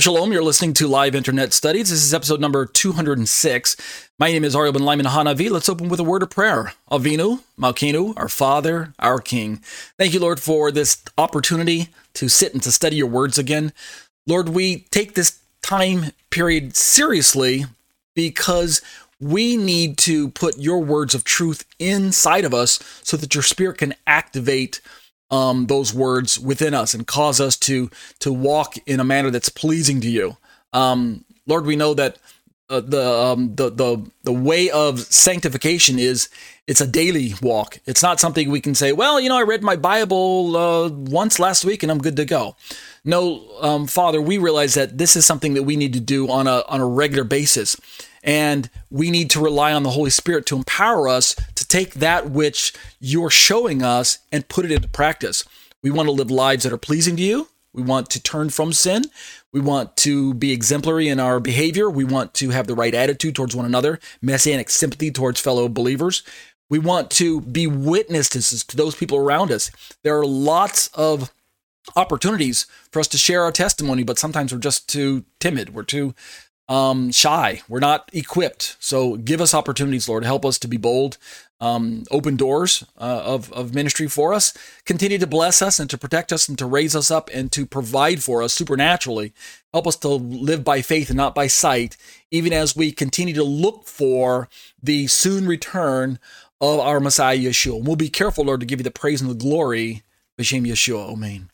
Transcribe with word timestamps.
Shalom. 0.00 0.32
You're 0.32 0.42
listening 0.42 0.72
to 0.74 0.88
Live 0.88 1.14
Internet 1.14 1.52
Studies. 1.52 1.90
This 1.90 2.02
is 2.02 2.14
episode 2.14 2.40
number 2.40 2.64
206. 2.64 3.76
My 4.18 4.32
name 4.32 4.44
is 4.44 4.56
Ariel 4.56 4.72
Ben 4.72 4.82
Lyman 4.82 5.04
Hanavi. 5.04 5.50
Let's 5.50 5.68
open 5.68 5.90
with 5.90 6.00
a 6.00 6.04
word 6.04 6.22
of 6.22 6.30
prayer. 6.30 6.72
Avinu, 6.90 7.42
Malkinu, 7.58 8.14
our 8.16 8.30
Father, 8.30 8.94
our 8.98 9.18
King. 9.18 9.56
Thank 9.98 10.14
you, 10.14 10.20
Lord, 10.20 10.40
for 10.40 10.72
this 10.72 11.02
opportunity 11.18 11.88
to 12.14 12.30
sit 12.30 12.54
and 12.54 12.62
to 12.62 12.72
study 12.72 12.96
your 12.96 13.08
words 13.08 13.36
again. 13.36 13.74
Lord, 14.26 14.48
we 14.48 14.86
take 14.90 15.16
this 15.16 15.38
time 15.60 16.12
period 16.30 16.76
seriously 16.76 17.66
because 18.14 18.80
we 19.20 19.58
need 19.58 19.98
to 19.98 20.30
put 20.30 20.56
your 20.56 20.82
words 20.82 21.14
of 21.14 21.24
truth 21.24 21.66
inside 21.78 22.46
of 22.46 22.54
us 22.54 22.78
so 23.02 23.18
that 23.18 23.34
your 23.34 23.42
spirit 23.42 23.76
can 23.76 23.94
activate 24.06 24.80
um, 25.30 25.66
those 25.66 25.94
words 25.94 26.38
within 26.38 26.74
us 26.74 26.94
and 26.94 27.06
cause 27.06 27.40
us 27.40 27.56
to 27.58 27.90
to 28.20 28.32
walk 28.32 28.76
in 28.86 29.00
a 29.00 29.04
manner 29.04 29.30
that's 29.30 29.48
pleasing 29.48 30.00
to 30.00 30.10
you. 30.10 30.36
Um, 30.72 31.24
Lord, 31.46 31.66
we 31.66 31.76
know 31.76 31.94
that 31.94 32.18
uh, 32.68 32.80
the, 32.80 33.04
um, 33.04 33.54
the 33.56 33.70
the 33.70 34.10
the 34.22 34.32
way 34.32 34.70
of 34.70 35.00
sanctification 35.00 35.98
is 35.98 36.28
it's 36.66 36.80
a 36.80 36.86
daily 36.86 37.34
walk. 37.42 37.80
It's 37.84 38.02
not 38.02 38.20
something 38.20 38.48
we 38.48 38.60
can 38.60 38.76
say, 38.76 38.92
well, 38.92 39.20
you 39.20 39.28
know, 39.28 39.36
I 39.36 39.42
read 39.42 39.62
my 39.62 39.74
Bible 39.74 40.56
uh, 40.56 40.88
once 40.88 41.40
last 41.40 41.64
week 41.64 41.82
and 41.82 41.90
I'm 41.90 41.98
good 41.98 42.14
to 42.16 42.24
go. 42.24 42.54
No, 43.04 43.44
um, 43.60 43.86
Father, 43.88 44.20
we 44.22 44.38
realize 44.38 44.74
that 44.74 44.98
this 44.98 45.16
is 45.16 45.26
something 45.26 45.54
that 45.54 45.64
we 45.64 45.74
need 45.74 45.92
to 45.94 46.00
do 46.00 46.30
on 46.30 46.46
a 46.46 46.62
on 46.68 46.80
a 46.80 46.86
regular 46.86 47.24
basis. 47.24 47.76
And 48.22 48.68
we 48.90 49.10
need 49.10 49.30
to 49.30 49.40
rely 49.40 49.72
on 49.72 49.82
the 49.82 49.90
Holy 49.90 50.10
Spirit 50.10 50.46
to 50.46 50.56
empower 50.56 51.08
us 51.08 51.34
to 51.54 51.66
take 51.66 51.94
that 51.94 52.30
which 52.30 52.74
you're 52.98 53.30
showing 53.30 53.82
us 53.82 54.18
and 54.30 54.48
put 54.48 54.64
it 54.64 54.72
into 54.72 54.88
practice. 54.88 55.44
We 55.82 55.90
want 55.90 56.08
to 56.08 56.12
live 56.12 56.30
lives 56.30 56.64
that 56.64 56.72
are 56.72 56.78
pleasing 56.78 57.16
to 57.16 57.22
you. 57.22 57.48
We 57.72 57.82
want 57.82 58.10
to 58.10 58.22
turn 58.22 58.50
from 58.50 58.72
sin. 58.72 59.04
We 59.52 59.60
want 59.60 59.96
to 59.98 60.34
be 60.34 60.52
exemplary 60.52 61.08
in 61.08 61.20
our 61.20 61.40
behavior. 61.40 61.88
We 61.88 62.04
want 62.04 62.34
to 62.34 62.50
have 62.50 62.66
the 62.66 62.74
right 62.74 62.94
attitude 62.94 63.34
towards 63.34 63.54
one 63.54 63.64
another, 63.64 64.00
messianic 64.20 64.70
sympathy 64.70 65.10
towards 65.10 65.40
fellow 65.40 65.68
believers. 65.68 66.22
We 66.68 66.78
want 66.78 67.10
to 67.12 67.40
be 67.40 67.66
witnesses 67.66 68.64
to 68.64 68.76
those 68.76 68.94
people 68.94 69.18
around 69.18 69.50
us. 69.50 69.70
There 70.02 70.18
are 70.18 70.26
lots 70.26 70.88
of 70.94 71.32
opportunities 71.96 72.66
for 72.92 73.00
us 73.00 73.08
to 73.08 73.18
share 73.18 73.42
our 73.42 73.52
testimony, 73.52 74.02
but 74.02 74.18
sometimes 74.18 74.52
we're 74.52 74.60
just 74.60 74.88
too 74.88 75.24
timid. 75.40 75.74
We're 75.74 75.82
too 75.82 76.14
um, 76.70 77.10
shy. 77.10 77.60
We're 77.68 77.80
not 77.80 78.08
equipped. 78.12 78.76
So 78.78 79.16
give 79.16 79.40
us 79.40 79.52
opportunities, 79.52 80.08
Lord. 80.08 80.24
Help 80.24 80.46
us 80.46 80.58
to 80.60 80.68
be 80.68 80.76
bold. 80.76 81.18
Um, 81.60 82.04
open 82.10 82.36
doors 82.36 82.84
uh, 82.98 83.22
of, 83.22 83.52
of 83.52 83.74
ministry 83.74 84.06
for 84.06 84.32
us. 84.32 84.56
Continue 84.86 85.18
to 85.18 85.26
bless 85.26 85.60
us 85.60 85.78
and 85.78 85.90
to 85.90 85.98
protect 85.98 86.32
us 86.32 86.48
and 86.48 86.56
to 86.56 86.64
raise 86.64 86.96
us 86.96 87.10
up 87.10 87.28
and 87.34 87.52
to 87.52 87.66
provide 87.66 88.22
for 88.22 88.42
us 88.42 88.54
supernaturally. 88.54 89.34
Help 89.74 89.86
us 89.86 89.96
to 89.96 90.08
live 90.08 90.64
by 90.64 90.80
faith 90.80 91.10
and 91.10 91.18
not 91.18 91.34
by 91.34 91.48
sight, 91.48 91.98
even 92.30 92.54
as 92.54 92.74
we 92.74 92.92
continue 92.92 93.34
to 93.34 93.44
look 93.44 93.84
for 93.84 94.48
the 94.82 95.06
soon 95.08 95.46
return 95.46 96.18
of 96.62 96.80
our 96.80 97.00
Messiah 97.00 97.36
Yeshua. 97.36 97.84
We'll 97.84 97.96
be 97.96 98.08
careful, 98.08 98.44
Lord, 98.44 98.60
to 98.60 98.66
give 98.66 98.80
you 98.80 98.84
the 98.84 98.90
praise 98.90 99.20
and 99.20 99.30
the 99.30 99.34
glory. 99.34 100.02
B'Shem 100.38 100.66
Yeshua. 100.66 101.12
Amen. 101.12 101.50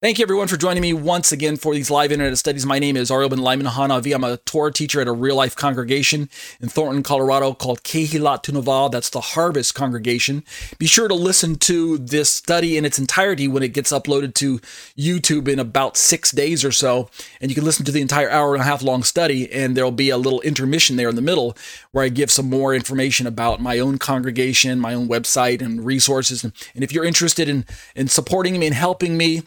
Thank 0.00 0.20
you, 0.20 0.22
everyone, 0.22 0.46
for 0.46 0.56
joining 0.56 0.82
me 0.82 0.92
once 0.92 1.32
again 1.32 1.56
for 1.56 1.74
these 1.74 1.90
live 1.90 2.12
internet 2.12 2.38
studies. 2.38 2.64
My 2.64 2.78
name 2.78 2.96
is 2.96 3.10
Ariel 3.10 3.30
Ben 3.30 3.40
Lyman 3.40 3.66
Hanavi. 3.66 4.14
I'm 4.14 4.22
a 4.22 4.36
Torah 4.36 4.72
teacher 4.72 5.00
at 5.00 5.08
a 5.08 5.12
real 5.12 5.34
life 5.34 5.56
congregation 5.56 6.28
in 6.60 6.68
Thornton, 6.68 7.02
Colorado 7.02 7.52
called 7.52 7.82
Kehilat 7.82 8.44
Tenuvah. 8.44 8.92
That's 8.92 9.10
the 9.10 9.20
Harvest 9.20 9.74
Congregation. 9.74 10.44
Be 10.78 10.86
sure 10.86 11.08
to 11.08 11.14
listen 11.16 11.56
to 11.56 11.98
this 11.98 12.30
study 12.30 12.76
in 12.76 12.84
its 12.84 13.00
entirety 13.00 13.48
when 13.48 13.64
it 13.64 13.72
gets 13.72 13.90
uploaded 13.90 14.34
to 14.34 14.60
YouTube 14.96 15.48
in 15.48 15.58
about 15.58 15.96
six 15.96 16.30
days 16.30 16.64
or 16.64 16.70
so. 16.70 17.10
And 17.40 17.50
you 17.50 17.56
can 17.56 17.64
listen 17.64 17.84
to 17.86 17.90
the 17.90 18.00
entire 18.00 18.30
hour 18.30 18.54
and 18.54 18.62
a 18.62 18.66
half 18.66 18.84
long 18.84 19.02
study, 19.02 19.52
and 19.52 19.76
there'll 19.76 19.90
be 19.90 20.10
a 20.10 20.16
little 20.16 20.40
intermission 20.42 20.94
there 20.94 21.08
in 21.08 21.16
the 21.16 21.22
middle 21.22 21.56
where 21.90 22.04
I 22.04 22.08
give 22.08 22.30
some 22.30 22.48
more 22.48 22.72
information 22.72 23.26
about 23.26 23.60
my 23.60 23.80
own 23.80 23.98
congregation, 23.98 24.78
my 24.78 24.94
own 24.94 25.08
website, 25.08 25.60
and 25.60 25.84
resources. 25.84 26.44
And 26.44 26.84
if 26.84 26.92
you're 26.92 27.04
interested 27.04 27.48
in, 27.48 27.64
in 27.96 28.06
supporting 28.06 28.60
me 28.60 28.66
and 28.66 28.76
helping 28.76 29.16
me, 29.16 29.42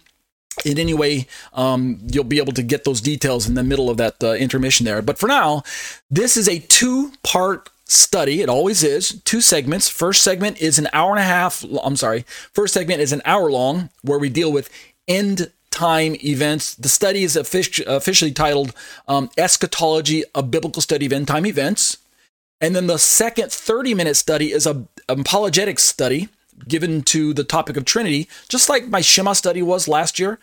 in 0.66 0.78
any 0.78 0.94
way, 0.94 1.28
um, 1.54 2.00
you'll 2.12 2.24
be 2.24 2.38
able 2.38 2.54
to 2.54 2.64
get 2.64 2.84
those 2.84 3.02
details 3.02 3.48
in 3.48 3.56
the 3.56 3.64
middle 3.64 3.90
of 3.90 3.98
that 3.98 4.24
uh, 4.24 4.34
intermission 4.34 4.86
there. 4.86 5.02
But 5.02 5.18
for 5.18 5.28
now, 5.28 5.64
this 6.10 6.38
is 6.38 6.48
a 6.48 6.60
two 6.60 7.12
part 7.24 7.70
study. 7.86 8.42
It 8.42 8.50
always 8.50 8.84
is 8.84 9.22
two 9.24 9.42
segments. 9.42 9.90
First 9.90 10.22
segment 10.22 10.62
is 10.62 10.78
an 10.78 10.88
hour 10.94 11.12
and 11.12 11.20
a 11.20 11.24
half. 11.24 11.64
I'm 11.84 11.96
sorry. 11.96 12.26
First 12.54 12.74
segment 12.74 13.02
is 13.02 13.12
an 13.12 13.22
hour 13.26 13.52
long 13.52 13.90
where 14.02 14.20
we 14.20 14.30
deal 14.30 14.52
with 14.52 14.70
end 15.08 15.52
time 15.72 16.16
events. 16.24 16.76
The 16.76 16.90
study 16.90 17.24
is 17.24 17.36
officially 17.36 18.32
titled 18.32 18.74
um, 19.08 19.30
Eschatology, 19.38 20.24
a 20.36 20.44
Biblical 20.44 20.82
Study 20.82 21.06
of 21.06 21.14
End 21.14 21.28
Time 21.28 21.46
Events. 21.46 21.98
And 22.60 22.76
then 22.76 22.88
the 22.88 23.00
second 23.00 23.52
30 23.52 23.94
minute 23.96 24.16
study 24.16 24.52
is 24.52 24.68
a 24.68 24.86
apologetic 25.10 25.80
study 25.80 26.30
given 26.68 27.02
to 27.04 27.34
the 27.34 27.44
topic 27.44 27.78
of 27.78 27.86
Trinity, 27.86 28.28
just 28.50 28.70
like 28.70 28.88
my 28.88 29.02
Shema 29.02 29.34
study 29.34 29.62
was 29.62 29.88
last 29.88 30.20
year. 30.20 30.40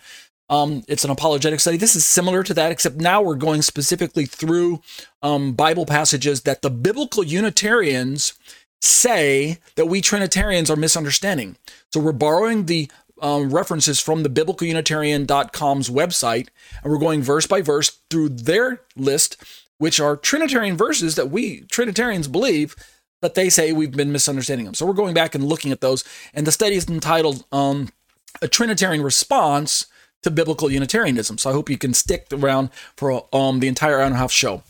Um, 0.51 0.83
it's 0.89 1.05
an 1.05 1.11
apologetic 1.11 1.61
study. 1.61 1.77
This 1.77 1.95
is 1.95 2.07
similar 2.07 2.43
to 2.43 2.55
that, 2.55 2.73
except 2.73 2.97
now 2.97 3.21
we're 3.21 3.35
going 3.35 3.63
specifically 3.63 4.25
through 4.25 4.81
um, 5.23 5.53
Bible 5.53 5.85
passages 5.85 6.43
that 6.43 6.63
the 6.63 6.71
biblical 6.71 7.23
Unitarians 7.23 8.33
say 8.81 9.59
that 9.75 9.87
we 9.87 10.01
Trinitarians 10.01 10.71
are 10.71 10.77
misunderstanding. 10.77 11.57
So 11.93 12.01
we're 12.01 12.13
borrowing 12.13 12.67
the 12.67 12.91
um, 13.21 13.51
references 13.51 14.01
from 14.01 14.23
the 14.23 14.31
biblicalunitarian.com's 14.31 15.91
website, 15.91 16.49
and 16.83 16.93
we're 16.93 16.99
going 16.99 17.23
verse 17.23 17.47
by 17.47 17.61
verse 17.61 17.99
through 18.11 18.31
their 18.31 18.83
list, 18.97 19.37
which 19.79 20.01
are 20.01 20.17
Trinitarian 20.17 20.77
verses 20.77 21.17
that 21.17 21.31
we 21.31 21.63
Trinitarians 21.63 22.29
believe 22.29 22.77
but 23.21 23.35
they 23.35 23.49
say 23.49 23.73
we've 23.73 23.93
been 23.93 24.13
misunderstanding 24.13 24.65
them. 24.65 24.75
So 24.75 24.87
we're 24.87 24.93
going 24.93 25.15
back 25.15 25.35
and 25.35 25.45
looking 25.45 25.73
at 25.73 25.81
those. 25.81 26.05
And 26.35 26.47
the 26.47 26.53
study 26.53 26.77
is 26.77 26.89
entitled 26.89 27.45
um, 27.53 27.89
A 28.43 28.49
Trinitarian 28.49 29.03
Response 29.03 29.87
to 30.23 30.31
Biblical 30.31 30.71
Unitarianism. 30.71 31.39
So 31.39 31.51
I 31.51 31.53
hope 31.53 31.71
you 31.71 31.79
can 31.79 31.95
stick 31.95 32.27
around 32.33 32.71
for 32.97 33.27
um, 33.33 33.61
the 33.61 33.69
entire 33.69 33.99
hour 33.99 34.07
and 34.07 34.15
a 34.15 34.19
half 34.19 34.33
show. 34.33 34.63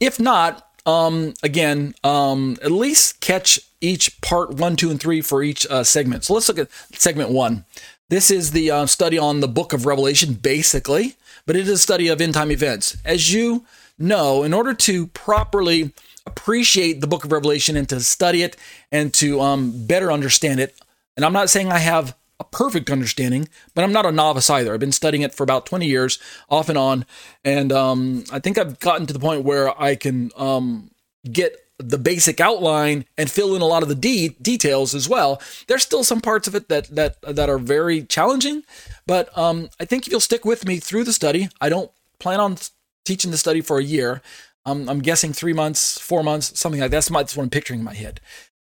If 0.00 0.18
not, 0.20 0.68
um, 0.86 1.34
again, 1.42 1.94
um, 2.04 2.56
at 2.62 2.70
least 2.70 3.20
catch 3.20 3.60
each 3.80 4.20
part 4.20 4.54
one, 4.54 4.76
two, 4.76 4.90
and 4.90 5.00
three 5.00 5.20
for 5.20 5.42
each 5.42 5.66
uh, 5.66 5.84
segment. 5.84 6.24
So 6.24 6.34
let's 6.34 6.48
look 6.48 6.58
at 6.58 6.70
segment 6.92 7.30
one. 7.30 7.64
This 8.08 8.30
is 8.30 8.52
the 8.52 8.70
uh, 8.70 8.86
study 8.86 9.18
on 9.18 9.40
the 9.40 9.48
book 9.48 9.72
of 9.72 9.84
Revelation, 9.84 10.34
basically, 10.34 11.16
but 11.44 11.56
it 11.56 11.62
is 11.62 11.70
a 11.70 11.78
study 11.78 12.06
of 12.08 12.20
end 12.20 12.34
time 12.34 12.52
events. 12.52 12.96
As 13.04 13.32
you 13.32 13.64
know, 13.98 14.44
in 14.44 14.54
order 14.54 14.74
to 14.74 15.08
properly 15.08 15.92
appreciate 16.26 17.00
the 17.00 17.06
book 17.06 17.24
of 17.24 17.32
Revelation 17.32 17.76
and 17.76 17.88
to 17.88 18.00
study 18.00 18.42
it 18.42 18.56
and 18.90 19.12
to 19.14 19.40
um, 19.40 19.86
better 19.86 20.10
understand 20.12 20.60
it. 20.60 20.78
And 21.16 21.24
I'm 21.24 21.32
not 21.32 21.50
saying 21.50 21.72
I 21.72 21.78
have 21.78 22.16
a 22.38 22.44
perfect 22.44 22.90
understanding, 22.90 23.48
but 23.74 23.84
I'm 23.84 23.92
not 23.92 24.04
a 24.04 24.12
novice 24.12 24.50
either. 24.50 24.74
I've 24.74 24.80
been 24.80 24.92
studying 24.92 25.22
it 25.22 25.34
for 25.34 25.42
about 25.42 25.66
20 25.66 25.86
years, 25.86 26.18
off 26.50 26.68
and 26.68 26.76
on. 26.76 27.06
And 27.44 27.72
um, 27.72 28.24
I 28.30 28.38
think 28.38 28.58
I've 28.58 28.78
gotten 28.78 29.06
to 29.06 29.12
the 29.12 29.18
point 29.18 29.44
where 29.44 29.80
I 29.80 29.94
can 29.94 30.30
um, 30.36 30.90
get 31.30 31.56
the 31.78 31.98
basic 31.98 32.40
outline 32.40 33.04
and 33.18 33.30
fill 33.30 33.54
in 33.54 33.62
a 33.62 33.66
lot 33.66 33.82
of 33.82 33.88
the 33.88 33.94
de- 33.94 34.36
details 34.40 34.94
as 34.94 35.08
well. 35.08 35.40
There's 35.66 35.82
still 35.82 36.04
some 36.04 36.20
parts 36.20 36.48
of 36.48 36.54
it 36.54 36.68
that 36.68 36.88
that 36.94 37.20
that 37.22 37.50
are 37.50 37.58
very 37.58 38.02
challenging, 38.02 38.62
but 39.06 39.36
um, 39.36 39.68
I 39.78 39.84
think 39.84 40.06
if 40.06 40.10
you'll 40.10 40.20
stick 40.20 40.44
with 40.44 40.66
me 40.66 40.78
through 40.78 41.04
the 41.04 41.12
study, 41.12 41.48
I 41.60 41.68
don't 41.68 41.90
plan 42.18 42.40
on 42.40 42.56
teaching 43.04 43.30
the 43.30 43.38
study 43.38 43.60
for 43.60 43.78
a 43.78 43.84
year. 43.84 44.22
Um, 44.66 44.88
I'm 44.88 45.00
guessing 45.00 45.32
three 45.32 45.52
months, 45.52 45.98
four 45.98 46.22
months, 46.22 46.58
something 46.58 46.80
like 46.80 46.90
that. 46.90 46.96
That's, 46.96 47.08
that's 47.08 47.36
what 47.36 47.44
I'm 47.44 47.50
picturing 47.50 47.80
in 47.80 47.84
my 47.84 47.94
head. 47.94 48.20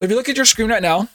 But 0.01 0.07
if 0.07 0.11
you 0.11 0.17
look 0.17 0.29
at 0.29 0.37
your 0.37 0.45
screen 0.45 0.69
right 0.69 0.83
now, 0.83 1.09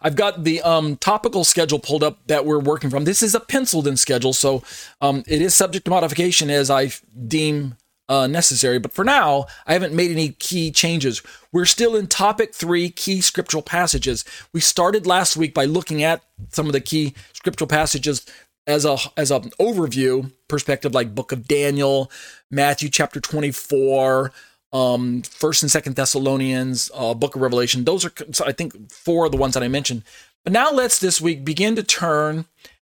I've 0.00 0.16
got 0.16 0.44
the 0.44 0.60
um, 0.62 0.96
topical 0.96 1.44
schedule 1.44 1.78
pulled 1.78 2.02
up 2.02 2.26
that 2.26 2.44
we're 2.44 2.58
working 2.58 2.90
from. 2.90 3.04
This 3.04 3.22
is 3.22 3.34
a 3.34 3.40
penciled 3.40 3.86
in 3.86 3.96
schedule, 3.96 4.32
so 4.32 4.62
um, 5.00 5.22
it 5.28 5.40
is 5.40 5.54
subject 5.54 5.84
to 5.84 5.90
modification 5.90 6.50
as 6.50 6.70
I 6.70 6.90
deem 7.28 7.76
uh, 8.08 8.26
necessary. 8.26 8.78
But 8.78 8.92
for 8.92 9.04
now, 9.04 9.46
I 9.66 9.74
haven't 9.74 9.94
made 9.94 10.10
any 10.10 10.30
key 10.30 10.70
changes. 10.70 11.22
We're 11.52 11.66
still 11.66 11.94
in 11.94 12.08
topic 12.08 12.54
three 12.54 12.90
key 12.90 13.20
scriptural 13.20 13.62
passages. 13.62 14.24
We 14.52 14.60
started 14.60 15.06
last 15.06 15.36
week 15.36 15.54
by 15.54 15.66
looking 15.66 16.02
at 16.02 16.22
some 16.50 16.66
of 16.66 16.72
the 16.72 16.80
key 16.80 17.14
scriptural 17.32 17.68
passages 17.68 18.26
as 18.66 18.84
a 18.84 18.96
as 19.16 19.30
an 19.30 19.50
overview 19.60 20.32
perspective, 20.48 20.94
like 20.94 21.14
Book 21.14 21.32
of 21.32 21.48
Daniel, 21.48 22.10
Matthew 22.50 22.88
chapter 22.88 23.20
twenty 23.20 23.50
four, 23.50 24.32
um, 24.72 25.22
First 25.22 25.62
and 25.62 25.70
Second 25.70 25.96
Thessalonians, 25.96 26.90
uh, 26.94 27.14
Book 27.14 27.34
of 27.34 27.42
Revelation. 27.42 27.84
Those 27.84 28.04
are 28.04 28.12
I 28.44 28.52
think 28.52 28.90
four 28.90 29.26
of 29.26 29.32
the 29.32 29.38
ones 29.38 29.54
that 29.54 29.62
I 29.62 29.68
mentioned. 29.68 30.04
But 30.44 30.52
now 30.52 30.72
let's 30.72 30.98
this 30.98 31.20
week 31.20 31.44
begin 31.44 31.76
to 31.76 31.82
turn 31.82 32.46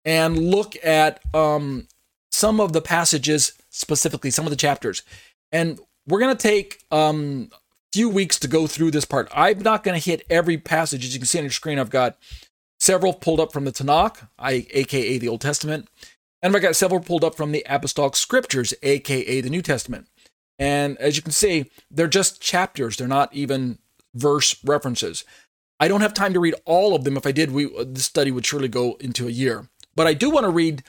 and 0.05 0.51
look 0.51 0.77
at 0.85 1.21
um, 1.35 1.89
some 2.31 2.61
of 2.61 2.73
the 2.73 2.81
passages 2.81 3.53
specifically, 3.71 4.31
some 4.31 4.47
of 4.47 4.51
the 4.51 4.57
chapters, 4.57 5.03
and 5.53 5.79
we're 6.07 6.21
gonna 6.21 6.35
take 6.35 6.83
um, 6.91 7.51
a 7.53 7.57
few 7.93 8.09
weeks 8.09 8.39
to 8.41 8.49
go 8.49 8.67
through 8.67 8.91
this 8.91 9.05
part. 9.05 9.29
I'm 9.33 9.61
not 9.61 9.85
gonna 9.85 9.99
hit 9.99 10.25
every 10.31 10.59
passage. 10.59 11.05
As 11.05 11.15
you 11.15 11.21
can 11.21 11.27
see 11.27 11.39
on 11.39 11.45
your 11.45 11.53
screen, 11.53 11.79
I've 11.79 11.91
got 11.91 12.17
several 12.81 13.13
pulled 13.13 13.39
up 13.39 13.53
from 13.53 13.65
the 13.65 13.73
Tanakh, 13.73 14.29
I, 14.39 14.67
aka 14.71 15.19
the 15.19 15.29
Old 15.29 15.43
Testament, 15.43 15.89
And 16.43 16.57
I've 16.57 16.63
got 16.63 16.75
several 16.75 17.01
pulled 17.01 17.23
up 17.23 17.37
from 17.37 17.53
the 17.53 17.65
Apostolic 17.69 18.17
Scriptures, 18.17 18.75
aka 18.83 19.41
the 19.41 19.51
New 19.51 19.63
Testament. 19.63 20.09
And 20.59 20.99
as 20.99 21.17
you 21.17 21.23
can 21.23 21.33
see, 21.33 21.71
they're 21.91 22.09
just 22.09 22.41
chapters, 22.41 22.97
they're 22.97 23.07
not 23.07 23.33
even 23.33 23.79
verse 24.15 24.63
references. 24.65 25.25
I 25.79 25.89
don't 25.89 26.03
have 26.03 26.13
time 26.13 26.35
to 26.35 26.41
read 26.41 26.55
all 26.67 26.95
of 26.95 27.05
them. 27.05 27.17
If 27.17 27.27
I 27.27 27.33
did, 27.33 27.53
we 27.53 27.71
this 27.85 28.05
study 28.05 28.31
would 28.31 28.45
surely 28.45 28.69
go 28.69 28.97
into 29.01 29.27
a 29.27 29.31
year. 29.31 29.69
But 29.95 30.07
I 30.07 30.15
do 30.15 30.31
want 30.31 30.45
to 30.45 30.51
read 30.51 30.83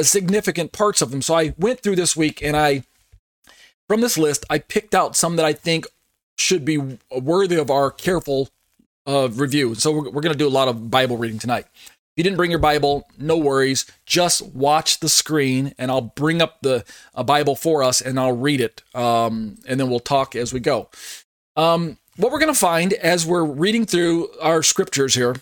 significant 0.00 0.72
parts 0.72 1.02
of 1.02 1.10
them. 1.10 1.22
So 1.22 1.34
I 1.34 1.54
went 1.58 1.80
through 1.80 1.96
this 1.96 2.16
week 2.16 2.42
and 2.42 2.56
I, 2.56 2.84
from 3.88 4.00
this 4.00 4.16
list, 4.16 4.44
I 4.48 4.58
picked 4.58 4.94
out 4.94 5.16
some 5.16 5.36
that 5.36 5.44
I 5.44 5.52
think 5.52 5.86
should 6.36 6.64
be 6.64 6.98
worthy 7.10 7.56
of 7.56 7.70
our 7.70 7.90
careful 7.90 8.48
review. 9.08 9.74
So 9.74 9.92
we're, 9.92 10.10
we're 10.10 10.22
going 10.22 10.32
to 10.32 10.38
do 10.38 10.46
a 10.46 10.50
lot 10.50 10.68
of 10.68 10.90
Bible 10.90 11.16
reading 11.16 11.38
tonight. 11.38 11.66
If 11.74 12.12
you 12.16 12.24
didn't 12.24 12.36
bring 12.36 12.50
your 12.50 12.60
Bible, 12.60 13.08
no 13.16 13.36
worries. 13.36 13.86
Just 14.04 14.46
watch 14.48 15.00
the 15.00 15.08
screen, 15.08 15.72
and 15.78 15.90
I'll 15.90 16.00
bring 16.00 16.42
up 16.42 16.58
the 16.62 16.84
Bible 17.24 17.54
for 17.54 17.82
us, 17.82 18.00
and 18.00 18.18
I'll 18.18 18.36
read 18.36 18.60
it, 18.60 18.82
um, 18.94 19.58
and 19.66 19.78
then 19.78 19.88
we'll 19.88 20.00
talk 20.00 20.34
as 20.34 20.52
we 20.52 20.60
go. 20.60 20.90
Um, 21.56 21.98
what 22.16 22.32
we're 22.32 22.40
going 22.40 22.52
to 22.52 22.58
find 22.58 22.92
as 22.94 23.24
we're 23.24 23.44
reading 23.44 23.86
through 23.86 24.28
our 24.40 24.62
scriptures 24.62 25.14
here 25.14 25.36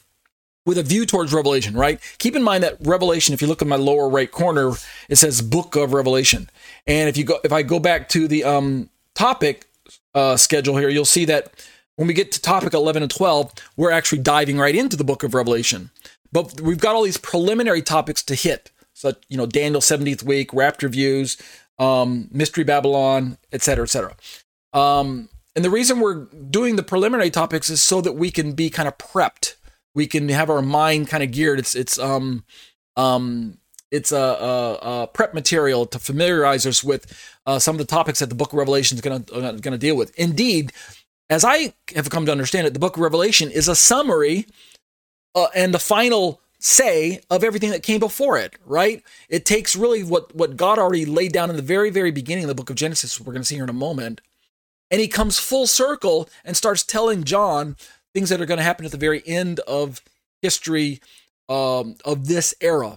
with 0.67 0.77
a 0.77 0.83
view 0.83 1.07
towards 1.07 1.33
Revelation, 1.33 1.75
right? 1.75 1.99
Keep 2.19 2.37
in 2.37 2.43
mind 2.43 2.63
that 2.65 2.77
Revelation, 2.81 3.33
if 3.33 3.41
you 3.41 3.49
look 3.49 3.63
at 3.63 3.69
my 3.69 3.77
lower 3.77 4.09
right 4.11 4.31
corner, 4.31 4.73
it 5.09 5.17
says 5.17 5.41
Book 5.41 5.77
of 5.77 5.95
Revelation. 5.95 6.51
And 6.87 7.09
if 7.09 7.17
you 7.17 7.25
go, 7.25 7.39
if 7.45 7.53
I 7.53 7.63
go 7.63 7.79
back 7.79 8.09
to 8.11 8.29
the 8.29 8.45
um, 8.45 8.91
topic 9.15 9.67
uh, 10.15 10.37
schedule 10.37 10.77
here, 10.77 10.91
you'll 10.91 11.05
see 11.07 11.25
that 11.27 11.53
when 11.97 12.09
we 12.09 12.15
get 12.15 12.33
to 12.33 12.41
topic 12.41 12.75
11 12.75 13.03
and 13.03 13.11
12, 13.11 13.53
we're 13.77 13.91
actually 13.91 14.19
diving 14.19 14.59
right 14.59 14.75
into 14.75 14.97
the 14.97 15.05
Book 15.05 15.23
of 15.23 15.35
Revelation. 15.35 15.91
But 16.33 16.61
we've 16.61 16.79
got 16.79 16.95
all 16.95 17.03
these 17.03 17.17
preliminary 17.17 17.83
topics 17.83 18.23
to 18.25 18.35
hit, 18.35 18.71
such, 18.93 19.23
you 19.29 19.37
know 19.37 19.47
Daniel 19.47 19.81
70th 19.81 20.23
week, 20.23 20.53
rapture 20.53 20.89
views, 20.89 21.37
um, 21.79 22.29
mystery 22.31 22.65
Babylon, 22.65 23.39
etc., 23.53 23.85
etc. 23.85 24.17
Um, 24.73 25.29
and 25.55 25.65
the 25.65 25.71
reason 25.71 26.01
we're 26.01 26.25
doing 26.25 26.77
the 26.77 26.83
preliminary 26.83 27.31
topics 27.31 27.71
is 27.71 27.81
so 27.81 28.01
that 28.03 28.13
we 28.13 28.31
can 28.31 28.53
be 28.53 28.69
kind 28.71 28.87
of 28.87 28.99
prepped 28.99 29.55
we 29.97 30.07
can 30.07 30.29
have 30.29 30.51
our 30.51 30.63
mind 30.63 31.09
kind 31.09 31.25
of 31.25 31.33
geared. 31.33 31.59
It's 31.59 31.75
it's 31.75 31.99
um 31.99 32.45
um 32.97 33.59
it's 33.91 34.13
a, 34.13 34.17
a, 34.19 34.75
a 34.75 35.07
prep 35.07 35.33
material 35.33 35.87
to 35.87 35.99
familiarize 35.99 36.67
us 36.67 36.85
with 36.85 37.07
uh, 37.47 37.59
some 37.59 37.77
of 37.77 37.79
the 37.79 37.85
topics 37.85 38.19
that 38.19 38.29
the 38.29 38.35
Book 38.35 38.53
of 38.53 38.59
Revelation 38.59 38.97
is 38.97 39.01
going 39.01 39.25
to 39.25 39.33
going 39.33 39.63
to 39.63 39.79
deal 39.79 39.97
with. 39.97 40.15
Indeed, 40.19 40.73
as 41.29 41.45
I 41.45 41.75
have 41.95 42.11
come 42.11 42.27
to 42.27 42.33
understand 42.33 42.67
it, 42.67 42.73
the 42.73 42.79
Book 42.81 42.97
of 42.97 43.03
Revelation 43.03 43.51
is 43.51 43.69
a 43.69 43.75
summary 43.75 44.47
uh, 45.35 45.49
and 45.55 45.75
the 45.75 45.79
final 45.79 46.41
say 46.59 47.21
of 47.31 47.45
everything 47.45 47.71
that 47.71 47.83
came 47.83 48.01
before 48.01 48.39
it. 48.39 48.55
Right? 48.65 49.03
It 49.29 49.45
takes 49.45 49.77
really 49.77 50.03
what 50.03 50.35
what 50.35 50.57
God 50.57 50.79
already 50.79 51.05
laid 51.05 51.33
down 51.33 51.51
in 51.51 51.57
the 51.57 51.63
very 51.63 51.91
very 51.91 52.11
beginning 52.11 52.45
of 52.45 52.49
the 52.49 52.55
Book 52.55 52.71
of 52.71 52.77
Genesis. 52.77 53.21
We're 53.21 53.33
going 53.33 53.43
to 53.43 53.47
see 53.47 53.57
here 53.57 53.65
in 53.65 53.71
a 53.71 53.75
moment. 53.75 54.21
And 54.91 55.01
he 55.01 55.09
comes 55.09 55.39
full 55.39 55.67
circle 55.67 56.29
and 56.45 56.57
starts 56.57 56.85
telling 56.85 57.25
John 57.25 57.77
things 58.15 58.29
that 58.29 58.41
are 58.41 58.47
going 58.47 58.59
to 58.59 58.65
happen 58.65 58.87
at 58.87 58.93
the 58.93 58.99
very 58.99 59.21
end 59.27 59.59
of 59.61 60.01
history 60.43 61.01
um, 61.49 61.97
of 62.05 62.29
this 62.29 62.55
era. 62.61 62.97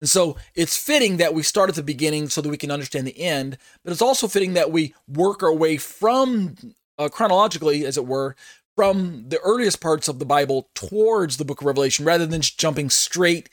And 0.00 0.08
so 0.08 0.36
it's 0.54 0.76
fitting 0.76 1.18
that 1.18 1.34
we 1.34 1.42
start 1.42 1.68
at 1.68 1.76
the 1.76 1.82
beginning 1.82 2.28
so 2.28 2.40
that 2.40 2.48
we 2.48 2.56
can 2.56 2.70
understand 2.70 3.06
the 3.06 3.20
end, 3.20 3.58
but 3.84 3.92
it's 3.92 4.02
also 4.02 4.26
fitting 4.28 4.54
that 4.54 4.72
we 4.72 4.94
work 5.06 5.42
our 5.42 5.52
way 5.52 5.76
from 5.76 6.56
uh, 7.00 7.08
chronologically, 7.08 7.84
as 7.84 7.96
it 7.96 8.06
were, 8.06 8.36
from 8.76 9.24
the 9.28 9.40
earliest 9.40 9.80
parts 9.80 10.06
of 10.06 10.18
the 10.18 10.24
Bible 10.24 10.68
towards 10.74 11.36
the 11.36 11.44
book 11.44 11.60
of 11.60 11.66
Revelation 11.66 12.04
rather 12.04 12.26
than 12.26 12.42
just 12.42 12.58
jumping 12.58 12.90
straight 12.90 13.48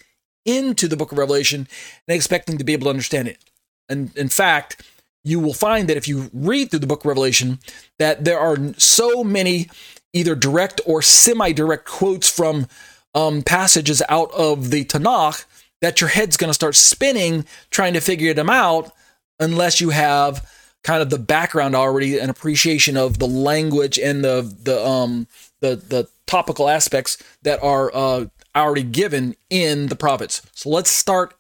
into 0.46 0.88
the 0.88 0.98
book 0.98 1.12
of 1.12 1.18
Revelation 1.18 1.68
and 2.08 2.16
expecting 2.16 2.58
to 2.58 2.64
be 2.64 2.74
able 2.74 2.86
to 2.86 2.92
understand 2.92 3.28
it. 3.28 3.44
And 3.90 4.16
in 4.16 4.30
fact, 4.30 4.84
you 5.24 5.40
will 5.40 5.54
find 5.54 5.90
that 5.90 5.98
if 5.98 6.08
you 6.08 6.30
read 6.34 6.70
through 6.70 6.80
the 6.80 6.88
book 6.88 7.02
of 7.02 7.08
Revelation, 7.08 7.60
that 8.00 8.26
there 8.26 8.40
are 8.40 8.58
so 8.78 9.24
many 9.24 9.70
either 10.14 10.36
direct 10.36 10.80
or 10.86 11.02
semi 11.02 11.52
direct 11.52 11.86
quotes 11.86 12.30
from 12.30 12.68
um, 13.14 13.42
passages 13.42 14.02
out 14.10 14.32
of 14.32 14.72
the 14.72 14.86
Tanakh 14.86 15.46
that 15.82 16.02
your 16.02 16.10
head's 16.10 16.38
going 16.38 16.50
to 16.50 16.54
start 16.54 16.76
spinning 16.76 17.46
trying 17.70 17.94
to 17.94 18.02
figure 18.02 18.34
them 18.34 18.50
out 18.50 18.92
unless 19.40 19.82
you 19.82 19.90
have 19.90 20.50
kind 20.84 21.02
of 21.02 21.10
the 21.10 21.20
background 21.20 21.76
already 21.76 22.18
an 22.18 22.30
appreciation 22.30 22.96
of 22.96 23.20
the 23.20 23.28
language 23.28 23.98
and 24.00 24.24
the 24.24 24.42
the 24.64 24.86
um 24.86 25.28
the 25.60 25.76
the 25.76 26.08
topical 26.26 26.70
aspects 26.70 27.18
that 27.42 27.62
are 27.64 27.94
uh, 27.96 28.26
already 28.56 28.84
given 28.84 29.36
in 29.50 29.88
the 29.88 29.96
prophets. 29.96 30.42
So 30.54 30.70
let's 30.70 30.92
start 30.92 31.34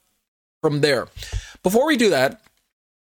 from 0.61 0.81
there. 0.81 1.07
Before 1.61 1.85
we 1.85 1.97
do 1.97 2.09
that, 2.09 2.41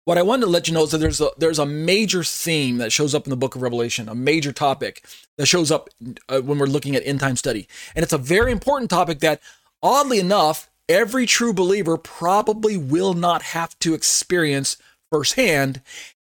what 0.06 0.18
I 0.18 0.24
wanted 0.24 0.46
to 0.46 0.52
let 0.52 0.68
you 0.68 0.74
know 0.74 0.84
is 0.84 0.92
that 0.92 1.00
there's 1.00 1.22
a 1.22 1.30
there's 1.38 1.60
a 1.60 1.66
major 1.66 2.24
theme 2.24 2.78
that 2.78 2.92
shows 2.92 3.14
up 3.14 3.26
in 3.26 3.30
the 3.30 3.36
book 3.38 3.56
of 3.56 3.62
Revelation, 3.62 4.10
a 4.10 4.16
major 4.16 4.52
topic 4.52 5.06
that 5.38 5.46
shows 5.46 5.72
up 5.72 5.90
uh, 6.30 6.42
when 6.42 6.58
we're 6.58 6.66
looking 6.66 6.96
at 6.96 7.06
end 7.06 7.20
time 7.20 7.36
study. 7.36 7.68
And 7.96 8.04
it's 8.04 8.14
a 8.14 8.18
very 8.18 8.52
important 8.52 8.90
topic 8.90 9.20
that 9.20 9.42
oddly 9.84 10.20
enough, 10.20 10.70
every 10.90 11.26
true 11.26 11.54
believer 11.54 11.98
probably 11.98 12.78
will 12.78 13.14
not 13.14 13.42
have 13.44 13.78
to 13.80 13.94
experience 13.94 14.78
firsthand, 15.12 15.82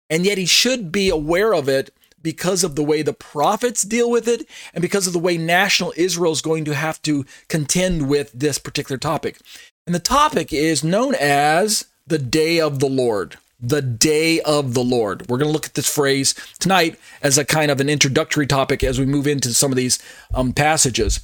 and 0.10 0.26
yet 0.26 0.38
he 0.38 0.46
should 0.46 0.92
be 0.92 1.10
aware 1.10 1.54
of 1.54 1.68
it 1.70 1.94
because 2.22 2.64
of 2.64 2.76
the 2.76 2.84
way 2.84 3.02
the 3.02 3.14
prophets 3.14 3.84
deal 3.84 4.10
with 4.10 4.28
it 4.28 4.48
and 4.74 4.82
because 4.82 5.08
of 5.08 5.14
the 5.14 5.20
way 5.20 5.38
national 5.38 5.94
Israel 5.96 6.32
is 6.32 6.42
going 6.42 6.66
to 6.66 6.76
have 6.76 7.02
to 7.04 7.26
contend 7.48 8.10
with 8.10 8.32
this 8.34 8.58
particular 8.58 8.98
topic. 8.98 9.40
And 9.86 9.96
the 9.96 10.00
topic 10.00 10.52
is 10.52 10.84
known 10.84 11.16
as 11.16 11.86
the 12.06 12.18
day 12.18 12.60
of 12.60 12.80
the 12.80 12.90
Lord 12.90 13.38
the 13.60 13.82
day 13.82 14.40
of 14.42 14.74
the 14.74 14.84
Lord. 14.84 15.28
We're 15.28 15.38
going 15.38 15.50
to 15.50 15.54
look 15.54 15.66
at 15.66 15.74
this 15.74 15.92
phrase 15.92 16.36
tonight 16.60 17.00
as 17.22 17.38
a 17.38 17.46
kind 17.46 17.72
of 17.72 17.80
an 17.80 17.90
introductory 17.90 18.46
topic 18.46 18.84
as 18.84 19.00
we 19.00 19.06
move 19.06 19.28
into 19.28 19.54
some 19.54 19.72
of 19.72 19.76
these 19.76 20.00
um, 20.34 20.54
passages. 20.54 21.20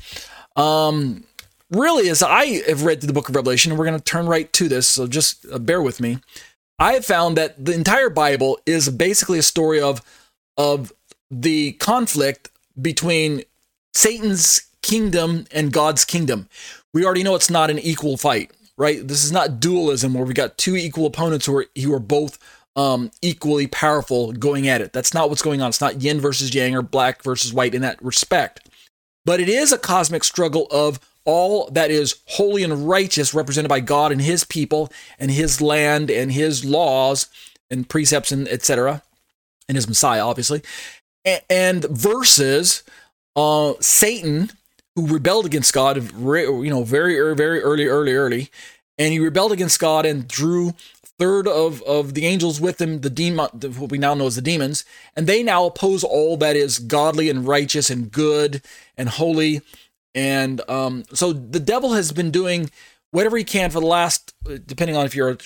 Um, 0.56 1.26
really, 1.70 2.10
as 2.10 2.24
I 2.24 2.68
have 2.68 2.84
read 2.84 3.02
the 3.02 3.14
book 3.14 3.30
of 3.30 3.36
Revelation, 3.36 3.72
and 3.72 3.78
we're 3.78 3.86
going 3.86 4.00
to 4.00 4.04
turn 4.04 4.26
right 4.26 4.52
to 4.54 4.68
this, 4.68 4.88
so 4.88 5.08
just 5.08 5.46
uh, 5.52 5.60
bear 5.60 5.82
with 5.82 6.00
me. 6.00 6.20
I 6.80 6.94
have 6.94 7.06
found 7.06 7.38
that 7.38 7.64
the 7.64 7.74
entire 7.74 8.10
Bible 8.10 8.60
is 8.66 8.90
basically 8.90 9.40
a 9.40 9.44
story 9.44 9.82
of 9.82 10.02
of 10.58 10.94
the 11.32 11.74
conflict 11.74 12.50
between 12.80 13.44
Satan's 13.94 14.68
kingdom 14.82 15.46
and 15.52 15.72
God's 15.72 16.06
kingdom. 16.06 16.48
We 16.94 17.06
already 17.06 17.24
know 17.24 17.36
it's 17.36 17.50
not 17.50 17.70
an 17.70 17.80
equal 17.80 18.18
fight 18.18 18.52
right? 18.78 19.08
This 19.08 19.24
is 19.24 19.32
not 19.32 19.60
dualism 19.60 20.14
where 20.14 20.26
we 20.26 20.34
got 20.34 20.58
two 20.58 20.76
equal 20.76 21.06
opponents 21.06 21.46
who 21.46 21.58
are 21.58 21.66
who 21.82 21.94
are 21.94 22.00
both 22.00 22.38
um, 22.76 23.12
equally 23.22 23.68
powerful 23.68 24.32
going 24.32 24.68
at 24.68 24.82
it. 24.82 24.94
That's 24.94 25.14
not 25.14 25.30
what's 25.30 25.42
going 25.42 25.62
on. 25.62 25.70
It's 25.70 25.82
not 25.82 26.02
yin 26.02 26.20
versus 26.20 26.54
yang 26.54 26.76
or 26.76 26.82
black 26.82 27.22
versus 27.24 27.54
white 27.54 27.76
in 27.76 27.82
that 27.82 28.04
respect. 28.04 28.70
But 29.26 29.40
it 29.40 29.48
is 29.48 29.72
a 29.72 29.78
cosmic 29.78 30.24
struggle 30.24 30.68
of 30.72 31.00
all 31.26 31.70
that 31.72 31.92
is 31.92 32.20
holy 32.28 32.64
and 32.64 32.88
righteous 32.88 33.34
represented 33.34 33.70
by 33.70 33.80
God 33.80 34.12
and 34.12 34.22
his 34.22 34.44
people 34.44 34.92
and 35.20 35.32
his 35.32 35.62
land 35.62 36.10
and 36.10 36.32
his 36.32 36.66
laws 36.66 37.28
and 37.70 37.88
precepts 37.88 38.32
and 38.32 38.48
etc. 38.48 39.02
and 39.68 39.76
his 39.76 39.88
Messiah 39.88 40.26
obviously. 40.26 40.62
And 41.50 41.86
versus 41.86 42.84
uh, 43.36 43.74
Satan 43.80 44.52
who 44.96 45.08
rebelled 45.08 45.46
against 45.46 45.74
God, 45.74 45.98
you 45.98 46.70
know, 46.70 46.84
very, 46.84 47.36
very 47.36 47.62
early, 47.62 47.86
early, 47.86 48.14
early, 48.14 48.50
and 48.98 49.12
he 49.12 49.20
rebelled 49.20 49.52
against 49.52 49.80
God 49.80 50.06
and 50.06 50.28
drew 50.28 50.74
third 51.18 51.48
of, 51.48 51.82
of 51.84 52.14
the 52.14 52.26
angels 52.26 52.60
with 52.62 52.80
him, 52.80 53.02
the 53.02 53.10
demon, 53.10 53.48
what 53.78 53.92
we 53.92 53.98
now 53.98 54.14
know 54.14 54.28
as 54.28 54.36
the 54.36 54.42
demons, 54.42 54.86
and 55.16 55.26
they 55.26 55.42
now 55.42 55.66
oppose 55.66 56.04
all 56.04 56.38
that 56.38 56.56
is 56.56 56.80
godly 56.80 57.30
and 57.30 57.48
righteous 57.48 57.90
and 57.90 58.12
good 58.12 58.62
and 58.98 59.10
holy, 59.10 59.62
and 60.16 60.68
um, 60.70 61.04
so 61.14 61.34
the 61.34 61.60
devil 61.60 61.94
has 61.94 62.12
been 62.12 62.32
doing 62.32 62.70
whatever 63.12 63.38
he 63.38 63.44
can 63.44 63.70
for 63.70 63.80
the 63.80 63.86
last, 63.86 64.34
depending 64.66 64.96
on 64.96 65.06
if 65.06 65.16
you're 65.16 65.30
a, 65.30 65.38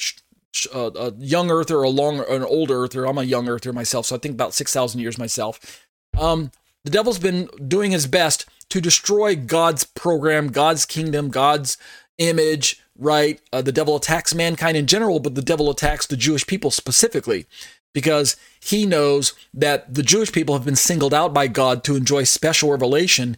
a, 0.73 0.79
a 0.79 1.13
young 1.17 1.51
earther 1.51 1.77
or 1.77 1.83
a 1.83 1.89
long, 1.89 2.19
an 2.29 2.43
old 2.43 2.71
earther. 2.71 3.05
I'm 3.05 3.17
a 3.17 3.23
young 3.23 3.47
earther 3.47 3.73
myself, 3.73 4.05
so 4.05 4.15
I 4.15 4.19
think 4.19 4.33
about 4.33 4.53
six 4.53 4.73
thousand 4.73 5.01
years 5.01 5.17
myself. 5.17 5.85
Um, 6.17 6.51
the 6.83 6.91
devil's 6.91 7.19
been 7.19 7.49
doing 7.67 7.91
his 7.91 8.07
best 8.07 8.45
to 8.69 8.81
destroy 8.81 9.35
God's 9.35 9.83
program, 9.83 10.47
God's 10.47 10.85
kingdom, 10.85 11.29
God's 11.29 11.77
image, 12.17 12.81
right? 12.97 13.39
Uh, 13.53 13.61
the 13.61 13.71
devil 13.71 13.95
attacks 13.95 14.33
mankind 14.33 14.77
in 14.77 14.87
general, 14.87 15.19
but 15.19 15.35
the 15.35 15.41
devil 15.41 15.69
attacks 15.69 16.05
the 16.05 16.17
Jewish 16.17 16.45
people 16.47 16.71
specifically 16.71 17.45
because 17.93 18.35
he 18.59 18.85
knows 18.85 19.33
that 19.53 19.93
the 19.93 20.03
Jewish 20.03 20.31
people 20.31 20.55
have 20.55 20.65
been 20.65 20.75
singled 20.75 21.13
out 21.13 21.33
by 21.33 21.47
God 21.47 21.83
to 21.85 21.95
enjoy 21.95 22.23
special 22.23 22.71
revelation 22.71 23.37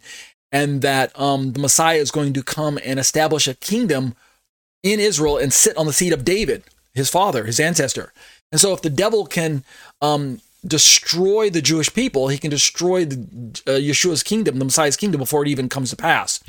and 0.51 0.82
that 0.82 1.18
um, 1.20 1.53
the 1.53 1.60
Messiah 1.60 1.98
is 1.98 2.12
going 2.12 2.34
to 2.34 2.44
come 2.44 2.79
and 2.84 3.00
establish 3.00 3.48
a 3.48 3.53
kingdom 3.53 4.15
in 4.84 5.00
Israel 5.00 5.38
and 5.38 5.53
sit 5.53 5.77
on 5.77 5.86
the 5.86 5.94
seat 5.94 6.13
of 6.13 6.25
David, 6.25 6.63
his 6.94 7.10
father, 7.10 7.46
his 7.46 7.60
ancestor. 7.60 8.13
And 8.51 8.60
so 8.60 8.74
if 8.74 8.82
the 8.82 8.89
devil 8.89 9.25
can 9.25 9.63
um, 10.01 10.41
destroy 10.65 11.50
the 11.50 11.62
Jewish 11.62 11.94
people, 11.94 12.29
he 12.29 12.38
can 12.38 12.50
destroy 12.50 13.06
the, 13.06 13.18
uh, 13.68 13.72
Yeshua's 13.72 14.24
kingdom, 14.24 14.58
the 14.58 14.65
Messiah's 14.65 14.98
kingdom, 14.98 15.20
before 15.20 15.44
it 15.44 15.50
even 15.50 15.70
comes 15.70 15.91
to 15.91 15.96
pass. 15.96 16.44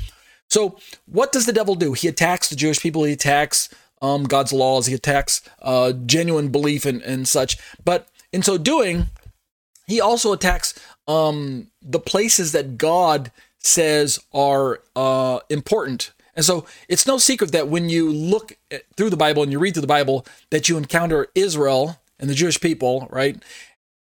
So, 0.49 0.77
what 1.05 1.31
does 1.31 1.45
the 1.45 1.53
devil 1.53 1.75
do? 1.75 1.93
He 1.93 2.09
attacks 2.09 2.49
the 2.49 2.57
Jewish 2.57 2.81
people, 2.81 3.05
he 3.05 3.13
attacks 3.13 3.69
um, 4.01 4.23
God's 4.23 4.51
laws. 4.51 4.87
He 4.87 4.93
attacks 4.93 5.41
uh, 5.61 5.93
genuine 5.93 6.49
belief 6.49 6.85
and, 6.85 7.01
and 7.03 7.27
such. 7.27 7.57
But 7.83 8.07
in 8.33 8.41
so 8.41 8.57
doing, 8.57 9.07
he 9.87 10.01
also 10.01 10.33
attacks 10.33 10.73
um, 11.07 11.67
the 11.81 11.99
places 11.99 12.51
that 12.51 12.77
God 12.77 13.31
says 13.63 14.19
are 14.33 14.81
uh, 14.95 15.39
important. 15.49 16.11
And 16.35 16.45
so 16.45 16.65
it's 16.87 17.05
no 17.05 17.17
secret 17.17 17.51
that 17.51 17.67
when 17.67 17.89
you 17.89 18.11
look 18.11 18.57
through 18.95 19.09
the 19.09 19.17
Bible 19.17 19.43
and 19.43 19.51
you 19.51 19.59
read 19.59 19.73
through 19.73 19.81
the 19.81 19.87
Bible, 19.87 20.25
that 20.49 20.69
you 20.69 20.77
encounter 20.77 21.27
Israel 21.35 21.99
and 22.19 22.29
the 22.29 22.33
Jewish 22.33 22.59
people, 22.61 23.07
right, 23.11 23.41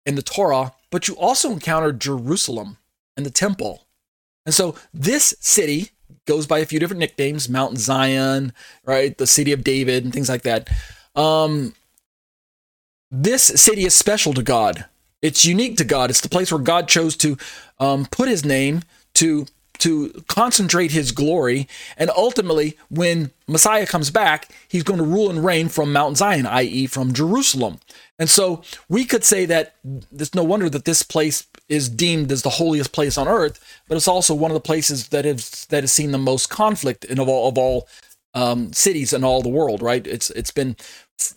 and 0.06 0.16
the 0.16 0.22
Torah, 0.22 0.72
but 0.90 1.08
you 1.08 1.14
also 1.16 1.50
encounter 1.50 1.92
Jerusalem 1.92 2.78
and 3.16 3.26
the 3.26 3.30
temple. 3.30 3.86
And 4.46 4.54
so 4.54 4.74
this 4.92 5.34
city 5.40 5.90
goes 6.26 6.46
by 6.46 6.60
a 6.60 6.66
few 6.66 6.78
different 6.78 7.00
nicknames 7.00 7.48
Mount 7.48 7.78
Zion, 7.78 8.52
right, 8.84 9.16
the 9.16 9.26
city 9.26 9.52
of 9.52 9.64
David, 9.64 10.04
and 10.04 10.12
things 10.12 10.28
like 10.28 10.42
that. 10.42 10.68
Um, 11.14 11.74
this 13.10 13.42
city 13.42 13.84
is 13.84 13.94
special 13.94 14.34
to 14.34 14.42
God. 14.42 14.86
It's 15.22 15.44
unique 15.44 15.76
to 15.78 15.84
God. 15.84 16.10
It's 16.10 16.20
the 16.20 16.28
place 16.28 16.52
where 16.52 16.60
God 16.60 16.88
chose 16.88 17.16
to 17.18 17.36
um, 17.78 18.06
put 18.06 18.28
his 18.28 18.44
name 18.44 18.82
to 19.14 19.46
to 19.78 20.24
concentrate 20.28 20.92
his 20.92 21.12
glory. 21.12 21.68
And 21.98 22.10
ultimately, 22.16 22.78
when 22.88 23.32
Messiah 23.46 23.86
comes 23.86 24.10
back, 24.10 24.48
he's 24.68 24.82
going 24.82 24.98
to 24.98 25.04
rule 25.04 25.28
and 25.28 25.44
reign 25.44 25.68
from 25.68 25.92
Mount 25.92 26.16
Zion, 26.16 26.46
i.e., 26.46 26.86
from 26.86 27.12
Jerusalem. 27.12 27.80
And 28.18 28.30
so 28.30 28.62
we 28.88 29.04
could 29.04 29.24
say 29.24 29.44
that 29.46 29.74
it's 30.12 30.34
no 30.34 30.44
wonder 30.44 30.70
that 30.70 30.84
this 30.84 31.02
place 31.02 31.46
is 31.68 31.88
deemed 31.88 32.30
as 32.30 32.42
the 32.42 32.50
holiest 32.50 32.92
place 32.92 33.18
on 33.18 33.26
earth, 33.28 33.62
but 33.88 33.96
it's 33.96 34.08
also 34.08 34.34
one 34.34 34.50
of 34.50 34.54
the 34.54 34.60
places 34.60 35.08
that 35.08 35.24
has 35.24 35.66
that 35.66 35.82
has 35.82 35.92
seen 35.92 36.12
the 36.12 36.18
most 36.18 36.48
conflict 36.48 37.04
in 37.04 37.18
of 37.18 37.28
all 37.28 37.48
of 37.48 37.58
all 37.58 37.88
um, 38.34 38.72
cities 38.72 39.12
in 39.12 39.24
all 39.24 39.42
the 39.42 39.48
world. 39.48 39.82
Right? 39.82 40.06
It's 40.06 40.30
it's 40.30 40.52
been 40.52 40.76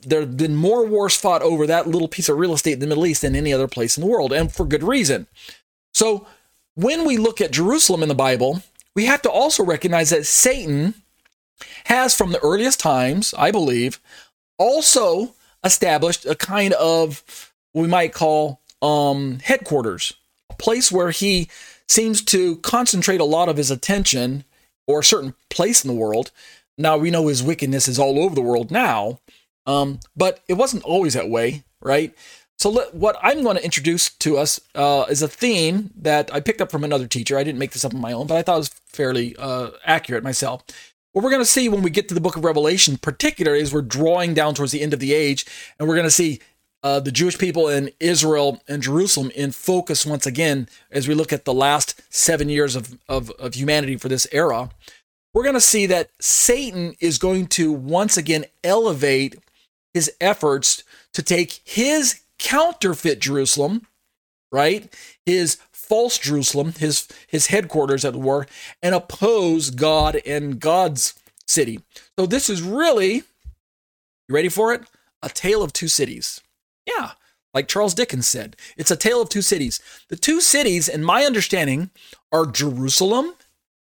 there 0.03 0.21
have 0.21 0.37
been 0.37 0.55
more 0.55 0.85
wars 0.85 1.15
fought 1.15 1.41
over 1.41 1.65
that 1.67 1.87
little 1.87 2.07
piece 2.07 2.29
of 2.29 2.37
real 2.37 2.53
estate 2.53 2.73
in 2.73 2.79
the 2.79 2.87
Middle 2.87 3.05
East 3.05 3.23
than 3.23 3.35
any 3.35 3.51
other 3.51 3.67
place 3.67 3.97
in 3.97 4.01
the 4.01 4.09
world, 4.09 4.31
and 4.31 4.51
for 4.51 4.65
good 4.65 4.83
reason. 4.83 5.27
So 5.93 6.27
when 6.77 7.05
we 7.05 7.17
look 7.17 7.41
at 7.41 7.51
Jerusalem 7.51 8.03
in 8.03 8.09
the 8.09 8.15
Bible, 8.15 8.61
we 8.95 9.05
have 9.05 9.23
to 9.23 9.31
also 9.31 9.65
recognize 9.65 10.11
that 10.11 10.27
Satan 10.27 10.93
has, 11.85 12.15
from 12.15 12.31
the 12.31 12.43
earliest 12.43 12.79
times, 12.79 13.33
I 13.35 13.49
believe, 13.49 13.99
also 14.59 15.33
established 15.63 16.25
a 16.27 16.35
kind 16.35 16.73
of 16.73 17.51
we 17.73 17.87
might 17.87 18.13
call 18.13 18.61
um, 18.81 19.39
headquarters, 19.43 20.13
a 20.51 20.55
place 20.55 20.91
where 20.91 21.09
he 21.09 21.49
seems 21.87 22.23
to 22.25 22.57
concentrate 22.57 23.21
a 23.21 23.25
lot 23.25 23.49
of 23.49 23.57
his 23.57 23.71
attention 23.71 24.43
or 24.85 24.99
a 24.99 25.03
certain 25.03 25.33
place 25.49 25.83
in 25.83 25.87
the 25.87 25.99
world. 25.99 26.29
Now 26.77 26.95
we 26.97 27.09
know 27.09 27.27
his 27.27 27.41
wickedness 27.41 27.87
is 27.87 27.97
all 27.97 28.19
over 28.19 28.35
the 28.35 28.41
world 28.41 28.69
now, 28.69 29.19
um, 29.65 29.99
but 30.15 30.43
it 30.47 30.53
wasn't 30.53 30.83
always 30.83 31.15
that 31.15 31.29
way, 31.29 31.63
right? 31.81 32.13
So 32.59 32.71
what 32.91 33.17
I'm 33.21 33.43
going 33.43 33.55
to 33.55 33.63
introduce 33.63 34.09
to 34.09 34.37
us 34.37 34.59
uh, 34.73 35.05
is 35.09 35.21
a 35.21 35.27
theme 35.27 35.91
that 35.95 36.33
I 36.33 36.39
picked 36.39 36.59
up 36.59 36.71
from 36.71 36.83
another 36.83 37.05
teacher. 37.05 37.37
I 37.37 37.43
didn't 37.43 37.59
make 37.59 37.71
this 37.71 37.85
up 37.85 37.93
on 37.93 38.01
my 38.01 38.11
own, 38.11 38.25
but 38.25 38.35
I 38.35 38.41
thought 38.41 38.55
it 38.55 38.57
was 38.57 38.69
fairly 38.87 39.35
uh, 39.37 39.69
accurate 39.85 40.23
myself. 40.23 40.63
What 41.13 41.23
we're 41.23 41.29
going 41.29 41.41
to 41.41 41.45
see 41.45 41.69
when 41.69 41.83
we 41.83 41.91
get 41.91 42.07
to 42.09 42.15
the 42.15 42.21
book 42.21 42.35
of 42.35 42.43
Revelation, 42.43 42.97
particularly 42.97 43.61
is 43.61 43.73
we're 43.73 43.83
drawing 43.83 44.33
down 44.33 44.55
towards 44.55 44.71
the 44.71 44.81
end 44.81 44.93
of 44.93 44.99
the 44.99 45.13
age, 45.13 45.45
and 45.77 45.87
we're 45.87 45.95
going 45.95 46.07
to 46.07 46.11
see 46.11 46.39
uh, 46.81 46.99
the 46.99 47.11
Jewish 47.11 47.37
people 47.37 47.67
in 47.67 47.91
Israel 47.99 48.61
and 48.67 48.81
Jerusalem 48.81 49.31
in 49.35 49.51
focus 49.51 50.05
once 50.05 50.25
again 50.25 50.67
as 50.91 51.07
we 51.07 51.13
look 51.13 51.31
at 51.31 51.45
the 51.45 51.53
last 51.53 52.01
seven 52.09 52.49
years 52.49 52.75
of, 52.75 52.97
of, 53.07 53.29
of 53.31 53.53
humanity 53.53 53.97
for 53.97 54.09
this 54.09 54.27
era. 54.31 54.69
We're 55.33 55.43
going 55.43 55.55
to 55.55 55.61
see 55.61 55.85
that 55.87 56.09
Satan 56.19 56.95
is 56.99 57.19
going 57.19 57.47
to 57.47 57.71
once 57.71 58.17
again 58.17 58.45
elevate 58.63 59.35
his 59.93 60.11
efforts 60.19 60.83
to 61.13 61.21
take 61.21 61.61
his 61.63 62.21
counterfeit 62.39 63.19
Jerusalem, 63.19 63.87
right? 64.51 64.93
His 65.25 65.57
false 65.71 66.17
Jerusalem, 66.17 66.73
his 66.73 67.07
his 67.27 67.47
headquarters 67.47 68.03
at 68.03 68.15
war, 68.15 68.47
and 68.81 68.93
oppose 68.93 69.69
God 69.69 70.21
and 70.25 70.59
God's 70.59 71.13
city. 71.45 71.79
So 72.17 72.25
this 72.25 72.49
is 72.49 72.61
really, 72.61 73.13
you 73.15 73.23
ready 74.29 74.49
for 74.49 74.73
it? 74.73 74.81
A 75.23 75.29
tale 75.29 75.63
of 75.63 75.73
two 75.73 75.87
cities. 75.87 76.41
Yeah, 76.85 77.11
like 77.53 77.67
Charles 77.67 77.93
Dickens 77.93 78.27
said, 78.27 78.55
it's 78.77 78.91
a 78.91 78.95
tale 78.95 79.21
of 79.21 79.29
two 79.29 79.41
cities. 79.41 79.79
The 80.09 80.15
two 80.15 80.41
cities, 80.41 80.87
in 80.87 81.03
my 81.03 81.23
understanding, 81.23 81.89
are 82.31 82.45
Jerusalem 82.45 83.33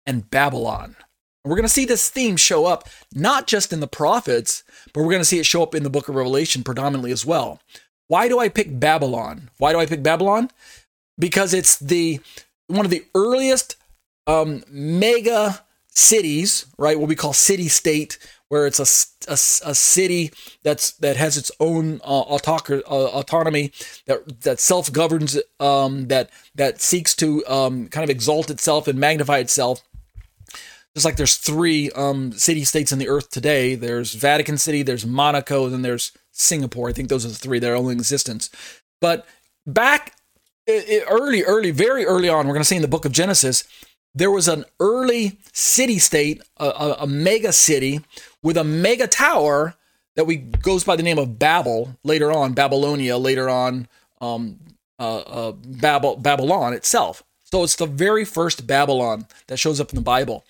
and 0.05 0.29
Babylon. 0.29 0.95
And 1.43 1.49
we're 1.49 1.55
going 1.55 1.63
to 1.63 1.69
see 1.69 1.85
this 1.85 2.09
theme 2.09 2.37
show 2.37 2.65
up 2.65 2.87
not 3.13 3.47
just 3.47 3.73
in 3.73 3.79
the 3.79 3.87
prophets, 3.87 4.63
but 4.93 5.01
we're 5.01 5.11
going 5.11 5.21
to 5.21 5.25
see 5.25 5.39
it 5.39 5.45
show 5.45 5.63
up 5.63 5.73
in 5.73 5.83
the 5.83 5.89
book 5.89 6.09
of 6.09 6.15
Revelation 6.15 6.63
predominantly 6.63 7.11
as 7.11 7.25
well. 7.25 7.59
Why 8.07 8.27
do 8.27 8.39
I 8.39 8.49
pick 8.49 8.79
Babylon? 8.79 9.49
Why 9.57 9.73
do 9.73 9.79
I 9.79 9.85
pick 9.85 10.03
Babylon? 10.03 10.49
Because 11.19 11.53
it's 11.53 11.77
the 11.77 12.19
one 12.67 12.85
of 12.85 12.91
the 12.91 13.05
earliest 13.15 13.75
um, 14.27 14.63
mega 14.69 15.63
cities, 15.89 16.65
right? 16.77 16.99
What 16.99 17.09
we 17.09 17.15
call 17.15 17.33
city 17.33 17.67
state, 17.67 18.17
where 18.49 18.67
it's 18.67 18.79
a, 18.79 19.31
a, 19.31 19.33
a 19.71 19.75
city 19.75 20.31
that's 20.63 20.91
that 20.91 21.17
has 21.17 21.37
its 21.37 21.51
own 21.59 21.99
uh, 22.03 22.21
uh, 22.21 22.81
autonomy, 22.89 23.71
that 24.05 24.41
that 24.41 24.59
self 24.59 24.91
governs, 24.91 25.37
um, 25.59 26.07
that 26.07 26.29
that 26.55 26.81
seeks 26.81 27.15
to 27.15 27.45
um, 27.47 27.87
kind 27.87 28.03
of 28.03 28.09
exalt 28.09 28.49
itself 28.49 28.87
and 28.87 28.99
magnify 28.99 29.39
itself. 29.39 29.81
Just 30.95 31.05
like 31.05 31.15
there's 31.15 31.35
three 31.35 31.91
um, 31.91 32.31
city 32.31 32.63
states 32.63 32.91
in 32.91 32.99
the 32.99 33.07
earth 33.07 33.29
today. 33.29 33.75
There's 33.75 34.15
Vatican 34.15 34.57
City, 34.57 34.81
there's 34.81 35.05
Monaco, 35.05 35.65
and 35.65 35.73
then 35.73 35.81
there's 35.83 36.11
Singapore. 36.31 36.89
I 36.89 36.93
think 36.93 37.09
those 37.09 37.25
are 37.25 37.29
the 37.29 37.35
three 37.35 37.59
that 37.59 37.69
are 37.69 37.75
only 37.75 37.93
in 37.93 37.99
existence. 37.99 38.49
But 38.99 39.27
back 39.65 40.15
early, 40.67 41.43
early, 41.43 41.71
very 41.71 42.05
early 42.05 42.29
on, 42.29 42.47
we're 42.47 42.53
going 42.53 42.61
to 42.61 42.67
see 42.67 42.75
in 42.75 42.81
the 42.81 42.87
book 42.87 43.05
of 43.05 43.11
Genesis, 43.11 43.63
there 44.13 44.31
was 44.31 44.47
an 44.47 44.65
early 44.79 45.37
city 45.53 45.99
state, 45.99 46.41
a, 46.57 46.95
a, 46.99 47.07
mega 47.07 47.53
city 47.53 48.01
with 48.41 48.57
a 48.57 48.63
mega 48.63 49.07
tower 49.07 49.75
that 50.15 50.25
we 50.25 50.37
goes 50.37 50.83
by 50.83 50.95
the 50.95 51.03
name 51.03 51.19
of 51.19 51.37
Babel 51.37 51.95
later 52.03 52.31
on, 52.31 52.53
Babylonia 52.53 53.17
later 53.17 53.49
on, 53.49 53.87
um, 54.19 54.59
uh, 54.99 55.19
uh, 55.19 55.51
Babel, 55.51 56.15
Babylon 56.15 56.73
itself. 56.73 57.23
So 57.43 57.63
it's 57.63 57.75
the 57.75 57.85
very 57.85 58.25
first 58.25 58.65
Babylon 58.65 59.27
that 59.47 59.57
shows 59.57 59.79
up 59.79 59.91
in 59.91 59.95
the 59.95 60.01
Bible. 60.01 60.43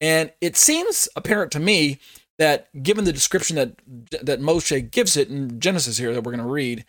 And 0.00 0.32
it 0.40 0.56
seems 0.56 1.08
apparent 1.16 1.52
to 1.52 1.60
me 1.60 1.98
that 2.38 2.68
given 2.82 3.04
the 3.04 3.12
description 3.12 3.56
that 3.56 3.76
that 4.24 4.40
Moshe 4.40 4.90
gives 4.90 5.16
it 5.16 5.28
in 5.28 5.60
Genesis 5.60 5.98
here 5.98 6.14
that 6.14 6.22
we're 6.22 6.32
going 6.32 6.44
to 6.44 6.52
read, 6.52 6.84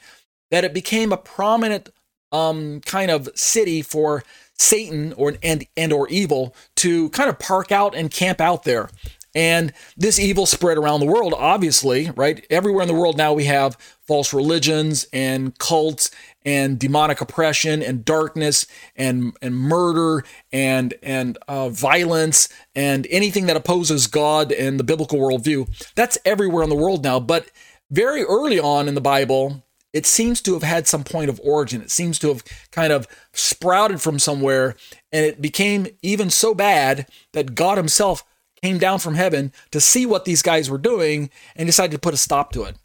that 0.52 0.64
it 0.64 0.74
became 0.74 1.12
a 1.12 1.18
prominent 1.18 1.90
um, 2.32 2.82
kind 2.82 3.10
of 3.10 3.30
city 3.36 3.82
for 3.82 4.24
Satan 4.54 5.14
or 5.14 5.36
and 5.42 5.66
and 5.76 5.92
or 5.92 6.08
evil 6.10 6.56
to 6.78 7.10
kind 7.10 7.30
of 7.30 7.40
park 7.40 7.72
out 7.72 7.96
and 7.96 8.12
camp 8.12 8.40
out 8.40 8.64
there. 8.64 8.90
And 9.36 9.74
this 9.96 10.20
evil 10.20 10.46
spread 10.46 10.78
around 10.78 11.02
the 11.02 11.06
world, 11.06 11.36
obviously, 11.38 12.12
right? 12.16 12.46
Everywhere 12.50 12.82
in 12.82 12.88
the 12.88 12.96
world 12.96 13.18
now 13.18 13.34
we 13.34 13.46
have 13.46 13.78
false 14.08 14.34
religions 14.34 15.06
and 15.14 15.58
cults 15.60 16.10
and 16.44 16.80
demonic 16.80 17.22
oppression 17.22 17.84
and 17.84 18.04
darkness 18.04 18.66
and 18.96 19.38
and 19.42 19.56
murder 19.56 20.24
and 20.52 20.96
and 21.04 21.38
uh, 21.48 21.70
violence 21.70 22.50
and 22.74 23.06
anything 23.12 23.46
that 23.46 23.58
opposes 23.58 24.08
God 24.08 24.52
and 24.52 24.80
the 24.80 24.84
biblical 24.84 25.20
worldview. 25.20 25.70
That's 25.96 26.18
everywhere 26.26 26.64
in 26.64 26.70
the 26.70 26.76
world 26.76 27.04
now. 27.04 27.20
But 27.20 27.52
very 27.92 28.24
early 28.24 28.60
on 28.60 28.88
in 28.88 28.96
the 28.96 29.02
Bible, 29.02 29.64
it 29.94 30.06
seems 30.06 30.42
to 30.42 30.54
have 30.54 30.64
had 30.64 30.88
some 30.88 31.04
point 31.04 31.30
of 31.30 31.40
origin. 31.44 31.82
It 31.82 31.92
seems 31.92 32.20
to 32.20 32.30
have 32.30 32.44
kind 32.72 32.94
of 32.94 33.08
sprouted 33.34 34.02
from 34.02 34.20
somewhere, 34.20 34.76
and 35.12 35.26
it 35.26 35.42
became 35.42 35.88
even 36.02 36.30
so 36.30 36.54
bad 36.54 37.08
that 37.34 37.56
God 37.56 37.78
Himself 37.78 38.24
came 38.62 38.78
down 38.78 39.00
from 39.00 39.16
heaven 39.16 39.52
to 39.72 39.80
see 39.80 40.06
what 40.06 40.26
these 40.26 40.42
guys 40.42 40.70
were 40.70 40.78
doing 40.78 41.30
and 41.56 41.68
decided 41.68 41.92
to 41.92 42.00
put 42.00 42.14
a 42.14 42.18
stop 42.18 42.52
to 42.54 42.64
it. 42.64 42.76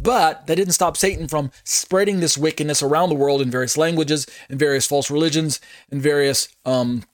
But 0.00 0.46
that 0.46 0.56
didn't 0.56 0.74
stop 0.74 0.96
Satan 0.96 1.26
from 1.26 1.50
spreading 1.64 2.20
this 2.20 2.36
wickedness 2.36 2.82
around 2.82 3.08
the 3.08 3.14
world 3.14 3.40
in 3.40 3.50
various 3.50 3.76
languages, 3.76 4.26
in 4.50 4.58
various 4.58 4.86
false 4.86 5.10
religions, 5.10 5.60
in 5.90 6.00
various 6.00 6.48
um, 6.66 7.04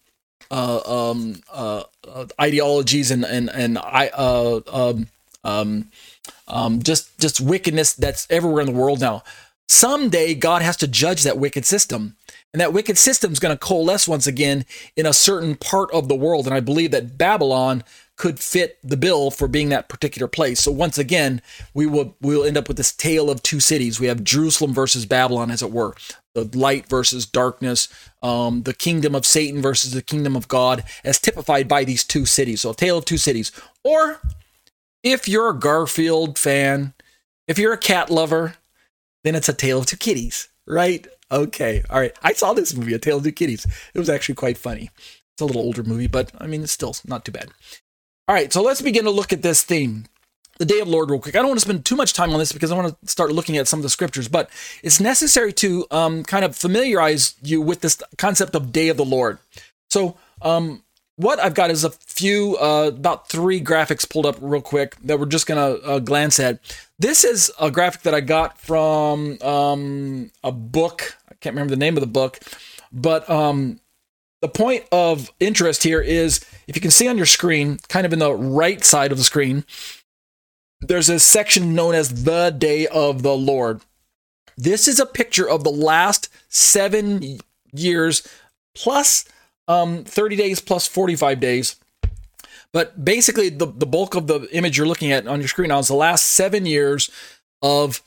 uh, 0.51 0.81
um, 0.85 1.43
uh, 1.53 1.85
uh, 2.09 2.27
ideologies, 2.41 3.11
and 3.11 3.25
and 3.25 3.49
and 3.51 3.79
I 3.79 4.11
uh, 4.13 4.61
um, 4.73 5.07
um, 5.45 5.91
um, 6.49 6.83
just 6.83 7.17
just 7.19 7.41
wickedness 7.41 7.95
that's 7.95 8.27
everywhere 8.29 8.61
in 8.61 8.67
the 8.67 8.79
world 8.79 9.01
now. 9.01 9.23
Someday 9.69 10.35
God 10.35 10.63
has 10.63 10.77
to 10.79 10.89
judge 10.89 11.23
that 11.23 11.39
wicked 11.39 11.65
system. 11.65 12.17
And 12.53 12.61
that 12.61 12.73
wicked 12.73 12.99
system 12.99 13.33
is 13.33 13.39
going 13.39 13.55
to 13.55 13.59
coalesce 13.59 14.07
once 14.07 14.27
again 14.27 14.67
in 14.97 15.07
a 15.07 15.13
certain 15.13 15.57
part 15.57 15.91
of 15.93 16.09
the 16.09 16.15
world. 16.15 16.47
And 16.47 16.55
I 16.55 16.61
believe 16.61 16.91
that 16.91 17.17
Babylon 17.17 17.83
could 18.17 18.39
fit 18.39 18.79
the 18.85 18.97
bill 18.97 19.31
for 19.31 19.49
being 19.49 19.71
that 19.71 19.89
particular 19.89 20.29
place. 20.29 20.61
So 20.61 20.71
once 20.71 20.99
again, 20.99 21.41
we 21.73 21.87
will 21.87 22.15
we 22.21 22.37
will 22.37 22.45
end 22.45 22.59
up 22.59 22.69
with 22.69 22.77
this 22.77 22.93
tale 22.93 23.31
of 23.31 23.43
two 23.43 23.59
cities. 23.59 23.99
We 23.99 24.07
have 24.07 24.23
Jerusalem 24.23 24.75
versus 24.75 25.07
Babylon, 25.07 25.51
as 25.51 25.63
it 25.63 25.73
were, 25.73 25.95
the 26.35 26.45
light 26.57 26.89
versus 26.89 27.25
darkness, 27.25 27.89
um, 28.23 28.65
the 28.65 28.75
kingdom 28.75 29.15
of 29.15 29.25
Satan 29.25 29.63
versus 29.63 29.93
the 29.93 30.03
kingdom 30.03 30.37
of 30.37 30.47
God, 30.47 30.85
as 31.05 31.19
typified 31.19 31.69
by 31.69 31.85
these 31.85 32.05
two 32.05 32.27
cities. 32.27 32.61
So 32.61 32.71
a 32.71 32.75
tale 32.75 32.99
of 32.99 33.07
two 33.07 33.19
cities, 33.19 33.51
or 33.83 34.21
if 35.03 35.27
you're 35.27 35.49
a 35.49 35.59
Garfield 35.59 36.39
fan, 36.39 36.93
if 37.49 37.59
you're 37.59 37.73
a 37.73 37.79
cat 37.79 38.11
lover, 38.11 38.57
then 39.25 39.35
it's 39.35 39.49
A 39.49 39.53
Tale 39.53 39.81
of 39.81 39.87
Two 39.87 39.97
Kitties, 39.97 40.49
right? 40.67 41.07
Okay, 41.33 41.83
all 41.89 41.99
right. 41.99 42.15
I 42.23 42.35
saw 42.35 42.53
this 42.53 42.75
movie, 42.75 42.93
A 42.93 42.99
Tale 42.99 43.17
of 43.17 43.25
Two 43.25 43.33
Kitties. 43.33 43.67
It 43.95 43.99
was 43.99 44.11
actually 44.11 44.35
quite 44.35 44.59
funny. 44.59 44.91
It's 44.97 45.41
a 45.41 45.47
little 45.47 45.63
older 45.63 45.83
movie, 45.83 46.07
but 46.07 46.31
I 46.39 46.47
mean, 46.47 46.63
it's 46.63 46.73
still 46.73 46.95
not 47.07 47.25
too 47.25 47.33
bad. 47.33 47.49
All 48.29 48.35
right, 48.35 48.53
so 48.53 48.63
let's 48.63 48.83
begin 48.83 49.05
to 49.05 49.11
look 49.11 49.33
at 49.33 49.43
this 49.43 49.63
theme 49.63 50.05
the 50.59 50.67
day 50.67 50.81
of 50.81 50.89
Lord 50.89 51.11
real 51.11 51.19
quick. 51.19 51.35
I 51.35 51.39
don't 51.39 51.49
want 51.49 51.61
to 51.61 51.65
spend 51.65 51.85
too 51.85 51.97
much 51.97 52.13
time 52.13 52.33
on 52.33 52.39
this 52.39 52.53
because 52.53 52.71
I 52.71 52.77
want 52.77 53.01
to 53.01 53.09
start 53.11 53.33
looking 53.33 53.57
at 53.57 53.67
some 53.67 53.79
of 53.79 53.83
the 53.83 53.89
scriptures, 53.89 54.29
but 54.29 54.51
it's 54.83 55.01
necessary 55.01 55.53
to 55.55 55.87
um, 55.91 56.23
kind 56.23 56.45
of 56.45 56.55
familiarize 56.55 57.35
you 57.43 57.61
with 57.61 57.81
this 57.81 58.01
concept 58.19 58.55
of 58.55 58.71
day 58.71 58.89
of 58.89 58.97
the 58.97 59.05
Lord. 59.05 59.39
So, 59.91 60.17
um, 60.43 60.83
what 61.17 61.39
I've 61.39 61.55
got 61.55 61.71
is 61.71 61.85
a 61.85 61.91
few, 61.91 62.57
uh, 62.57 62.89
about 62.89 63.29
three 63.29 63.61
graphics 63.61 64.09
pulled 64.09 64.27
up 64.27 64.37
real 64.41 64.63
quick 64.63 64.97
that 65.05 65.21
we're 65.21 65.27
just 65.27 65.47
going 65.47 65.59
to 65.59 65.87
uh, 65.87 65.99
glance 65.99 66.41
at. 66.41 66.59
This 66.99 67.23
is 67.23 67.51
a 67.61 67.71
graphic 67.71 68.03
that 68.03 68.15
I 68.15 68.21
got 68.21 68.59
from 68.59 69.41
um, 69.43 70.31
a 70.43 70.53
book. 70.53 71.17
Can't 71.43 71.55
remember 71.55 71.73
the 71.73 71.77
name 71.77 71.97
of 71.97 72.01
the 72.01 72.07
book, 72.07 72.39
but 72.93 73.29
um, 73.29 73.81
the 74.41 74.49
point 74.49 74.85
of 74.91 75.33
interest 75.41 75.83
here 75.83 76.01
is 76.01 76.45
if 76.67 76.77
you 76.77 76.83
can 76.83 76.91
see 76.91 77.09
on 77.09 77.17
your 77.17 77.27
screen, 77.27 77.79
kind 77.89 78.07
of 78.07 78.13
in 78.13 78.19
the 78.19 78.35
right 78.35 78.85
side 78.85 79.13
of 79.13 79.19
the 79.19 79.25
screen, 79.25 79.65
there's 80.81 81.09
a 81.09 81.21
section 81.21 81.75
known 81.75 81.95
as 81.95 82.25
the 82.25 82.51
day 82.51 82.87
of 82.89 83.23
the 83.23 83.37
Lord. 83.37 83.83
This 84.57 84.89
is 84.89 84.99
a 84.99 85.07
picture 85.07 85.49
of 85.49 85.65
the 85.65 85.71
last 85.71 86.29
seven 86.49 87.39
years 87.73 88.27
plus 88.75 89.25
um, 89.69 90.05
30 90.05 90.37
days 90.37 90.61
plus 90.61 90.87
45 90.87 91.41
days. 91.41 91.77
But 92.73 93.05
basically, 93.05 93.49
the, 93.49 93.67
the 93.67 93.87
bulk 93.87 94.15
of 94.15 94.27
the 94.27 94.49
image 94.53 94.77
you're 94.79 94.87
looking 94.87 95.13
at 95.13 95.27
on 95.27 95.41
your 95.41 95.49
screen 95.49 95.69
now 95.69 95.79
is 95.79 95.89
the 95.89 95.95
last 95.95 96.27
seven 96.27 96.67
years 96.67 97.11
of 97.61 98.03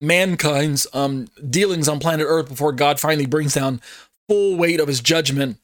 mankind's 0.00 0.86
um, 0.92 1.28
dealings 1.48 1.88
on 1.88 2.00
planet 2.00 2.26
Earth 2.28 2.48
before 2.48 2.72
God 2.72 3.00
finally 3.00 3.26
brings 3.26 3.54
down 3.54 3.80
full 4.28 4.56
weight 4.56 4.80
of 4.80 4.88
his 4.88 5.00
judgment 5.00 5.58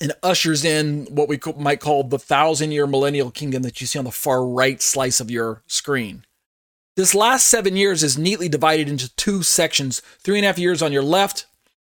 and 0.00 0.12
ushers 0.22 0.64
in 0.64 1.06
what 1.06 1.28
we 1.28 1.38
might 1.56 1.80
call 1.80 2.04
the 2.04 2.18
thousand 2.18 2.72
year 2.72 2.86
millennial 2.86 3.30
kingdom 3.30 3.62
that 3.62 3.80
you 3.80 3.86
see 3.86 3.98
on 3.98 4.04
the 4.04 4.10
far 4.10 4.46
right 4.46 4.82
slice 4.82 5.20
of 5.20 5.30
your 5.30 5.62
screen. 5.66 6.24
This 6.96 7.14
last 7.14 7.46
seven 7.46 7.76
years 7.76 8.02
is 8.02 8.16
neatly 8.16 8.48
divided 8.48 8.88
into 8.88 9.14
two 9.16 9.42
sections 9.42 10.00
three 10.20 10.38
and 10.38 10.44
a 10.44 10.48
half 10.48 10.58
years 10.58 10.82
on 10.82 10.92
your 10.92 11.02
left, 11.02 11.46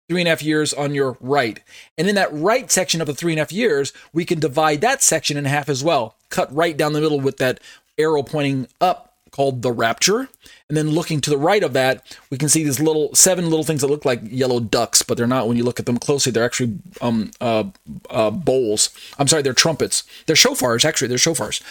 three 0.08 0.20
and 0.20 0.28
a 0.28 0.30
half 0.30 0.42
years 0.42 0.74
on 0.74 0.94
your 0.94 1.16
right. 1.20 1.60
And 1.96 2.08
in 2.08 2.14
that 2.16 2.32
right 2.32 2.70
section 2.70 3.00
of 3.00 3.06
the 3.06 3.14
three 3.14 3.32
and 3.32 3.38
a 3.38 3.42
half 3.42 3.52
years, 3.52 3.92
we 4.12 4.24
can 4.24 4.40
divide 4.40 4.82
that 4.82 5.02
section 5.02 5.36
in 5.36 5.46
half 5.46 5.68
as 5.68 5.82
well, 5.82 6.16
cut 6.28 6.54
right 6.54 6.76
down 6.76 6.92
the 6.92 7.00
middle 7.00 7.20
with 7.20 7.38
that 7.38 7.60
arrow 7.96 8.22
pointing 8.22 8.68
up 8.80 9.09
called 9.30 9.62
the 9.62 9.72
rapture. 9.72 10.28
And 10.68 10.76
then 10.76 10.90
looking 10.90 11.20
to 11.20 11.30
the 11.30 11.38
right 11.38 11.62
of 11.62 11.72
that, 11.72 12.16
we 12.30 12.38
can 12.38 12.48
see 12.48 12.64
these 12.64 12.80
little 12.80 13.14
seven 13.14 13.50
little 13.50 13.64
things 13.64 13.80
that 13.80 13.88
look 13.88 14.04
like 14.04 14.20
yellow 14.24 14.60
ducks, 14.60 15.02
but 15.02 15.16
they're 15.16 15.26
not. 15.26 15.48
When 15.48 15.56
you 15.56 15.64
look 15.64 15.80
at 15.80 15.86
them 15.86 15.98
closely, 15.98 16.32
they're 16.32 16.44
actually 16.44 16.78
um, 17.00 17.30
uh, 17.40 17.64
uh, 18.08 18.30
bowls. 18.30 18.90
I'm 19.18 19.28
sorry, 19.28 19.42
they're 19.42 19.52
trumpets. 19.52 20.04
They're 20.26 20.36
shofars. 20.36 20.84
Actually, 20.84 21.08
they're 21.08 21.18
shofars. 21.18 21.62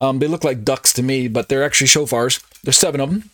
Um, 0.00 0.18
they 0.18 0.26
look 0.28 0.44
like 0.44 0.64
ducks 0.64 0.92
to 0.94 1.02
me, 1.02 1.28
but 1.28 1.48
they're 1.48 1.64
actually 1.64 1.86
shofars. 1.86 2.44
There's 2.62 2.78
seven 2.78 3.00
of 3.00 3.10
them. 3.10 3.30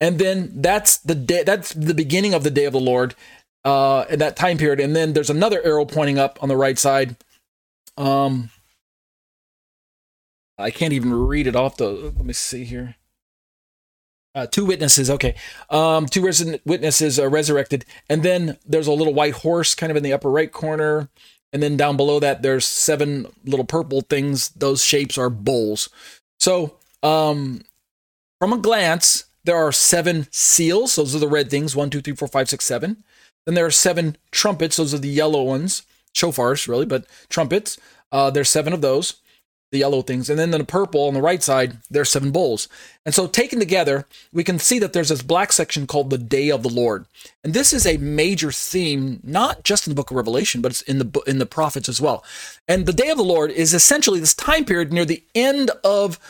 And 0.00 0.18
then 0.18 0.50
that's 0.60 0.98
the 0.98 1.14
day. 1.14 1.42
That's 1.44 1.72
the 1.74 1.94
beginning 1.94 2.34
of 2.34 2.44
the 2.44 2.50
day 2.50 2.64
of 2.64 2.72
the 2.72 2.80
Lord, 2.80 3.14
uh, 3.64 4.04
in 4.10 4.18
that 4.18 4.36
time 4.36 4.58
period. 4.58 4.80
And 4.80 4.96
then 4.96 5.12
there's 5.12 5.30
another 5.30 5.62
arrow 5.62 5.84
pointing 5.84 6.18
up 6.18 6.38
on 6.42 6.48
the 6.48 6.56
right 6.56 6.78
side. 6.78 7.16
Um, 7.96 8.50
I 10.58 10.70
can't 10.70 10.92
even 10.92 11.12
read 11.12 11.46
it 11.46 11.56
off 11.56 11.76
the. 11.76 11.88
Let 11.88 12.24
me 12.24 12.32
see 12.32 12.64
here. 12.64 12.96
Uh, 14.34 14.46
two 14.46 14.64
witnesses, 14.64 15.10
okay. 15.10 15.34
Um, 15.68 16.06
two 16.06 16.22
witnesses 16.22 17.18
are 17.18 17.28
resurrected, 17.28 17.84
and 18.08 18.22
then 18.22 18.56
there's 18.66 18.86
a 18.86 18.92
little 18.92 19.12
white 19.12 19.34
horse 19.34 19.74
kind 19.74 19.90
of 19.90 19.96
in 19.96 20.02
the 20.02 20.12
upper 20.12 20.30
right 20.30 20.50
corner, 20.50 21.10
and 21.52 21.62
then 21.62 21.76
down 21.76 21.98
below 21.98 22.18
that 22.18 22.40
there's 22.40 22.64
seven 22.64 23.26
little 23.44 23.66
purple 23.66 24.00
things. 24.00 24.48
Those 24.50 24.82
shapes 24.82 25.18
are 25.18 25.28
bowls. 25.28 25.90
So, 26.40 26.76
um, 27.02 27.64
from 28.40 28.54
a 28.54 28.58
glance, 28.58 29.24
there 29.44 29.56
are 29.56 29.70
seven 29.70 30.28
seals. 30.30 30.96
Those 30.96 31.14
are 31.14 31.18
the 31.18 31.28
red 31.28 31.50
things. 31.50 31.76
One, 31.76 31.90
two, 31.90 32.00
three, 32.00 32.16
four, 32.16 32.28
five, 32.28 32.48
six, 32.48 32.64
seven. 32.64 33.04
Then 33.44 33.54
there 33.54 33.66
are 33.66 33.70
seven 33.70 34.16
trumpets. 34.30 34.76
Those 34.76 34.94
are 34.94 34.98
the 34.98 35.08
yellow 35.08 35.42
ones. 35.42 35.82
Shofars, 36.14 36.68
really, 36.68 36.86
but 36.86 37.06
trumpets. 37.28 37.78
Uh, 38.10 38.30
there's 38.30 38.48
seven 38.48 38.72
of 38.72 38.80
those 38.80 39.21
the 39.72 39.78
yellow 39.78 40.02
things. 40.02 40.30
And 40.30 40.38
then 40.38 40.50
the 40.50 40.62
purple 40.64 41.08
on 41.08 41.14
the 41.14 41.22
right 41.22 41.42
side, 41.42 41.78
there's 41.90 42.10
seven 42.10 42.30
bowls. 42.30 42.68
And 43.04 43.14
so 43.14 43.26
taken 43.26 43.58
together, 43.58 44.06
we 44.32 44.44
can 44.44 44.58
see 44.58 44.78
that 44.78 44.92
there's 44.92 45.08
this 45.08 45.22
black 45.22 45.50
section 45.50 45.86
called 45.86 46.10
the 46.10 46.18
Day 46.18 46.50
of 46.50 46.62
the 46.62 46.68
Lord. 46.68 47.06
And 47.42 47.54
this 47.54 47.72
is 47.72 47.86
a 47.86 47.96
major 47.96 48.52
theme, 48.52 49.18
not 49.24 49.64
just 49.64 49.86
in 49.86 49.90
the 49.90 49.94
book 49.96 50.10
of 50.10 50.16
Revelation, 50.16 50.60
but 50.60 50.70
it's 50.70 50.82
in 50.82 50.98
the 50.98 51.22
in 51.26 51.38
the 51.38 51.46
prophets 51.46 51.88
as 51.88 52.00
well. 52.00 52.22
And 52.68 52.86
the 52.86 52.92
Day 52.92 53.08
of 53.08 53.16
the 53.16 53.24
Lord 53.24 53.50
is 53.50 53.74
essentially 53.74 54.20
this 54.20 54.34
time 54.34 54.64
period 54.64 54.92
near 54.92 55.06
the 55.06 55.24
end 55.34 55.70
of 55.82 56.20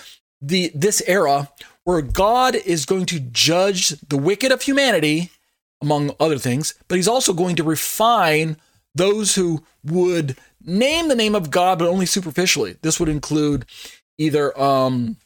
the 0.40 0.70
this 0.74 1.02
era 1.06 1.50
where 1.84 2.00
God 2.00 2.54
is 2.54 2.86
going 2.86 3.06
to 3.06 3.20
judge 3.20 3.88
the 4.00 4.16
wicked 4.16 4.52
of 4.52 4.62
humanity, 4.62 5.30
among 5.82 6.14
other 6.20 6.38
things, 6.38 6.74
but 6.86 6.94
he's 6.94 7.08
also 7.08 7.32
going 7.32 7.56
to 7.56 7.64
refine 7.64 8.56
those 8.94 9.34
who 9.34 9.64
would 9.84 10.36
name 10.64 11.08
the 11.08 11.16
name 11.16 11.34
of 11.34 11.50
God, 11.50 11.78
but 11.78 11.88
only 11.88 12.06
superficially. 12.06 12.76
This 12.82 12.98
would 13.00 13.08
include 13.08 13.66
either 14.18 14.58
um, 14.60 15.16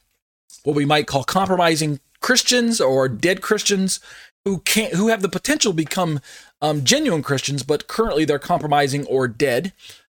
what 0.65 0.77
we 0.77 0.85
might 0.85 1.07
call 1.07 1.25
compromising 1.25 2.01
Christians 2.21 2.81
or 2.81 3.09
dead 3.09 3.43
Christians 3.43 4.01
who 4.45 4.59
can't 4.61 4.95
who 4.95 5.09
have 5.09 5.23
the 5.23 5.29
potential 5.29 5.73
to 5.73 5.77
become 5.77 6.21
um, 6.63 6.85
genuine 6.85 7.23
Christians, 7.23 7.63
but 7.63 7.89
currently 7.89 8.25
they're 8.25 8.39
compromising 8.39 9.05
or 9.07 9.29
dead. 9.29 9.73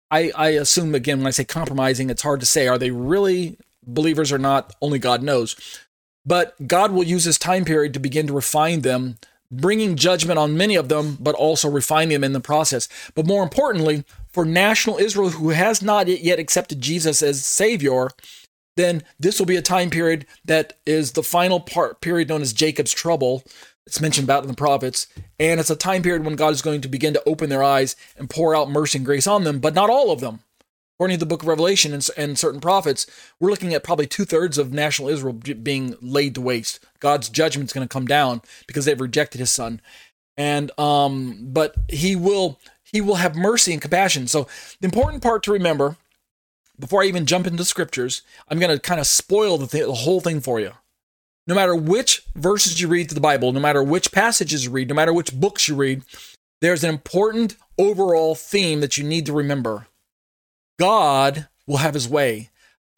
I, 0.10 0.32
I 0.36 0.50
assume 0.50 0.96
again 0.96 1.20
when 1.20 1.28
I 1.28 1.32
say 1.32 1.46
compromising, 1.46 2.10
it's 2.10 2.22
hard 2.22 2.40
to 2.40 2.46
say 2.46 2.68
are 2.68 2.78
they 2.78 2.92
really 2.92 3.58
believers 3.86 4.32
or 4.32 4.38
not. 4.38 4.74
Only 4.82 5.00
God 5.00 5.24
knows. 5.24 5.56
But 6.26 6.68
God 6.68 6.92
will 6.92 7.04
use 7.04 7.26
this 7.26 7.40
time 7.40 7.66
period 7.66 7.94
to 7.94 8.00
begin 8.00 8.28
to 8.28 8.34
refine 8.34 8.82
them 8.82 9.18
bringing 9.52 9.96
judgment 9.96 10.40
on 10.40 10.58
many 10.58 10.76
of 10.76 10.90
them, 10.90 11.18
but 11.20 11.36
also 11.36 11.70
refining 11.70 12.10
them 12.10 12.24
in 12.24 12.34
the 12.34 12.40
process. 12.40 12.88
But 13.14 13.28
more 13.28 13.44
importantly, 13.44 14.06
for 14.32 14.46
national 14.46 14.98
Israel 14.98 15.30
who 15.30 15.50
has 15.50 15.82
not 15.82 16.08
yet 16.08 16.40
accepted 16.40 16.82
Jesus 16.82 17.22
as 17.22 17.46
Savior, 17.46 18.10
then 18.78 19.04
this 19.20 19.38
will 19.38 19.46
be 19.46 19.58
a 19.58 19.62
time 19.62 19.90
period 19.90 20.26
that 20.46 20.80
is 20.86 21.12
the 21.12 21.24
final 21.24 21.60
part 21.60 22.02
period 22.02 22.30
known 22.30 22.42
as 22.42 22.54
Jacob's 22.54 22.94
trouble. 22.94 23.44
It's 23.86 24.00
mentioned 24.00 24.26
about 24.26 24.44
in 24.44 24.48
the 24.48 24.56
prophets, 24.56 25.08
and 25.40 25.60
it's 25.60 25.70
a 25.70 25.76
time 25.76 26.02
period 26.02 26.24
when 26.24 26.36
God 26.36 26.54
is 26.54 26.62
going 26.62 26.82
to 26.82 26.88
begin 26.88 27.14
to 27.14 27.24
open 27.28 27.50
their 27.50 27.64
eyes 27.64 27.96
and 28.18 28.30
pour 28.30 28.56
out 28.56 28.70
mercy 28.70 29.00
and 29.00 29.06
grace 29.06 29.28
on 29.28 29.44
them, 29.44 29.60
but 29.60 29.74
not 29.74 29.90
all 29.90 30.12
of 30.12 30.22
them. 30.22 30.40
According 31.02 31.18
to 31.18 31.26
the 31.26 31.30
book 31.30 31.42
of 31.42 31.48
Revelation 31.48 31.94
and, 31.94 32.08
and 32.16 32.38
certain 32.38 32.62
prophets, 32.62 33.08
we're 33.40 33.50
looking 33.50 33.74
at 33.74 33.84
probably 33.84 34.06
two 34.06 34.24
thirds 34.24 34.60
of 34.60 34.72
national 34.72 35.10
Israel 35.10 35.34
being 35.34 35.96
laid 36.00 36.36
to 36.36 36.42
waste. 36.42 36.80
God's 37.00 37.28
judgment 37.28 37.68
is 37.68 37.74
going 37.74 37.88
to 37.88 37.92
come 37.92 38.06
down 38.06 38.44
because 38.68 38.86
they've 38.86 39.02
rejected 39.02 39.40
His 39.40 39.50
Son, 39.50 39.82
and 40.38 40.70
um, 40.80 41.40
but 41.42 41.74
He 41.90 42.16
will 42.16 42.60
He 42.84 43.02
will 43.02 43.16
have 43.16 43.36
mercy 43.36 43.74
and 43.74 43.82
compassion. 43.82 44.28
So 44.28 44.48
the 44.80 44.86
important 44.86 45.24
part 45.24 45.42
to 45.46 45.52
remember 45.52 45.98
before 46.80 47.02
I 47.02 47.08
even 47.08 47.26
jump 47.26 47.48
into 47.48 47.58
the 47.58 47.66
scriptures, 47.66 48.22
I'm 48.48 48.60
going 48.60 48.70
to 48.70 48.80
kind 48.80 49.00
of 49.00 49.08
spoil 49.08 49.58
the, 49.58 49.66
th- 49.66 49.88
the 49.88 49.94
whole 49.94 50.22
thing 50.22 50.40
for 50.40 50.60
you. 50.60 50.74
No 51.48 51.56
matter 51.56 51.74
which 51.74 52.22
verses 52.36 52.80
you 52.80 52.88
read 52.88 53.10
to 53.10 53.16
the 53.16 53.22
Bible, 53.22 53.52
no 53.52 53.60
matter 53.60 53.82
which 53.82 54.12
passages 54.12 54.66
you 54.66 54.70
read, 54.70 54.90
no 54.90 54.96
matter 54.96 55.14
which 55.14 55.34
books 55.34 55.68
you 55.68 55.74
read, 55.74 56.04
there's 56.62 56.84
an 56.84 56.92
important 56.92 57.58
overall 57.80 58.36
theme 58.36 58.82
that 58.82 59.00
you 59.00 59.04
need 59.04 59.26
to 59.26 59.34
remember. 59.34 59.88
God 60.82 61.48
will 61.68 61.78
have 61.78 61.94
his 61.94 62.10
way. 62.10 62.50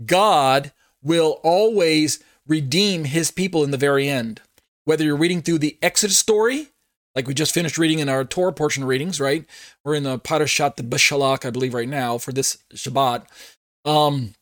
God 0.05 0.71
will 1.01 1.41
always 1.43 2.23
redeem 2.47 3.03
his 3.03 3.29
people 3.29 3.61
in 3.61 3.71
the 3.71 3.77
very 3.77 4.07
end. 4.07 4.39
Whether 4.85 5.03
you're 5.03 5.17
reading 5.17 5.41
through 5.41 5.57
the 5.57 5.77
Exodus 5.81 6.17
story, 6.17 6.69
like 7.13 7.27
we 7.27 7.33
just 7.33 7.53
finished 7.53 7.77
reading 7.77 7.99
in 7.99 8.07
our 8.07 8.23
Torah 8.23 8.53
portion 8.53 8.85
readings, 8.85 9.19
right? 9.19 9.45
We're 9.83 9.95
in 9.95 10.03
the 10.03 10.17
Parashat 10.17 10.77
the 10.77 10.83
Beshalach, 10.83 11.43
I 11.43 11.49
believe, 11.49 11.73
right 11.73 11.89
now 11.89 12.17
for 12.17 12.31
this 12.31 12.57
Shabbat. 12.73 13.25
Um, 13.83 14.33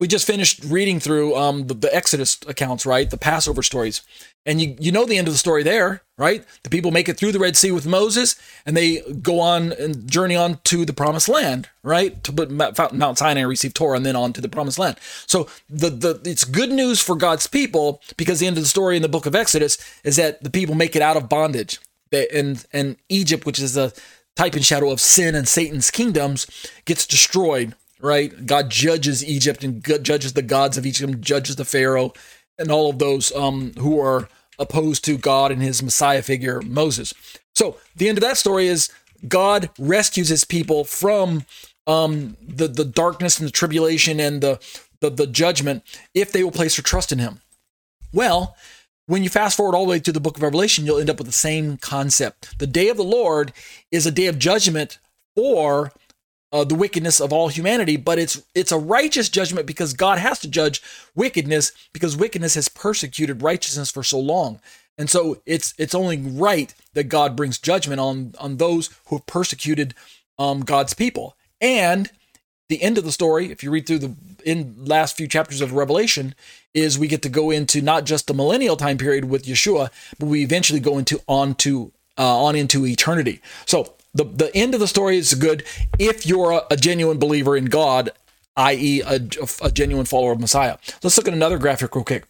we 0.00 0.08
just 0.08 0.26
finished 0.26 0.64
reading 0.64 0.98
through 0.98 1.36
um, 1.36 1.66
the, 1.66 1.74
the, 1.74 1.94
Exodus 1.94 2.38
accounts, 2.48 2.86
right? 2.86 3.10
The 3.10 3.18
Passover 3.18 3.62
stories. 3.62 4.00
And 4.46 4.60
you, 4.60 4.74
you 4.80 4.90
know 4.90 5.04
the 5.04 5.18
end 5.18 5.28
of 5.28 5.34
the 5.34 5.38
story 5.38 5.62
there, 5.62 6.02
right? 6.16 6.42
The 6.62 6.70
people 6.70 6.90
make 6.90 7.10
it 7.10 7.18
through 7.18 7.32
the 7.32 7.38
Red 7.38 7.56
Sea 7.56 7.70
with 7.70 7.86
Moses 7.86 8.40
and 8.64 8.74
they 8.74 9.02
go 9.20 9.38
on 9.40 9.72
and 9.72 10.10
journey 10.10 10.34
on 10.34 10.58
to 10.64 10.86
the 10.86 10.94
promised 10.94 11.28
land, 11.28 11.68
right? 11.82 12.24
To 12.24 12.32
put 12.32 12.50
Mount 12.50 13.18
Sinai 13.18 13.40
and 13.40 13.48
receive 13.48 13.74
Torah 13.74 13.98
and 13.98 14.06
then 14.06 14.16
on 14.16 14.32
to 14.32 14.40
the 14.40 14.48
promised 14.48 14.78
land. 14.78 14.96
So 15.26 15.48
the, 15.68 15.90
the 15.90 16.20
it's 16.24 16.44
good 16.44 16.70
news 16.70 17.02
for 17.02 17.14
God's 17.14 17.46
people 17.46 18.00
because 18.16 18.40
the 18.40 18.46
end 18.46 18.56
of 18.56 18.62
the 18.62 18.68
story 18.68 18.96
in 18.96 19.02
the 19.02 19.08
book 19.08 19.26
of 19.26 19.34
Exodus 19.34 19.76
is 20.02 20.16
that 20.16 20.42
the 20.42 20.50
people 20.50 20.74
make 20.74 20.96
it 20.96 21.02
out 21.02 21.18
of 21.18 21.28
bondage. 21.28 21.78
And, 22.12 22.64
and 22.72 22.96
Egypt, 23.08 23.44
which 23.44 23.60
is 23.60 23.76
a 23.76 23.92
type 24.34 24.54
and 24.54 24.64
shadow 24.64 24.90
of 24.90 25.00
sin 25.00 25.34
and 25.34 25.46
Satan's 25.46 25.90
kingdoms, 25.90 26.46
gets 26.86 27.06
destroyed 27.06 27.76
right? 28.00 28.46
God 28.46 28.70
judges 28.70 29.24
Egypt 29.24 29.64
and 29.64 29.84
judges 30.02 30.32
the 30.32 30.42
gods 30.42 30.76
of 30.76 30.86
Egypt, 30.86 31.20
judges 31.20 31.56
the 31.56 31.64
Pharaoh, 31.64 32.12
and 32.58 32.70
all 32.70 32.90
of 32.90 32.98
those 32.98 33.32
um, 33.32 33.72
who 33.78 34.00
are 34.00 34.28
opposed 34.58 35.04
to 35.06 35.16
God 35.16 35.50
and 35.50 35.62
his 35.62 35.82
Messiah 35.82 36.22
figure, 36.22 36.60
Moses. 36.62 37.14
So 37.54 37.78
the 37.96 38.08
end 38.08 38.18
of 38.18 38.22
that 38.22 38.36
story 38.36 38.66
is 38.66 38.90
God 39.26 39.70
rescues 39.78 40.28
his 40.28 40.44
people 40.44 40.84
from 40.84 41.44
um, 41.86 42.36
the, 42.46 42.68
the 42.68 42.84
darkness 42.84 43.38
and 43.38 43.48
the 43.48 43.52
tribulation 43.52 44.20
and 44.20 44.42
the, 44.42 44.60
the, 45.00 45.10
the 45.10 45.26
judgment 45.26 45.82
if 46.14 46.30
they 46.30 46.44
will 46.44 46.50
place 46.50 46.76
their 46.76 46.82
trust 46.82 47.10
in 47.12 47.18
him. 47.18 47.40
Well, 48.12 48.56
when 49.06 49.24
you 49.24 49.28
fast 49.28 49.56
forward 49.56 49.74
all 49.74 49.86
the 49.86 49.90
way 49.90 49.98
to 50.00 50.12
the 50.12 50.20
book 50.20 50.36
of 50.36 50.42
Revelation, 50.42 50.86
you'll 50.86 51.00
end 51.00 51.10
up 51.10 51.18
with 51.18 51.26
the 51.26 51.32
same 51.32 51.78
concept. 51.78 52.58
The 52.58 52.66
day 52.66 52.88
of 52.88 52.96
the 52.96 53.02
Lord 53.02 53.52
is 53.90 54.06
a 54.06 54.12
day 54.12 54.26
of 54.26 54.38
judgment 54.38 54.98
for 55.34 55.92
uh, 56.52 56.64
the 56.64 56.74
wickedness 56.74 57.20
of 57.20 57.32
all 57.32 57.48
humanity, 57.48 57.96
but 57.96 58.18
it's 58.18 58.42
it's 58.54 58.72
a 58.72 58.78
righteous 58.78 59.28
judgment 59.28 59.66
because 59.66 59.92
God 59.92 60.18
has 60.18 60.38
to 60.40 60.48
judge 60.48 60.82
wickedness 61.14 61.72
because 61.92 62.16
wickedness 62.16 62.54
has 62.54 62.68
persecuted 62.68 63.42
righteousness 63.42 63.90
for 63.90 64.02
so 64.02 64.18
long. 64.18 64.60
And 64.98 65.08
so 65.08 65.40
it's 65.46 65.74
it's 65.78 65.94
only 65.94 66.18
right 66.18 66.74
that 66.94 67.04
God 67.04 67.36
brings 67.36 67.58
judgment 67.58 68.00
on 68.00 68.34
on 68.38 68.56
those 68.56 68.90
who 69.06 69.16
have 69.16 69.26
persecuted 69.26 69.94
um, 70.38 70.60
God's 70.60 70.94
people. 70.94 71.36
And 71.60 72.10
the 72.68 72.82
end 72.82 72.98
of 72.98 73.04
the 73.04 73.12
story, 73.12 73.50
if 73.50 73.62
you 73.62 73.70
read 73.70 73.86
through 73.86 73.98
the 73.98 74.14
in 74.44 74.84
last 74.84 75.16
few 75.16 75.28
chapters 75.28 75.60
of 75.60 75.72
Revelation, 75.72 76.34
is 76.74 76.98
we 76.98 77.08
get 77.08 77.22
to 77.22 77.28
go 77.28 77.50
into 77.50 77.80
not 77.80 78.04
just 78.04 78.26
the 78.26 78.34
millennial 78.34 78.76
time 78.76 78.98
period 78.98 79.26
with 79.26 79.44
Yeshua, 79.44 79.90
but 80.18 80.26
we 80.26 80.42
eventually 80.42 80.80
go 80.80 80.98
into 80.98 81.20
on 81.28 81.54
to 81.56 81.92
uh, 82.18 82.42
on 82.42 82.56
into 82.56 82.86
eternity. 82.86 83.40
So 83.66 83.94
the 84.14 84.24
the 84.24 84.54
end 84.54 84.74
of 84.74 84.80
the 84.80 84.88
story 84.88 85.16
is 85.16 85.34
good 85.34 85.64
if 85.98 86.26
you're 86.26 86.52
a, 86.52 86.62
a 86.70 86.76
genuine 86.76 87.18
believer 87.18 87.56
in 87.56 87.66
God, 87.66 88.10
i.e., 88.56 89.02
a, 89.02 89.20
a 89.62 89.70
genuine 89.70 90.06
follower 90.06 90.32
of 90.32 90.40
Messiah. 90.40 90.76
Let's 91.02 91.16
look 91.16 91.28
at 91.28 91.34
another 91.34 91.58
graphic 91.58 91.94
real 91.94 92.04
quick. 92.04 92.24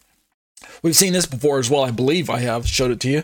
We've 0.83 0.95
seen 0.95 1.13
this 1.13 1.25
before 1.25 1.59
as 1.59 1.69
well. 1.69 1.83
I 1.83 1.91
believe 1.91 2.29
I 2.29 2.39
have 2.39 2.67
showed 2.67 2.91
it 2.91 2.99
to 3.01 3.09
you. 3.09 3.23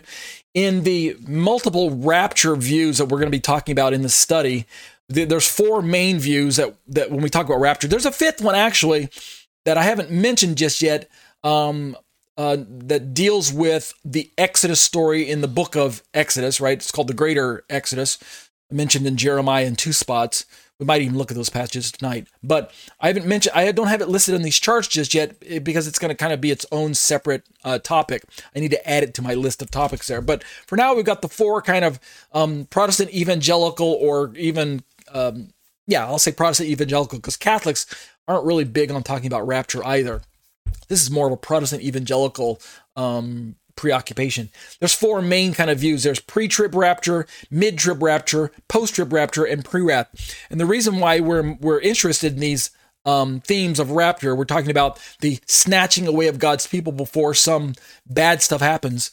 In 0.54 0.84
the 0.84 1.18
multiple 1.28 1.92
rapture 1.92 2.56
views 2.56 2.98
that 2.98 3.06
we're 3.06 3.20
going 3.20 3.32
to 3.32 3.38
be 3.38 3.42
talking 3.42 3.74
about 3.74 3.94
in 3.94 4.02
the 4.02 4.10
study, 4.10 4.66
there's 5.08 5.48
four 5.48 5.82
main 5.82 6.20
views 6.20 6.56
that, 6.58 6.76
that 6.88 7.12
when 7.12 7.22
we 7.22 7.30
talk 7.30 7.46
about 7.46 7.60
rapture, 7.60 7.88
there's 7.88 8.06
a 8.06 8.12
fifth 8.12 8.42
one 8.42 8.56
actually 8.56 9.10
that 9.66 9.78
I 9.78 9.84
haven't 9.84 10.12
mentioned 10.12 10.58
just 10.58 10.82
yet. 10.82 11.10
Um, 11.44 11.96
uh, 12.38 12.58
that 12.68 13.16
deals 13.16 13.52
with 13.52 13.96
the 14.06 14.30
Exodus 14.38 14.80
story 14.80 15.28
in 15.28 15.42
the 15.42 15.48
book 15.48 15.76
of 15.76 16.04
Exodus, 16.14 16.62
right? 16.62 16.78
It's 16.78 16.92
called 16.92 17.08
the 17.08 17.16
Greater 17.16 17.64
Exodus 17.68 18.20
mentioned 18.72 19.08
in 19.08 19.18
Jeremiah 19.18 19.66
in 19.66 19.76
two 19.76 19.94
spots. 19.94 20.46
We 20.80 20.86
might 20.86 21.02
even 21.02 21.18
look 21.18 21.32
at 21.32 21.38
those 21.38 21.50
passages 21.50 21.92
tonight. 21.92 22.28
But 22.44 22.72
I 23.00 23.08
haven't 23.08 23.26
mentioned, 23.26 23.56
I 23.56 23.72
don't 23.72 23.88
have 23.88 24.02
it 24.02 24.10
listed 24.10 24.36
in 24.36 24.44
these 24.44 24.60
charts 24.60 24.88
just 24.88 25.14
yet 25.14 25.36
eh, 25.48 25.60
because 25.60 25.88
it's 25.88 25.98
going 25.98 26.10
to 26.10 26.16
kind 26.16 26.34
of 26.34 26.40
be 26.40 26.52
its 26.52 26.68
own 26.72 26.94
separate 26.94 27.44
uh, 27.64 27.80
topic. 27.80 28.24
I 28.56 28.60
need 28.60 28.72
to 28.72 28.90
add 28.90 29.04
it 29.04 29.14
to 29.16 29.24
my 29.24 29.34
list 29.34 29.62
of 29.62 29.72
topics 29.72 30.08
there. 30.08 30.22
But 30.22 30.44
for 30.44 30.76
now, 30.76 30.94
we've 30.94 31.06
got 31.06 31.22
the 31.22 31.30
four 31.30 31.62
kind 31.64 31.84
of 31.84 32.00
um, 32.32 32.68
Protestant 32.70 33.12
evangelical 33.12 33.92
or 34.00 34.34
even, 34.36 34.84
um, 35.12 35.50
yeah, 35.88 36.06
I'll 36.06 36.20
say 36.20 36.32
Protestant 36.32 36.70
evangelical 36.70 37.18
because 37.18 37.38
Catholics 37.38 37.88
aren't 38.28 38.46
really 38.46 38.66
big 38.66 38.92
on 38.92 39.02
talking 39.02 39.28
about 39.28 39.48
rapture 39.48 39.84
either. 39.86 40.22
This 40.90 41.02
is 41.02 41.10
more 41.10 41.26
of 41.26 41.34
a 41.34 41.38
Protestant 41.38 41.82
evangelical 41.82 42.62
um, 42.96 43.56
preoccupation. 43.78 44.50
There's 44.80 44.94
four 44.94 45.22
main 45.22 45.54
kind 45.54 45.70
of 45.70 45.80
views. 45.80 46.04
There's 46.04 46.20
pre-trib 46.20 46.76
rapture, 46.76 47.26
mid-trib 47.50 48.04
rapture, 48.04 48.52
post-trib 48.68 49.14
rapture, 49.14 49.46
and 49.46 49.64
pre-wrath. 49.64 50.36
And 50.50 50.60
the 50.60 50.66
reason 50.66 51.00
why 51.00 51.22
we're 51.22 51.54
we're 51.54 51.80
interested 51.80 52.34
in 52.34 52.40
these 52.40 52.72
um, 53.06 53.40
themes 53.40 53.80
of 53.80 53.92
rapture, 53.92 54.36
we're 54.36 54.44
talking 54.44 54.72
about 54.72 55.00
the 55.22 55.40
snatching 55.46 56.08
away 56.08 56.28
of 56.28 56.40
God's 56.40 56.68
people 56.68 56.92
before 56.92 57.34
some 57.34 57.74
bad 58.06 58.42
stuff 58.42 58.60
happens, 58.60 59.12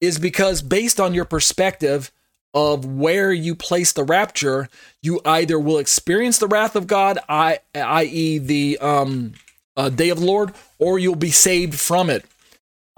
is 0.00 0.18
because 0.18 0.60
based 0.60 0.98
on 0.98 1.14
your 1.14 1.24
perspective 1.24 2.10
of 2.54 2.84
where 2.84 3.32
you 3.32 3.54
place 3.54 3.92
the 3.92 4.02
rapture, 4.02 4.68
you 5.02 5.20
either 5.24 5.58
will 5.58 5.78
experience 5.78 6.38
the 6.38 6.48
wrath 6.48 6.74
of 6.74 6.86
God, 6.86 7.18
i.e., 7.28 8.38
the 8.38 8.78
um, 8.78 9.34
uh, 9.76 9.88
day 9.88 10.08
of 10.08 10.18
the 10.18 10.26
Lord, 10.26 10.52
or 10.78 10.98
you'll 10.98 11.14
be 11.14 11.30
saved 11.30 11.78
from 11.78 12.10
it. 12.10 12.24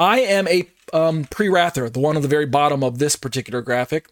I 0.01 0.21
am 0.21 0.49
a 0.49 0.67
um, 0.95 1.25
pre-wrather, 1.25 1.91
the 1.91 2.01
one 2.01 2.17
at 2.17 2.23
the 2.23 2.29
very 2.29 2.47
bottom 2.47 2.83
of 2.83 2.99
this 2.99 3.17
particular 3.17 3.61
graphic. 3.61 4.09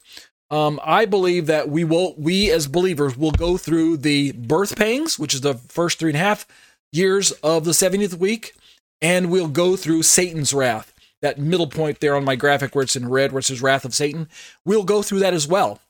Um, 0.50 0.78
I 0.84 1.06
believe 1.06 1.46
that 1.46 1.70
we 1.70 1.82
will, 1.82 2.14
we 2.18 2.50
as 2.50 2.66
believers 2.66 3.16
will 3.16 3.32
go 3.32 3.56
through 3.56 3.96
the 3.98 4.32
birth 4.32 4.76
pangs, 4.76 5.18
which 5.18 5.34
is 5.34 5.40
the 5.40 5.54
first 5.54 5.98
three 5.98 6.10
and 6.10 6.16
a 6.16 6.20
half 6.20 6.46
years 6.92 7.32
of 7.32 7.64
the 7.64 7.72
70th 7.72 8.14
week, 8.14 8.54
and 9.00 9.30
we'll 9.30 9.48
go 9.48 9.76
through 9.76 10.02
Satan's 10.02 10.52
wrath. 10.52 10.92
That 11.22 11.38
middle 11.38 11.66
point 11.66 12.00
there 12.00 12.14
on 12.14 12.24
my 12.24 12.36
graphic 12.36 12.74
where 12.74 12.84
it's 12.84 12.94
in 12.94 13.08
red, 13.08 13.32
where 13.32 13.40
it 13.40 13.44
says 13.44 13.62
wrath 13.62 13.84
of 13.84 13.94
Satan, 13.94 14.28
we'll 14.64 14.84
go 14.84 15.02
through 15.02 15.18
that 15.20 15.34
as 15.34 15.48
well. 15.48 15.80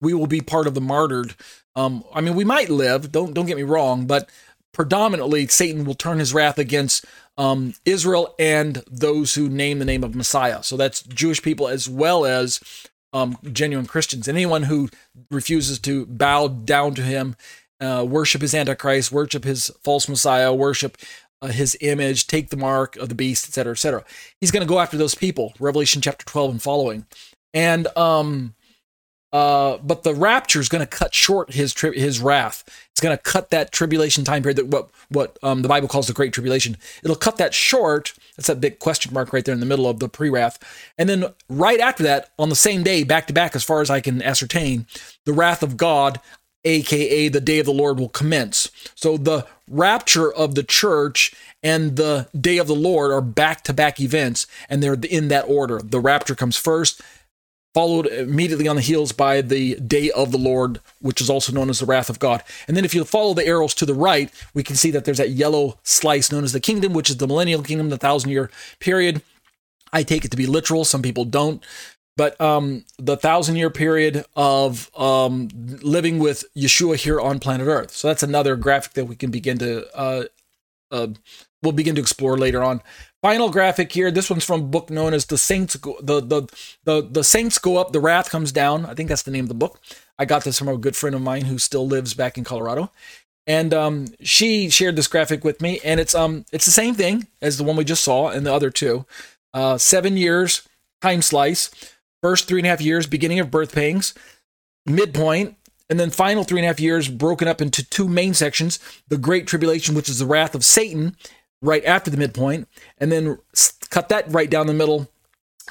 We 0.00 0.14
will 0.14 0.26
be 0.28 0.40
part 0.40 0.66
of 0.66 0.74
the 0.74 0.80
martyred. 0.80 1.34
Um, 1.74 2.04
I 2.14 2.20
mean, 2.20 2.34
we 2.34 2.44
might 2.44 2.70
live. 2.70 3.10
Don't 3.10 3.34
don't 3.34 3.46
get 3.46 3.56
me 3.56 3.64
wrong, 3.64 4.06
but 4.06 4.30
predominantly 4.72 5.46
Satan 5.46 5.84
will 5.84 5.94
turn 5.94 6.18
his 6.18 6.32
wrath 6.32 6.58
against 6.58 7.04
um, 7.36 7.74
Israel 7.84 8.34
and 8.38 8.82
those 8.90 9.34
who 9.34 9.48
name 9.48 9.78
the 9.78 9.84
name 9.84 10.04
of 10.04 10.14
Messiah. 10.14 10.62
So 10.62 10.76
that's 10.76 11.02
Jewish 11.02 11.42
people 11.42 11.68
as 11.68 11.88
well 11.88 12.24
as 12.24 12.60
um, 13.12 13.38
genuine 13.52 13.86
Christians. 13.86 14.28
Anyone 14.28 14.64
who 14.64 14.88
refuses 15.30 15.78
to 15.80 16.06
bow 16.06 16.48
down 16.48 16.94
to 16.94 17.02
him, 17.02 17.36
uh, 17.80 18.04
worship 18.08 18.42
his 18.42 18.54
Antichrist, 18.54 19.10
worship 19.10 19.44
his 19.44 19.70
false 19.82 20.08
Messiah, 20.08 20.52
worship 20.52 20.98
uh, 21.42 21.48
his 21.48 21.76
image, 21.80 22.26
take 22.26 22.50
the 22.50 22.56
mark 22.56 22.96
of 22.96 23.08
the 23.08 23.14
beast, 23.14 23.48
etc., 23.48 23.72
etc. 23.72 24.04
He's 24.40 24.50
going 24.50 24.66
to 24.66 24.68
go 24.68 24.80
after 24.80 24.96
those 24.96 25.14
people. 25.14 25.54
Revelation 25.58 26.02
chapter 26.02 26.24
12 26.26 26.50
and 26.52 26.62
following. 26.62 27.06
And 27.54 27.86
um, 27.96 28.54
uh, 29.32 29.78
but 29.78 30.02
the 30.02 30.14
rapture 30.14 30.60
is 30.60 30.68
going 30.68 30.84
to 30.84 30.86
cut 30.86 31.14
short 31.14 31.52
his 31.52 31.72
tri- 31.72 31.92
his 31.92 32.20
wrath. 32.20 32.64
It's 33.00 33.06
going 33.06 33.16
to 33.16 33.22
cut 33.22 33.48
that 33.48 33.72
tribulation 33.72 34.24
time 34.24 34.42
period 34.42 34.58
that 34.58 34.66
what 34.66 34.90
what 35.08 35.38
um, 35.42 35.62
the 35.62 35.68
Bible 35.68 35.88
calls 35.88 36.06
the 36.06 36.12
Great 36.12 36.34
Tribulation. 36.34 36.76
It'll 37.02 37.16
cut 37.16 37.38
that 37.38 37.54
short. 37.54 38.12
That's 38.36 38.48
that 38.48 38.60
big 38.60 38.78
question 38.78 39.14
mark 39.14 39.32
right 39.32 39.42
there 39.42 39.54
in 39.54 39.60
the 39.60 39.64
middle 39.64 39.88
of 39.88 40.00
the 40.00 40.08
pre-wrath. 40.08 40.58
And 40.98 41.08
then 41.08 41.24
right 41.48 41.80
after 41.80 42.02
that, 42.02 42.28
on 42.38 42.50
the 42.50 42.54
same 42.54 42.82
day, 42.82 43.02
back 43.04 43.26
to 43.28 43.32
back, 43.32 43.56
as 43.56 43.64
far 43.64 43.80
as 43.80 43.88
I 43.88 44.02
can 44.02 44.20
ascertain, 44.20 44.86
the 45.24 45.32
wrath 45.32 45.62
of 45.62 45.78
God, 45.78 46.20
aka 46.66 47.28
the 47.28 47.40
day 47.40 47.58
of 47.58 47.64
the 47.64 47.72
Lord, 47.72 47.98
will 47.98 48.10
commence. 48.10 48.70
So 48.94 49.16
the 49.16 49.46
rapture 49.66 50.30
of 50.30 50.54
the 50.54 50.62
church 50.62 51.32
and 51.62 51.96
the 51.96 52.28
day 52.38 52.58
of 52.58 52.66
the 52.66 52.74
Lord 52.74 53.12
are 53.12 53.22
back 53.22 53.64
to 53.64 53.72
back 53.72 53.98
events, 53.98 54.46
and 54.68 54.82
they're 54.82 54.98
in 55.08 55.28
that 55.28 55.48
order. 55.48 55.78
The 55.78 56.00
rapture 56.00 56.34
comes 56.34 56.58
first 56.58 57.00
followed 57.74 58.06
immediately 58.06 58.66
on 58.66 58.76
the 58.76 58.82
heels 58.82 59.12
by 59.12 59.40
the 59.40 59.76
day 59.76 60.10
of 60.10 60.32
the 60.32 60.38
Lord, 60.38 60.80
which 61.00 61.20
is 61.20 61.30
also 61.30 61.52
known 61.52 61.70
as 61.70 61.78
the 61.78 61.86
wrath 61.86 62.10
of 62.10 62.18
God. 62.18 62.42
And 62.66 62.76
then 62.76 62.84
if 62.84 62.94
you 62.94 63.04
follow 63.04 63.34
the 63.34 63.46
arrows 63.46 63.74
to 63.74 63.86
the 63.86 63.94
right, 63.94 64.30
we 64.54 64.62
can 64.62 64.76
see 64.76 64.90
that 64.90 65.04
there's 65.04 65.18
that 65.18 65.30
yellow 65.30 65.78
slice 65.82 66.32
known 66.32 66.44
as 66.44 66.52
the 66.52 66.60
kingdom, 66.60 66.92
which 66.92 67.10
is 67.10 67.18
the 67.18 67.28
millennial 67.28 67.62
kingdom, 67.62 67.88
the 67.88 67.98
thousand 67.98 68.30
year 68.30 68.50
period. 68.80 69.22
I 69.92 70.02
take 70.02 70.24
it 70.24 70.30
to 70.30 70.36
be 70.36 70.46
literal. 70.46 70.84
Some 70.84 71.02
people 71.02 71.24
don't. 71.24 71.64
But 72.16 72.38
um, 72.40 72.84
the 72.98 73.16
thousand 73.16 73.56
year 73.56 73.70
period 73.70 74.24
of 74.36 74.90
um, 74.98 75.48
living 75.80 76.18
with 76.18 76.44
Yeshua 76.56 76.96
here 76.96 77.20
on 77.20 77.38
planet 77.38 77.66
Earth. 77.66 77.92
So 77.92 78.08
that's 78.08 78.22
another 78.22 78.56
graphic 78.56 78.92
that 78.94 79.06
we 79.06 79.16
can 79.16 79.30
begin 79.30 79.58
to 79.58 79.96
uh, 79.96 80.24
uh, 80.90 81.08
we'll 81.62 81.72
begin 81.72 81.94
to 81.94 82.00
explore 82.00 82.36
later 82.36 82.62
on. 82.62 82.82
Final 83.22 83.50
graphic 83.50 83.92
here. 83.92 84.10
This 84.10 84.30
one's 84.30 84.44
from 84.44 84.60
a 84.60 84.64
book 84.64 84.88
known 84.88 85.12
as 85.12 85.26
the 85.26 85.36
Saints. 85.36 85.76
Go, 85.76 85.96
the 86.00 86.20
the 86.20 86.42
the 86.84 87.02
the 87.02 87.24
Saints 87.24 87.58
go 87.58 87.76
up, 87.76 87.92
the 87.92 88.00
Wrath 88.00 88.30
comes 88.30 88.50
down. 88.50 88.86
I 88.86 88.94
think 88.94 89.10
that's 89.10 89.22
the 89.22 89.30
name 89.30 89.44
of 89.44 89.48
the 89.48 89.54
book. 89.54 89.78
I 90.18 90.24
got 90.24 90.44
this 90.44 90.58
from 90.58 90.68
a 90.68 90.78
good 90.78 90.96
friend 90.96 91.14
of 91.14 91.20
mine 91.20 91.44
who 91.44 91.58
still 91.58 91.86
lives 91.86 92.14
back 92.14 92.38
in 92.38 92.44
Colorado, 92.44 92.90
and 93.46 93.74
um, 93.74 94.06
she 94.22 94.70
shared 94.70 94.96
this 94.96 95.06
graphic 95.06 95.44
with 95.44 95.60
me. 95.60 95.80
And 95.84 96.00
it's 96.00 96.14
um 96.14 96.46
it's 96.50 96.64
the 96.64 96.70
same 96.70 96.94
thing 96.94 97.26
as 97.42 97.58
the 97.58 97.64
one 97.64 97.76
we 97.76 97.84
just 97.84 98.04
saw 98.04 98.28
and 98.28 98.46
the 98.46 98.54
other 98.54 98.70
two. 98.70 99.04
Uh, 99.52 99.76
seven 99.76 100.16
years 100.16 100.66
time 101.02 101.20
slice. 101.20 101.70
First 102.22 102.48
three 102.48 102.60
and 102.60 102.66
a 102.66 102.70
half 102.70 102.82
years, 102.82 103.06
beginning 103.06 103.40
of 103.40 103.50
birth 103.50 103.74
pangs, 103.74 104.12
midpoint, 104.86 105.56
and 105.90 105.98
then 105.98 106.10
final 106.10 106.44
three 106.44 106.60
and 106.60 106.64
a 106.64 106.68
half 106.68 106.80
years 106.80 107.08
broken 107.08 107.48
up 107.48 107.60
into 107.60 107.84
two 107.84 108.08
main 108.08 108.32
sections 108.32 108.78
the 109.08 109.18
great 109.18 109.46
tribulation 109.46 109.94
which 109.94 110.08
is 110.08 110.20
the 110.20 110.26
wrath 110.26 110.54
of 110.54 110.64
satan 110.64 111.16
right 111.62 111.84
after 111.84 112.10
the 112.10 112.16
midpoint, 112.16 112.68
and 112.98 113.10
then 113.10 113.38
cut 113.90 114.08
that 114.08 114.24
right 114.28 114.50
down 114.50 114.66
the 114.66 114.74
middle. 114.74 115.10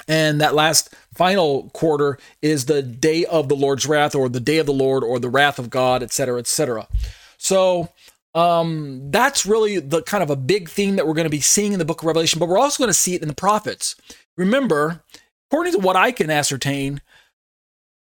And 0.08 0.40
that 0.40 0.54
last 0.54 0.94
final 1.14 1.68
quarter 1.70 2.18
is 2.40 2.64
the 2.64 2.82
day 2.82 3.24
of 3.26 3.48
the 3.48 3.56
Lord's 3.56 3.86
wrath, 3.86 4.14
or 4.14 4.28
the 4.28 4.40
day 4.40 4.58
of 4.58 4.66
the 4.66 4.72
Lord, 4.72 5.04
or 5.04 5.18
the 5.18 5.28
wrath 5.28 5.58
of 5.58 5.70
God, 5.70 6.02
etc., 6.02 6.38
etc. 6.38 6.88
So 7.36 7.90
um, 8.34 9.10
that's 9.10 9.44
really 9.44 9.78
the 9.80 10.02
kind 10.02 10.22
of 10.22 10.30
a 10.30 10.36
big 10.36 10.68
theme 10.68 10.96
that 10.96 11.06
we're 11.06 11.14
going 11.14 11.24
to 11.24 11.30
be 11.30 11.40
seeing 11.40 11.72
in 11.72 11.78
the 11.78 11.84
book 11.84 12.02
of 12.02 12.06
Revelation, 12.06 12.38
but 12.38 12.48
we're 12.48 12.58
also 12.58 12.82
going 12.82 12.90
to 12.90 12.94
see 12.94 13.14
it 13.14 13.22
in 13.22 13.28
the 13.28 13.34
prophets. 13.34 13.96
Remember, 14.36 15.02
according 15.50 15.72
to 15.72 15.78
what 15.80 15.96
I 15.96 16.12
can 16.12 16.30
ascertain, 16.30 17.00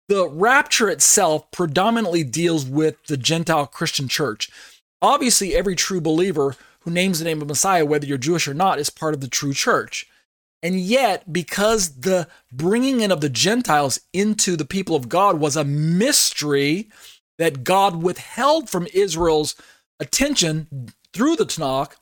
the 0.08 0.28
rapture 0.28 0.88
itself 0.88 1.50
predominantly 1.50 2.24
deals 2.24 2.66
with 2.66 3.02
the 3.04 3.16
Gentile 3.16 3.66
Christian 3.66 4.08
church. 4.08 4.50
Obviously, 5.00 5.54
every 5.54 5.76
true 5.76 6.00
believer 6.00 6.56
who 6.88 6.94
names 6.94 7.18
the 7.18 7.24
name 7.26 7.42
of 7.42 7.48
Messiah, 7.48 7.84
whether 7.84 8.06
you're 8.06 8.18
Jewish 8.18 8.48
or 8.48 8.54
not, 8.54 8.78
is 8.78 8.88
part 8.88 9.12
of 9.12 9.20
the 9.20 9.28
true 9.28 9.52
church. 9.52 10.06
And 10.62 10.80
yet, 10.80 11.32
because 11.32 12.00
the 12.00 12.26
bringing 12.50 13.00
in 13.00 13.12
of 13.12 13.20
the 13.20 13.28
Gentiles 13.28 14.00
into 14.12 14.56
the 14.56 14.64
people 14.64 14.96
of 14.96 15.08
God 15.08 15.38
was 15.38 15.54
a 15.54 15.64
mystery 15.64 16.88
that 17.36 17.62
God 17.62 18.02
withheld 18.02 18.68
from 18.70 18.88
Israel's 18.92 19.54
attention 20.00 20.88
through 21.12 21.36
the 21.36 21.44
Tanakh, 21.44 21.92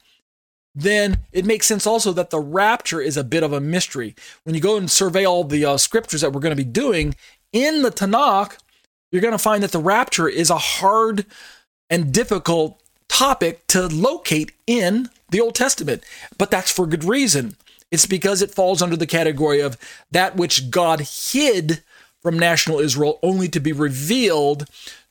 then 0.74 1.18
it 1.32 1.44
makes 1.44 1.66
sense 1.66 1.86
also 1.86 2.12
that 2.12 2.30
the 2.30 2.40
rapture 2.40 3.00
is 3.00 3.16
a 3.16 3.24
bit 3.24 3.42
of 3.42 3.52
a 3.52 3.60
mystery. 3.60 4.14
When 4.44 4.54
you 4.54 4.60
go 4.60 4.76
and 4.76 4.90
survey 4.90 5.26
all 5.26 5.42
the 5.42 5.64
uh, 5.64 5.76
scriptures 5.78 6.20
that 6.20 6.32
we're 6.32 6.40
going 6.40 6.56
to 6.56 6.64
be 6.64 6.70
doing 6.70 7.14
in 7.52 7.82
the 7.82 7.90
Tanakh, 7.90 8.56
you're 9.10 9.22
going 9.22 9.32
to 9.32 9.38
find 9.38 9.62
that 9.62 9.72
the 9.72 9.80
rapture 9.80 10.28
is 10.28 10.48
a 10.48 10.58
hard 10.58 11.26
and 11.90 12.12
difficult 12.12 12.82
topic 13.08 13.66
to 13.68 13.86
locate 13.86 14.52
in 14.66 15.08
the 15.30 15.40
Old 15.40 15.54
Testament. 15.54 16.04
But 16.38 16.50
that's 16.50 16.70
for 16.70 16.86
good 16.86 17.04
reason. 17.04 17.56
It's 17.90 18.06
because 18.06 18.42
it 18.42 18.54
falls 18.54 18.82
under 18.82 18.96
the 18.96 19.06
category 19.06 19.60
of 19.60 19.76
that 20.10 20.36
which 20.36 20.70
God 20.70 21.00
hid 21.00 21.82
from 22.20 22.38
national 22.38 22.80
Israel 22.80 23.20
only 23.22 23.46
to 23.48 23.60
be 23.60 23.72
revealed 23.72 24.66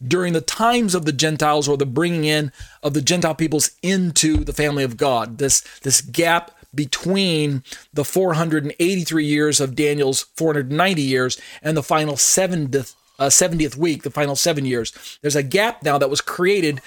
during 0.05 0.33
the 0.33 0.41
times 0.41 0.93
of 0.93 1.05
the 1.05 1.13
Gentiles 1.13 1.67
or 1.67 1.77
the 1.77 1.85
bringing 1.85 2.25
in 2.25 2.51
of 2.83 2.93
the 2.93 3.01
Gentile 3.01 3.35
peoples 3.35 3.71
into 3.81 4.43
the 4.43 4.51
family 4.51 4.83
of 4.83 4.97
God. 4.97 5.37
This, 5.37 5.61
this 5.79 6.01
gap 6.01 6.51
between 6.75 7.63
the 7.93 8.03
483 8.03 9.25
years 9.25 9.61
of 9.61 9.75
Daniel's 9.75 10.23
490 10.35 11.01
years 11.01 11.39
and 11.61 11.77
the 11.77 11.83
final 11.83 12.15
70th, 12.15 12.95
uh, 13.17 13.27
70th 13.27 13.77
week, 13.77 14.03
the 14.03 14.11
final 14.11 14.35
seven 14.35 14.65
years. 14.65 15.17
There's 15.21 15.37
a 15.37 15.43
gap 15.43 15.83
now 15.83 15.97
that 15.97 16.09
was 16.09 16.19
created. 16.19 16.81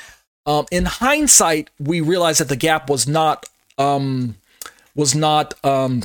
Um, 0.47 0.67
in 0.71 0.87
hindsight, 0.87 1.71
we 1.79 2.01
realize 2.01 2.39
that 2.39 2.49
the 2.49 2.57
gap 2.57 2.89
was 2.89 3.07
not 3.07 3.47
um, 3.77 4.37
was 4.95 5.15
not 5.15 5.55
um, 5.65 6.03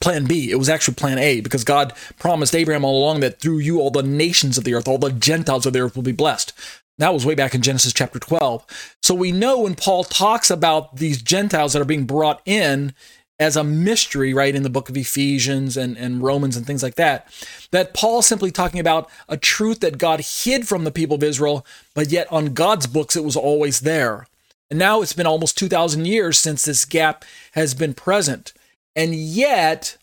plan 0.00 0.26
B. 0.26 0.50
It 0.50 0.56
was 0.56 0.68
actually 0.68 0.94
plan 0.94 1.18
A 1.18 1.40
because 1.40 1.64
God 1.64 1.92
promised 2.18 2.54
Abraham 2.54 2.84
all 2.84 3.02
along 3.02 3.20
that 3.20 3.40
through 3.40 3.58
you 3.58 3.80
all 3.80 3.90
the 3.90 4.02
nations 4.02 4.58
of 4.58 4.64
the 4.64 4.74
earth, 4.74 4.86
all 4.86 4.98
the 4.98 5.10
Gentiles 5.10 5.66
of 5.66 5.72
the 5.72 5.80
earth 5.80 5.96
will 5.96 6.02
be 6.02 6.12
blessed. 6.12 6.52
That 6.98 7.14
was 7.14 7.24
way 7.24 7.34
back 7.34 7.54
in 7.54 7.62
Genesis 7.62 7.92
chapter 7.92 8.18
12. 8.18 8.94
So 9.02 9.14
we 9.14 9.32
know 9.32 9.60
when 9.60 9.74
Paul 9.74 10.04
talks 10.04 10.50
about 10.50 10.96
these 10.96 11.22
Gentiles 11.22 11.72
that 11.72 11.82
are 11.82 11.86
being 11.86 12.04
brought 12.04 12.42
in 12.44 12.94
as 13.42 13.56
a 13.56 13.64
mystery, 13.64 14.32
right, 14.32 14.54
in 14.54 14.62
the 14.62 14.70
book 14.70 14.88
of 14.88 14.96
Ephesians 14.96 15.76
and, 15.76 15.98
and 15.98 16.22
Romans 16.22 16.56
and 16.56 16.64
things 16.64 16.82
like 16.82 16.94
that, 16.94 17.28
that 17.72 17.92
Paul's 17.92 18.26
simply 18.26 18.52
talking 18.52 18.78
about 18.78 19.10
a 19.28 19.36
truth 19.36 19.80
that 19.80 19.98
God 19.98 20.20
hid 20.20 20.68
from 20.68 20.84
the 20.84 20.92
people 20.92 21.16
of 21.16 21.22
Israel, 21.24 21.66
but 21.92 22.10
yet 22.10 22.30
on 22.30 22.54
God's 22.54 22.86
books 22.86 23.16
it 23.16 23.24
was 23.24 23.36
always 23.36 23.80
there. 23.80 24.26
And 24.70 24.78
now 24.78 25.02
it's 25.02 25.12
been 25.12 25.26
almost 25.26 25.58
2,000 25.58 26.06
years 26.06 26.38
since 26.38 26.64
this 26.64 26.84
gap 26.84 27.24
has 27.52 27.74
been 27.74 27.94
present. 27.94 28.52
And 28.94 29.14
yet, 29.14 29.98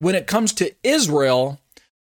when 0.00 0.14
it 0.14 0.26
comes 0.26 0.52
to 0.54 0.74
Israel, 0.82 1.60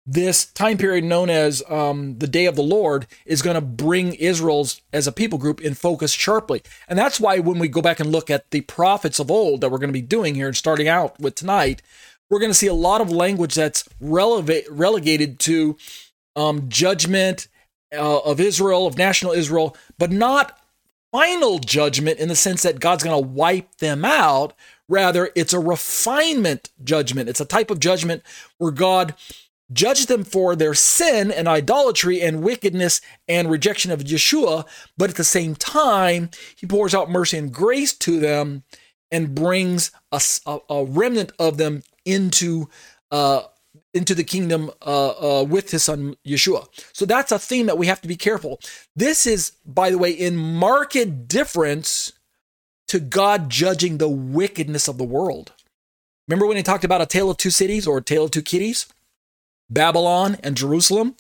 this 0.10 0.46
time 0.46 0.78
period 0.78 1.04
known 1.04 1.30
as 1.30 1.62
um, 1.70 2.18
the 2.20 2.28
day 2.28 2.46
of 2.46 2.56
the 2.56 2.64
Lord 2.64 3.08
is 3.26 3.42
going 3.42 3.56
to 3.56 3.62
bring 3.62 4.14
Israel's 4.14 4.82
as 4.94 5.06
a 5.06 5.12
people 5.12 5.38
group 5.38 5.60
in 5.60 5.74
focus 5.74 6.14
sharply. 6.14 6.64
And 6.88 6.98
that's 6.98 7.20
why 7.20 7.40
when 7.40 7.60
we 7.60 7.68
go 7.68 7.82
back 7.82 8.00
and 8.00 8.10
look 8.10 8.30
at 8.30 8.50
the 8.52 8.62
prophets 8.62 9.20
of 9.20 9.30
old 9.30 9.60
that 9.60 9.70
we're 9.70 9.80
going 9.80 9.90
to 9.90 9.94
be 9.94 10.02
doing 10.02 10.34
here 10.34 10.48
and 10.48 10.56
starting 10.56 10.88
out 10.88 11.20
with 11.20 11.36
tonight, 11.36 11.82
we're 12.30 12.40
going 12.40 12.52
to 12.52 12.56
see 12.56 12.68
a 12.68 12.74
lot 12.74 13.02
of 13.02 13.12
language 13.12 13.54
that's 13.56 13.88
relegated 14.00 15.40
to 15.40 15.78
um, 16.38 16.70
judgment 16.70 17.50
uh, 17.94 18.20
of 18.20 18.40
Israel, 18.40 18.88
of 18.88 18.98
national 18.98 19.34
Israel, 19.34 19.76
but 19.98 20.12
not 20.12 20.58
final 21.12 21.60
judgment 21.60 22.20
in 22.20 22.30
the 22.30 22.36
sense 22.36 22.64
that 22.64 22.80
God's 22.80 23.04
going 23.04 23.22
to 23.22 23.28
wipe 23.28 23.78
them 23.78 24.06
out. 24.06 24.54
Rather, 24.88 25.32
it's 25.36 25.54
a 25.54 25.60
refinement 25.60 26.70
judgment. 26.82 27.28
It's 27.28 27.42
a 27.42 27.46
type 27.46 27.70
of 27.70 27.80
judgment 27.80 28.24
where 28.58 28.72
God 28.72 29.16
judges 29.72 30.06
them 30.06 30.24
for 30.24 30.56
their 30.56 30.74
sin 30.74 31.32
and 31.32 31.48
idolatry 31.48 32.22
and 32.22 32.42
wickedness 32.42 33.02
and 33.28 33.50
rejection 33.50 33.92
of 33.92 34.04
Yeshua, 34.04 34.66
but 34.98 35.10
at 35.10 35.16
the 35.16 35.24
same 35.24 35.56
time, 35.56 36.30
he 36.56 36.66
pours 36.66 36.96
out 36.96 37.10
mercy 37.10 37.38
and 37.38 37.52
grace 37.52 37.94
to 37.94 38.20
them 38.20 38.64
and 39.12 39.36
brings 39.36 39.92
a, 40.12 40.22
a, 40.46 40.60
a 40.70 40.86
remnant 40.86 41.32
of 41.40 41.58
them 41.58 41.84
into 42.06 42.70
uh, 43.12 43.44
into 43.94 44.14
the 44.14 44.24
kingdom 44.24 44.70
uh, 44.86 45.40
uh, 45.40 45.44
with 45.44 45.72
his 45.72 45.84
son 45.84 46.16
Yeshua. 46.26 46.68
So 46.94 47.06
that's 47.06 47.32
a 47.32 47.40
theme 47.40 47.66
that 47.66 47.78
we 47.78 47.88
have 47.88 48.02
to 48.02 48.08
be 48.08 48.16
careful. 48.16 48.60
This 48.96 49.26
is, 49.26 49.54
by 49.66 49.90
the 49.90 49.98
way, 49.98 50.12
in 50.12 50.36
marked 50.36 51.28
difference 51.28 52.14
to 52.90 53.00
God 53.00 53.50
judging 53.50 53.98
the 53.98 54.10
wickedness 54.10 54.88
of 54.88 54.98
the 54.98 55.04
world. 55.04 55.54
Remember 56.28 56.46
when 56.46 56.58
he 56.58 56.64
talked 56.64 56.84
about 56.84 57.02
a 57.02 57.06
tale 57.06 57.30
of 57.30 57.38
two 57.38 57.50
cities 57.50 57.88
or 57.88 57.98
a 57.98 58.04
tale 58.04 58.26
of 58.26 58.32
two 58.32 58.42
kitties? 58.42 58.88
Babylon 59.70 60.38
and 60.44 60.58
Jerusalem. 60.58 61.16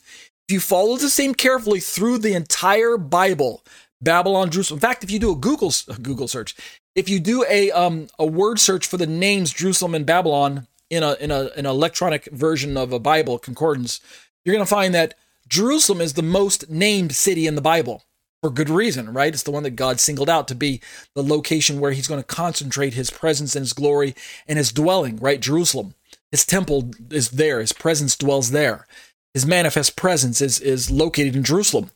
If 0.47 0.53
you 0.53 0.59
follow 0.59 0.95
the 0.97 1.09
same 1.09 1.33
carefully 1.33 1.79
through 1.79 2.19
the 2.19 2.33
entire 2.33 2.97
Bible, 2.97 3.63
Babylon, 4.01 4.49
Jerusalem. 4.49 4.77
In 4.77 4.81
fact, 4.81 5.03
if 5.03 5.11
you 5.11 5.19
do 5.19 5.31
a 5.31 5.35
Google 5.35 5.73
Google 6.01 6.27
search, 6.27 6.55
if 6.95 7.09
you 7.09 7.19
do 7.19 7.45
a 7.49 7.71
um, 7.71 8.07
a 8.17 8.25
word 8.25 8.59
search 8.59 8.87
for 8.87 8.97
the 8.97 9.07
names 9.07 9.53
Jerusalem 9.53 9.95
and 9.95 10.05
Babylon 10.05 10.67
in 10.89 11.03
a 11.03 11.13
in 11.15 11.31
a 11.31 11.49
an 11.55 11.65
electronic 11.65 12.25
version 12.31 12.77
of 12.77 12.93
a 12.93 12.99
Bible 12.99 13.39
concordance, 13.39 13.99
you're 14.45 14.55
going 14.55 14.65
to 14.65 14.69
find 14.69 14.93
that 14.93 15.15
Jerusalem 15.49 16.01
is 16.01 16.13
the 16.13 16.23
most 16.23 16.69
named 16.69 17.15
city 17.15 17.47
in 17.47 17.55
the 17.55 17.61
Bible 17.61 18.03
for 18.41 18.49
good 18.49 18.69
reason, 18.69 19.13
right? 19.13 19.33
It's 19.33 19.43
the 19.43 19.51
one 19.51 19.63
that 19.63 19.71
God 19.71 19.99
singled 19.99 20.29
out 20.29 20.47
to 20.49 20.55
be 20.55 20.81
the 21.15 21.23
location 21.23 21.79
where 21.79 21.91
he's 21.91 22.07
going 22.07 22.21
to 22.21 22.27
concentrate 22.27 22.93
his 22.93 23.09
presence 23.09 23.55
and 23.55 23.63
his 23.63 23.73
glory 23.73 24.15
and 24.47 24.57
his 24.57 24.71
dwelling, 24.71 25.17
right? 25.17 25.39
Jerusalem. 25.39 25.95
His 26.31 26.45
temple 26.45 26.91
is 27.09 27.31
there, 27.31 27.59
his 27.59 27.73
presence 27.73 28.15
dwells 28.15 28.51
there. 28.51 28.85
His 29.33 29.45
manifest 29.45 29.95
presence 29.95 30.41
is, 30.41 30.59
is 30.59 30.89
located 30.91 31.35
in 31.35 31.43
Jerusalem. 31.43 31.91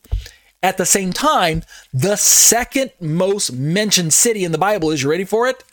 At 0.62 0.76
the 0.76 0.86
same 0.86 1.12
time, 1.12 1.62
the 1.92 2.16
second 2.16 2.92
most 3.00 3.52
mentioned 3.52 4.12
city 4.12 4.44
in 4.44 4.52
the 4.52 4.58
Bible 4.58 4.90
is 4.90 5.02
you 5.02 5.10
ready 5.10 5.24
for 5.24 5.48
it? 5.48 5.64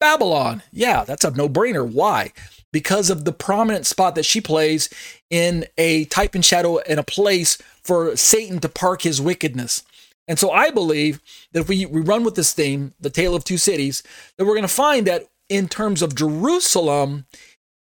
Babylon. 0.00 0.62
Yeah, 0.72 1.04
that's 1.04 1.24
a 1.24 1.30
no 1.30 1.48
brainer. 1.48 1.86
Why? 1.90 2.32
Because 2.72 3.10
of 3.10 3.24
the 3.24 3.32
prominent 3.32 3.86
spot 3.86 4.14
that 4.14 4.24
she 4.24 4.40
plays 4.40 4.88
in 5.30 5.66
a 5.76 6.06
type 6.06 6.34
and 6.34 6.44
shadow 6.44 6.78
and 6.78 6.98
a 6.98 7.04
place 7.04 7.58
for 7.82 8.16
Satan 8.16 8.58
to 8.60 8.68
park 8.68 9.02
his 9.02 9.20
wickedness. 9.20 9.82
And 10.26 10.38
so 10.38 10.50
I 10.50 10.70
believe 10.70 11.20
that 11.52 11.60
if 11.60 11.68
we, 11.68 11.84
we 11.86 12.00
run 12.00 12.24
with 12.24 12.34
this 12.34 12.54
theme, 12.54 12.94
the 12.98 13.10
tale 13.10 13.34
of 13.34 13.44
two 13.44 13.58
cities, 13.58 14.02
that 14.36 14.46
we're 14.46 14.54
going 14.54 14.62
to 14.62 14.68
find 14.68 15.06
that 15.06 15.28
in 15.48 15.68
terms 15.68 16.00
of 16.00 16.14
Jerusalem, 16.14 17.26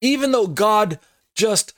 even 0.01 0.33
though 0.33 0.47
God 0.47 0.99
just 1.35 1.73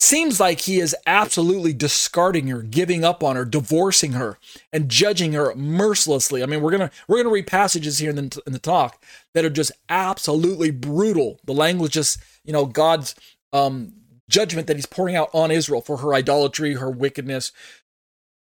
seems 0.00 0.40
like 0.40 0.62
he 0.62 0.80
is 0.80 0.96
absolutely 1.06 1.74
discarding 1.74 2.48
her, 2.48 2.62
giving 2.62 3.04
up 3.04 3.22
on 3.22 3.36
her, 3.36 3.44
divorcing 3.44 4.12
her, 4.12 4.38
and 4.72 4.88
judging 4.88 5.34
her 5.34 5.54
mercilessly. 5.54 6.42
I 6.42 6.46
mean, 6.46 6.62
we're 6.62 6.70
gonna 6.70 6.90
we're 7.06 7.18
gonna 7.18 7.32
read 7.32 7.46
passages 7.46 7.98
here 7.98 8.10
in 8.10 8.16
the, 8.16 8.42
in 8.46 8.52
the 8.52 8.58
talk 8.58 9.02
that 9.34 9.44
are 9.44 9.50
just 9.50 9.72
absolutely 9.88 10.70
brutal. 10.70 11.38
The 11.44 11.52
language, 11.52 11.92
just 11.92 12.18
you 12.44 12.52
know, 12.52 12.66
God's 12.66 13.14
um, 13.52 13.92
judgment 14.28 14.66
that 14.66 14.76
He's 14.76 14.86
pouring 14.86 15.16
out 15.16 15.30
on 15.32 15.50
Israel 15.50 15.82
for 15.82 15.98
her 15.98 16.14
idolatry, 16.14 16.74
her 16.74 16.90
wickedness, 16.90 17.52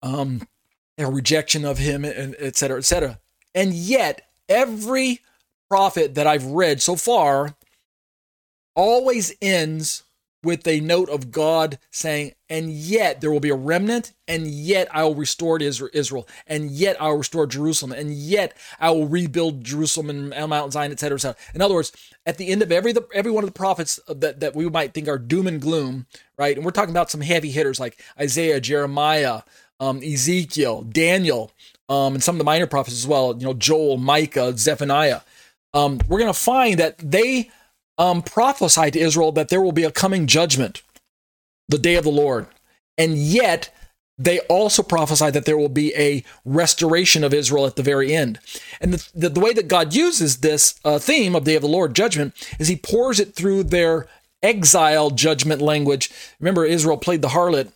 um, 0.03 0.47
her 0.97 1.11
rejection 1.11 1.65
of 1.65 1.79
Him, 1.79 2.05
and 2.05 2.37
et 2.39 2.57
cetera, 2.57 2.79
et 2.79 2.85
cetera. 2.85 3.19
And 3.55 3.75
yet, 3.75 4.29
every 4.49 5.21
prophet 5.69 6.15
that 6.15 6.27
I've 6.27 6.47
read 6.47 6.81
so 6.81 6.97
far 6.97 7.55
always 8.79 9.35
ends 9.43 10.05
with 10.45 10.69
a 10.69 10.79
note 10.79 11.09
of 11.09 11.33
God 11.33 11.81
saying, 11.91 12.33
and 12.49 12.71
yet 12.71 13.21
there 13.21 13.33
will 13.33 13.41
be 13.41 13.51
a 13.51 13.57
remnant, 13.57 14.13
and 14.29 14.47
yet 14.47 14.87
I 14.93 15.03
will 15.03 15.17
restore 15.17 15.61
Israel, 15.61 16.29
and 16.47 16.71
yet 16.71 17.01
I 17.03 17.09
will 17.09 17.19
restore 17.19 17.49
Jerusalem, 17.49 17.91
and 17.91 18.13
yet 18.15 18.57
I 18.79 18.91
will 18.91 19.09
rebuild 19.09 19.65
Jerusalem 19.65 20.33
and 20.33 20.49
Mount 20.49 20.73
Zion, 20.73 20.93
etc. 20.93 21.17
etc. 21.17 21.37
In 21.55 21.61
other 21.61 21.75
words, 21.75 21.91
at 22.25 22.39
the 22.39 22.49
end 22.49 22.63
of 22.63 22.71
every 22.71 22.95
every 23.13 23.33
one 23.33 23.43
of 23.43 23.51
the 23.51 23.59
prophets 23.59 23.99
that, 24.07 24.39
that 24.39 24.55
we 24.55 24.71
might 24.71 24.95
think 24.95 25.09
are 25.09 25.19
doom 25.19 25.49
and 25.49 25.61
gloom, 25.61 26.07
right? 26.39 26.55
And 26.55 26.65
we're 26.65 26.71
talking 26.71 26.95
about 26.95 27.11
some 27.11 27.21
heavy 27.21 27.51
hitters 27.51 27.81
like 27.81 28.01
Isaiah, 28.19 28.61
Jeremiah, 28.61 29.43
um, 29.81 30.01
Ezekiel, 30.05 30.83
Daniel, 30.83 31.51
um, 31.89 32.15
and 32.15 32.23
some 32.23 32.37
of 32.37 32.39
the 32.39 32.45
minor 32.45 32.69
prophets 32.69 32.97
as 32.97 33.09
well, 33.09 33.37
you 33.37 33.45
know, 33.45 33.55
Joel, 33.55 33.97
Micah, 33.97 34.57
Zephaniah. 34.57 35.23
Um, 35.75 36.01
we're 36.09 36.21
going 36.21 36.33
to 36.33 36.39
find 36.39 36.79
that 36.79 36.97
they 36.99 37.51
um, 37.99 38.23
prophesied 38.23 38.95
to 38.95 39.01
Israel 39.01 39.33
that 39.33 39.49
there 39.49 39.61
will 39.61 39.73
be 39.73 39.85
a 39.85 39.91
coming 39.93 40.27
judgment, 40.27 40.83
the 41.69 41.79
day 41.79 41.97
of 41.97 42.05
the 42.05 42.11
Lord. 42.11 42.47
And 42.97 43.17
yet, 43.17 43.75
they 44.19 44.41
also 44.41 44.83
prophesied 44.83 45.33
that 45.35 45.45
there 45.45 45.57
will 45.57 45.69
be 45.69 45.95
a 45.95 46.25
restoration 46.45 47.23
of 47.23 47.33
Israel 47.33 47.67
at 47.67 47.77
the 47.77 47.83
very 47.83 48.13
end. 48.13 48.41
And 48.81 48.95
the, 48.95 49.09
the, 49.15 49.29
the 49.29 49.41
way 49.41 49.53
that 49.53 49.69
God 49.69 49.95
uses 49.95 50.39
this 50.39 50.79
uh, 50.85 50.99
theme 50.99 51.37
of 51.37 51.45
Day 51.45 51.55
of 51.55 51.63
the 51.63 51.69
Lord 51.69 51.95
judgment 51.95 52.35
is 52.59 52.67
he 52.67 52.77
pours 52.77 53.21
it 53.21 53.35
through 53.35 53.65
their 53.65 54.09
exile 54.43 55.11
judgment 55.11 55.63
language. 55.63 56.11
Remember, 56.41 56.65
Israel 56.65 56.97
played 56.97 57.23
the 57.23 57.29
harlot 57.29 57.73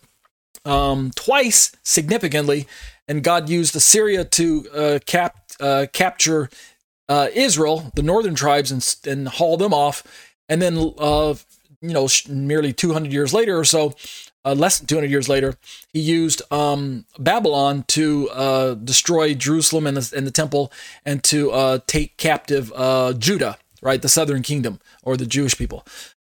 um, 0.65 1.11
twice 1.15 1.71
significantly, 1.83 2.67
and 3.07 3.23
God 3.23 3.49
used 3.49 3.75
Assyria 3.75 4.25
to 4.25 4.69
uh, 4.71 4.99
cap, 5.05 5.37
uh, 5.59 5.87
capture 5.93 6.49
uh, 7.13 7.27
Israel, 7.35 7.91
the 7.93 8.01
northern 8.01 8.33
tribes, 8.33 8.71
and, 8.71 8.83
and 9.05 9.27
haul 9.27 9.55
them 9.55 9.71
off. 9.71 10.01
And 10.49 10.59
then, 10.59 10.93
uh, 10.97 11.35
you 11.79 11.93
know, 11.93 12.07
merely 12.27 12.73
200 12.73 13.13
years 13.13 13.33
later 13.35 13.59
or 13.59 13.65
so, 13.65 13.93
uh, 14.43 14.53
less 14.53 14.79
than 14.79 14.87
200 14.87 15.11
years 15.11 15.29
later, 15.29 15.55
he 15.93 15.99
used 15.99 16.41
um, 16.51 17.05
Babylon 17.19 17.85
to 17.89 18.29
uh, 18.31 18.73
destroy 18.73 19.35
Jerusalem 19.35 19.85
and 19.85 19.95
the, 19.95 20.17
and 20.17 20.25
the 20.25 20.31
temple 20.31 20.71
and 21.05 21.23
to 21.25 21.51
uh, 21.51 21.79
take 21.85 22.17
captive 22.17 22.73
uh, 22.75 23.13
Judah, 23.13 23.57
right, 23.83 24.01
the 24.01 24.09
southern 24.09 24.41
kingdom 24.41 24.79
or 25.03 25.15
the 25.15 25.27
Jewish 25.27 25.55
people. 25.55 25.85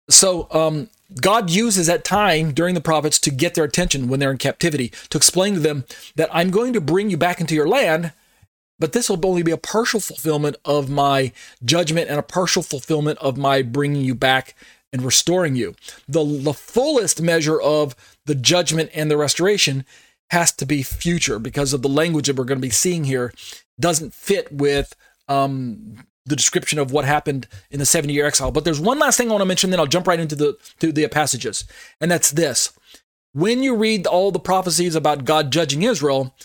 So 0.10 0.48
um, 0.52 0.90
God 1.22 1.50
uses 1.50 1.88
that 1.88 2.04
time 2.04 2.54
during 2.54 2.76
the 2.76 2.82
prophets 2.82 3.18
to 3.20 3.32
get 3.32 3.56
their 3.56 3.64
attention 3.64 4.10
when 4.10 4.20
they're 4.20 4.32
in 4.32 4.38
captivity, 4.38 4.90
to 5.10 5.18
explain 5.18 5.54
to 5.54 5.62
them 5.62 5.86
that 6.18 6.30
I'm 6.34 6.52
going 6.52 6.74
to 6.74 6.82
bring 6.82 7.10
you 7.10 7.18
back 7.18 7.40
into 7.40 7.56
your 7.56 7.68
land, 7.68 8.12
but 8.80 8.92
this 8.92 9.10
will 9.10 9.24
only 9.26 9.44
be 9.44 9.52
a 9.52 9.58
partial 9.58 10.00
fulfillment 10.00 10.56
of 10.66 10.90
my 10.90 11.32
judgment 11.64 12.10
and 12.10 12.20
a 12.20 12.24
partial 12.24 12.62
fulfillment 12.62 13.18
of 13.20 13.38
my 13.38 13.62
bringing 13.62 14.04
you 14.04 14.16
back 14.16 14.56
and 14.92 15.02
restoring 15.02 15.56
you. 15.56 15.76
The, 16.08 16.24
the 16.24 16.54
fullest 16.54 17.22
measure 17.22 17.60
of 17.60 17.96
the 18.26 18.36
judgment 18.36 18.90
and 18.94 19.10
the 19.10 19.18
restoration 19.18 19.86
has 20.32 20.52
to 20.54 20.66
be 20.66 20.84
future 20.84 21.40
because 21.40 21.74
of 21.74 21.82
the 21.82 21.90
language 21.90 22.28
that 22.28 22.36
we're 22.36 22.46
going 22.46 22.60
to 22.60 22.68
be 22.68 22.72
seeing 22.72 23.04
here 23.04 23.34
doesn't 23.80 24.14
fit 24.14 24.52
with 24.52 24.96
um, 25.28 26.06
the 26.26 26.36
description 26.36 26.80
of 26.80 26.92
what 26.92 27.06
happened 27.06 27.48
in 27.70 27.80
the 27.80 27.86
70 27.86 28.14
year 28.14 28.26
exile. 28.26 28.52
But 28.52 28.66
there's 28.66 28.80
one 28.80 29.00
last 29.00 29.18
thing 29.18 29.30
I 29.30 29.32
want 29.32 29.42
to 29.42 29.46
mention, 29.46 29.70
then 29.70 29.80
I'll 29.80 29.86
jump 29.86 30.08
right 30.08 30.20
into 30.20 30.36
the 30.36 30.58
to 30.80 30.92
the 30.92 31.08
passages. 31.08 31.66
And 32.02 32.10
that's 32.10 32.32
this. 32.32 32.74
When 33.34 33.62
you 33.62 33.76
read 33.76 34.08
all 34.08 34.32
the 34.32 34.40
prophecies 34.40 34.96
about 34.96 35.26
God 35.26 35.52
judging 35.52 35.84
Israel, 35.84 36.36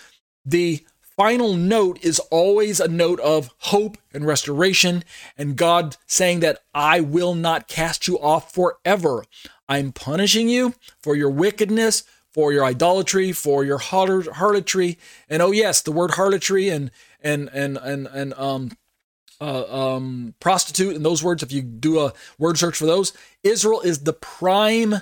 the 0.44 0.84
final 1.20 1.54
note 1.54 2.02
is 2.02 2.18
always 2.30 2.80
a 2.80 2.88
note 2.88 3.20
of 3.20 3.50
hope 3.58 3.98
and 4.14 4.26
restoration, 4.26 5.04
and 5.36 5.54
God 5.54 5.98
saying 6.06 6.40
that 6.40 6.62
I 6.72 7.00
will 7.00 7.34
not 7.34 7.68
cast 7.68 8.08
you 8.08 8.18
off 8.18 8.54
forever. 8.54 9.24
I'm 9.68 9.92
punishing 9.92 10.48
you 10.48 10.72
for 11.02 11.14
your 11.14 11.28
wickedness, 11.28 12.04
for 12.32 12.54
your 12.54 12.64
idolatry, 12.64 13.32
for 13.32 13.62
your 13.64 13.76
harlotry, 13.76 14.96
and 15.28 15.42
oh 15.42 15.50
yes, 15.50 15.82
the 15.82 15.92
word 15.92 16.12
harlotry 16.12 16.70
and 16.70 16.90
and 17.20 17.50
and 17.52 17.76
and 17.76 18.06
and 18.06 18.32
um 18.32 18.70
uh, 19.42 19.96
um, 19.96 20.34
prostitute 20.40 20.96
and 20.96 21.04
those 21.04 21.22
words, 21.22 21.42
if 21.42 21.52
you 21.52 21.60
do 21.60 22.00
a 22.00 22.14
word 22.38 22.56
search 22.56 22.78
for 22.78 22.86
those, 22.86 23.12
Israel 23.42 23.82
is 23.82 24.04
the 24.04 24.14
prime 24.14 24.94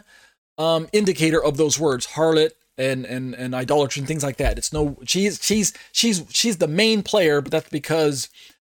um, 0.59 0.89
indicator 0.93 1.41
of 1.43 1.59
those 1.59 1.79
words 1.79 2.09
harlot, 2.09 2.51
and 2.79 3.05
and 3.05 3.35
and 3.35 3.55
idolatry 3.55 4.01
and 4.01 4.09
things 4.09 4.23
like 4.23 4.37
that. 4.39 4.59
It's 4.59 4.73
no 4.73 4.99
she's 5.05 5.43
she's 5.43 5.73
she's 5.93 6.25
she's 6.31 6.59
the 6.59 6.69
main 6.69 7.03
player, 7.03 7.41
but 7.41 7.53
that's 7.53 7.69
because 7.69 8.29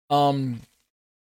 um 0.09 0.61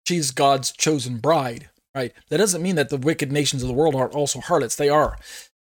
she's 0.07 0.31
God's 0.31 0.73
chosen 0.73 1.19
bride, 1.19 1.71
right? 1.95 2.13
That 2.29 2.39
doesn't 2.39 2.63
mean 2.63 2.77
that 2.77 2.91
the 2.91 2.99
wicked 2.99 3.33
nations 3.33 3.63
of 3.63 3.69
the 3.69 3.75
world 3.75 3.95
aren't 3.95 4.15
also 4.15 4.41
harlots. 4.41 4.77
They 4.77 4.89
are. 4.89 5.19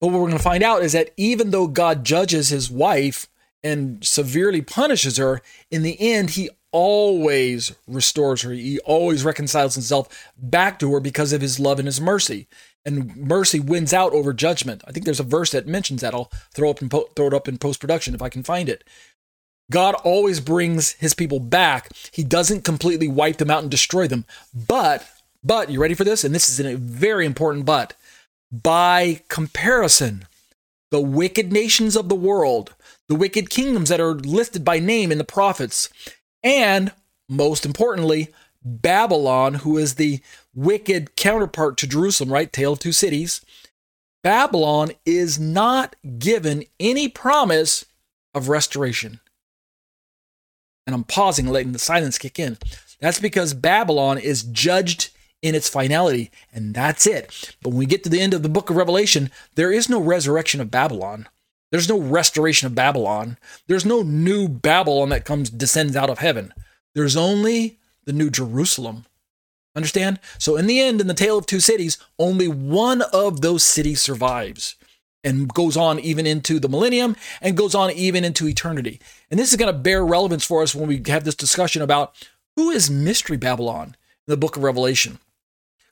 But 0.01 0.09
what 0.09 0.15
we're 0.15 0.27
going 0.27 0.39
to 0.39 0.43
find 0.43 0.65
out 0.65 0.83
is 0.83 0.93
that 0.93 1.11
even 1.17 1.51
though 1.51 1.69
God 1.69 2.05
judges 2.05 2.49
his 2.49 2.71
wife 2.71 3.29
and 3.63 4.05
severely 4.05 4.61
punishes 4.61 5.17
her, 5.17 5.41
in 5.71 5.83
the 5.83 5.97
end 6.01 6.31
he 6.31 6.51
always 6.75 7.73
restores 7.87 8.43
her. 8.43 8.51
He 8.51 8.81
always 8.81 9.25
reconciles 9.25 9.77
himself 9.77 10.33
back 10.37 10.81
to 10.81 10.93
her 10.93 10.99
because 10.99 11.33
of 11.33 11.41
his 11.41 11.61
love 11.61 11.79
and 11.79 11.87
his 11.87 12.01
mercy 12.01 12.49
and 12.85 13.17
mercy 13.17 13.61
wins 13.61 13.93
out 13.93 14.13
over 14.13 14.33
judgment. 14.33 14.83
I 14.87 14.93
think 14.93 15.05
there's 15.05 15.21
a 15.21 15.25
verse 15.25 15.51
that 15.53 15.67
mentions 15.67 16.01
that. 16.03 16.15
I'll 16.15 16.31
throw 16.53 16.71
up 16.71 16.81
and 16.81 16.91
po- 16.91 17.09
throw 17.17 17.29
it 17.29 17.35
up 17.35 17.49
in 17.49 17.59
post 17.59 17.81
production 17.81 18.15
if 18.15 18.23
I 18.23 18.29
can 18.29 18.43
find 18.43 18.69
it. 18.69 18.85
God 19.71 19.95
always 20.05 20.41
brings 20.41 20.93
his 20.93 21.15
people 21.15 21.41
back. 21.41 21.91
He 22.13 22.23
doesn't 22.23 22.65
completely 22.65 23.09
wipe 23.09 23.39
them 23.39 23.51
out 23.51 23.63
and 23.63 23.71
destroy 23.71 24.07
them. 24.07 24.27
But, 24.53 25.09
but, 25.43 25.71
you 25.71 25.81
ready 25.81 25.95
for 25.95 26.05
this? 26.05 26.23
And 26.23 26.35
this 26.35 26.49
is 26.49 26.61
a 26.61 26.77
very 26.77 27.25
important 27.25 27.65
but. 27.65 27.95
By 28.53 29.23
comparison, 29.29 30.27
the 30.91 31.01
wicked 31.01 31.53
nations 31.53 31.97
of 31.97 32.09
the 32.09 32.15
world, 32.15 32.75
the 33.09 33.15
wicked 33.15 33.49
kingdoms 33.49 33.89
that 33.89 34.01
are 34.01 34.15
listed 34.15 34.65
by 34.65 34.79
name 34.79 35.11
in 35.11 35.19
the 35.19 35.25
prophets, 35.25 35.89
and 36.43 36.93
most 37.29 37.65
importantly, 37.65 38.29
Babylon, 38.63 39.55
who 39.55 39.77
is 39.79 39.95
the 39.95 40.21
wicked 40.55 41.17
counterpart 41.17 41.77
to 41.79 41.87
Jerusalem, 41.87 42.33
right? 42.33 42.53
Tale 42.53 42.75
of 42.75 42.79
two 42.79 42.93
cities. 42.93 43.41
Babylon 44.23 44.93
is 45.05 45.39
not 45.39 45.97
given 46.19 46.65
any 46.81 47.09
promise 47.09 47.85
of 48.35 48.49
restoration. 48.49 49.21
And 50.87 50.95
I'm 50.95 51.05
pausing, 51.05 51.47
letting 51.47 51.73
the 51.73 51.79
silence 51.79 52.19
kick 52.19 52.39
in. 52.39 52.59
That's 53.01 53.21
because 53.21 53.55
Babylon 53.55 54.19
is 54.19 54.43
judged 54.43 55.11
in 55.43 55.55
its 55.55 55.69
finality, 55.69 56.31
and 56.55 56.75
that's 56.75 57.07
it. 57.07 57.55
But 57.63 57.71
when 57.71 57.79
we 57.79 57.87
get 57.87 58.03
to 58.05 58.09
the 58.09 58.21
end 58.21 58.33
of 58.33 58.43
the 58.43 58.49
book 58.49 58.71
of 58.71 58.77
Revelation, 58.77 59.31
there 59.57 59.71
is 59.71 59.91
no 59.91 60.01
resurrection 60.01 60.61
of 60.63 60.71
Babylon. 60.71 61.29
There's 61.71 61.89
no 61.89 61.99
restoration 61.99 62.67
of 62.67 62.75
Babylon. 62.75 63.37
There's 63.67 63.85
no 63.85 64.03
new 64.03 64.49
Babylon 64.49 65.11
that 65.11 65.27
comes 65.27 65.51
descends 65.51 65.97
out 65.97 66.09
of 66.09 66.19
heaven. 66.19 66.55
There's 66.95 67.17
only 67.17 67.79
the 68.05 68.13
New 68.13 68.31
Jerusalem. 68.31 69.05
Understand? 69.77 70.21
So, 70.39 70.57
in 70.57 70.67
the 70.67 70.81
end, 70.81 71.01
in 71.01 71.09
the 71.09 71.15
tale 71.15 71.37
of 71.37 71.47
two 71.47 71.61
cities, 71.61 71.99
only 72.19 72.47
one 72.49 73.03
of 73.13 73.41
those 73.41 73.65
cities 73.65 74.01
survives 74.01 74.77
and 75.25 75.53
goes 75.53 75.77
on 75.77 75.99
even 75.99 76.27
into 76.27 76.61
the 76.61 76.69
millennium 76.69 77.17
and 77.41 77.57
goes 77.57 77.75
on 77.75 77.91
even 77.91 78.25
into 78.25 78.47
eternity. 78.47 79.01
And 79.31 79.41
this 79.41 79.51
is 79.51 79.57
going 79.57 79.73
to 79.73 79.79
bear 79.79 80.05
relevance 80.05 80.45
for 80.45 80.63
us 80.63 80.75
when 80.75 80.87
we 80.87 81.03
have 81.07 81.25
this 81.25 81.35
discussion 81.35 81.83
about 81.83 82.15
who 82.57 82.71
is 82.71 82.91
Mystery 82.91 83.37
Babylon 83.37 83.97
in 84.27 84.33
the 84.33 84.37
book 84.37 84.57
of 84.57 84.63
Revelation. 84.63 85.19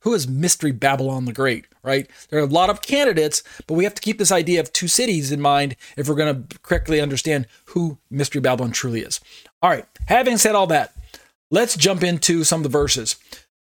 Who 0.03 0.14
is 0.14 0.29
Mystery 0.29 0.73
Babylon 0.73 1.27
the 1.27 1.33
Great, 1.33 1.66
right? 1.83 2.11
There 2.29 2.40
are 2.40 2.45
a 2.45 2.47
lot 2.47 2.71
of 2.71 2.83
candidates, 2.83 3.42
but 3.66 3.75
we 3.75 3.85
have 3.85 3.95
to 3.95 4.03
keep 4.03 4.18
this 4.18 4.33
idea 4.33 4.61
of 4.61 4.73
two 4.73 4.88
cities 4.88 5.31
in 5.31 5.40
mind 5.40 5.77
if 5.97 6.09
we're 6.09 6.16
going 6.16 6.47
to 6.47 6.59
correctly 6.61 7.01
understand 7.01 7.47
who 7.66 7.99
Mystery 8.11 8.40
Babylon 8.40 8.73
truly 8.73 9.01
is. 9.01 9.21
All 9.62 9.71
right, 9.71 9.87
having 10.07 10.38
said 10.38 10.57
all 10.57 10.66
that, 10.68 10.92
let's 11.53 11.77
jump 11.77 12.03
into 12.03 12.42
some 12.42 12.61
of 12.61 12.64
the 12.64 12.68
verses. 12.68 13.16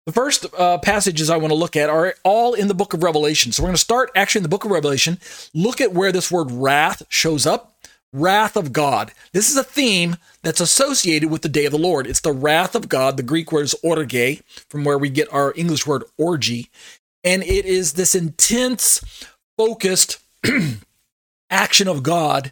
The 0.08 0.12
first 0.12 0.48
uh, 0.58 0.80
passages 0.80 1.30
I 1.30 1.38
want 1.38 1.52
to 1.52 1.56
look 1.56 1.76
at 1.76 1.90
are 1.90 2.16
all 2.24 2.54
in 2.54 2.68
the 2.68 2.74
book 2.74 2.94
of 2.94 3.04
Revelation. 3.04 3.52
So 3.52 3.62
we're 3.62 3.68
going 3.68 3.76
to 3.76 3.82
start 3.82 4.10
actually 4.16 4.40
in 4.40 4.44
the 4.44 4.50
book 4.50 4.66
of 4.66 4.72
Revelation, 4.72 5.20
look 5.54 5.80
at 5.80 5.94
where 5.94 6.12
this 6.12 6.32
word 6.32 6.50
wrath 6.52 7.04
shows 7.10 7.46
up. 7.46 7.68
Wrath 8.14 8.58
of 8.58 8.74
God. 8.74 9.14
This 9.32 9.50
is 9.50 9.56
a 9.56 9.64
theme 9.64 10.18
that's 10.44 10.60
associated 10.60 11.32
with 11.32 11.44
the 11.44 11.50
day 11.50 11.64
of 11.64 11.72
the 11.72 11.78
Lord. 11.78 12.08
It's 12.08 12.20
the 12.20 12.34
wrath 12.34 12.76
of 12.76 12.90
God. 12.90 13.16
The 13.16 13.24
Greek 13.24 13.54
word 13.54 13.64
is 13.64 13.76
orge, 13.84 14.42
from 14.70 14.84
where 14.84 14.98
we 14.98 15.10
get 15.10 15.32
our 15.32 15.54
English 15.56 15.88
word 15.88 16.04
orgy. 16.18 16.70
And 17.24 17.42
it 17.42 17.64
is 17.64 17.94
this 17.94 18.14
intense, 18.14 19.02
focused 19.58 20.18
action 21.50 21.88
of 21.88 22.04
God 22.04 22.52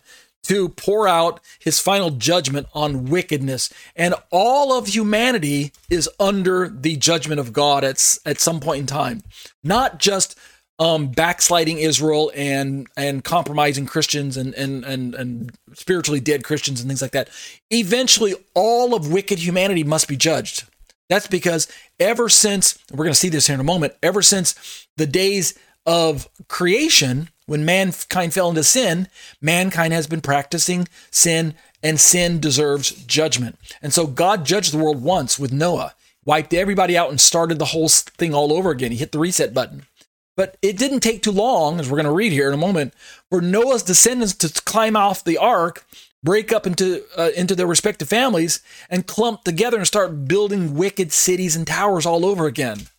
to 0.49 0.67
pour 0.69 1.07
out 1.07 1.39
his 1.59 1.79
final 1.79 2.09
judgment 2.09 2.65
on 2.73 3.05
wickedness. 3.05 3.71
And 3.95 4.15
all 4.31 4.75
of 4.75 4.87
humanity 4.87 5.71
is 5.91 6.09
under 6.19 6.67
the 6.67 6.95
judgment 6.95 7.39
of 7.39 7.53
God 7.53 7.83
at, 7.83 8.17
at 8.25 8.39
some 8.39 8.59
point 8.59 8.79
in 8.79 8.85
time. 8.87 9.21
Not 9.63 9.99
just 9.99 10.35
um, 10.79 11.09
backsliding 11.09 11.77
Israel 11.77 12.31
and 12.33 12.87
and 12.97 13.23
compromising 13.23 13.85
Christians 13.85 14.37
and, 14.37 14.55
and 14.55 14.83
and 14.85 15.13
and 15.13 15.51
spiritually 15.73 16.19
dead 16.19 16.43
Christians 16.43 16.79
and 16.79 16.89
things 16.89 17.03
like 17.03 17.11
that. 17.11 17.29
Eventually, 17.69 18.33
all 18.55 18.95
of 18.95 19.11
wicked 19.11 19.37
humanity 19.37 19.83
must 19.83 20.07
be 20.07 20.17
judged. 20.17 20.63
That's 21.09 21.27
because 21.27 21.67
ever 21.99 22.27
since 22.27 22.79
we're 22.91 23.05
going 23.05 23.13
to 23.13 23.19
see 23.19 23.29
this 23.29 23.45
here 23.45 23.53
in 23.53 23.59
a 23.59 23.63
moment. 23.63 23.93
Ever 24.01 24.23
since 24.23 24.87
the 24.97 25.05
days 25.05 25.53
of 25.85 26.27
creation, 26.47 27.29
when 27.49 27.65
mankind 27.65 28.31
fell 28.31 28.49
into 28.49 28.63
sin, 28.63 29.07
mankind 29.41 29.91
has 29.91 30.05
been 30.05 30.21
practicing 30.21 30.87
sin, 31.09 31.55
and 31.81 31.99
sin 31.99 32.39
deserves 32.39 32.91
judgment. 32.91 33.57
And 33.81 33.91
so 33.91 34.05
God 34.05 34.45
judged 34.45 34.71
the 34.71 34.77
world 34.77 35.01
once 35.01 35.39
with 35.39 35.51
Noah, 35.51 35.95
wiped 36.23 36.53
everybody 36.53 36.95
out, 36.95 37.09
and 37.09 37.19
started 37.19 37.57
the 37.57 37.65
whole 37.65 37.89
thing 37.89 38.35
all 38.35 38.53
over 38.53 38.69
again. 38.69 38.91
He 38.91 38.97
hit 38.97 39.11
the 39.11 39.19
reset 39.19 39.51
button. 39.51 39.87
But 40.37 40.57
it 40.61 40.77
didn't 40.77 40.99
take 40.99 41.23
too 41.23 41.31
long, 41.31 41.79
as 41.79 41.89
we're 41.89 41.97
going 41.97 42.05
to 42.05 42.11
read 42.11 42.31
here 42.31 42.47
in 42.47 42.53
a 42.53 42.57
moment, 42.57 42.93
for 43.31 43.41
Noah's 43.41 43.81
descendants 43.81 44.35
to 44.35 44.61
climb 44.61 44.95
off 44.95 45.23
the 45.23 45.39
ark, 45.39 45.85
break 46.21 46.53
up 46.53 46.67
into 46.67 47.03
uh, 47.17 47.31
into 47.35 47.55
their 47.55 47.65
respective 47.65 48.09
families, 48.09 48.61
and 48.91 49.07
clump 49.07 49.43
together 49.43 49.77
and 49.77 49.87
start 49.87 50.27
building 50.27 50.75
wicked 50.75 51.11
cities 51.11 51.55
and 51.55 51.65
towers 51.65 52.05
all 52.05 52.25
over 52.25 52.45
again. 52.45 52.89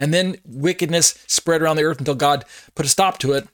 And 0.00 0.12
then 0.12 0.36
wickedness 0.44 1.14
spread 1.28 1.62
around 1.62 1.76
the 1.76 1.84
earth 1.84 2.00
until 2.00 2.16
God 2.16 2.44
put 2.74 2.86
a 2.86 2.88
stop 2.88 3.18
to 3.18 3.32
it 3.32 3.48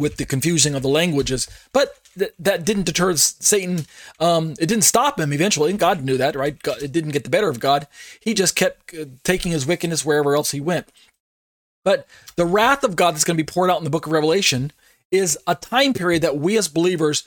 with 0.00 0.16
the 0.16 0.24
confusing 0.24 0.74
of 0.74 0.82
the 0.82 0.88
languages. 0.88 1.46
But 1.72 1.94
th- 2.18 2.32
that 2.38 2.64
didn't 2.64 2.86
deter 2.86 3.14
Satan. 3.16 3.86
Um, 4.18 4.52
it 4.58 4.66
didn't 4.66 4.82
stop 4.82 5.20
him 5.20 5.32
eventually. 5.32 5.72
God 5.74 6.02
knew 6.02 6.16
that, 6.16 6.34
right? 6.34 6.60
God, 6.60 6.82
it 6.82 6.92
didn't 6.92 7.12
get 7.12 7.24
the 7.24 7.30
better 7.30 7.48
of 7.48 7.60
God. 7.60 7.86
He 8.20 8.34
just 8.34 8.56
kept 8.56 8.94
uh, 8.94 9.04
taking 9.22 9.52
his 9.52 9.66
wickedness 9.66 10.04
wherever 10.04 10.34
else 10.34 10.50
he 10.50 10.60
went. 10.60 10.88
But 11.84 12.06
the 12.36 12.46
wrath 12.46 12.84
of 12.84 12.96
God 12.96 13.14
that's 13.14 13.24
going 13.24 13.36
to 13.36 13.42
be 13.42 13.46
poured 13.46 13.70
out 13.70 13.78
in 13.78 13.84
the 13.84 13.90
book 13.90 14.06
of 14.06 14.12
Revelation 14.12 14.72
is 15.10 15.38
a 15.46 15.54
time 15.54 15.92
period 15.92 16.22
that 16.22 16.38
we 16.38 16.56
as 16.56 16.68
believers 16.68 17.24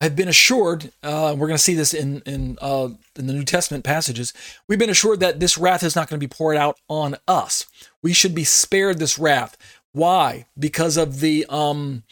have 0.00 0.14
been 0.14 0.28
assured. 0.28 0.92
Uh, 1.02 1.34
we're 1.36 1.48
going 1.48 1.56
to 1.56 1.62
see 1.62 1.74
this 1.74 1.92
in 1.92 2.22
in 2.24 2.56
uh, 2.60 2.90
in 3.16 3.26
the 3.26 3.32
New 3.32 3.44
Testament 3.44 3.84
passages. 3.84 4.32
We've 4.68 4.78
been 4.78 4.90
assured 4.90 5.20
that 5.20 5.40
this 5.40 5.58
wrath 5.58 5.82
is 5.82 5.96
not 5.96 6.08
going 6.08 6.20
to 6.20 6.26
be 6.26 6.32
poured 6.32 6.56
out 6.56 6.78
on 6.88 7.16
us. 7.26 7.66
We 8.02 8.12
should 8.12 8.34
be 8.34 8.44
spared 8.44 8.98
this 8.98 9.18
wrath. 9.18 9.56
Why? 9.92 10.46
Because 10.58 10.96
of 10.96 11.20
the 11.20 11.46
um, 11.48 12.02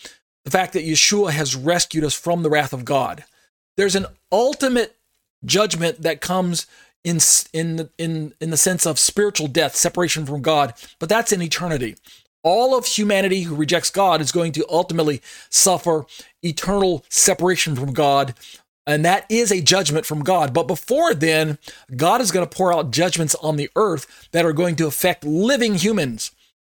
the 0.44 0.50
fact 0.50 0.72
that 0.74 0.84
Yeshua 0.84 1.30
has 1.30 1.56
rescued 1.56 2.04
us 2.04 2.14
from 2.14 2.42
the 2.42 2.50
wrath 2.50 2.72
of 2.72 2.84
God. 2.84 3.24
There's 3.76 3.96
an 3.96 4.06
ultimate 4.32 4.96
judgment 5.44 6.02
that 6.02 6.20
comes 6.20 6.66
in 7.04 7.18
in 7.52 7.90
in 7.98 8.34
in 8.40 8.50
the 8.50 8.56
sense 8.56 8.86
of 8.86 8.98
spiritual 8.98 9.48
death, 9.48 9.76
separation 9.76 10.26
from 10.26 10.42
God, 10.42 10.74
but 10.98 11.08
that's 11.08 11.32
in 11.32 11.42
eternity 11.42 11.96
all 12.46 12.78
of 12.78 12.86
humanity 12.86 13.42
who 13.42 13.56
rejects 13.56 13.90
God 13.90 14.20
is 14.20 14.30
going 14.30 14.52
to 14.52 14.64
ultimately 14.70 15.20
suffer 15.50 16.06
eternal 16.44 17.04
separation 17.08 17.74
from 17.74 17.92
God. 17.92 18.34
And 18.86 19.04
that 19.04 19.26
is 19.28 19.50
a 19.50 19.60
judgment 19.60 20.06
from 20.06 20.22
God. 20.22 20.54
But 20.54 20.68
before 20.68 21.12
then, 21.12 21.58
God 21.96 22.20
is 22.20 22.30
going 22.30 22.46
to 22.48 22.56
pour 22.56 22.72
out 22.72 22.92
judgments 22.92 23.34
on 23.42 23.56
the 23.56 23.68
earth 23.74 24.28
that 24.30 24.44
are 24.44 24.52
going 24.52 24.76
to 24.76 24.86
affect 24.86 25.24
living 25.24 25.74
humans 25.74 26.30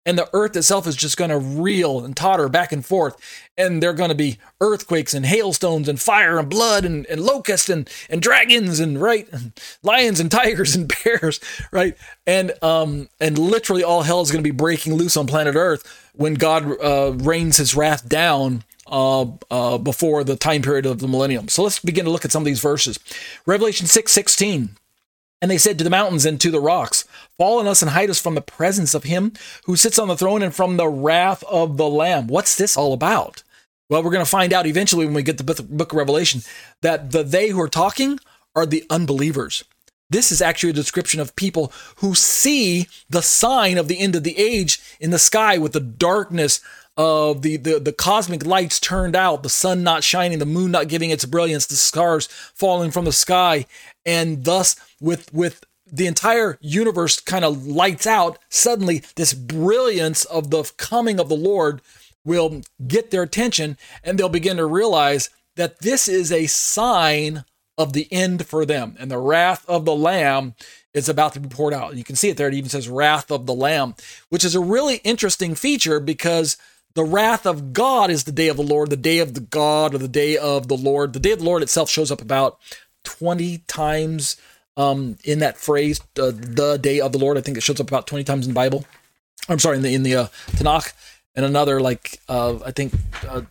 and 0.08 0.18
the 0.18 0.30
earth 0.32 0.56
itself 0.56 0.88
is 0.88 0.96
just 0.96 1.18
going 1.18 1.30
to 1.30 1.38
reel 1.38 2.04
and 2.04 2.16
totter 2.16 2.48
back 2.48 2.72
and 2.72 2.86
forth. 2.86 3.18
And 3.58 3.84
there 3.84 3.90
are 3.90 3.94
going 3.94 4.10
to 4.10 4.16
be 4.16 4.38
earthquakes 4.62 5.14
and 5.14 5.26
hailstones 5.26 5.90
and 5.90 6.00
fire 6.00 6.40
and 6.40 6.50
blood 6.50 6.86
and, 6.86 7.06
and 7.08 7.20
locusts 7.22 7.68
and, 7.68 7.90
and 8.10 8.22
dragons 8.22 8.80
and 8.80 9.02
right 9.02 9.28
and 9.34 9.52
lions 9.84 10.22
and 10.22 10.32
tigers 10.32 10.76
and 10.76 10.92
bears 11.04 11.42
right? 11.72 11.98
And 12.26 12.54
um 12.64 13.10
and 13.20 13.38
literally 13.38 13.84
all 13.84 14.04
hell 14.04 14.22
is 14.22 14.32
going 14.32 14.44
to 14.44 14.50
be 14.50 14.56
breaking 14.56 14.96
loose 14.96 15.18
on 15.18 15.28
planet 15.28 15.56
earth 15.56 16.10
when 16.14 16.36
god 16.36 16.82
uh, 16.82 17.12
rains 17.18 17.58
his 17.58 17.76
wrath 17.76 18.08
down 18.08 18.64
uh, 18.88 19.26
uh, 19.52 19.78
before 19.78 20.24
the 20.24 20.38
time 20.38 20.62
period 20.62 20.86
of 20.86 21.00
the 21.00 21.08
millennium. 21.08 21.50
So 21.50 21.64
let's 21.64 21.80
begin 21.80 22.06
to 22.06 22.12
look 22.12 22.24
at 22.24 22.32
some 22.32 22.42
of 22.42 22.46
these 22.46 22.62
verses. 22.62 22.98
Revelation 23.46 23.88
6 23.88 24.10
16 24.10 24.70
and 25.42 25.52
they 25.52 25.58
said 25.58 25.78
to 25.78 25.84
the 25.84 25.90
mountains 25.90 26.26
and 26.26 26.42
to 26.42 26.50
the 26.50 26.60
rocks, 26.60 27.06
Fall 27.38 27.60
on 27.60 27.68
us 27.68 27.82
and 27.82 27.92
hide 27.92 28.10
us 28.10 28.20
from 28.20 28.36
the 28.36 28.42
presence 28.42 28.94
of 28.94 29.04
him 29.04 29.34
who 29.66 29.76
sits 29.76 30.00
on 30.00 30.08
the 30.08 30.18
throne 30.18 30.42
and 30.42 30.56
from 30.56 30.78
the 30.78 30.88
wrath 30.88 31.44
of 31.44 31.78
the 31.78 31.88
Lamb. 31.88 32.28
What's 32.28 32.56
this 32.56 32.76
all 32.76 32.94
about? 32.94 33.44
Well, 33.90 34.04
we're 34.04 34.12
going 34.12 34.26
to 34.26 34.30
find 34.30 34.54
out 34.54 34.66
eventually 34.66 35.06
when 35.06 35.14
we 35.14 35.24
get 35.24 35.38
the 35.38 35.64
book 35.64 35.92
of 35.92 35.98
Revelation 35.98 36.42
that 36.82 37.12
the 37.12 37.24
they 37.24 37.50
who 37.50 37.62
are 37.62 37.70
talking 37.70 38.20
are 38.56 38.66
the 38.66 38.84
unbelievers. 38.90 39.64
This 40.10 40.32
is 40.32 40.42
actually 40.42 40.72
a 40.72 40.74
description 40.74 41.20
of 41.20 41.36
people 41.36 41.72
who 41.98 42.16
see 42.16 42.88
the 43.10 43.22
sign 43.22 43.78
of 43.78 43.88
the 43.88 44.00
end 44.00 44.16
of 44.16 44.24
the 44.24 44.38
age 44.38 44.82
in 45.00 45.12
the 45.12 45.20
sky 45.20 45.58
with 45.58 45.74
the 45.74 45.80
darkness 45.80 46.62
of 46.98 47.44
the, 47.44 47.58
the, 47.58 47.80
the 47.80 47.94
cosmic 47.94 48.46
lights 48.46 48.80
turned 48.80 49.16
out, 49.16 49.44
the 49.44 49.50
sun 49.50 49.84
not 49.84 50.04
shining, 50.04 50.40
the 50.40 50.46
moon 50.46 50.72
not 50.72 50.88
giving 50.88 51.12
its 51.12 51.26
brilliance, 51.26 51.68
the 51.68 51.76
stars 51.76 52.26
falling 52.56 52.90
from 52.90 53.06
the 53.06 53.12
sky, 53.12 53.66
and 54.06 54.46
thus 54.46 54.76
with 55.00 55.32
with 55.32 55.64
the 55.92 56.08
entire 56.08 56.58
universe 56.62 57.20
kind 57.20 57.46
of 57.46 57.66
lights 57.66 58.08
out, 58.08 58.38
suddenly 58.50 59.04
this 59.16 59.34
brilliance 59.34 60.26
of 60.26 60.50
the 60.50 60.70
coming 60.78 61.20
of 61.20 61.30
the 61.30 61.36
Lord 61.36 61.82
will 62.26 62.62
get 62.88 63.12
their 63.12 63.24
attention 63.24 63.78
and 64.04 64.18
they'll 64.18 64.30
begin 64.30 64.58
to 64.58 64.66
realize 64.66 65.30
that 65.56 65.80
this 65.80 66.08
is 66.08 66.32
a 66.32 66.48
sign 66.48 67.46
of 67.78 67.94
the 67.94 68.08
end 68.12 68.46
for 68.46 68.66
them. 68.66 68.96
And 69.00 69.10
the 69.10 69.18
wrath 69.18 69.68
of 69.68 69.86
the 69.86 69.96
Lamb 69.96 70.56
is 70.94 71.08
about 71.08 71.34
to 71.34 71.40
be 71.40 71.50
poured 71.50 71.74
out. 71.74 71.96
You 71.96 72.04
can 72.04 72.16
see 72.16 72.30
it 72.30 72.38
there. 72.38 72.48
It 72.48 72.56
even 72.56 72.70
says 72.70 72.90
wrath 72.90 73.32
of 73.32 73.46
the 73.46 73.54
Lamb, 73.54 73.96
which 74.30 74.44
is 74.44 74.56
a 74.56 74.60
really 74.60 74.98
interesting 74.98 75.56
feature 75.56 76.00
because 76.00 76.58
the 76.96 77.04
wrath 77.04 77.46
of 77.46 77.74
God 77.74 78.10
is 78.10 78.24
the 78.24 78.32
day 78.32 78.48
of 78.48 78.58
the 78.58 78.64
Lord, 78.64 78.90
the 78.90 78.98
day 78.98 79.20
of 79.20 79.36
the 79.36 79.42
God, 79.42 79.94
or 79.94 80.00
the 80.00 80.08
day 80.08 80.36
of 80.36 80.68
the 80.68 80.78
Lord. 80.78 81.14
The 81.14 81.20
day 81.20 81.32
of 81.32 81.40
the 81.40 81.46
Lord 81.46 81.62
itself 81.62 81.90
shows 81.90 82.12
up 82.12 82.22
about 82.22 82.60
20 83.04 83.60
times 83.68 84.38
um, 84.78 85.18
in 85.24 85.40
that 85.40 85.58
phrase, 85.58 86.00
uh, 86.20 86.32
the 86.32 86.78
day 86.82 87.02
of 87.02 87.12
the 87.12 87.18
Lord. 87.18 87.38
I 87.38 87.42
think 87.42 87.58
it 87.58 87.62
shows 87.62 87.82
up 87.82 87.88
about 87.88 88.08
20 88.08 88.24
times 88.24 88.46
in 88.46 88.54
the 88.54 88.56
Bible. 88.56 88.86
I'm 89.50 89.60
sorry, 89.60 89.78
in 89.78 89.84
the 89.84 89.94
in 89.94 90.04
the 90.04 90.16
uh, 90.16 90.28
Tanakh, 90.52 90.94
and 91.36 91.46
another 91.46 91.82
like 91.82 92.20
uh, 92.30 92.60
I 92.66 92.72
think 92.72 92.94
uh, 93.28 93.42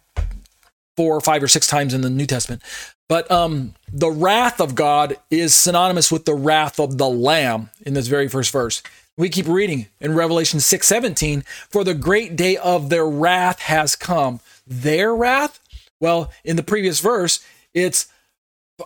four 0.96 1.14
or 1.14 1.20
five 1.20 1.42
or 1.42 1.48
six 1.48 1.66
times 1.66 1.92
in 1.92 2.00
the 2.00 2.10
New 2.10 2.26
Testament. 2.26 2.62
But 3.08 3.30
um, 3.30 3.74
the 3.92 4.10
wrath 4.10 4.60
of 4.60 4.74
God 4.74 5.16
is 5.30 5.54
synonymous 5.54 6.10
with 6.10 6.24
the 6.24 6.34
wrath 6.34 6.80
of 6.80 6.98
the 6.98 7.08
Lamb 7.08 7.70
in 7.84 7.94
this 7.94 8.08
very 8.08 8.28
first 8.28 8.50
verse. 8.50 8.82
We 9.16 9.28
keep 9.28 9.46
reading 9.46 9.86
in 10.00 10.14
Revelation 10.14 10.60
6:17, 10.60 11.44
for 11.70 11.84
the 11.84 11.94
great 11.94 12.36
day 12.36 12.56
of 12.56 12.90
their 12.90 13.06
wrath 13.06 13.60
has 13.60 13.96
come. 13.96 14.40
Their 14.66 15.14
wrath? 15.14 15.60
Well, 16.00 16.30
in 16.44 16.56
the 16.56 16.62
previous 16.62 17.00
verse, 17.00 17.40
it's 17.72 18.06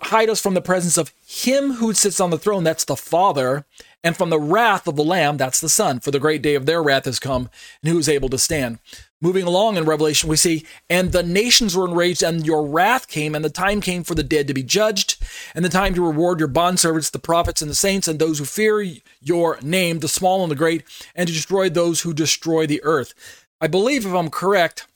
hide 0.03 0.31
us 0.31 0.41
from 0.41 0.55
the 0.55 0.61
presence 0.61 0.97
of 0.97 1.13
him 1.31 1.75
who 1.75 1.95
sits 1.95 2.19
on 2.19 2.31
the 2.31 2.39
throne, 2.39 2.65
that's 2.65 2.85
the 2.85 2.97
Father, 2.97 3.65
and 4.03 4.17
from 4.17 4.31
the 4.31 4.41
wrath 4.41 4.89
of 4.89 4.97
the 4.97 5.05
Lamb, 5.05 5.37
that's 5.37 5.61
the 5.61 5.69
Son, 5.69 6.01
for 6.01 6.11
the 6.11 6.19
great 6.19 6.43
day 6.43 6.57
of 6.57 6.67
their 6.67 6.83
wrath 6.83 7.05
has 7.05 7.21
come, 7.21 7.49
and 7.81 7.93
who 7.93 8.01
is 8.01 8.09
able 8.09 8.29
to 8.31 8.37
stand. 8.37 8.81
Moving 9.21 9.45
along 9.45 9.77
in 9.77 9.85
Revelation, 9.85 10.29
we 10.29 10.35
see, 10.35 10.67
and 10.89 11.13
the 11.13 11.23
nations 11.23 11.77
were 11.77 11.87
enraged, 11.87 12.25
and 12.25 12.45
your 12.45 12.67
wrath 12.67 13.07
came, 13.07 13.37
and 13.37 13.45
the 13.45 13.49
time 13.49 13.81
came 13.81 14.03
for 14.03 14.17
the 14.17 14.25
dead 14.25 14.49
to 14.49 14.55
be 14.55 14.65
judged, 14.65 15.25
and 15.55 15.65
the 15.65 15.69
time 15.69 15.95
to 15.95 16.05
reward 16.05 16.41
your 16.41 16.49
bondservants, 16.49 17.13
the 17.13 17.21
prophets 17.21 17.63
and 17.63 17.71
the 17.71 17.77
saints, 17.77 18.09
and 18.09 18.19
those 18.19 18.41
who 18.41 18.45
fear 18.45 18.85
your 19.21 19.57
name, 19.63 20.01
the 20.01 20.09
small 20.09 20.43
and 20.43 20.51
the 20.51 20.57
great, 20.57 20.83
and 21.15 21.29
to 21.29 21.33
destroy 21.33 21.69
those 21.69 22.01
who 22.01 22.13
destroy 22.13 22.67
the 22.67 22.83
earth. 22.83 23.15
I 23.61 23.69
believe, 23.69 24.05
if 24.05 24.13
I'm 24.13 24.31
correct, 24.31 24.89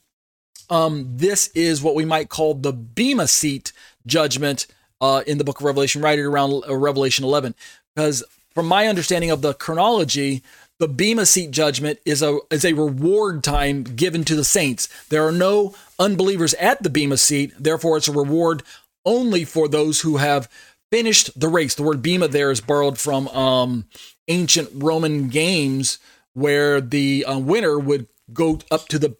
um, 0.68 1.16
this 1.16 1.47
is 1.55 1.80
what 1.80 1.95
we 1.95 2.05
might 2.05 2.28
call 2.28 2.55
the 2.55 2.72
Bema 2.72 3.28
seat 3.28 3.72
judgment 4.05 4.66
uh, 5.01 5.23
in 5.27 5.39
the 5.39 5.45
book 5.45 5.61
of 5.61 5.65
Revelation, 5.67 6.03
right 6.03 6.19
around 6.19 6.65
uh, 6.69 6.77
Revelation 6.77 7.25
11. 7.25 7.55
Because 7.95 8.25
from 8.55 8.67
my 8.67 8.87
understanding 8.87 9.31
of 9.31 9.43
the 9.43 9.55
chronology, 9.55 10.43
the 10.79 10.89
Bema 10.89 11.27
seat 11.27 11.51
judgment 11.51 11.99
is 12.05 12.23
a 12.23 12.39
is 12.51 12.65
a 12.65 12.73
reward 12.73 13.45
time 13.45 13.85
given 13.85 14.25
to 14.25 14.35
the 14.35 14.45
saints. 14.45 14.89
There 15.09 15.27
are 15.27 15.33
no 15.33 15.75
unbelievers 15.99 16.55
at 16.55 16.83
the 16.83 16.91
Bema 16.91 17.17
seat, 17.17 17.53
therefore 17.59 17.97
it's 17.97 18.09
a 18.09 18.13
reward 18.13 18.63
only 19.05 19.45
for 19.45 19.69
those 19.69 20.01
who 20.01 20.17
have 20.17 20.49
finished 20.91 21.39
the 21.39 21.49
race. 21.49 21.75
The 21.75 21.83
word 21.83 22.03
Bema 22.03 22.29
there 22.29 22.51
is 22.51 22.61
borrowed 22.61 22.99
from 22.99 23.29
um, 23.29 23.85
ancient 24.29 24.71
Roman 24.75 25.29
games 25.29 25.99
where 26.33 26.81
the 26.81 27.25
uh, 27.25 27.39
winner 27.39 27.79
would 27.79 28.09
go 28.33 28.59
up 28.71 28.89
to 28.89 28.99
the 28.99 29.17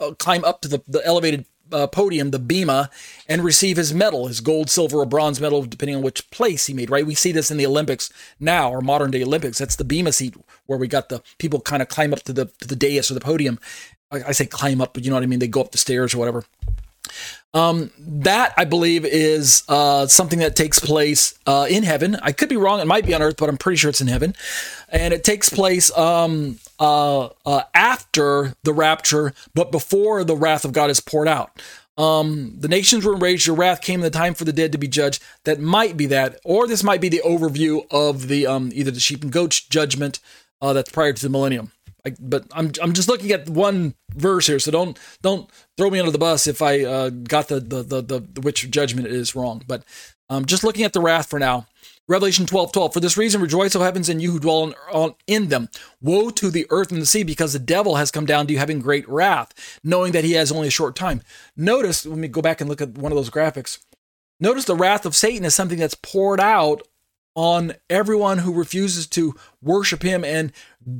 uh, 0.00 0.12
climb 0.18 0.44
up 0.44 0.60
to 0.62 0.68
the, 0.68 0.82
the 0.86 1.04
elevated 1.06 1.46
uh, 1.72 1.86
podium, 1.86 2.30
the 2.30 2.38
Bema, 2.38 2.90
and 3.28 3.44
receive 3.44 3.76
his 3.76 3.94
medal, 3.94 4.26
his 4.26 4.40
gold, 4.40 4.70
silver, 4.70 4.98
or 4.98 5.06
bronze 5.06 5.40
medal, 5.40 5.62
depending 5.64 5.96
on 5.96 6.02
which 6.02 6.30
place 6.30 6.66
he 6.66 6.74
made, 6.74 6.90
right? 6.90 7.06
We 7.06 7.14
see 7.14 7.32
this 7.32 7.50
in 7.50 7.56
the 7.56 7.66
Olympics 7.66 8.12
now, 8.38 8.70
or 8.70 8.80
modern 8.80 9.10
day 9.10 9.22
Olympics. 9.22 9.58
That's 9.58 9.76
the 9.76 9.84
Bema 9.84 10.12
seat 10.12 10.34
where 10.66 10.78
we 10.78 10.88
got 10.88 11.08
the 11.08 11.22
people 11.38 11.60
kind 11.60 11.82
of 11.82 11.88
climb 11.88 12.12
up 12.12 12.22
to 12.22 12.32
the, 12.32 12.46
to 12.60 12.68
the 12.68 12.76
dais 12.76 13.10
or 13.10 13.14
the 13.14 13.20
podium. 13.20 13.58
I, 14.10 14.22
I 14.28 14.32
say 14.32 14.46
climb 14.46 14.80
up, 14.80 14.94
but 14.94 15.04
you 15.04 15.10
know 15.10 15.16
what 15.16 15.22
I 15.22 15.26
mean? 15.26 15.38
They 15.38 15.48
go 15.48 15.60
up 15.60 15.72
the 15.72 15.78
stairs 15.78 16.14
or 16.14 16.18
whatever. 16.18 16.44
Um, 17.52 17.90
that 17.98 18.54
I 18.56 18.64
believe 18.64 19.04
is 19.04 19.64
uh, 19.68 20.06
something 20.06 20.38
that 20.38 20.54
takes 20.54 20.78
place 20.78 21.34
uh, 21.46 21.66
in 21.68 21.82
heaven. 21.82 22.16
I 22.22 22.30
could 22.30 22.48
be 22.48 22.56
wrong; 22.56 22.78
it 22.78 22.86
might 22.86 23.04
be 23.04 23.12
on 23.12 23.22
earth, 23.22 23.36
but 23.38 23.48
I'm 23.48 23.56
pretty 23.56 23.76
sure 23.76 23.90
it's 23.90 24.00
in 24.00 24.06
heaven, 24.06 24.34
and 24.88 25.12
it 25.12 25.24
takes 25.24 25.48
place 25.48 25.96
um, 25.98 26.58
uh, 26.78 27.30
uh 27.44 27.62
after 27.74 28.54
the 28.62 28.72
rapture, 28.72 29.32
but 29.52 29.72
before 29.72 30.22
the 30.22 30.36
wrath 30.36 30.64
of 30.64 30.72
God 30.72 30.90
is 30.90 31.00
poured 31.00 31.26
out. 31.26 31.60
Um, 31.98 32.54
the 32.58 32.68
nations 32.68 33.04
were 33.04 33.14
enraged; 33.14 33.48
your 33.48 33.56
wrath 33.56 33.82
came 33.82 33.98
in 34.00 34.04
the 34.04 34.10
time 34.10 34.34
for 34.34 34.44
the 34.44 34.52
dead 34.52 34.70
to 34.72 34.78
be 34.78 34.88
judged. 34.88 35.20
That 35.44 35.58
might 35.58 35.96
be 35.96 36.06
that, 36.06 36.38
or 36.44 36.68
this 36.68 36.84
might 36.84 37.00
be 37.00 37.08
the 37.08 37.22
overview 37.24 37.84
of 37.90 38.28
the 38.28 38.46
um, 38.46 38.70
either 38.72 38.92
the 38.92 39.00
sheep 39.00 39.24
and 39.24 39.32
goats 39.32 39.60
judgment 39.60 40.20
uh, 40.62 40.72
that's 40.72 40.90
prior 40.90 41.12
to 41.12 41.22
the 41.22 41.28
millennium. 41.28 41.72
I, 42.06 42.14
but 42.20 42.44
I'm 42.52 42.72
I'm 42.82 42.92
just 42.92 43.08
looking 43.08 43.30
at 43.32 43.48
one 43.48 43.94
verse 44.14 44.46
here, 44.46 44.58
so 44.58 44.70
don't 44.70 44.98
don't 45.22 45.50
throw 45.76 45.90
me 45.90 45.98
under 45.98 46.10
the 46.10 46.18
bus 46.18 46.46
if 46.46 46.62
I 46.62 46.84
uh, 46.84 47.10
got 47.10 47.48
the, 47.48 47.60
the 47.60 47.82
the 47.82 48.02
the 48.02 48.20
the 48.20 48.40
which 48.40 48.70
judgment 48.70 49.08
is 49.08 49.34
wrong. 49.34 49.62
But 49.66 49.84
um, 50.28 50.46
just 50.46 50.64
looking 50.64 50.84
at 50.84 50.92
the 50.92 51.00
wrath 51.00 51.28
for 51.28 51.38
now. 51.38 51.66
Revelation 52.08 52.44
12, 52.44 52.72
12. 52.72 52.92
For 52.92 52.98
this 52.98 53.16
reason, 53.16 53.40
rejoice, 53.40 53.76
O 53.76 53.82
heavens, 53.82 54.08
and 54.08 54.20
you 54.20 54.32
who 54.32 54.40
dwell 54.40 54.62
on, 54.62 54.74
on, 54.92 55.14
in 55.28 55.48
them. 55.48 55.68
Woe 56.00 56.30
to 56.30 56.50
the 56.50 56.66
earth 56.68 56.90
and 56.90 57.00
the 57.00 57.06
sea, 57.06 57.22
because 57.22 57.52
the 57.52 57.60
devil 57.60 57.94
has 57.94 58.10
come 58.10 58.26
down 58.26 58.48
to 58.48 58.52
you 58.52 58.58
having 58.58 58.80
great 58.80 59.08
wrath, 59.08 59.78
knowing 59.84 60.10
that 60.10 60.24
he 60.24 60.32
has 60.32 60.50
only 60.50 60.66
a 60.66 60.72
short 60.72 60.96
time. 60.96 61.22
Notice, 61.56 62.04
let 62.04 62.18
me 62.18 62.26
go 62.26 62.42
back 62.42 62.60
and 62.60 62.68
look 62.68 62.80
at 62.80 62.98
one 62.98 63.12
of 63.12 63.16
those 63.16 63.30
graphics. 63.30 63.78
Notice 64.40 64.64
the 64.64 64.74
wrath 64.74 65.06
of 65.06 65.14
Satan 65.14 65.44
is 65.44 65.54
something 65.54 65.78
that's 65.78 65.94
poured 65.94 66.40
out 66.40 66.82
on 67.36 67.74
everyone 67.88 68.38
who 68.38 68.52
refuses 68.52 69.06
to 69.06 69.36
worship 69.62 70.02
him 70.02 70.24
and 70.24 70.52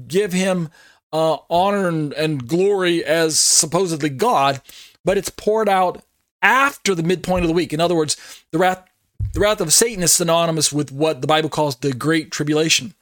give 0.07 0.33
him 0.33 0.69
uh, 1.13 1.39
honor 1.49 1.89
and, 1.89 2.13
and 2.15 2.47
glory 2.47 3.05
as 3.05 3.39
supposedly 3.39 4.09
God, 4.09 4.61
but 5.05 5.19
it's 5.19 5.31
poured 5.31 5.69
out 5.69 6.03
after 6.43 6.95
the 6.95 7.03
midpoint 7.03 7.45
of 7.45 7.49
the 7.49 7.55
week. 7.55 7.73
In 7.73 7.81
other 7.81 7.95
words, 7.95 8.17
the 8.51 8.59
wrath 8.59 8.87
the 9.33 9.41
wrath 9.41 9.61
of 9.61 9.73
Satan 9.73 10.03
is 10.03 10.13
synonymous 10.13 10.73
with 10.73 10.91
what 10.91 11.21
the 11.21 11.27
Bible 11.27 11.51
calls 11.51 11.77
the 11.77 11.93
Great 11.93 12.31
Tribulation. 12.31 12.95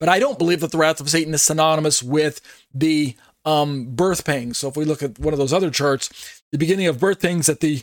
But 0.00 0.08
I 0.08 0.18
don't 0.18 0.38
believe 0.38 0.60
that 0.60 0.72
the 0.72 0.78
wrath 0.78 1.00
of 1.00 1.08
Satan 1.08 1.32
is 1.32 1.42
synonymous 1.42 2.02
with 2.02 2.40
the 2.74 3.16
um, 3.44 3.86
birth 3.94 4.24
pangs. 4.24 4.58
So 4.58 4.68
if 4.68 4.76
we 4.76 4.84
look 4.84 5.02
at 5.02 5.18
one 5.18 5.32
of 5.32 5.38
those 5.38 5.52
other 5.52 5.70
charts, 5.70 6.42
the 6.52 6.58
beginning 6.58 6.86
of 6.86 7.00
birth 7.00 7.20
pangs 7.20 7.48
at 7.48 7.60
the 7.60 7.82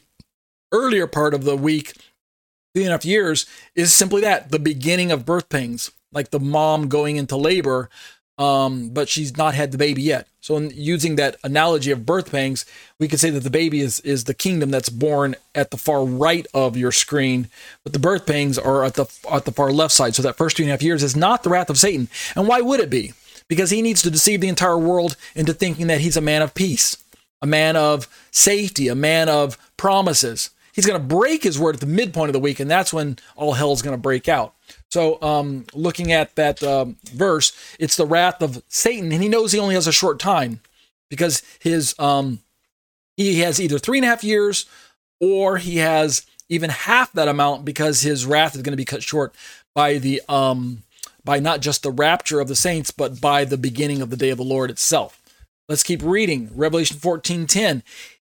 earlier 0.71 1.07
part 1.07 1.33
of 1.33 1.43
the 1.43 1.55
week, 1.55 1.93
three 2.73 2.83
and 2.83 2.89
a 2.89 2.91
half 2.91 3.05
years, 3.05 3.45
is 3.73 3.93
simply 3.93 4.21
that 4.21 4.51
the 4.51 4.59
beginning 4.59 5.11
of 5.11 5.25
birth 5.25 5.49
pains, 5.49 5.91
like 6.11 6.29
the 6.29 6.39
mom 6.39 6.87
going 6.87 7.17
into 7.17 7.35
labor, 7.35 7.89
um, 8.37 8.89
but 8.89 9.07
she's 9.07 9.37
not 9.37 9.55
had 9.55 9.71
the 9.71 9.77
baby 9.77 10.01
yet. 10.01 10.27
So, 10.41 10.57
in 10.57 10.71
using 10.75 11.15
that 11.15 11.37
analogy 11.43 11.91
of 11.91 12.05
birth 12.05 12.31
pangs, 12.31 12.65
we 12.99 13.07
could 13.07 13.19
say 13.19 13.29
that 13.29 13.41
the 13.41 13.49
baby 13.49 13.79
is 13.81 13.99
is 14.01 14.25
the 14.25 14.33
kingdom 14.33 14.71
that's 14.71 14.89
born 14.89 15.35
at 15.53 15.71
the 15.71 15.77
far 15.77 16.03
right 16.03 16.45
of 16.53 16.75
your 16.75 16.91
screen, 16.91 17.49
but 17.83 17.93
the 17.93 17.99
birth 17.99 18.25
pangs 18.25 18.57
are 18.57 18.83
at 18.83 18.95
the 18.95 19.05
at 19.31 19.45
the 19.45 19.51
far 19.51 19.71
left 19.71 19.93
side. 19.93 20.15
So 20.15 20.21
that 20.23 20.37
first 20.37 20.57
two 20.57 20.63
and 20.63 20.69
a 20.69 20.73
half 20.73 20.83
years 20.83 21.03
is 21.03 21.15
not 21.15 21.43
the 21.43 21.49
wrath 21.49 21.69
of 21.69 21.77
Satan. 21.77 22.09
And 22.35 22.47
why 22.47 22.61
would 22.61 22.79
it 22.79 22.89
be? 22.89 23.13
Because 23.47 23.69
he 23.69 23.81
needs 23.81 24.01
to 24.01 24.11
deceive 24.11 24.41
the 24.41 24.47
entire 24.47 24.77
world 24.77 25.15
into 25.35 25.53
thinking 25.53 25.87
that 25.87 26.01
he's 26.01 26.17
a 26.17 26.21
man 26.21 26.41
of 26.41 26.53
peace, 26.53 26.97
a 27.41 27.47
man 27.47 27.75
of 27.75 28.07
safety, 28.31 28.87
a 28.87 28.95
man 28.95 29.29
of 29.29 29.57
promises. 29.77 30.49
He's 30.73 30.85
going 30.85 30.99
to 30.99 31.07
break 31.07 31.43
his 31.43 31.57
word 31.57 31.75
at 31.75 31.81
the 31.81 31.87
midpoint 31.87 32.29
of 32.29 32.33
the 32.33 32.39
week, 32.39 32.59
and 32.59 32.69
that's 32.69 32.91
when 32.91 33.17
all 33.37 33.53
hell's 33.53 33.81
going 33.81 33.95
to 33.95 34.01
break 34.01 34.27
out. 34.27 34.54
So, 34.95 35.21
um, 35.21 35.65
looking 35.73 36.13
at 36.13 36.35
that 36.35 36.63
um, 36.63 36.95
verse, 37.03 37.51
it's 37.77 37.97
the 37.97 38.05
wrath 38.05 38.41
of 38.41 38.63
Satan, 38.69 39.11
and 39.11 39.21
he 39.21 39.27
knows 39.27 39.51
he 39.51 39.59
only 39.59 39.75
has 39.75 39.87
a 39.87 39.91
short 39.91 40.19
time 40.19 40.61
because 41.09 41.43
his 41.59 41.93
um, 41.99 42.39
he 43.17 43.41
has 43.41 43.59
either 43.59 43.77
three 43.77 43.97
and 43.97 44.05
a 44.05 44.07
half 44.07 44.23
years 44.23 44.65
or 45.19 45.57
he 45.57 45.79
has 45.79 46.25
even 46.47 46.69
half 46.69 47.11
that 47.11 47.27
amount 47.27 47.65
because 47.65 48.03
his 48.03 48.25
wrath 48.25 48.55
is 48.55 48.61
going 48.61 48.71
to 48.71 48.77
be 48.77 48.85
cut 48.85 49.03
short 49.03 49.35
by 49.73 49.97
the 49.97 50.21
um, 50.29 50.83
by 51.25 51.39
not 51.39 51.59
just 51.59 51.83
the 51.83 51.91
rapture 51.91 52.39
of 52.39 52.47
the 52.47 52.55
saints, 52.55 52.91
but 52.91 53.19
by 53.19 53.43
the 53.43 53.57
beginning 53.57 54.01
of 54.01 54.11
the 54.11 54.15
day 54.15 54.29
of 54.29 54.37
the 54.37 54.45
Lord 54.45 54.71
itself. 54.71 55.21
Let's 55.67 55.83
keep 55.83 56.01
reading. 56.03 56.51
Revelation 56.55 56.95
14 56.99 57.47
10. 57.47 57.83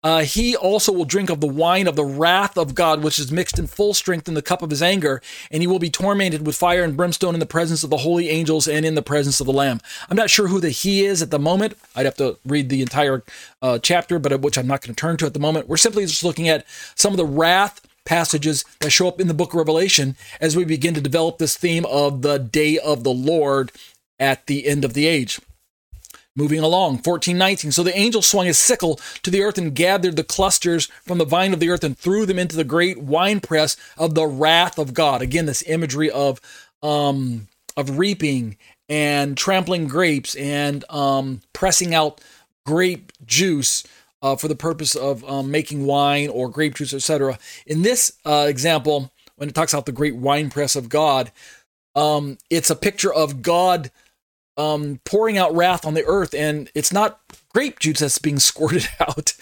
Uh, 0.02 0.22
he 0.22 0.56
also 0.56 0.93
will 0.93 1.06
drink 1.06 1.30
of 1.30 1.41
the 1.41 1.47
wine 1.47 1.88
of 1.88 1.95
the 1.95 2.06
wrath 2.06 2.58
of 2.58 2.74
God, 2.74 3.04
which 3.04 3.20
is 3.20 3.32
mixed 3.32 3.60
in 3.60 3.68
full 3.68 3.93
strength 3.93 4.28
in 4.28 4.34
the 4.34 4.41
cup 4.41 4.62
of 4.62 4.70
his 4.70 4.82
anger, 4.82 5.22
and 5.52 5.62
he 5.62 5.68
will 5.68 5.80
be 5.80 5.89
tormented 5.89 6.45
with 6.45 6.56
fire 6.56 6.84
and 6.84 6.95
brimstone 6.95 7.34
in 7.34 7.39
the 7.39 7.45
presence 7.45 7.84
of 7.84 7.89
the 7.89 7.97
holy 7.97 8.30
angels 8.30 8.68
and 8.68 8.86
in 8.86 8.95
the 8.95 9.02
presence 9.02 9.39
of 9.39 9.45
the 9.45 9.54
Lamb. 9.54 9.82
I'm 10.10 10.16
not 10.16 10.30
sure 10.30 10.47
who 10.47 10.62
the 10.62 10.70
he 10.70 11.04
is 11.04 11.22
at 11.22 11.32
the 11.32 11.39
moment. 11.39 11.78
I'd 11.95 12.06
have 12.06 12.16
to 12.18 12.38
read 12.45 12.70
the 12.70 12.82
entire 12.82 13.24
uh, 13.62 13.80
chapter, 13.80 14.20
but 14.20 14.39
which 14.39 14.58
I'm 14.58 14.68
not 14.68 14.82
going 14.82 14.95
to 14.95 15.00
turn 15.00 15.18
to 15.18 15.26
at 15.26 15.34
the 15.34 15.39
moment. 15.39 15.68
We're 15.68 15.78
simply 15.78 16.06
just 16.06 16.24
looking 16.24 16.47
at 16.47 16.66
some 16.95 17.12
of 17.12 17.18
the 17.18 17.26
wrath 17.26 17.82
passages 18.06 18.64
that 18.80 18.89
show 18.89 19.08
up 19.08 19.20
in 19.20 19.28
the 19.28 19.34
book 19.34 19.54
of 19.54 19.58
Revelation 19.58 20.16
as 20.39 20.56
we 20.56 20.64
begin 20.64 20.93
to 20.93 21.02
develop 21.02 21.38
this 21.38 21.58
theme 21.58 21.86
of 21.86 22.22
the 22.22 22.39
day 22.39 22.80
of 22.80 23.04
the 23.04 23.12
Lord 23.12 23.72
at 24.18 24.47
the 24.47 24.66
end 24.66 24.86
of 24.86 24.93
the 24.93 25.06
age. 25.08 25.39
Moving 26.40 26.60
along, 26.60 26.94
1419. 27.04 27.74
So 27.74 27.84
the 27.84 27.98
angel 27.98 28.22
swung 28.22 28.46
his 28.46 28.58
sickle 28.58 28.98
to 29.24 29.30
the 29.30 29.42
earth 29.42 29.58
and 29.58 29.76
gathered 29.76 30.16
the 30.16 30.24
clusters 30.24 30.86
from 31.06 31.18
the 31.18 31.26
vine 31.26 31.52
of 31.52 31.60
the 31.60 31.70
earth 31.70 31.84
and 31.84 31.98
threw 31.98 32.26
them 32.26 32.40
into 32.40 32.56
the 32.56 32.64
great 32.64 32.98
winepress 32.98 33.76
of 33.98 34.16
the 34.16 34.26
wrath 34.26 34.80
of 34.80 34.94
God. 34.94 35.22
Again, 35.22 35.48
this 35.48 35.64
imagery 35.68 36.10
of 36.10 36.40
um, 36.82 37.50
of 37.76 37.98
reaping 37.98 38.56
and 38.88 39.36
trampling 39.36 39.90
grapes 39.90 40.34
and 40.36 40.86
um, 40.90 41.42
pressing 41.52 41.94
out 41.94 42.22
grape 42.66 43.12
juice 43.26 43.84
uh, 44.22 44.38
for 44.38 44.48
the 44.48 44.56
purpose 44.56 44.96
of 44.96 45.30
um, 45.30 45.52
making 45.52 45.86
wine 45.86 46.30
or 46.30 46.48
grape 46.48 46.76
juice, 46.76 46.94
etc. 46.94 47.38
In 47.68 47.82
this 47.82 48.14
uh, 48.26 48.46
example, 48.48 49.12
when 49.36 49.50
it 49.50 49.56
talks 49.56 49.74
about 49.74 49.86
the 49.86 49.92
great 49.92 50.16
winepress 50.16 50.78
of 50.78 50.88
God, 50.88 51.34
um, 51.96 52.38
it's 52.50 52.70
a 52.70 52.78
picture 52.78 53.14
of 53.14 53.42
God 53.42 53.92
um, 54.60 54.99
pouring 55.05 55.38
out 55.38 55.55
wrath 55.55 55.86
on 55.86 55.93
the 55.93 56.05
earth, 56.05 56.36
and 56.36 56.70
it's 56.76 56.91
not 56.91 57.20
grape 57.53 57.80
juice 57.80 57.99
that's 57.99 58.20
being 58.20 58.39
squirted 58.39 58.88
out. 58.99 59.34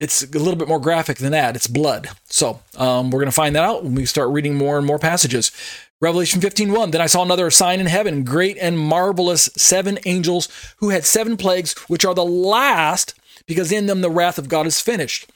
It's 0.00 0.22
a 0.22 0.38
little 0.38 0.56
bit 0.56 0.68
more 0.68 0.80
graphic 0.80 1.18
than 1.18 1.32
that. 1.32 1.54
It's 1.54 1.68
blood. 1.68 2.08
So 2.24 2.60
um, 2.76 3.10
we're 3.10 3.20
going 3.20 3.26
to 3.26 3.32
find 3.32 3.54
that 3.54 3.64
out 3.64 3.84
when 3.84 3.94
we 3.94 4.04
start 4.04 4.30
reading 4.30 4.54
more 4.54 4.76
and 4.76 4.86
more 4.86 4.98
passages. 4.98 5.52
Revelation 6.00 6.40
15:1 6.40 6.90
Then 6.90 7.00
I 7.00 7.06
saw 7.06 7.22
another 7.22 7.50
sign 7.50 7.78
in 7.78 7.86
heaven, 7.86 8.24
great 8.24 8.58
and 8.58 8.78
marvelous 8.78 9.48
seven 9.56 9.98
angels 10.04 10.48
who 10.78 10.88
had 10.90 11.04
seven 11.04 11.36
plagues, 11.36 11.74
which 11.88 12.04
are 12.04 12.14
the 12.14 12.24
last, 12.24 13.14
because 13.46 13.70
in 13.70 13.86
them 13.86 14.00
the 14.00 14.10
wrath 14.10 14.38
of 14.38 14.48
God 14.48 14.66
is 14.66 14.80
finished. 14.80 15.30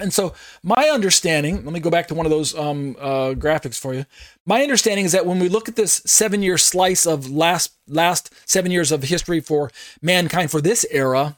And 0.00 0.12
so, 0.12 0.34
my 0.62 0.88
understanding, 0.88 1.64
let 1.64 1.72
me 1.72 1.80
go 1.80 1.90
back 1.90 2.08
to 2.08 2.14
one 2.14 2.26
of 2.26 2.30
those 2.30 2.56
um, 2.56 2.96
uh, 2.98 3.34
graphics 3.34 3.78
for 3.78 3.94
you. 3.94 4.04
My 4.46 4.62
understanding 4.62 5.04
is 5.04 5.12
that 5.12 5.26
when 5.26 5.38
we 5.38 5.48
look 5.48 5.68
at 5.68 5.76
this 5.76 6.02
seven 6.06 6.42
year 6.42 6.58
slice 6.58 7.06
of 7.06 7.30
last 7.30 7.72
last 7.88 8.32
seven 8.48 8.70
years 8.70 8.92
of 8.92 9.02
history 9.02 9.40
for 9.40 9.70
mankind 10.00 10.50
for 10.50 10.60
this 10.60 10.86
era, 10.90 11.36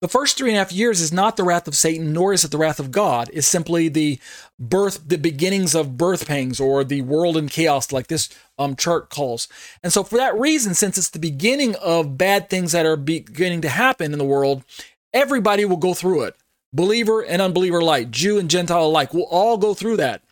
the 0.00 0.08
first 0.08 0.36
three 0.36 0.50
and 0.50 0.56
a 0.56 0.58
half 0.58 0.72
years 0.72 1.00
is 1.00 1.12
not 1.12 1.36
the 1.36 1.44
wrath 1.44 1.68
of 1.68 1.76
Satan, 1.76 2.12
nor 2.12 2.32
is 2.32 2.44
it 2.44 2.50
the 2.50 2.58
wrath 2.58 2.80
of 2.80 2.90
God. 2.90 3.30
It's 3.32 3.46
simply 3.46 3.88
the 3.88 4.18
birth, 4.58 5.00
the 5.06 5.16
beginnings 5.16 5.76
of 5.76 5.96
birth 5.96 6.26
pangs, 6.26 6.58
or 6.58 6.82
the 6.82 7.02
world 7.02 7.36
in 7.36 7.48
chaos, 7.48 7.92
like 7.92 8.08
this 8.08 8.28
um, 8.58 8.74
chart 8.74 9.10
calls. 9.10 9.46
And 9.82 9.92
so, 9.92 10.02
for 10.02 10.16
that 10.16 10.36
reason, 10.36 10.74
since 10.74 10.98
it's 10.98 11.10
the 11.10 11.20
beginning 11.20 11.76
of 11.76 12.18
bad 12.18 12.50
things 12.50 12.72
that 12.72 12.84
are 12.84 12.96
beginning 12.96 13.60
to 13.60 13.68
happen 13.68 14.12
in 14.12 14.18
the 14.18 14.24
world, 14.24 14.64
everybody 15.12 15.64
will 15.64 15.76
go 15.76 15.94
through 15.94 16.22
it 16.22 16.36
believer 16.72 17.22
and 17.22 17.42
unbeliever 17.42 17.78
alike, 17.78 18.10
Jew 18.10 18.38
and 18.38 18.50
Gentile 18.50 18.86
alike, 18.86 19.12
will 19.12 19.28
all 19.30 19.58
go 19.58 19.74
through 19.74 19.96
that. 19.98 20.22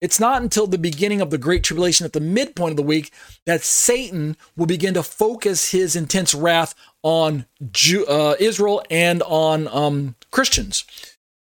It's 0.00 0.20
not 0.20 0.42
until 0.42 0.66
the 0.66 0.78
beginning 0.78 1.20
of 1.20 1.30
the 1.30 1.38
Great 1.38 1.64
Tribulation 1.64 2.04
at 2.04 2.12
the 2.12 2.20
midpoint 2.20 2.70
of 2.70 2.76
the 2.76 2.82
week 2.82 3.12
that 3.46 3.62
Satan 3.62 4.36
will 4.56 4.66
begin 4.66 4.94
to 4.94 5.02
focus 5.02 5.72
his 5.72 5.96
intense 5.96 6.34
wrath 6.34 6.74
on 7.02 7.46
Jew, 7.72 8.06
uh, 8.06 8.36
Israel 8.38 8.82
and 8.90 9.22
on 9.24 9.66
um, 9.68 10.14
Christians, 10.30 10.84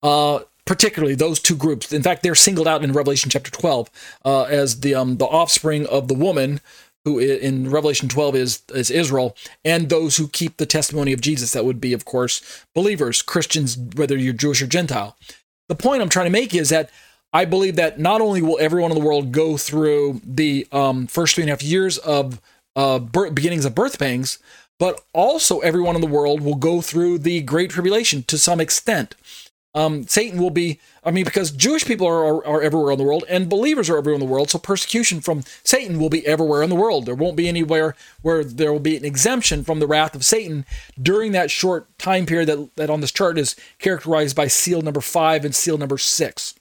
uh, 0.04 0.40
particularly 0.66 1.16
those 1.16 1.40
two 1.40 1.56
groups. 1.56 1.94
In 1.94 2.04
fact, 2.04 2.24
they're 2.24 2.36
singled 2.36 2.68
out 2.68 2.84
in 2.84 2.92
Revelation 2.92 3.30
chapter 3.30 3.52
12 3.52 3.90
uh, 4.26 4.44
as 4.44 4.82
the, 4.82 4.96
um, 4.96 5.16
the 5.18 5.26
offspring 5.26 5.86
of 5.88 6.10
the 6.10 6.14
woman 6.14 6.60
who 7.06 7.20
in 7.20 7.70
Revelation 7.70 8.08
12 8.10 8.36
is, 8.36 8.62
is 8.74 8.92
Israel, 8.92 9.36
and 9.66 9.90
those 9.90 10.18
who 10.18 10.28
keep 10.28 10.58
the 10.58 10.66
testimony 10.66 11.14
of 11.14 11.22
Jesus. 11.22 11.52
That 11.54 11.66
would 11.66 11.82
be, 11.82 11.94
of 11.94 12.06
course, 12.06 12.66
believers, 12.76 13.22
Christians, 13.22 13.78
whether 13.78 14.18
you're 14.18 14.34
Jewish 14.34 14.62
or 14.62 14.68
Gentile. 14.68 15.18
The 15.68 15.76
point 15.76 16.02
I'm 16.02 16.10
trying 16.10 16.28
to 16.28 16.32
make 16.32 16.54
is 16.54 16.70
that 16.70 16.92
I 17.34 17.46
believe 17.46 17.76
that 17.78 18.00
not 18.00 18.22
only 18.22 18.42
will 18.42 18.58
everyone 18.60 18.92
in 18.92 19.00
the 19.00 19.06
world 19.06 19.32
go 19.32 19.58
through 19.58 20.22
the 20.24 20.68
um, 20.72 21.08
first 21.08 21.36
three 21.36 21.44
and 21.44 21.50
a 21.50 21.54
half 21.54 21.64
years 21.64 21.98
of 22.00 22.42
uh, 22.76 23.00
birth, 23.00 23.34
beginnings 23.34 23.66
of 23.66 23.74
birth 23.74 23.98
pangs, 23.98 24.38
but 24.80 25.02
also 25.14 25.60
everyone 25.60 25.96
in 25.96 26.02
the 26.02 26.08
world 26.08 26.42
will 26.42 26.56
go 26.56 26.82
through 26.82 27.20
the 27.20 27.42
Great 27.42 27.70
Tribulation 27.70 28.24
to 28.24 28.38
some 28.38 28.60
extent 28.60 29.16
um, 29.74 30.06
Satan 30.06 30.42
will 30.42 30.50
be, 30.50 30.80
I 31.04 31.12
mean, 31.12 31.24
because 31.24 31.52
Jewish 31.52 31.86
people 31.86 32.06
are, 32.06 32.26
are, 32.26 32.46
are, 32.46 32.62
everywhere 32.62 32.92
in 32.92 32.98
the 32.98 33.06
world 33.06 33.24
and 33.30 33.48
believers 33.48 33.90
are 33.90 33.98
everywhere 33.98 34.16
in 34.16 34.26
the 34.26 34.32
world. 34.32 34.50
So 34.50 34.60
persecution 34.60 35.22
from 35.22 35.44
Satan 35.64 35.98
will 35.98 36.10
be 36.10 36.26
everywhere 36.28 36.62
in 36.62 36.70
the 36.70 36.76
world. 36.76 37.06
There 37.06 37.16
won't 37.16 37.38
be 37.38 37.48
anywhere 37.48 37.96
where 38.22 38.44
there 38.44 38.74
will 38.74 38.82
be 38.82 38.98
an 38.98 39.06
exemption 39.06 39.64
from 39.64 39.80
the 39.80 39.88
wrath 39.88 40.14
of 40.14 40.26
Satan 40.26 40.66
during 41.02 41.32
that 41.32 41.52
short 41.52 41.88
time 41.98 42.26
period 42.26 42.50
that, 42.50 42.76
that 42.76 42.90
on 42.90 43.00
this 43.00 43.14
chart 43.14 43.38
is 43.38 43.56
characterized 43.80 44.36
by 44.36 44.48
seal 44.48 44.82
number 44.82 45.02
five 45.02 45.46
and 45.46 45.56
seal 45.56 45.78
number 45.78 45.98
six. 45.98 46.54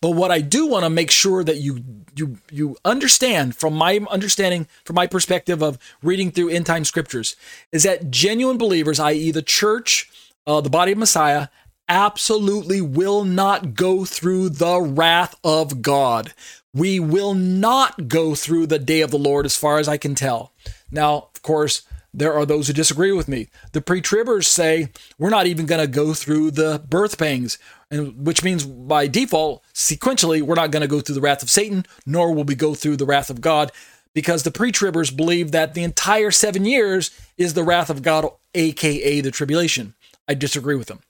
But 0.00 0.12
what 0.12 0.30
I 0.30 0.40
do 0.40 0.66
want 0.66 0.84
to 0.84 0.90
make 0.90 1.10
sure 1.10 1.44
that 1.44 1.58
you 1.58 1.84
you 2.16 2.38
you 2.50 2.76
understand 2.84 3.54
from 3.54 3.74
my 3.74 4.00
understanding, 4.10 4.66
from 4.84 4.94
my 4.94 5.06
perspective 5.06 5.62
of 5.62 5.78
reading 6.02 6.30
through 6.30 6.48
end 6.48 6.66
time 6.66 6.84
scriptures, 6.84 7.36
is 7.70 7.82
that 7.82 8.10
genuine 8.10 8.56
believers, 8.56 8.98
i.e., 8.98 9.30
the 9.30 9.42
church, 9.42 10.10
uh, 10.46 10.60
the 10.60 10.70
body 10.70 10.92
of 10.92 10.98
Messiah, 10.98 11.48
absolutely 11.90 12.80
will 12.80 13.24
not 13.24 13.74
go 13.74 14.04
through 14.04 14.48
the 14.48 14.80
wrath 14.80 15.34
of 15.42 15.82
God. 15.82 16.32
We 16.72 17.00
will 17.00 17.34
not 17.34 18.06
go 18.06 18.36
through 18.36 18.68
the 18.68 18.78
day 18.78 19.00
of 19.00 19.10
the 19.10 19.18
Lord, 19.18 19.44
as 19.44 19.56
far 19.56 19.78
as 19.78 19.88
I 19.88 19.96
can 19.96 20.14
tell. 20.14 20.52
Now, 20.92 21.28
of 21.34 21.42
course, 21.42 21.82
there 22.14 22.32
are 22.32 22.46
those 22.46 22.68
who 22.68 22.72
disagree 22.72 23.10
with 23.10 23.26
me. 23.26 23.48
The 23.72 23.80
pre 23.80 24.00
tribbers 24.00 24.46
say 24.46 24.88
we're 25.18 25.30
not 25.30 25.46
even 25.46 25.66
going 25.66 25.80
to 25.80 25.92
go 25.92 26.14
through 26.14 26.52
the 26.52 26.82
birth 26.88 27.18
pangs, 27.18 27.58
and 27.90 28.24
which 28.24 28.44
means 28.44 28.64
by 28.64 29.08
default, 29.08 29.64
sequentially, 29.74 30.42
we're 30.42 30.54
not 30.54 30.70
going 30.70 30.82
to 30.82 30.88
go 30.88 31.00
through 31.00 31.16
the 31.16 31.20
wrath 31.20 31.42
of 31.42 31.50
Satan, 31.50 31.84
nor 32.06 32.32
will 32.32 32.44
we 32.44 32.54
go 32.54 32.74
through 32.74 32.96
the 32.96 33.06
wrath 33.06 33.30
of 33.30 33.40
God, 33.40 33.72
because 34.14 34.44
the 34.44 34.52
pre 34.52 34.70
tribbers 34.70 35.16
believe 35.16 35.50
that 35.50 35.74
the 35.74 35.82
entire 35.82 36.30
seven 36.30 36.64
years 36.64 37.10
is 37.36 37.54
the 37.54 37.64
wrath 37.64 37.90
of 37.90 38.02
God, 38.02 38.28
aka 38.54 39.20
the 39.20 39.32
tribulation. 39.32 39.94
I 40.28 40.34
disagree 40.34 40.76
with 40.76 40.86
them. 40.86 41.00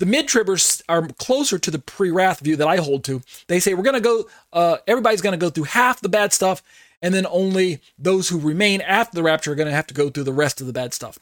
The 0.00 0.06
mid 0.06 0.26
tribbers 0.26 0.82
are 0.88 1.06
closer 1.18 1.58
to 1.58 1.70
the 1.70 1.78
pre 1.78 2.10
wrath 2.10 2.40
view 2.40 2.56
that 2.56 2.68
I 2.68 2.76
hold 2.76 3.04
to. 3.04 3.22
They 3.46 3.60
say 3.60 3.74
we're 3.74 3.82
going 3.82 3.94
to 3.94 4.00
go, 4.00 4.28
uh, 4.52 4.78
everybody's 4.86 5.20
going 5.20 5.38
to 5.38 5.44
go 5.44 5.50
through 5.50 5.64
half 5.64 6.00
the 6.00 6.08
bad 6.08 6.32
stuff, 6.32 6.62
and 7.00 7.14
then 7.14 7.26
only 7.30 7.80
those 7.98 8.28
who 8.28 8.38
remain 8.38 8.80
after 8.80 9.14
the 9.14 9.22
rapture 9.22 9.52
are 9.52 9.56
going 9.56 9.68
to 9.68 9.74
have 9.74 9.86
to 9.88 9.94
go 9.94 10.10
through 10.10 10.24
the 10.24 10.32
rest 10.32 10.60
of 10.60 10.66
the 10.66 10.72
bad 10.72 10.94
stuff. 10.94 11.18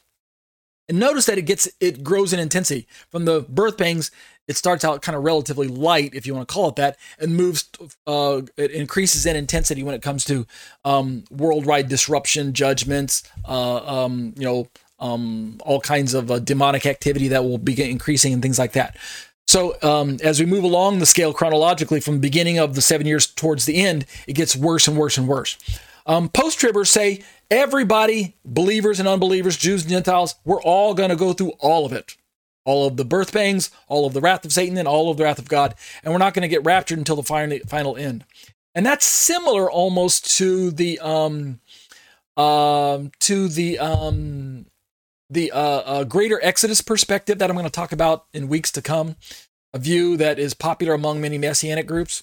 And 0.89 0.99
notice 0.99 1.27
that 1.27 1.39
it 1.39 1.43
gets, 1.43 1.69
it 1.81 2.03
grows 2.03 2.33
in 2.33 2.41
intensity. 2.41 2.87
From 3.11 3.25
the 3.25 3.43
birth 3.49 3.79
pangs, 3.79 4.11
it 4.49 4.57
starts 4.57 4.85
out 4.85 5.01
kind 5.03 5.17
of 5.17 5.23
relatively 5.23 5.69
light, 5.69 6.15
if 6.15 6.27
you 6.27 6.35
want 6.35 6.49
to 6.49 6.53
call 6.53 6.69
it 6.69 6.77
that, 6.77 6.99
and 7.19 7.37
moves, 7.37 7.69
uh, 8.07 8.43
it 8.57 8.73
increases 8.73 9.25
in 9.25 9.37
intensity 9.37 9.83
when 9.83 9.95
it 9.95 10.03
comes 10.03 10.25
to 10.25 10.47
um, 10.85 11.25
worldwide 11.31 11.89
disruption, 11.89 12.53
judgments, 12.53 13.23
uh, 13.47 14.05
um, 14.05 14.35
you 14.37 14.45
know, 14.45 14.69
um, 15.03 15.59
all 15.67 15.81
kinds 15.81 16.15
of 16.15 16.31
uh, 16.31 16.39
demonic 16.39 16.87
activity 16.87 17.29
that 17.29 17.45
will 17.45 17.59
begin 17.59 17.91
increasing 17.91 18.33
and 18.33 18.41
things 18.41 18.59
like 18.59 18.73
that. 18.73 18.97
So 19.49 19.77
um, 19.83 20.19
as 20.23 20.39
we 20.39 20.47
move 20.47 20.65
along 20.65 21.01
the 21.01 21.07
scale 21.07 21.35
chronologically 21.35 22.01
from 22.01 22.15
the 22.15 22.21
beginning 22.21 22.59
of 22.59 22.75
the 22.75 22.81
seven 22.81 23.07
years 23.07 23.27
towards 23.27 23.67
the 23.67 23.83
end, 23.83 24.07
it 24.27 24.35
gets 24.35 24.57
worse 24.57 24.87
and 24.87 24.97
worse 24.97 25.19
and 25.19 25.29
worse. 25.29 25.59
Um, 26.07 26.29
Post 26.29 26.61
tribbers 26.61 26.87
say 26.87 27.23
everybody, 27.51 28.37
believers 28.45 29.01
and 29.01 29.09
unbelievers, 29.09 29.57
Jews 29.57 29.83
and 29.83 29.91
Gentiles, 29.91 30.37
we're 30.45 30.63
all 30.63 30.95
going 30.95 31.11
to 31.11 31.17
go 31.17 31.33
through 31.33 31.53
all 31.59 31.85
of 31.85 31.93
it. 31.93 32.17
All 32.65 32.87
of 32.87 32.97
the 32.97 33.05
birth 33.05 33.33
pangs, 33.33 33.73
all 33.89 34.07
of 34.07 34.13
the 34.13 34.21
wrath 34.21 34.45
of 34.45 34.53
Satan, 34.53 34.79
and 34.79 34.87
all 34.87 35.11
of 35.11 35.17
the 35.17 35.25
wrath 35.25 35.41
of 35.41 35.49
God. 35.49 35.75
And 36.05 36.13
we're 36.13 36.19
not 36.19 36.33
going 36.33 36.43
to 36.43 36.49
get 36.49 36.65
raptured 36.65 36.99
until 36.99 37.17
the 37.17 37.25
final, 37.25 37.59
final 37.67 37.97
end. 37.97 38.25
And 38.73 38.87
that's 38.87 39.05
similar 39.05 39.69
almost 39.69 40.37
to 40.39 40.71
the 40.71 41.01
um, 41.01 41.59
um, 42.37 43.11
to 43.21 43.49
the 43.49 43.81
um, 43.81 44.67
the 45.33 45.51
uh, 45.53 45.59
uh, 45.59 46.05
greater 46.05 46.41
Exodus 46.43 46.81
perspective 46.81 47.39
that 47.39 47.51
I'm 47.51 47.57
going 47.57 47.65
to 47.65 47.71
talk 47.71 47.93
about 47.93 48.27
in 48.33 48.49
weeks 48.49 48.71
to 48.73 48.83
come. 48.83 49.17
A 49.75 49.79
view 49.79 50.17
that 50.19 50.39
is 50.39 50.53
popular 50.53 50.93
among 50.93 51.21
many 51.21 51.39
messianic 51.39 51.87
groups 51.87 52.23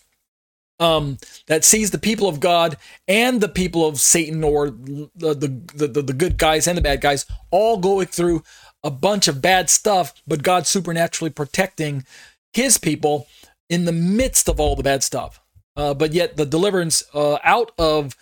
um, 0.80 1.18
that 1.48 1.66
sees 1.66 1.92
the 1.92 1.98
people 1.98 2.28
of 2.28 2.40
God 2.40 2.78
and 3.08 3.42
the 3.42 3.50
people 3.50 3.88
of 3.88 4.00
Satan, 4.00 4.44
or 4.44 4.70
the, 4.70 5.10
the, 5.16 5.88
the, 5.88 6.02
the 6.02 6.14
good 6.14 6.38
guys 6.38 6.68
and 6.68 6.78
the 6.78 6.82
bad 6.82 7.02
guys, 7.02 7.26
all 7.52 7.78
going 7.78 8.08
through 8.08 8.44
a 8.84 8.90
bunch 8.90 9.28
of 9.28 9.42
bad 9.42 9.70
stuff, 9.70 10.14
but 10.26 10.42
God 10.42 10.66
supernaturally 10.66 11.32
protecting 11.32 12.06
his 12.54 12.78
people 12.78 13.28
in 13.70 13.86
the 13.86 13.92
midst 13.92 14.48
of 14.48 14.60
all 14.60 14.76
the 14.76 14.84
bad 14.84 15.04
stuff. 15.04 15.42
Uh, 15.76 15.94
but 15.94 16.14
yet 16.14 16.38
the 16.38 16.46
deliverance 16.46 17.04
uh, 17.14 17.38
out 17.44 17.72
of 17.78 18.16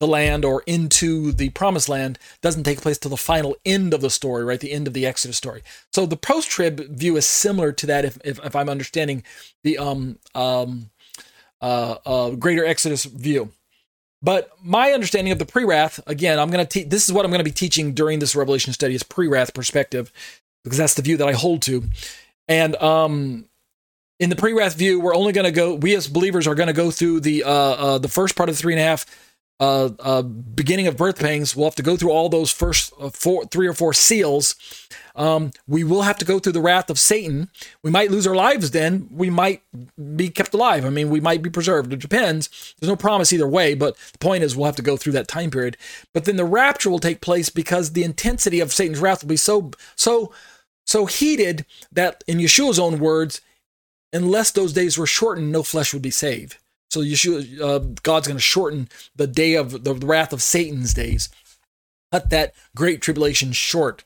the 0.00 0.06
land 0.06 0.44
or 0.44 0.62
into 0.66 1.32
the 1.32 1.50
promised 1.50 1.88
land 1.88 2.18
doesn't 2.42 2.64
take 2.64 2.80
place 2.80 2.98
till 2.98 3.10
the 3.10 3.16
final 3.16 3.56
end 3.64 3.94
of 3.94 4.00
the 4.00 4.10
story, 4.10 4.44
right? 4.44 4.60
The 4.60 4.72
end 4.72 4.86
of 4.86 4.92
the 4.92 5.06
Exodus 5.06 5.36
story. 5.36 5.62
So 5.92 6.04
the 6.04 6.16
post-trib 6.16 6.80
view 6.90 7.16
is 7.16 7.26
similar 7.26 7.72
to 7.72 7.86
that, 7.86 8.04
if, 8.04 8.18
if, 8.24 8.44
if 8.44 8.56
I'm 8.56 8.68
understanding 8.68 9.22
the 9.62 9.78
um, 9.78 10.18
um, 10.34 10.90
uh, 11.60 11.96
uh, 12.04 12.30
greater 12.30 12.64
Exodus 12.64 13.04
view. 13.04 13.52
But 14.20 14.50
my 14.62 14.92
understanding 14.92 15.32
of 15.32 15.38
the 15.38 15.46
pre-wrath, 15.46 16.00
again, 16.06 16.38
I'm 16.38 16.50
going 16.50 16.64
to 16.64 16.68
teach. 16.68 16.88
This 16.88 17.06
is 17.06 17.12
what 17.12 17.24
I'm 17.24 17.30
going 17.30 17.40
to 17.40 17.44
be 17.44 17.50
teaching 17.50 17.92
during 17.92 18.18
this 18.18 18.34
Revelation 18.34 18.72
study 18.72 18.94
is 18.94 19.02
pre-wrath 19.02 19.52
perspective, 19.52 20.10
because 20.64 20.78
that's 20.78 20.94
the 20.94 21.02
view 21.02 21.18
that 21.18 21.28
I 21.28 21.32
hold 21.32 21.60
to. 21.62 21.84
And 22.48 22.74
um, 22.76 23.46
in 24.18 24.30
the 24.30 24.36
pre-wrath 24.36 24.76
view, 24.76 24.98
we're 24.98 25.14
only 25.14 25.32
going 25.32 25.44
to 25.44 25.52
go. 25.52 25.74
We 25.74 25.94
as 25.94 26.08
believers 26.08 26.46
are 26.46 26.54
going 26.54 26.68
to 26.68 26.72
go 26.72 26.90
through 26.90 27.20
the 27.20 27.44
uh, 27.44 27.50
uh, 27.50 27.98
the 27.98 28.08
first 28.08 28.34
part 28.34 28.48
of 28.48 28.56
the 28.56 28.60
three 28.62 28.72
and 28.72 28.80
a 28.80 28.84
half 28.84 29.04
uh, 29.60 29.90
uh, 30.00 30.22
beginning 30.22 30.88
of 30.88 30.96
birth 30.96 31.20
pangs, 31.20 31.54
we'll 31.54 31.66
have 31.66 31.76
to 31.76 31.82
go 31.82 31.96
through 31.96 32.10
all 32.10 32.28
those 32.28 32.50
first 32.50 32.92
uh, 33.00 33.08
four, 33.10 33.44
three 33.46 33.68
or 33.68 33.72
four 33.72 33.92
seals. 33.92 34.56
Um, 35.14 35.52
we 35.68 35.84
will 35.84 36.02
have 36.02 36.18
to 36.18 36.24
go 36.24 36.40
through 36.40 36.54
the 36.54 36.60
wrath 36.60 36.90
of 36.90 36.98
Satan. 36.98 37.48
We 37.82 37.90
might 37.92 38.10
lose 38.10 38.26
our 38.26 38.34
lives 38.34 38.72
then. 38.72 39.08
We 39.12 39.30
might 39.30 39.62
be 40.16 40.28
kept 40.28 40.54
alive. 40.54 40.84
I 40.84 40.90
mean, 40.90 41.08
we 41.08 41.20
might 41.20 41.40
be 41.40 41.50
preserved. 41.50 41.92
It 41.92 42.00
depends. 42.00 42.74
There's 42.80 42.88
no 42.88 42.96
promise 42.96 43.32
either 43.32 43.46
way, 43.46 43.74
but 43.74 43.96
the 44.12 44.18
point 44.18 44.42
is 44.42 44.56
we'll 44.56 44.66
have 44.66 44.76
to 44.76 44.82
go 44.82 44.96
through 44.96 45.12
that 45.12 45.28
time 45.28 45.52
period. 45.52 45.76
But 46.12 46.24
then 46.24 46.36
the 46.36 46.44
rapture 46.44 46.90
will 46.90 46.98
take 46.98 47.20
place 47.20 47.48
because 47.48 47.92
the 47.92 48.04
intensity 48.04 48.58
of 48.58 48.72
Satan's 48.72 48.98
wrath 48.98 49.22
will 49.22 49.28
be 49.28 49.36
so, 49.36 49.70
so, 49.94 50.32
so 50.84 51.06
heated 51.06 51.64
that, 51.92 52.24
in 52.26 52.38
Yeshua's 52.38 52.80
own 52.80 52.98
words, 52.98 53.40
unless 54.12 54.50
those 54.50 54.72
days 54.72 54.98
were 54.98 55.06
shortened, 55.06 55.52
no 55.52 55.62
flesh 55.62 55.92
would 55.92 56.02
be 56.02 56.10
saved. 56.10 56.56
So 56.94 57.00
Yeshua, 57.00 57.60
uh, 57.60 57.78
God's 58.04 58.28
going 58.28 58.36
to 58.36 58.42
shorten 58.42 58.88
the 59.16 59.26
day 59.26 59.54
of 59.54 59.82
the 59.82 59.94
wrath 59.94 60.32
of 60.32 60.40
Satan's 60.40 60.94
days, 60.94 61.28
cut 62.12 62.30
that 62.30 62.54
great 62.76 63.02
tribulation 63.02 63.50
short. 63.50 64.04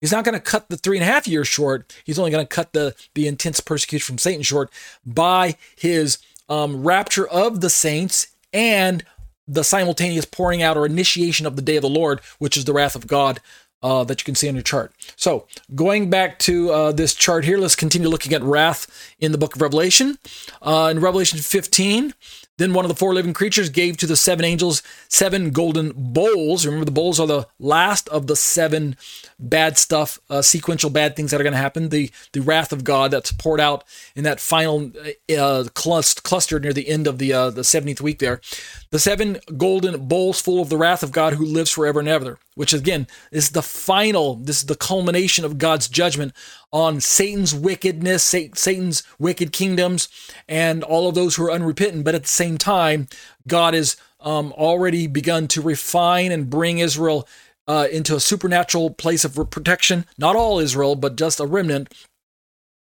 He's 0.00 0.10
not 0.10 0.24
going 0.24 0.32
to 0.32 0.40
cut 0.40 0.70
the 0.70 0.78
three 0.78 0.96
and 0.96 1.02
a 1.02 1.12
half 1.12 1.28
years 1.28 1.46
short. 1.46 1.94
He's 2.04 2.18
only 2.18 2.30
going 2.30 2.46
to 2.46 2.48
cut 2.48 2.72
the 2.72 2.94
the 3.14 3.28
intense 3.28 3.60
persecution 3.60 4.14
from 4.14 4.18
Satan 4.18 4.42
short 4.42 4.72
by 5.04 5.56
his 5.76 6.16
um, 6.48 6.82
rapture 6.82 7.28
of 7.28 7.60
the 7.60 7.68
saints 7.68 8.28
and 8.54 9.04
the 9.46 9.62
simultaneous 9.62 10.24
pouring 10.24 10.62
out 10.62 10.78
or 10.78 10.86
initiation 10.86 11.44
of 11.44 11.56
the 11.56 11.62
day 11.62 11.76
of 11.76 11.82
the 11.82 11.90
Lord, 11.90 12.20
which 12.38 12.56
is 12.56 12.64
the 12.64 12.72
wrath 12.72 12.96
of 12.96 13.06
God 13.06 13.40
uh, 13.82 14.04
that 14.04 14.20
you 14.20 14.24
can 14.24 14.34
see 14.34 14.48
on 14.48 14.54
your 14.54 14.62
chart. 14.62 14.92
So, 15.16 15.46
going 15.74 16.10
back 16.10 16.38
to 16.40 16.70
uh, 16.70 16.92
this 16.92 17.14
chart 17.14 17.44
here, 17.44 17.58
let's 17.58 17.76
continue 17.76 18.08
looking 18.08 18.32
at 18.32 18.42
wrath 18.42 18.86
in 19.18 19.32
the 19.32 19.38
book 19.38 19.56
of 19.56 19.62
Revelation. 19.62 20.18
Uh, 20.62 20.88
in 20.90 21.00
Revelation 21.00 21.38
15, 21.38 22.14
then 22.60 22.74
one 22.74 22.84
of 22.84 22.90
the 22.90 22.94
four 22.94 23.14
living 23.14 23.32
creatures 23.32 23.70
gave 23.70 23.96
to 23.96 24.06
the 24.06 24.16
seven 24.16 24.44
angels 24.44 24.82
seven 25.08 25.50
golden 25.50 25.92
bowls. 25.96 26.66
Remember, 26.66 26.84
the 26.84 26.90
bowls 26.90 27.18
are 27.18 27.26
the 27.26 27.48
last 27.58 28.06
of 28.10 28.26
the 28.26 28.36
seven 28.36 28.96
bad 29.38 29.78
stuff, 29.78 30.18
uh, 30.28 30.42
sequential 30.42 30.90
bad 30.90 31.16
things 31.16 31.30
that 31.30 31.40
are 31.40 31.44
going 31.44 31.54
to 31.54 31.58
happen. 31.58 31.88
The 31.88 32.10
the 32.32 32.42
wrath 32.42 32.70
of 32.70 32.84
God 32.84 33.12
that's 33.12 33.32
poured 33.32 33.60
out 33.60 33.84
in 34.14 34.24
that 34.24 34.40
final 34.40 34.92
uh, 35.34 35.64
cluster 35.72 36.60
near 36.60 36.74
the 36.74 36.88
end 36.88 37.06
of 37.06 37.16
the 37.16 37.32
uh, 37.32 37.48
the 37.48 37.62
70th 37.62 38.02
week 38.02 38.18
there. 38.18 38.42
The 38.90 38.98
seven 38.98 39.38
golden 39.56 40.06
bowls 40.06 40.42
full 40.42 40.60
of 40.60 40.68
the 40.68 40.76
wrath 40.76 41.02
of 41.02 41.12
God 41.12 41.34
who 41.34 41.46
lives 41.46 41.70
forever 41.70 41.98
and 41.98 42.08
ever, 42.10 42.38
which 42.54 42.72
again 42.72 43.06
is 43.30 43.50
the 43.50 43.62
final, 43.62 44.34
this 44.36 44.58
is 44.58 44.66
the 44.66 44.74
culmination 44.74 45.44
of 45.44 45.58
God's 45.58 45.88
judgment 45.88 46.32
on 46.72 47.00
Satan's 47.00 47.54
wickedness, 47.54 48.22
Satan's 48.22 49.02
wicked 49.18 49.52
kingdoms, 49.52 50.08
and 50.48 50.82
all 50.82 51.08
of 51.08 51.14
those 51.14 51.36
who 51.36 51.44
are 51.44 51.52
unrepentant. 51.52 52.04
But 52.04 52.14
at 52.14 52.22
the 52.22 52.28
same 52.28 52.58
time, 52.58 53.08
God 53.46 53.74
has 53.74 53.96
um, 54.20 54.52
already 54.52 55.06
begun 55.06 55.48
to 55.48 55.62
refine 55.62 56.32
and 56.32 56.50
bring 56.50 56.78
Israel 56.78 57.26
uh, 57.66 57.86
into 57.90 58.16
a 58.16 58.20
supernatural 58.20 58.90
place 58.90 59.24
of 59.24 59.50
protection. 59.50 60.04
Not 60.18 60.36
all 60.36 60.58
Israel, 60.58 60.96
but 60.96 61.16
just 61.16 61.40
a 61.40 61.46
remnant 61.46 61.92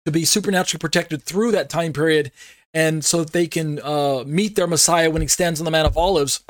to 0.04 0.12
be 0.12 0.24
supernaturally 0.24 0.78
protected 0.78 1.22
through 1.22 1.50
that 1.50 1.68
time 1.68 1.92
period 1.92 2.30
and 2.72 3.04
so 3.04 3.24
that 3.24 3.32
they 3.32 3.46
can 3.46 3.80
uh, 3.82 4.22
meet 4.26 4.54
their 4.54 4.66
Messiah 4.66 5.10
when 5.10 5.22
he 5.22 5.28
stands 5.28 5.60
on 5.60 5.64
the 5.64 5.70
Mount 5.70 5.86
of 5.86 5.96
Olives, 5.96 6.44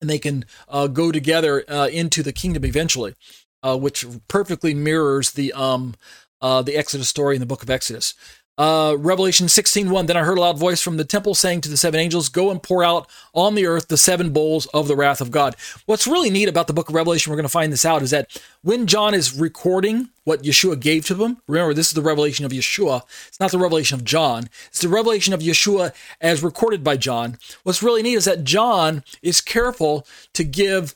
and 0.00 0.08
they 0.08 0.18
can 0.18 0.44
uh, 0.68 0.86
go 0.86 1.12
together 1.12 1.64
uh, 1.68 1.88
into 1.88 2.22
the 2.22 2.32
kingdom 2.32 2.64
eventually, 2.64 3.14
uh, 3.62 3.76
which 3.76 4.04
perfectly 4.28 4.74
mirrors 4.74 5.32
the 5.32 5.52
um, 5.52 5.94
uh, 6.40 6.62
the 6.62 6.76
Exodus 6.76 7.08
story 7.08 7.36
in 7.36 7.40
the 7.40 7.46
book 7.46 7.62
of 7.62 7.70
Exodus. 7.70 8.14
Uh, 8.60 8.94
Revelation 8.98 9.46
16:1 9.46 10.04
Then 10.04 10.18
I 10.18 10.22
heard 10.22 10.36
a 10.36 10.42
loud 10.42 10.58
voice 10.58 10.82
from 10.82 10.98
the 10.98 11.04
temple 11.04 11.34
saying 11.34 11.62
to 11.62 11.70
the 11.70 11.78
seven 11.78 11.98
angels, 11.98 12.28
Go 12.28 12.50
and 12.50 12.62
pour 12.62 12.84
out 12.84 13.08
on 13.32 13.54
the 13.54 13.64
earth 13.64 13.88
the 13.88 13.96
seven 13.96 14.34
bowls 14.34 14.66
of 14.66 14.86
the 14.86 14.94
wrath 14.94 15.22
of 15.22 15.30
God. 15.30 15.56
What's 15.86 16.06
really 16.06 16.28
neat 16.28 16.46
about 16.46 16.66
the 16.66 16.74
book 16.74 16.90
of 16.90 16.94
Revelation, 16.94 17.30
we're 17.30 17.38
going 17.38 17.44
to 17.44 17.48
find 17.48 17.72
this 17.72 17.86
out, 17.86 18.02
is 18.02 18.10
that 18.10 18.38
when 18.60 18.86
John 18.86 19.14
is 19.14 19.34
recording 19.34 20.10
what 20.24 20.42
Yeshua 20.42 20.78
gave 20.78 21.06
to 21.06 21.14
him, 21.14 21.38
remember, 21.48 21.72
this 21.72 21.88
is 21.88 21.94
the 21.94 22.02
revelation 22.02 22.44
of 22.44 22.52
Yeshua. 22.52 23.00
It's 23.28 23.40
not 23.40 23.50
the 23.50 23.58
revelation 23.58 23.98
of 23.98 24.04
John, 24.04 24.50
it's 24.66 24.82
the 24.82 24.90
revelation 24.90 25.32
of 25.32 25.40
Yeshua 25.40 25.94
as 26.20 26.42
recorded 26.42 26.84
by 26.84 26.98
John. 26.98 27.38
What's 27.62 27.82
really 27.82 28.02
neat 28.02 28.16
is 28.16 28.26
that 28.26 28.44
John 28.44 29.04
is 29.22 29.40
careful 29.40 30.06
to 30.34 30.44
give 30.44 30.94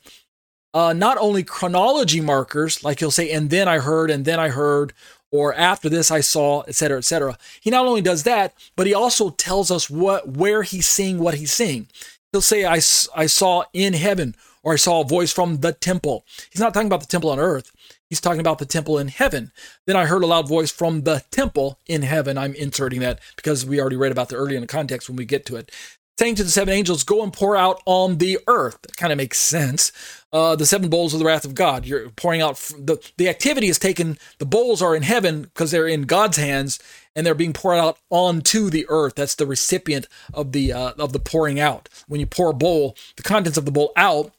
uh, 0.75 0.93
not 0.93 1.17
only 1.17 1.43
chronology 1.43 2.21
markers, 2.21 2.85
like 2.85 2.99
he'll 2.99 3.11
say, 3.11 3.31
and 3.31 3.49
then 3.49 3.69
I 3.69 3.79
heard, 3.79 4.11
and 4.11 4.27
then 4.27 4.39
I 4.39 4.49
heard, 4.49 4.93
or 5.35 5.53
after 5.53 5.89
this 5.89 6.13
I 6.13 6.21
saw, 6.21 6.63
etc., 6.69 6.99
etc. 6.99 7.37
He 7.61 7.69
not 7.69 7.87
only 7.87 8.01
does 8.01 8.23
that, 8.23 8.55
but 8.77 8.87
he 8.87 8.95
also 8.95 9.31
tells 9.31 9.69
us 9.69 9.91
what 9.91 10.29
where 10.29 10.63
he's 10.63 10.87
seeing 10.87 11.19
what 11.19 11.35
he's 11.35 11.53
seeing. 11.53 11.89
He'll 12.31 12.41
say, 12.41 12.65
I, 12.65 12.75
I 13.17 13.27
saw 13.27 13.65
in 13.73 13.95
heaven, 13.95 14.37
or 14.63 14.75
I 14.75 14.77
saw 14.77 15.01
a 15.01 15.05
voice 15.05 15.33
from 15.33 15.59
the 15.59 15.73
temple. 15.73 16.25
He's 16.53 16.61
not 16.61 16.73
talking 16.73 16.87
about 16.87 17.01
the 17.01 17.09
temple 17.09 17.31
on 17.31 17.41
earth. 17.41 17.73
He's 18.09 18.21
talking 18.21 18.39
about 18.39 18.59
the 18.59 18.65
temple 18.65 18.97
in 18.97 19.09
heaven. 19.09 19.51
Then 19.87 19.97
I 19.97 20.07
heard 20.07 20.23
a 20.23 20.27
loud 20.27 20.49
voice 20.49 20.71
from 20.71 21.03
the 21.03 21.25
temple 21.33 21.81
in 21.89 22.03
heaven. 22.03 22.39
I'm 22.39 22.55
inserting 22.55 23.01
that 23.01 23.19
because 23.35 23.67
we 23.67 23.81
already 23.81 23.97
read 23.97 24.13
about 24.13 24.29
the 24.29 24.37
earlier 24.37 24.57
in 24.57 24.63
the 24.63 24.69
context 24.69 25.09
when 25.09 25.17
we 25.17 25.25
get 25.25 25.47
to 25.47 25.57
it 25.57 25.73
saying 26.19 26.37
to 26.37 26.45
the 26.45 26.51
seven 26.51 26.75
angels, 26.75 27.05
Go 27.05 27.23
and 27.23 27.33
pour 27.33 27.57
out 27.57 27.83
on 27.87 28.19
the 28.19 28.39
earth. 28.47 28.81
That 28.83 28.97
kind 28.97 29.13
of 29.13 29.17
makes 29.17 29.39
sense. 29.39 29.93
Uh, 30.35 30.57
the 30.57 30.67
seven 30.67 30.91
bowls 30.91 31.13
of 31.15 31.21
the 31.21 31.25
wrath 31.25 31.45
of 31.45 31.55
God. 31.55 31.87
You're 31.87 32.11
pouring 32.11 32.43
out 32.43 32.57
the, 32.77 32.99
the 33.19 33.29
activity 33.29 33.69
is 33.69 33.79
taken, 33.79 34.19
the 34.39 34.45
bowls 34.45 34.83
are 34.83 34.97
in 34.97 35.05
heaven 35.05 35.43
because 35.43 35.71
they're 35.71 35.87
in 35.87 36.03
God's 36.03 36.39
hands 36.39 36.81
and 37.15 37.25
they're 37.25 37.37
being 37.37 37.53
poured 37.53 37.79
out 37.79 37.99
onto 38.11 38.69
the 38.69 38.85
earth. 38.89 39.15
That's 39.15 39.37
the 39.37 39.47
recipient 39.47 40.09
of 40.33 40.51
the 40.51 40.73
uh, 40.73 40.95
of 40.99 41.13
the 41.13 41.21
pouring 41.21 41.61
out. 41.61 41.89
When 42.09 42.19
you 42.19 42.27
pour 42.27 42.51
a 42.51 42.55
bowl, 42.55 42.97
the 43.15 43.23
contents 43.23 43.57
of 43.57 43.65
the 43.65 43.71
bowl 43.71 43.93
out, 43.97 44.33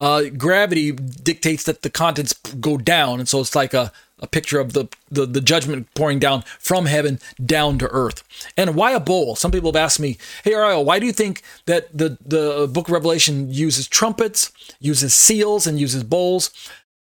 uh, 0.00 0.24
gravity 0.36 0.92
dictates 0.92 1.64
that 1.64 1.82
the 1.82 1.90
contents 1.90 2.34
go 2.60 2.76
down. 2.76 3.18
And 3.18 3.28
so 3.28 3.40
it's 3.40 3.56
like 3.56 3.74
a 3.74 3.90
a 4.22 4.26
picture 4.26 4.60
of 4.60 4.72
the, 4.72 4.86
the, 5.10 5.26
the 5.26 5.40
judgment 5.40 5.92
pouring 5.94 6.18
down 6.18 6.42
from 6.58 6.86
heaven 6.86 7.18
down 7.44 7.78
to 7.78 7.88
earth. 7.88 8.22
And 8.56 8.76
why 8.76 8.92
a 8.92 9.00
bowl? 9.00 9.34
Some 9.34 9.50
people 9.50 9.70
have 9.70 9.76
asked 9.76 10.00
me, 10.00 10.16
hey, 10.44 10.54
Ariel, 10.54 10.84
why 10.84 11.00
do 11.00 11.06
you 11.06 11.12
think 11.12 11.42
that 11.66 11.96
the, 11.96 12.16
the 12.24 12.68
book 12.72 12.88
of 12.88 12.92
Revelation 12.92 13.50
uses 13.50 13.88
trumpets, 13.88 14.52
uses 14.80 15.12
seals, 15.12 15.66
and 15.66 15.78
uses 15.78 16.04
bowls? 16.04 16.50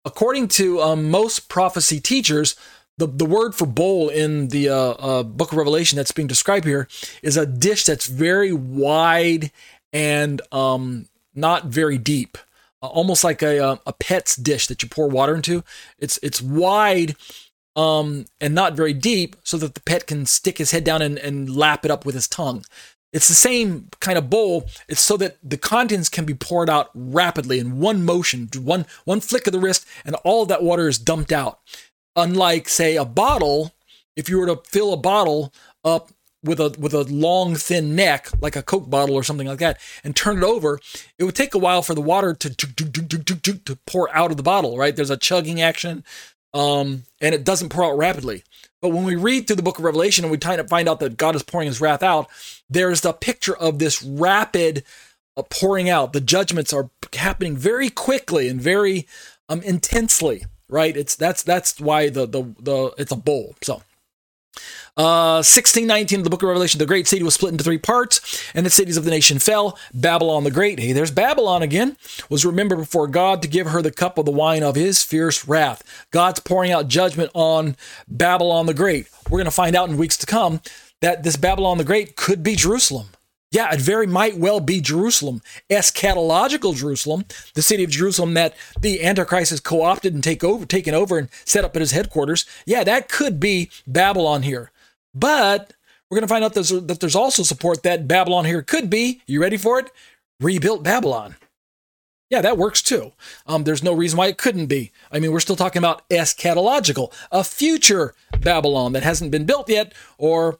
According 0.03 0.49
to 0.49 0.81
um, 0.81 1.09
most 1.09 1.47
prophecy 1.47 1.99
teachers, 1.99 2.55
the, 2.97 3.07
the 3.07 3.25
word 3.25 3.53
for 3.53 3.65
bowl 3.65 4.09
in 4.09 4.49
the 4.49 4.69
uh, 4.69 4.75
uh, 4.75 5.23
book 5.23 5.51
of 5.51 5.57
Revelation 5.57 5.97
that's 5.97 6.11
being 6.11 6.27
described 6.27 6.65
here 6.65 6.87
is 7.21 7.37
a 7.37 7.45
dish 7.45 7.85
that's 7.85 8.07
very 8.07 8.53
wide 8.53 9.51
and 9.91 10.41
um, 10.51 11.07
not 11.33 11.65
very 11.65 11.97
deep 11.97 12.37
almost 12.87 13.23
like 13.23 13.41
a, 13.41 13.63
uh, 13.63 13.75
a 13.85 13.93
pet's 13.93 14.35
dish 14.35 14.67
that 14.67 14.83
you 14.83 14.89
pour 14.89 15.07
water 15.07 15.35
into. 15.35 15.63
It's 15.99 16.19
it's 16.21 16.41
wide 16.41 17.15
um, 17.75 18.25
and 18.39 18.55
not 18.55 18.75
very 18.75 18.93
deep 18.93 19.35
so 19.43 19.57
that 19.57 19.73
the 19.73 19.81
pet 19.81 20.07
can 20.07 20.25
stick 20.25 20.57
his 20.57 20.71
head 20.71 20.83
down 20.83 21.01
and, 21.01 21.17
and 21.17 21.55
lap 21.55 21.85
it 21.85 21.91
up 21.91 22.05
with 22.05 22.15
his 22.15 22.27
tongue. 22.27 22.63
It's 23.13 23.27
the 23.27 23.33
same 23.33 23.87
kind 24.01 24.17
of 24.17 24.29
bowl. 24.29 24.67
It's 24.89 25.01
so 25.01 25.15
that 25.17 25.37
the 25.41 25.57
contents 25.57 26.09
can 26.09 26.25
be 26.25 26.33
poured 26.33 26.69
out 26.69 26.89
rapidly 26.93 27.59
in 27.59 27.79
one 27.79 28.03
motion, 28.03 28.49
one 28.57 28.85
one 29.05 29.21
flick 29.21 29.47
of 29.47 29.53
the 29.53 29.59
wrist, 29.59 29.85
and 30.03 30.15
all 30.25 30.45
that 30.45 30.63
water 30.63 30.87
is 30.87 30.97
dumped 30.97 31.31
out. 31.31 31.59
Unlike, 32.17 32.69
say, 32.69 32.95
a 32.97 33.05
bottle, 33.05 33.73
if 34.15 34.29
you 34.29 34.37
were 34.37 34.47
to 34.47 34.61
fill 34.65 34.93
a 34.93 34.97
bottle 34.97 35.53
up 35.83 36.11
with 36.45 36.59
a 36.59 36.75
with 36.79 36.93
a 36.93 37.03
long 37.03 37.55
thin 37.55 37.95
neck 37.95 38.29
like 38.41 38.55
a 38.55 38.63
coke 38.63 38.89
bottle 38.89 39.15
or 39.15 39.23
something 39.23 39.47
like 39.47 39.59
that 39.59 39.79
and 40.03 40.15
turn 40.15 40.37
it 40.37 40.43
over 40.43 40.79
it 41.17 41.23
would 41.23 41.35
take 41.35 41.53
a 41.53 41.59
while 41.59 41.81
for 41.81 41.93
the 41.93 42.01
water 42.01 42.33
to 42.33 42.49
to, 42.49 42.73
to, 42.73 43.53
to 43.57 43.75
pour 43.87 44.13
out 44.15 44.31
of 44.31 44.37
the 44.37 44.43
bottle 44.43 44.77
right? 44.77 44.95
There's 44.95 45.09
a 45.09 45.17
chugging 45.17 45.61
action 45.61 46.03
um, 46.53 47.03
and 47.19 47.35
it 47.35 47.43
doesn't 47.43 47.69
pour 47.69 47.83
out 47.83 47.97
rapidly. 47.97 48.43
But 48.81 48.89
when 48.89 49.03
we 49.03 49.15
read 49.15 49.45
through 49.45 49.57
the 49.57 49.63
book 49.63 49.79
of 49.79 49.83
revelation 49.83 50.23
and 50.23 50.31
we 50.31 50.37
find 50.37 50.89
out 50.89 50.99
that 50.99 51.17
god 51.17 51.35
is 51.35 51.43
pouring 51.43 51.67
his 51.67 51.81
wrath 51.81 52.03
out 52.03 52.27
there's 52.69 53.01
the 53.01 53.13
picture 53.13 53.55
of 53.55 53.79
this 53.79 54.01
rapid 54.01 54.83
uh, 55.37 55.43
pouring 55.43 55.89
out. 55.89 56.13
The 56.13 56.21
judgments 56.21 56.71
are 56.71 56.89
happening 57.13 57.57
very 57.57 57.89
quickly 57.89 58.47
and 58.47 58.61
very 58.61 59.07
um, 59.49 59.61
intensely 59.61 60.45
right? 60.69 60.95
It's 60.95 61.15
that's 61.15 61.43
that's 61.43 61.79
why 61.79 62.09
the 62.09 62.25
the 62.25 62.43
the 62.59 62.93
it's 62.97 63.11
a 63.11 63.15
bowl 63.15 63.55
so 63.61 63.81
uh, 64.97 65.43
1619 65.43 66.19
of 66.19 66.23
the 66.23 66.29
book 66.29 66.41
of 66.41 66.47
Revelation, 66.47 66.77
the 66.77 66.85
great 66.85 67.07
city 67.07 67.23
was 67.23 67.33
split 67.33 67.51
into 67.51 67.63
three 67.63 67.77
parts, 67.77 68.43
and 68.53 68.65
the 68.65 68.69
cities 68.69 68.95
of 68.95 69.03
the 69.03 69.11
nation 69.11 69.39
fell. 69.39 69.77
Babylon 69.93 70.43
the 70.43 70.51
Great, 70.51 70.79
hey, 70.79 70.93
there's 70.93 71.11
Babylon 71.11 71.61
again, 71.61 71.97
was 72.29 72.45
remembered 72.45 72.77
before 72.77 73.07
God 73.07 73.41
to 73.41 73.47
give 73.47 73.67
her 73.67 73.81
the 73.81 73.91
cup 73.91 74.17
of 74.17 74.25
the 74.25 74.31
wine 74.31 74.63
of 74.63 74.75
his 74.75 75.03
fierce 75.03 75.47
wrath. 75.47 75.83
God's 76.11 76.39
pouring 76.39 76.71
out 76.71 76.87
judgment 76.87 77.31
on 77.33 77.75
Babylon 78.07 78.67
the 78.67 78.73
Great. 78.73 79.07
We're 79.29 79.39
going 79.39 79.45
to 79.45 79.51
find 79.51 79.75
out 79.75 79.89
in 79.89 79.97
weeks 79.97 80.17
to 80.17 80.25
come 80.25 80.61
that 81.01 81.23
this 81.23 81.35
Babylon 81.35 81.77
the 81.77 81.83
Great 81.83 82.15
could 82.15 82.41
be 82.41 82.55
Jerusalem. 82.55 83.07
Yeah, 83.55 83.73
it 83.73 83.79
very 83.79 84.05
might 84.05 84.37
well 84.37 84.59
be 84.59 84.81
Jerusalem, 84.81 85.41
eschatological 85.69 86.75
Jerusalem, 86.75 87.23
the 87.53 87.61
city 87.61 87.85
of 87.85 87.89
Jerusalem 87.89 88.33
that 88.33 88.53
the 88.81 89.01
Antichrist 89.01 89.51
has 89.51 89.61
co-opted 89.61 90.13
and 90.13 90.21
take 90.21 90.43
over, 90.43 90.65
taken 90.65 90.93
over 90.93 91.17
and 91.17 91.29
set 91.45 91.63
up 91.63 91.73
at 91.73 91.81
his 91.81 91.91
headquarters. 91.91 92.45
Yeah, 92.65 92.83
that 92.83 93.07
could 93.07 93.39
be 93.39 93.71
Babylon 93.87 94.41
here. 94.41 94.73
But 95.13 95.71
we're 96.09 96.17
going 96.17 96.27
to 96.27 96.33
find 96.33 96.43
out 96.43 96.53
that 96.53 96.97
there's 96.99 97.15
also 97.15 97.43
support 97.43 97.83
that 97.83 98.09
Babylon 98.09 98.43
here 98.43 98.61
could 98.61 98.89
be, 98.89 99.21
you 99.25 99.41
ready 99.41 99.55
for 99.55 99.79
it? 99.79 99.89
Rebuilt 100.41 100.83
Babylon. 100.83 101.37
Yeah, 102.29 102.41
that 102.41 102.57
works 102.57 102.81
too. 102.81 103.11
Um, 103.45 103.65
there's 103.65 103.83
no 103.83 103.93
reason 103.93 104.17
why 104.17 104.27
it 104.27 104.37
couldn't 104.39 104.65
be. 104.65 104.91
I 105.11 105.19
mean, 105.19 105.31
we're 105.31 105.39
still 105.39 105.55
talking 105.55 105.79
about 105.79 106.07
eschatological, 106.09 107.13
a 107.31 107.43
future 107.43 108.15
Babylon 108.39 108.93
that 108.93 109.03
hasn't 109.03 109.29
been 109.29 109.45
built 109.45 109.69
yet, 109.69 109.93
or 110.17 110.57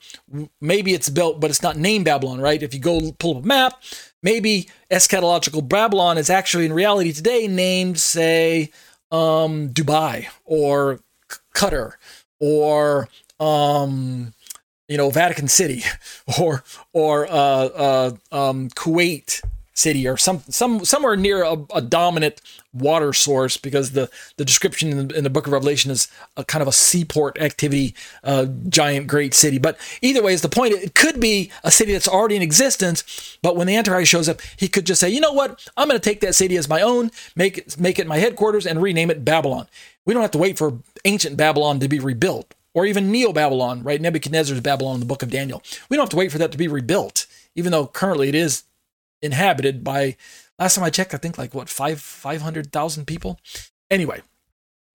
maybe 0.61 0.93
it's 0.93 1.09
built, 1.09 1.39
but 1.39 1.49
it's 1.49 1.63
not 1.63 1.75
named 1.75 2.05
Babylon, 2.05 2.39
right? 2.39 2.61
If 2.61 2.73
you 2.75 2.79
go 2.79 3.11
pull 3.13 3.37
up 3.37 3.43
a 3.43 3.47
map, 3.47 3.81
maybe 4.21 4.69
eschatological 4.91 5.67
Babylon 5.67 6.19
is 6.19 6.29
actually 6.29 6.65
in 6.65 6.73
reality 6.73 7.11
today 7.11 7.47
named, 7.47 7.99
say, 7.99 8.69
um, 9.11 9.69
Dubai 9.69 10.27
or 10.43 10.99
Qatar 11.55 11.93
or 12.39 13.09
um, 13.39 14.33
you 14.87 14.97
know, 14.97 15.09
Vatican 15.09 15.47
City 15.47 15.83
or 16.39 16.63
or 16.93 17.25
uh, 17.25 17.31
uh, 17.31 18.11
um, 18.31 18.69
Kuwait 18.69 19.41
City 19.77 20.07
or 20.07 20.15
some 20.15 20.41
some 20.49 20.85
somewhere 20.85 21.17
near 21.17 21.43
a, 21.43 21.57
a, 21.73 21.81
dominant 21.81 22.41
water 22.73 23.11
source 23.11 23.57
because 23.57 23.91
the 23.91 24.09
the 24.37 24.45
description 24.45 24.89
in 24.89 25.07
the, 25.09 25.17
in 25.17 25.23
the, 25.25 25.29
Book 25.29 25.47
of 25.47 25.53
Revelation 25.53 25.91
is 25.91 26.07
a 26.37 26.45
kind 26.45 26.61
of 26.61 26.67
a 26.69 26.71
seaport 26.71 27.37
activity, 27.41 27.93
uh, 28.23 28.45
giant 28.69 29.07
great 29.07 29.33
city. 29.33 29.57
But 29.57 29.77
either 30.01 30.23
way, 30.23 30.33
is 30.33 30.41
the 30.41 30.47
point. 30.47 30.73
It 30.73 30.95
could 30.95 31.19
be 31.19 31.51
a 31.61 31.71
city 31.71 31.91
that's 31.91 32.07
already 32.07 32.37
in 32.37 32.41
existence, 32.41 33.37
but 33.41 33.57
when 33.57 33.67
the 33.67 33.75
Antichrist 33.75 34.09
shows 34.09 34.29
up, 34.29 34.39
he 34.55 34.69
could 34.69 34.85
just 34.85 35.01
say, 35.01 35.09
you 35.09 35.19
know 35.19 35.33
what, 35.33 35.67
I'm 35.75 35.89
going 35.89 35.99
to 35.99 36.09
take 36.09 36.21
that 36.21 36.35
city 36.35 36.55
as 36.55 36.69
my 36.69 36.79
own, 36.79 37.11
make 37.35 37.57
it 37.57 37.77
make 37.77 37.99
it 37.99 38.07
my 38.07 38.17
headquarters, 38.17 38.65
and 38.65 38.81
rename 38.81 39.11
it 39.11 39.25
Babylon. 39.25 39.67
We 40.05 40.13
don't 40.13 40.21
have 40.21 40.31
to 40.31 40.37
wait 40.37 40.57
for 40.57 40.79
ancient 41.03 41.35
Babylon 41.35 41.81
to 41.81 41.89
be 41.89 41.99
rebuilt 41.99 42.53
or 42.75 42.85
even 42.85 43.11
Neo 43.11 43.33
Babylon, 43.33 43.81
right? 43.83 43.99
Nebuchadnezzar's 43.99 44.61
Babylon 44.61 44.95
in 44.95 44.99
the 44.99 45.05
book 45.05 45.23
of 45.23 45.31
Daniel. 45.31 45.63
We 45.89 45.97
don't 45.97 46.03
have 46.03 46.11
to 46.11 46.17
wait 46.17 46.31
for 46.31 46.37
that 46.37 46.51
to 46.51 46.57
be 46.57 46.67
rebuilt, 46.67 47.25
even 47.55 47.71
though 47.71 47.87
currently 47.87 48.29
it 48.29 48.35
is 48.35 48.63
inhabited 49.21 49.83
by, 49.83 50.17
last 50.59 50.75
time 50.75 50.83
I 50.83 50.89
checked, 50.89 51.13
I 51.13 51.17
think 51.17 51.37
like 51.37 51.53
what, 51.53 51.69
five, 51.69 52.01
500,000 52.01 53.05
people? 53.05 53.39
Anyway, 53.89 54.21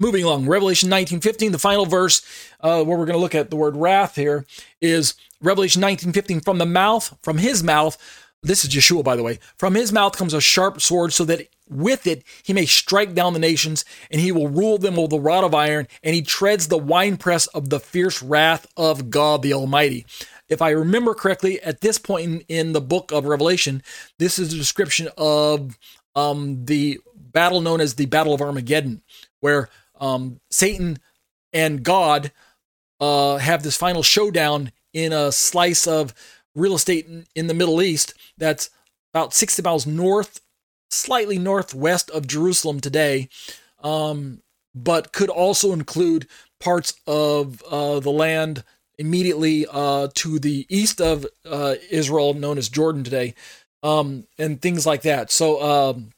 moving 0.01 0.25
along. 0.25 0.47
Revelation 0.47 0.89
19:15, 0.89 1.53
the 1.53 1.59
final 1.59 1.87
verse 1.87 2.23
uh, 2.61 2.83
where 2.83 2.99
we're 2.99 3.05
going 3.05 3.17
to 3.17 3.21
look 3.21 3.35
at 3.35 3.51
the 3.51 3.57
word 3.57 3.77
wrath 3.77 4.17
here 4.17 4.45
is 4.81 5.15
Revelation 5.41 5.81
19:15. 5.81 6.45
From 6.45 6.59
the 6.59 6.67
mouth, 6.67 7.17
from 7.23 7.39
his 7.39 7.63
mouth, 7.63 7.97
this 8.43 8.65
is 8.65 8.71
Yeshua, 8.71 9.05
by 9.05 9.15
the 9.15 9.23
way. 9.23 9.39
From 9.59 9.75
his 9.75 9.93
mouth 9.93 10.17
comes 10.17 10.35
a 10.35 10.41
sharp 10.41 10.81
sword, 10.81 11.13
so 11.13 11.25
that 11.27 11.47
with 11.69 12.07
it 12.07 12.25
he 12.43 12.53
may 12.53 12.67
strike 12.67 13.15
down 13.15 13.35
the 13.35 13.39
nations, 13.39 13.85
and 14.11 14.21
he 14.21 14.33
will 14.33 14.49
rule 14.49 14.79
them 14.79 14.97
with 14.97 15.13
a 15.13 15.21
rod 15.21 15.45
of 15.45 15.55
iron, 15.55 15.87
and 16.03 16.15
he 16.15 16.23
treads 16.23 16.67
the 16.67 16.79
winepress 16.79 17.47
of 17.49 17.69
the 17.69 17.79
fierce 17.79 18.23
wrath 18.23 18.67
of 18.77 19.11
God 19.11 19.43
the 19.43 19.53
Almighty. 19.53 20.07
If 20.51 20.61
I 20.61 20.71
remember 20.71 21.15
correctly, 21.15 21.61
at 21.63 21.81
this 21.81 21.97
point 21.97 22.25
in, 22.25 22.41
in 22.49 22.73
the 22.73 22.81
book 22.81 23.13
of 23.13 23.25
Revelation, 23.25 23.83
this 24.19 24.39
is 24.39 24.53
a 24.53 24.57
description 24.57 25.09
of 25.17 25.79
um, 26.17 26.65
the 26.65 26.99
battle 27.15 27.61
known 27.61 27.81
as 27.81 27.95
the 27.95 28.07
Battle 28.07 28.35
of 28.35 28.43
Armageddon, 28.43 29.03
where 29.39 29.71
um, 30.01 30.41
Satan 30.51 30.99
and 31.53 31.85
God 31.85 32.33
uh, 32.99 33.37
have 33.39 33.63
this 33.63 33.77
final 33.77 34.03
showdown 34.03 34.73
in 34.93 35.13
a 35.13 35.31
slice 35.31 35.87
of 35.87 36.13
real 36.57 36.75
estate 36.75 37.07
in, 37.07 37.27
in 37.37 37.47
the 37.47 37.55
Middle 37.55 37.81
East 37.81 38.15
that's 38.37 38.71
about 39.15 39.33
60 39.33 39.63
miles 39.63 39.87
north, 39.87 40.41
slightly 40.91 41.39
northwest 41.39 42.11
of 42.11 42.27
Jerusalem 42.27 42.81
today, 42.81 43.29
um, 43.83 44.43
but 44.75 45.13
could 45.13 45.31
also 45.31 45.73
include 45.73 46.27
parts 46.59 46.95
of 47.07 47.63
uh, 47.63 48.01
the 48.01 48.11
land 48.11 48.65
immediately 49.01 49.67
uh, 49.73 50.09
to 50.15 50.39
the 50.39 50.67
east 50.69 51.01
of 51.01 51.27
uh, 51.45 51.75
Israel, 51.91 52.35
known 52.35 52.59
as 52.59 52.69
Jordan 52.69 53.03
today, 53.03 53.35
um, 53.83 54.25
and 54.39 54.61
things 54.61 54.87
like 54.87 55.03
that. 55.03 55.33
So, 55.33 55.63
um, 55.63 56.11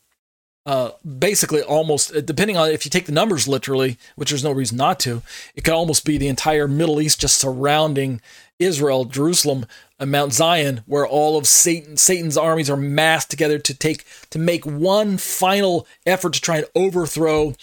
uh, 0.66 0.90
basically, 1.18 1.62
almost 1.62 2.12
depending 2.26 2.56
on 2.56 2.70
if 2.70 2.84
you 2.84 2.90
take 2.90 3.06
the 3.06 3.12
numbers 3.12 3.48
literally, 3.48 3.98
which 4.16 4.30
there's 4.30 4.44
no 4.44 4.52
reason 4.52 4.76
not 4.76 5.00
to, 5.00 5.22
it 5.54 5.64
could 5.64 5.74
almost 5.74 6.04
be 6.04 6.18
the 6.18 6.28
entire 6.28 6.68
Middle 6.68 7.00
East 7.00 7.20
just 7.20 7.36
surrounding 7.36 8.20
Israel, 8.58 9.04
Jerusalem, 9.04 9.66
and 9.98 10.10
Mount 10.10 10.32
Zion, 10.32 10.82
where 10.86 11.06
all 11.06 11.36
of 11.36 11.46
Satan, 11.46 11.96
Satan's 11.96 12.36
armies 12.36 12.70
are 12.70 12.76
massed 12.76 13.30
together 13.30 13.58
to 13.58 13.74
take 13.74 14.04
to 14.30 14.38
make 14.38 14.64
one 14.64 15.18
final 15.18 15.86
effort 16.06 16.34
to 16.34 16.40
try 16.40 16.58
and 16.58 16.66
overthrow 16.74 17.54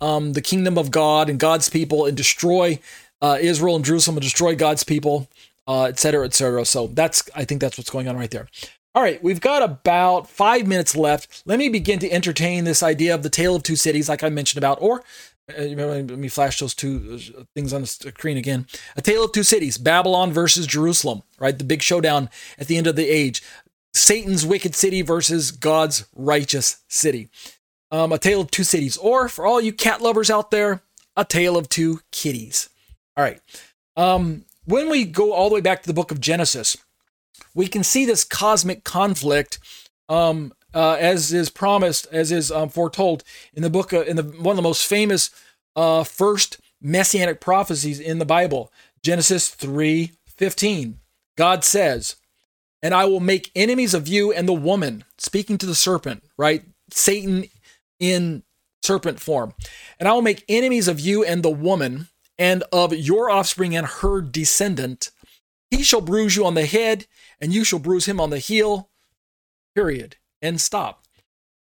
um, 0.00 0.32
the 0.32 0.42
kingdom 0.42 0.76
of 0.76 0.90
God 0.90 1.30
and 1.30 1.38
God's 1.38 1.68
people 1.68 2.04
and 2.06 2.16
destroy 2.16 2.80
uh, 3.22 3.38
Israel 3.40 3.76
and 3.76 3.84
Jerusalem 3.84 4.18
and 4.18 4.22
destroy 4.22 4.54
God's 4.54 4.84
people, 4.84 5.28
uh, 5.66 5.84
et 5.84 5.98
cetera, 5.98 6.26
et 6.26 6.34
cetera. 6.34 6.66
So 6.66 6.88
that's 6.88 7.22
I 7.34 7.46
think 7.46 7.62
that's 7.62 7.78
what's 7.78 7.88
going 7.88 8.08
on 8.08 8.18
right 8.18 8.30
there. 8.30 8.48
All 8.94 9.02
right, 9.02 9.22
we've 9.22 9.40
got 9.40 9.62
about 9.62 10.28
five 10.28 10.66
minutes 10.66 10.94
left. 10.94 11.42
Let 11.46 11.58
me 11.58 11.70
begin 11.70 11.98
to 12.00 12.10
entertain 12.12 12.64
this 12.64 12.82
idea 12.82 13.14
of 13.14 13.22
the 13.22 13.30
tale 13.30 13.56
of 13.56 13.62
two 13.62 13.76
cities, 13.76 14.10
like 14.10 14.22
I 14.22 14.28
mentioned 14.28 14.58
about, 14.58 14.82
or 14.82 15.02
uh, 15.48 15.62
let 15.62 16.08
me 16.18 16.28
flash 16.28 16.60
those 16.60 16.74
two 16.74 17.18
uh, 17.38 17.44
things 17.54 17.72
on 17.72 17.80
the 17.80 17.86
screen 17.86 18.36
again. 18.36 18.66
A 18.94 19.00
Tale 19.02 19.24
of 19.24 19.32
Two 19.32 19.42
Cities, 19.42 19.78
Babylon 19.78 20.30
versus 20.30 20.66
Jerusalem, 20.66 21.22
right? 21.38 21.56
The 21.56 21.64
big 21.64 21.82
showdown 21.82 22.28
at 22.58 22.66
the 22.66 22.76
end 22.76 22.86
of 22.86 22.96
the 22.96 23.08
age. 23.08 23.42
Satan's 23.94 24.46
wicked 24.46 24.74
city 24.74 25.02
versus 25.02 25.50
God's 25.50 26.06
righteous 26.14 26.82
city. 26.88 27.28
Um, 27.90 28.12
a 28.12 28.18
Tale 28.18 28.42
of 28.42 28.50
Two 28.50 28.64
Cities. 28.64 28.96
Or 28.96 29.28
for 29.28 29.46
all 29.46 29.60
you 29.60 29.72
cat 29.72 30.00
lovers 30.00 30.30
out 30.30 30.50
there, 30.50 30.82
A 31.16 31.24
Tale 31.24 31.56
of 31.56 31.68
Two 31.68 32.00
Kitties. 32.10 32.68
All 33.16 33.24
right. 33.24 33.40
Um, 33.96 34.44
when 34.64 34.88
we 34.88 35.04
go 35.04 35.32
all 35.32 35.48
the 35.48 35.56
way 35.56 35.60
back 35.60 35.82
to 35.82 35.86
the 35.86 35.94
book 35.94 36.10
of 36.10 36.20
Genesis, 36.20 36.76
we 37.54 37.66
can 37.66 37.82
see 37.82 38.06
this 38.06 38.24
cosmic 38.24 38.84
conflict 38.84 39.58
um, 40.08 40.52
uh, 40.74 40.96
as 40.98 41.32
is 41.32 41.50
promised, 41.50 42.06
as 42.12 42.32
is 42.32 42.50
um, 42.50 42.68
foretold 42.68 43.24
in 43.52 43.62
the 43.62 43.70
book, 43.70 43.92
uh, 43.92 44.02
in 44.02 44.16
the 44.16 44.22
one 44.22 44.52
of 44.52 44.56
the 44.56 44.62
most 44.62 44.86
famous 44.86 45.30
uh, 45.76 46.04
first 46.04 46.58
messianic 46.80 47.40
prophecies 47.40 48.00
in 48.00 48.18
the 48.18 48.24
Bible, 48.24 48.72
Genesis 49.02 49.48
three 49.48 50.12
fifteen. 50.26 50.98
God 51.36 51.64
says, 51.64 52.16
"And 52.82 52.94
I 52.94 53.04
will 53.04 53.20
make 53.20 53.50
enemies 53.54 53.94
of 53.94 54.08
you 54.08 54.32
and 54.32 54.48
the 54.48 54.54
woman," 54.54 55.04
speaking 55.18 55.58
to 55.58 55.66
the 55.66 55.74
serpent, 55.74 56.24
right? 56.38 56.64
Satan 56.90 57.44
in 58.00 58.42
serpent 58.82 59.20
form, 59.20 59.54
and 60.00 60.08
I 60.08 60.12
will 60.12 60.22
make 60.22 60.44
enemies 60.48 60.88
of 60.88 61.00
you 61.00 61.24
and 61.24 61.42
the 61.42 61.50
woman, 61.50 62.08
and 62.38 62.64
of 62.72 62.94
your 62.94 63.30
offspring 63.30 63.76
and 63.76 63.86
her 63.86 64.20
descendant. 64.20 65.10
He 65.70 65.82
shall 65.82 66.00
bruise 66.00 66.36
you 66.36 66.44
on 66.44 66.54
the 66.54 66.66
head, 66.66 67.06
and 67.40 67.52
you 67.52 67.64
shall 67.64 67.78
bruise 67.78 68.06
him 68.06 68.20
on 68.20 68.30
the 68.30 68.38
heel. 68.38 68.90
Period 69.74 70.16
and 70.42 70.60
stop. 70.60 71.04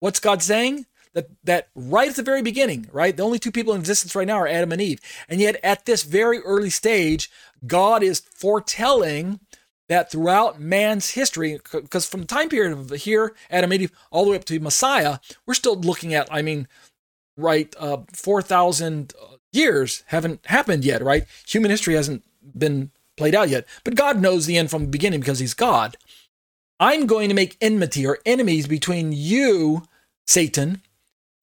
What's 0.01 0.21
God 0.21 0.43
saying? 0.43 0.87
that 1.15 1.29
that 1.45 1.69
right 1.75 2.09
at 2.09 2.17
the 2.17 2.23
very 2.23 2.43
beginning, 2.43 2.89
right? 2.93 3.17
The 3.17 3.23
only 3.23 3.39
two 3.39 3.53
people 3.53 3.75
in 3.75 3.81
existence 3.81 4.15
right 4.15 4.27
now 4.27 4.39
are 4.39 4.49
Adam 4.49 4.73
and 4.73 4.81
Eve. 4.81 5.01
And 5.29 5.41
yet 5.41 5.57
at 5.63 5.85
this 5.85 6.03
very 6.03 6.39
early 6.41 6.71
stage, 6.71 7.31
God 7.67 8.03
is 8.03 8.21
foretelling 8.21 9.41
that 9.89 10.11
throughout 10.11 10.61
man's 10.61 11.11
history, 11.11 11.59
because 11.71 12.09
from 12.09 12.23
the 12.23 12.27
time 12.27 12.49
period 12.49 12.73
of 12.73 12.91
here, 12.91 13.35
Adam 13.51 13.73
and 13.73 13.83
Eve, 13.83 13.93
all 14.11 14.25
the 14.25 14.31
way 14.31 14.37
up 14.37 14.45
to 14.47 14.59
Messiah, 14.61 15.19
we're 15.45 15.55
still 15.55 15.77
looking 15.77 16.15
at, 16.15 16.29
I 16.33 16.41
mean, 16.41 16.67
right, 17.37 17.75
uh, 17.79 17.99
4,000 18.13 19.13
years 19.53 20.03
haven't 20.07 20.45
happened 20.47 20.85
yet, 20.85 21.03
right? 21.03 21.25
Human 21.47 21.71
history 21.71 21.95
hasn't 21.95 22.25
been 22.57 22.91
played 23.17 23.35
out 23.35 23.49
yet. 23.49 23.67
But 23.85 23.95
God 23.95 24.21
knows 24.21 24.47
the 24.47 24.57
end 24.57 24.71
from 24.71 24.83
the 24.83 24.89
beginning 24.89 25.21
because 25.21 25.39
he's 25.39 25.55
God. 25.55 25.97
I'm 26.81 27.07
going 27.07 27.29
to 27.29 27.35
make 27.35 27.57
enmity 27.61 28.07
or 28.07 28.19
enemies 28.27 28.67
between 28.67 29.13
you, 29.13 29.85
Satan, 30.27 30.83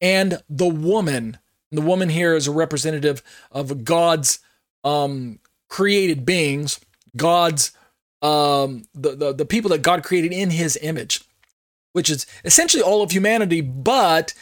and 0.01 0.41
the 0.49 0.68
woman. 0.68 1.38
And 1.72 1.78
the 1.78 1.86
woman 1.86 2.10
here 2.10 2.36
is 2.36 2.47
a 2.47 2.51
representative 2.51 3.22
of 3.51 3.84
God's 3.86 4.39
um, 4.84 5.39
created 5.70 6.26
beings, 6.26 6.80
God's 7.16 7.72
um, 8.22 8.84
the, 8.93 9.16
the 9.16 9.34
the 9.34 9.45
people 9.45 9.70
that 9.70 9.82
God 9.82 10.03
created 10.03 10.34
in 10.34 10.49
His 10.49 10.78
image, 10.82 11.22
which 11.93 12.10
is 12.10 12.26
essentially 12.43 12.84
all 12.84 13.01
of 13.01 13.12
humanity. 13.12 13.62
But 13.62 14.34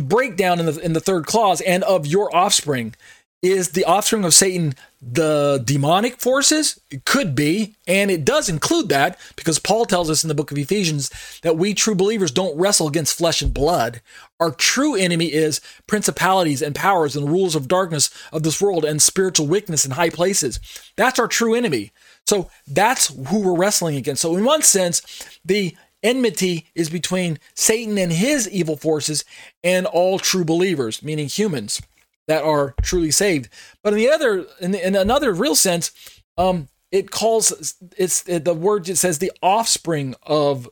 the 0.00 0.06
breakdown 0.06 0.58
in 0.58 0.64
the 0.64 0.78
in 0.78 0.94
the 0.94 1.00
third 1.00 1.26
clause 1.26 1.60
and 1.60 1.84
of 1.84 2.06
your 2.06 2.34
offspring 2.34 2.94
is 3.42 3.72
the 3.72 3.84
offspring 3.84 4.24
of 4.24 4.32
Satan 4.32 4.74
the 5.02 5.62
demonic 5.62 6.18
forces? 6.18 6.80
It 6.90 7.04
could 7.04 7.34
be, 7.34 7.74
and 7.86 8.10
it 8.10 8.24
does 8.24 8.48
include 8.48 8.88
that 8.88 9.18
because 9.36 9.58
Paul 9.58 9.84
tells 9.84 10.08
us 10.08 10.24
in 10.24 10.28
the 10.28 10.34
book 10.34 10.50
of 10.50 10.56
Ephesians 10.56 11.10
that 11.42 11.58
we 11.58 11.74
true 11.74 11.94
believers 11.94 12.30
don't 12.30 12.58
wrestle 12.58 12.88
against 12.88 13.16
flesh 13.16 13.42
and 13.42 13.52
blood. 13.52 14.00
Our 14.40 14.52
true 14.52 14.94
enemy 14.94 15.26
is 15.26 15.60
principalities 15.86 16.62
and 16.62 16.74
powers 16.74 17.14
and 17.14 17.28
rules 17.28 17.54
of 17.54 17.68
darkness 17.68 18.08
of 18.32 18.42
this 18.42 18.60
world 18.60 18.86
and 18.86 19.02
spiritual 19.02 19.46
weakness 19.46 19.84
in 19.84 19.92
high 19.92 20.10
places. 20.10 20.60
That's 20.96 21.18
our 21.18 21.28
true 21.28 21.54
enemy. 21.54 21.92
So 22.26 22.50
that's 22.66 23.08
who 23.28 23.40
we're 23.40 23.56
wrestling 23.56 23.96
against. 23.96 24.22
So, 24.22 24.34
in 24.36 24.44
one 24.44 24.62
sense, 24.62 25.02
the 25.44 25.76
enmity 26.02 26.66
is 26.74 26.90
between 26.90 27.38
Satan 27.54 27.98
and 27.98 28.12
his 28.12 28.48
evil 28.48 28.76
forces 28.76 29.24
and 29.62 29.86
all 29.86 30.18
true 30.18 30.44
believers, 30.44 31.02
meaning 31.02 31.28
humans 31.28 31.80
that 32.26 32.42
are 32.44 32.74
truly 32.82 33.10
saved. 33.10 33.48
But 33.82 33.92
in 33.92 33.98
the 33.98 34.10
other, 34.10 34.46
in, 34.60 34.70
the, 34.70 34.86
in 34.86 34.94
another 34.96 35.32
real 35.32 35.54
sense, 35.54 35.90
um, 36.38 36.68
it 36.92 37.10
calls 37.10 37.74
it's 37.96 38.28
it, 38.28 38.44
the 38.44 38.54
word 38.54 38.88
it 38.88 38.96
says 38.96 39.18
the 39.18 39.32
offspring 39.42 40.14
of 40.22 40.68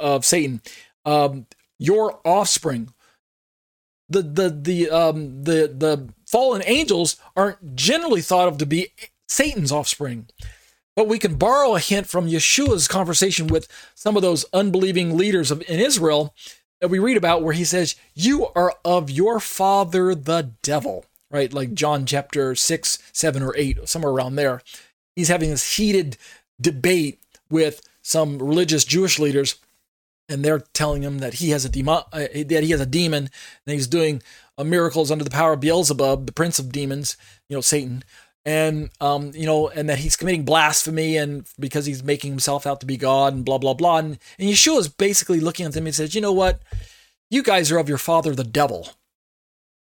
of 0.00 0.24
Satan, 0.24 0.60
um, 1.04 1.46
your 1.78 2.20
offspring. 2.24 2.92
The 4.08 4.22
the 4.22 4.50
the 4.50 4.90
um 4.90 5.44
the 5.44 5.72
the 5.74 6.08
fallen 6.26 6.62
angels 6.66 7.16
aren't 7.36 7.76
generally 7.76 8.20
thought 8.20 8.48
of 8.48 8.58
to 8.58 8.66
be 8.66 8.88
Satan's 9.28 9.72
offspring. 9.72 10.28
But 10.94 11.08
we 11.08 11.18
can 11.18 11.36
borrow 11.36 11.74
a 11.74 11.80
hint 11.80 12.06
from 12.06 12.28
Yeshua's 12.28 12.86
conversation 12.86 13.46
with 13.46 13.66
some 13.94 14.16
of 14.16 14.22
those 14.22 14.44
unbelieving 14.52 15.16
leaders 15.16 15.50
of, 15.50 15.62
in 15.68 15.80
Israel 15.80 16.34
that 16.80 16.88
we 16.88 16.98
read 16.98 17.16
about 17.16 17.42
where 17.42 17.54
he 17.54 17.64
says, 17.64 17.94
You 18.14 18.48
are 18.54 18.74
of 18.84 19.08
your 19.10 19.40
father 19.40 20.14
the 20.14 20.52
devil, 20.62 21.06
right? 21.30 21.52
Like 21.52 21.74
John 21.74 22.04
chapter 22.04 22.54
6, 22.54 22.98
7, 23.12 23.42
or 23.42 23.54
8, 23.56 23.88
somewhere 23.88 24.12
around 24.12 24.36
there. 24.36 24.60
He's 25.16 25.28
having 25.28 25.50
this 25.50 25.76
heated 25.76 26.16
debate 26.60 27.20
with 27.48 27.82
some 28.02 28.38
religious 28.38 28.84
Jewish 28.84 29.18
leaders, 29.18 29.56
and 30.28 30.44
they're 30.44 30.60
telling 30.60 31.02
him 31.02 31.20
that 31.20 31.34
he 31.34 31.50
has 31.50 31.64
a 31.64 31.68
demon, 31.68 32.02
uh, 32.12 32.26
that 32.34 32.64
he 32.64 32.70
has 32.70 32.80
a 32.80 32.86
demon, 32.86 33.30
and 33.66 33.74
he's 33.74 33.86
doing 33.86 34.22
uh, 34.58 34.64
miracles 34.64 35.10
under 35.10 35.24
the 35.24 35.30
power 35.30 35.52
of 35.52 35.60
Beelzebub, 35.60 36.26
the 36.26 36.32
prince 36.32 36.58
of 36.58 36.72
demons, 36.72 37.16
you 37.48 37.56
know, 37.56 37.60
Satan 37.60 38.02
and 38.44 38.90
um, 39.00 39.32
you 39.34 39.46
know, 39.46 39.68
and 39.68 39.88
that 39.88 39.98
he's 39.98 40.16
committing 40.16 40.44
blasphemy 40.44 41.16
and 41.16 41.46
because 41.58 41.86
he's 41.86 42.02
making 42.02 42.32
himself 42.32 42.66
out 42.66 42.80
to 42.80 42.86
be 42.86 42.96
God 42.96 43.34
and 43.34 43.44
blah 43.44 43.58
blah 43.58 43.74
blah. 43.74 43.98
And, 43.98 44.18
and 44.38 44.48
Yeshua 44.48 44.78
is 44.78 44.88
basically 44.88 45.40
looking 45.40 45.66
at 45.66 45.72
them 45.72 45.86
and 45.86 45.94
says, 45.94 46.14
you 46.14 46.20
know 46.20 46.32
what, 46.32 46.60
you 47.30 47.42
guys 47.42 47.70
are 47.70 47.78
of 47.78 47.88
your 47.88 47.98
father 47.98 48.34
the 48.34 48.44
devil. 48.44 48.90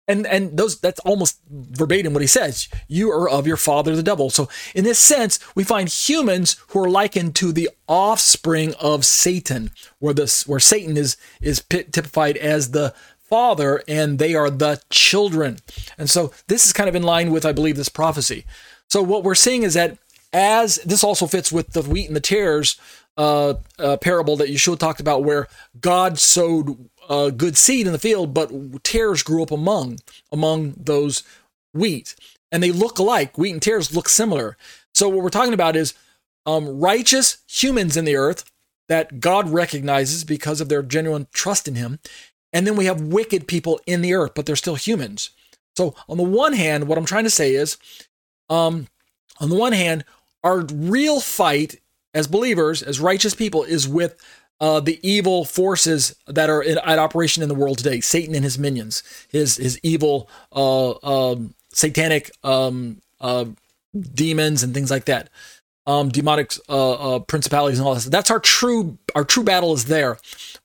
And 0.09 0.27
and 0.27 0.59
those 0.59 0.81
that's 0.81 0.99
almost 1.01 1.39
verbatim 1.49 2.13
what 2.13 2.23
he 2.23 2.27
says. 2.27 2.69
You 2.89 3.13
are 3.13 3.31
of 3.31 3.47
your 3.47 3.57
father 3.57 3.95
the 3.95 4.03
devil. 4.03 4.31
So 4.31 4.49
in 4.75 4.83
this 4.83 4.99
sense, 4.99 5.39
we 5.55 5.63
find 5.63 5.89
humans 5.89 6.57
who 6.69 6.81
are 6.83 6.91
likened 6.91 7.37
to 7.37 7.53
the 7.53 7.71
offspring 7.87 8.75
of 8.81 9.05
Satan, 9.05 9.71
where 10.01 10.13
this 10.13 10.45
where 10.45 10.59
Satan 10.59 10.97
is 10.97 11.17
is 11.41 11.63
typified 11.69 12.37
as 12.37 12.73
the 12.73 12.93
father 13.33 13.83
and 13.89 14.19
they 14.19 14.35
are 14.35 14.51
the 14.51 14.79
children. 14.91 15.57
And 15.97 16.11
so 16.11 16.35
this 16.49 16.67
is 16.67 16.75
kind 16.75 16.87
of 16.87 16.95
in 16.95 17.03
line 17.03 17.31
with, 17.31 17.47
I 17.47 17.53
believe, 17.53 17.77
this 17.77 17.89
prophecy. 17.89 18.45
So 18.91 19.03
what 19.03 19.25
we're 19.25 19.35
seeing 19.35 19.63
is 19.63 19.73
that 19.73 19.97
as 20.35 20.77
this 20.85 21.03
also 21.03 21.27
fits 21.27 21.51
with 21.51 21.73
the 21.73 21.81
wheat 21.81 22.09
and 22.09 22.15
the 22.15 22.21
tares 22.21 22.77
uh, 23.17 23.55
uh, 23.79 23.97
parable 23.97 24.37
that 24.37 24.51
Yeshua 24.51 24.79
talked 24.79 25.01
about, 25.01 25.25
where 25.25 25.49
God 25.81 26.19
sowed 26.19 26.91
uh, 27.09 27.31
good 27.31 27.57
seed 27.57 27.87
in 27.87 27.95
the 27.95 27.99
field, 27.99 28.35
but 28.35 28.51
tares 28.85 29.23
grew 29.23 29.43
up 29.43 29.51
among 29.51 30.01
among 30.31 30.75
those 30.77 31.23
wheat, 31.73 32.15
and 32.51 32.63
they 32.63 32.71
look 32.71 32.99
alike. 32.99 33.39
Wheat 33.39 33.53
and 33.53 33.63
tares 33.63 33.97
look 33.97 34.11
similar. 34.11 34.59
So 34.95 35.09
what 35.09 35.23
we're 35.23 35.31
talking 35.31 35.55
about 35.55 35.75
is 35.75 35.95
um, 36.45 36.81
righteous 36.81 37.39
humans 37.49 37.97
in 37.97 38.05
the 38.05 38.17
earth 38.17 38.45
that 38.89 39.21
God 39.21 39.49
recognizes 39.49 40.23
because 40.23 40.61
of 40.61 40.69
their 40.69 40.83
genuine 40.83 41.29
trust 41.33 41.67
in 41.67 41.77
Him, 41.77 41.99
and 42.53 42.67
then 42.67 42.77
we 42.77 42.87
have 42.87 43.01
wicked 43.01 43.47
people 43.47 43.81
in 43.87 44.03
the 44.03 44.15
earth, 44.15 44.33
but 44.35 44.47
they're 44.47 44.57
still 44.57 44.75
humans. 44.75 45.31
So, 45.77 45.95
on 46.09 46.19
the 46.19 46.23
one 46.23 46.53
hand, 46.53 46.87
what 46.87 46.99
I'm 46.99 47.05
trying 47.05 47.25
to 47.25 47.31
say 47.31 47.55
is, 47.55 47.79
um, 48.51 48.89
on 49.41 49.49
the 49.49 49.57
one 49.57 49.73
hand, 49.73 50.05
our 50.45 50.61
real 50.61 51.21
fight 51.21 51.77
as 52.15 52.27
believers, 52.27 52.83
as 52.83 53.01
righteous 53.01 53.35
people, 53.35 53.63
is 53.63 53.89
with 53.89 54.21
uh, 54.61 54.81
the 54.81 55.01
evil 55.03 55.45
forces 55.45 56.15
that 56.27 56.51
are 56.51 56.63
in, 56.63 56.79
at 56.79 56.99
operation 56.99 57.43
in 57.43 57.49
the 57.49 57.55
world 57.55 57.79
today. 57.79 58.01
Satan 58.01 58.35
and 58.35 58.45
his 58.45 58.59
minions, 58.59 59.03
his 59.31 59.57
his 59.57 59.79
evil, 59.83 60.29
uh, 60.55 60.93
um, 61.03 61.55
satanic 61.73 62.31
um, 62.45 63.01
uh, 63.21 63.47
demons 64.15 64.63
and 64.63 64.75
things 64.75 64.91
like 64.91 65.07
that, 65.07 65.31
um, 65.87 66.11
demonic 66.11 66.53
uh, 66.69 67.17
uh, 67.17 67.19
principalities 67.21 67.79
and 67.79 67.89
all 67.89 67.95
this. 67.95 68.05
That's 68.05 68.31
our 68.31 68.41
true 68.41 68.99
our 69.15 69.25
true 69.25 69.43
battle 69.43 69.73
is 69.73 69.87
there, 69.87 70.19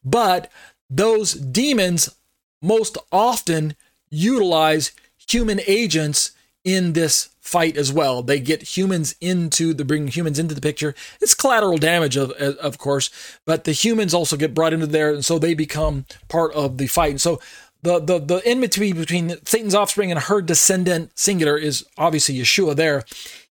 but 0.03 0.51
those 0.89 1.33
demons 1.33 2.15
most 2.61 2.97
often 3.11 3.75
utilize 4.09 4.91
human 5.29 5.59
agents 5.67 6.31
in 6.63 6.93
this 6.93 7.29
fight 7.39 7.77
as 7.77 7.93
well. 7.93 8.21
They 8.21 8.39
get 8.39 8.77
humans 8.77 9.15
into 9.21 9.73
the 9.73 9.85
bring 9.85 10.07
humans 10.09 10.37
into 10.37 10.53
the 10.53 10.61
picture. 10.61 10.93
It's 11.21 11.33
collateral 11.33 11.77
damage, 11.77 12.17
of 12.17 12.31
of 12.31 12.77
course, 12.77 13.09
but 13.45 13.63
the 13.63 13.71
humans 13.71 14.13
also 14.13 14.35
get 14.35 14.53
brought 14.53 14.73
into 14.73 14.87
there, 14.87 15.13
and 15.13 15.23
so 15.23 15.39
they 15.39 15.53
become 15.53 16.05
part 16.27 16.53
of 16.53 16.77
the 16.77 16.87
fight. 16.87 17.11
And 17.11 17.21
so 17.21 17.39
the 17.83 17.99
the 17.99 18.19
the 18.19 18.41
enmity 18.45 18.91
between 18.91 19.37
Satan's 19.45 19.75
offspring 19.75 20.11
and 20.11 20.19
her 20.19 20.41
descendant 20.41 21.17
singular 21.17 21.57
is 21.57 21.85
obviously 21.97 22.35
Yeshua. 22.35 22.75
There, 22.75 23.03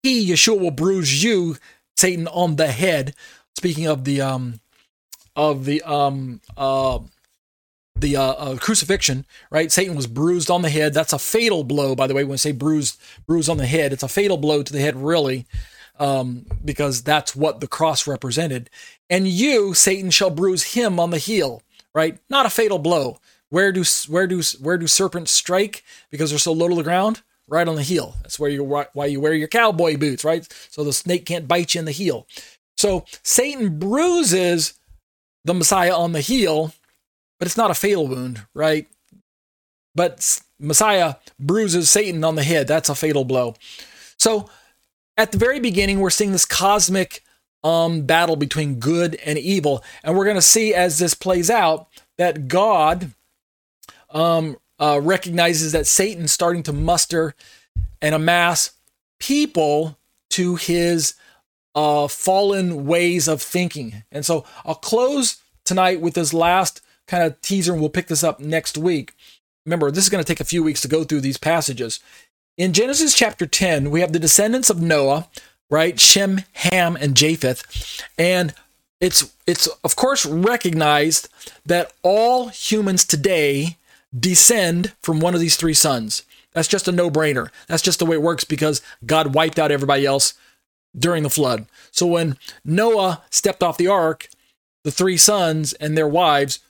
he 0.02 0.30
Yeshua 0.30 0.58
will 0.58 0.70
bruise 0.70 1.22
you, 1.22 1.56
Satan, 1.96 2.26
on 2.28 2.56
the 2.56 2.68
head. 2.68 3.14
Speaking 3.56 3.86
of 3.86 4.04
the 4.04 4.22
um 4.22 4.60
of 5.36 5.66
the 5.66 5.82
um 5.82 6.40
uh 6.56 7.00
the 8.02 8.16
uh, 8.16 8.22
uh, 8.22 8.56
crucifixion, 8.56 9.24
right? 9.50 9.72
Satan 9.72 9.96
was 9.96 10.06
bruised 10.06 10.50
on 10.50 10.60
the 10.60 10.68
head. 10.68 10.92
That's 10.92 11.14
a 11.14 11.18
fatal 11.18 11.64
blow, 11.64 11.94
by 11.94 12.06
the 12.06 12.14
way. 12.14 12.24
When 12.24 12.34
I 12.34 12.36
say 12.36 12.52
bruised, 12.52 13.00
bruised 13.26 13.48
on 13.48 13.56
the 13.56 13.66
head, 13.66 13.92
it's 13.92 14.02
a 14.02 14.08
fatal 14.08 14.36
blow 14.36 14.62
to 14.62 14.72
the 14.72 14.80
head, 14.80 14.96
really, 14.96 15.46
um, 15.98 16.44
because 16.62 17.02
that's 17.02 17.34
what 17.34 17.60
the 17.60 17.66
cross 17.66 18.06
represented. 18.06 18.68
And 19.08 19.26
you, 19.26 19.72
Satan, 19.72 20.10
shall 20.10 20.30
bruise 20.30 20.74
him 20.74 21.00
on 21.00 21.10
the 21.10 21.18
heel, 21.18 21.62
right? 21.94 22.18
Not 22.28 22.44
a 22.44 22.50
fatal 22.50 22.78
blow. 22.78 23.18
Where 23.48 23.72
do 23.72 23.84
where 24.08 24.26
do 24.26 24.42
where 24.60 24.78
do 24.78 24.86
serpents 24.86 25.30
strike? 25.30 25.84
Because 26.10 26.30
they're 26.30 26.38
so 26.38 26.52
low 26.52 26.68
to 26.68 26.74
the 26.74 26.82
ground, 26.82 27.22
right 27.48 27.68
on 27.68 27.76
the 27.76 27.82
heel. 27.82 28.16
That's 28.22 28.38
where 28.38 28.50
you 28.50 28.64
why 28.64 29.06
you 29.06 29.20
wear 29.20 29.34
your 29.34 29.48
cowboy 29.48 29.96
boots, 29.96 30.24
right? 30.24 30.46
So 30.70 30.84
the 30.84 30.92
snake 30.92 31.26
can't 31.26 31.48
bite 31.48 31.74
you 31.74 31.78
in 31.80 31.84
the 31.84 31.92
heel. 31.92 32.26
So 32.78 33.04
Satan 33.22 33.78
bruises 33.78 34.74
the 35.44 35.54
Messiah 35.54 35.94
on 35.94 36.12
the 36.12 36.20
heel 36.20 36.72
but 37.42 37.48
it's 37.48 37.56
not 37.56 37.72
a 37.72 37.74
fatal 37.74 38.06
wound, 38.06 38.46
right? 38.54 38.86
But 39.96 40.40
Messiah 40.60 41.16
bruises 41.40 41.90
Satan 41.90 42.22
on 42.22 42.36
the 42.36 42.44
head. 42.44 42.68
That's 42.68 42.88
a 42.88 42.94
fatal 42.94 43.24
blow. 43.24 43.56
So 44.16 44.48
at 45.16 45.32
the 45.32 45.38
very 45.38 45.58
beginning, 45.58 45.98
we're 45.98 46.10
seeing 46.10 46.30
this 46.30 46.44
cosmic 46.44 47.24
um, 47.64 48.02
battle 48.02 48.36
between 48.36 48.76
good 48.76 49.16
and 49.26 49.40
evil. 49.40 49.82
And 50.04 50.16
we're 50.16 50.22
going 50.24 50.36
to 50.36 50.40
see 50.40 50.72
as 50.72 51.00
this 51.00 51.14
plays 51.14 51.50
out 51.50 51.88
that 52.16 52.46
God 52.46 53.10
um, 54.10 54.56
uh, 54.78 55.00
recognizes 55.02 55.72
that 55.72 55.88
Satan's 55.88 56.30
starting 56.30 56.62
to 56.62 56.72
muster 56.72 57.34
and 58.00 58.14
amass 58.14 58.70
people 59.18 59.98
to 60.30 60.54
his 60.54 61.14
uh, 61.74 62.06
fallen 62.06 62.86
ways 62.86 63.26
of 63.26 63.42
thinking. 63.42 64.04
And 64.12 64.24
so 64.24 64.44
I'll 64.64 64.76
close 64.76 65.42
tonight 65.64 66.00
with 66.00 66.14
this 66.14 66.32
last 66.32 66.80
kind 67.06 67.22
of 67.22 67.40
teaser, 67.40 67.72
and 67.72 67.80
we'll 67.80 67.90
pick 67.90 68.08
this 68.08 68.24
up 68.24 68.40
next 68.40 68.78
week. 68.78 69.14
Remember, 69.66 69.90
this 69.90 70.04
is 70.04 70.10
going 70.10 70.22
to 70.22 70.28
take 70.28 70.40
a 70.40 70.44
few 70.44 70.62
weeks 70.62 70.80
to 70.82 70.88
go 70.88 71.04
through 71.04 71.20
these 71.20 71.38
passages. 71.38 72.00
In 72.58 72.72
Genesis 72.72 73.14
chapter 73.14 73.46
10, 73.46 73.90
we 73.90 74.00
have 74.00 74.12
the 74.12 74.18
descendants 74.18 74.70
of 74.70 74.82
Noah, 74.82 75.28
right? 75.70 75.98
Shem, 75.98 76.42
Ham, 76.54 76.96
and 76.96 77.16
Japheth. 77.16 78.02
And 78.18 78.54
it's 79.00 79.34
it's 79.46 79.66
of 79.82 79.96
course 79.96 80.24
recognized 80.24 81.28
that 81.66 81.92
all 82.02 82.48
humans 82.48 83.04
today 83.04 83.76
descend 84.16 84.92
from 85.02 85.18
one 85.18 85.34
of 85.34 85.40
these 85.40 85.56
three 85.56 85.74
sons. 85.74 86.22
That's 86.52 86.68
just 86.68 86.86
a 86.86 86.92
no-brainer. 86.92 87.48
That's 87.66 87.82
just 87.82 87.98
the 87.98 88.06
way 88.06 88.16
it 88.16 88.22
works 88.22 88.44
because 88.44 88.82
God 89.04 89.34
wiped 89.34 89.58
out 89.58 89.72
everybody 89.72 90.04
else 90.04 90.34
during 90.96 91.22
the 91.22 91.30
flood. 91.30 91.66
So 91.90 92.06
when 92.06 92.36
Noah 92.64 93.22
stepped 93.30 93.62
off 93.62 93.78
the 93.78 93.88
ark, 93.88 94.28
the 94.84 94.90
three 94.90 95.16
sons 95.16 95.72
and 95.74 95.96
their 95.96 96.08
wives 96.08 96.60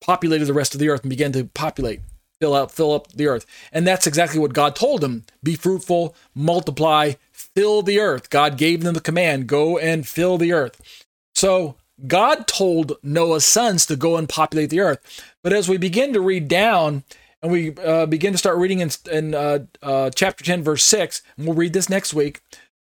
populated 0.00 0.46
the 0.46 0.54
rest 0.54 0.74
of 0.74 0.80
the 0.80 0.88
earth 0.88 1.02
and 1.02 1.10
began 1.10 1.32
to 1.32 1.44
populate 1.44 2.00
fill 2.40 2.54
out, 2.54 2.72
fill 2.72 2.92
up 2.92 3.08
the 3.12 3.26
earth. 3.26 3.46
And 3.72 3.86
that's 3.86 4.06
exactly 4.06 4.40
what 4.40 4.54
God 4.54 4.74
told 4.74 5.02
them 5.02 5.24
be 5.42 5.54
fruitful, 5.54 6.14
multiply, 6.34 7.12
fill 7.32 7.82
the 7.82 8.00
earth. 8.00 8.30
God 8.30 8.56
gave 8.56 8.82
them 8.82 8.94
the 8.94 9.00
command 9.00 9.46
go 9.46 9.78
and 9.78 10.08
fill 10.08 10.38
the 10.38 10.52
earth. 10.52 11.06
So 11.34 11.76
God 12.06 12.46
told 12.46 12.96
Noah's 13.02 13.44
sons 13.44 13.86
to 13.86 13.96
go 13.96 14.16
and 14.16 14.28
populate 14.28 14.70
the 14.70 14.80
earth. 14.80 15.22
But 15.42 15.52
as 15.52 15.68
we 15.68 15.76
begin 15.76 16.12
to 16.14 16.20
read 16.20 16.48
down, 16.48 17.04
and 17.42 17.52
we 17.52 17.74
uh, 17.76 18.06
begin 18.06 18.32
to 18.32 18.38
start 18.38 18.58
reading 18.58 18.80
in, 18.80 18.90
in 19.10 19.34
uh, 19.34 19.60
uh, 19.82 20.10
chapter 20.14 20.44
10, 20.44 20.62
verse 20.62 20.84
6, 20.84 21.22
and 21.36 21.46
we'll 21.46 21.56
read 21.56 21.72
this 21.72 21.88
next 21.88 22.12
week, 22.12 22.42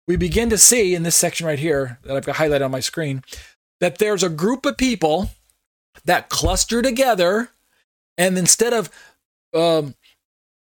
we 0.08 0.16
begin 0.16 0.50
to 0.50 0.58
see 0.58 0.96
in 0.96 1.04
this 1.04 1.16
section 1.16 1.48
right 1.48 1.60
here 1.60 2.00
that 2.04 2.16
I've 2.16 2.26
got 2.26 2.36
highlighted 2.36 2.64
on 2.66 2.72
my 2.72 2.80
screen 2.80 3.24
that 3.82 3.98
there's 3.98 4.24
a 4.24 4.30
group 4.30 4.66
of 4.66 4.78
people 4.78 5.32
that 6.04 6.30
cluster 6.30 6.82
together, 6.82 7.50
and 8.18 8.38
instead 8.38 8.74
of 8.74 8.90
um, 9.54 9.96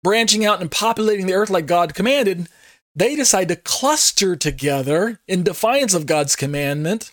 branching 0.03 0.45
out 0.45 0.61
and 0.61 0.71
populating 0.71 1.27
the 1.27 1.35
earth 1.35 1.51
like 1.51 1.67
God 1.67 1.95
commanded, 1.95 2.49
they 2.95 3.17
decide 3.17 3.49
to 3.49 3.57
cluster 3.57 4.37
together 4.37 5.21
in 5.27 5.43
defiance 5.43 5.95
of 5.95 6.07
God's 6.07 6.37
commandment, 6.37 7.13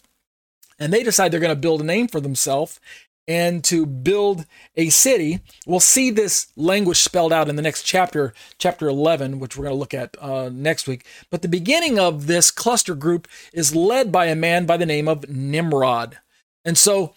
and 0.79 0.91
they 0.91 1.03
decide 1.03 1.31
they're 1.31 1.39
going 1.39 1.55
to 1.55 1.59
build 1.59 1.81
a 1.81 1.85
name 1.85 2.07
for 2.07 2.19
themselves 2.19 2.79
and 3.27 3.63
to 3.63 3.85
build 3.85 4.45
a 4.75 4.89
city. 4.89 5.39
We'll 5.65 5.79
see 5.79 6.09
this 6.09 6.47
language 6.55 6.97
spelled 6.97 7.31
out 7.31 7.49
in 7.49 7.55
the 7.55 7.61
next 7.61 7.83
chapter, 7.83 8.33
chapter 8.57 8.87
11, 8.87 9.39
which 9.39 9.55
we're 9.55 9.63
going 9.65 9.75
to 9.75 9.79
look 9.79 9.93
at 9.93 10.15
uh, 10.19 10.49
next 10.51 10.87
week. 10.87 11.05
But 11.29 11.41
the 11.41 11.47
beginning 11.47 11.99
of 11.99 12.27
this 12.27 12.51
cluster 12.51 12.95
group 12.95 13.27
is 13.53 13.75
led 13.75 14.11
by 14.11 14.25
a 14.25 14.35
man 14.35 14.65
by 14.65 14.77
the 14.77 14.85
name 14.85 15.07
of 15.07 15.29
Nimrod. 15.29 16.17
And 16.65 16.77
so, 16.77 17.13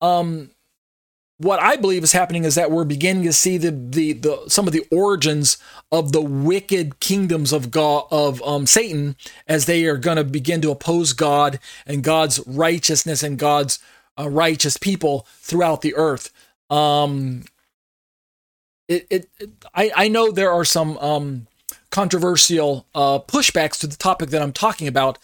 um, 0.00 0.50
what 1.40 1.58
I 1.58 1.76
believe 1.76 2.04
is 2.04 2.12
happening 2.12 2.44
is 2.44 2.54
that 2.56 2.70
we're 2.70 2.84
beginning 2.84 3.22
to 3.24 3.32
see 3.32 3.56
the, 3.56 3.70
the, 3.70 4.12
the 4.12 4.44
some 4.48 4.66
of 4.66 4.74
the 4.74 4.86
origins 4.92 5.56
of 5.90 6.12
the 6.12 6.20
wicked 6.20 7.00
kingdoms 7.00 7.50
of 7.50 7.70
God 7.70 8.04
of 8.10 8.42
um, 8.42 8.66
Satan 8.66 9.16
as 9.48 9.64
they 9.64 9.86
are 9.86 9.96
going 9.96 10.18
to 10.18 10.24
begin 10.24 10.60
to 10.60 10.70
oppose 10.70 11.14
God 11.14 11.58
and 11.86 12.04
God's 12.04 12.40
righteousness 12.46 13.22
and 13.22 13.38
God's 13.38 13.78
uh, 14.18 14.28
righteous 14.28 14.76
people 14.76 15.26
throughout 15.40 15.80
the 15.80 15.94
earth. 15.94 16.30
Um, 16.68 17.44
it, 18.86 19.06
it, 19.08 19.30
it, 19.38 19.50
I, 19.74 19.90
I 19.96 20.08
know 20.08 20.30
there 20.30 20.52
are 20.52 20.64
some 20.64 20.98
um, 20.98 21.46
controversial 21.90 22.86
uh, 22.94 23.18
pushbacks 23.18 23.78
to 23.80 23.86
the 23.86 23.96
topic 23.96 24.28
that 24.30 24.42
I'm 24.42 24.52
talking 24.52 24.88
about 24.88 25.18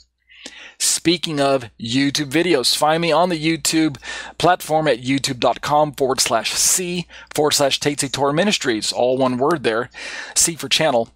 Speaking 0.79 1.41
of 1.41 1.64
YouTube 1.79 2.31
videos, 2.31 2.75
find 2.75 3.03
me 3.03 3.12
on 3.12 3.29
the 3.29 3.39
YouTube 3.39 3.99
platform 4.39 4.89
at 4.89 5.03
youtube.com 5.03 5.93
forward 5.93 6.21
slash 6.21 6.53
C 6.53 7.07
forward 7.35 7.53
slash 7.53 7.79
Torah 7.79 8.33
Ministries, 8.33 8.91
all 8.91 9.18
one 9.18 9.37
word 9.37 9.62
there, 9.62 9.91
C 10.35 10.55
for 10.55 10.68
channel. 10.68 11.11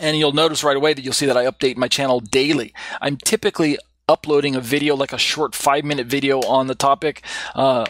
And 0.00 0.16
you'll 0.16 0.32
notice 0.32 0.64
right 0.64 0.76
away 0.76 0.94
that 0.94 1.02
you'll 1.02 1.12
see 1.12 1.26
that 1.26 1.36
I 1.36 1.44
update 1.44 1.76
my 1.76 1.86
channel 1.86 2.18
daily. 2.18 2.72
I'm 3.00 3.16
typically 3.16 3.78
uploading 4.08 4.54
a 4.54 4.60
video, 4.60 4.94
like 4.96 5.12
a 5.12 5.18
short 5.18 5.54
five 5.54 5.84
minute 5.84 6.06
video 6.06 6.40
on 6.40 6.66
the 6.66 6.74
topic. 6.74 7.22
Uh, 7.54 7.86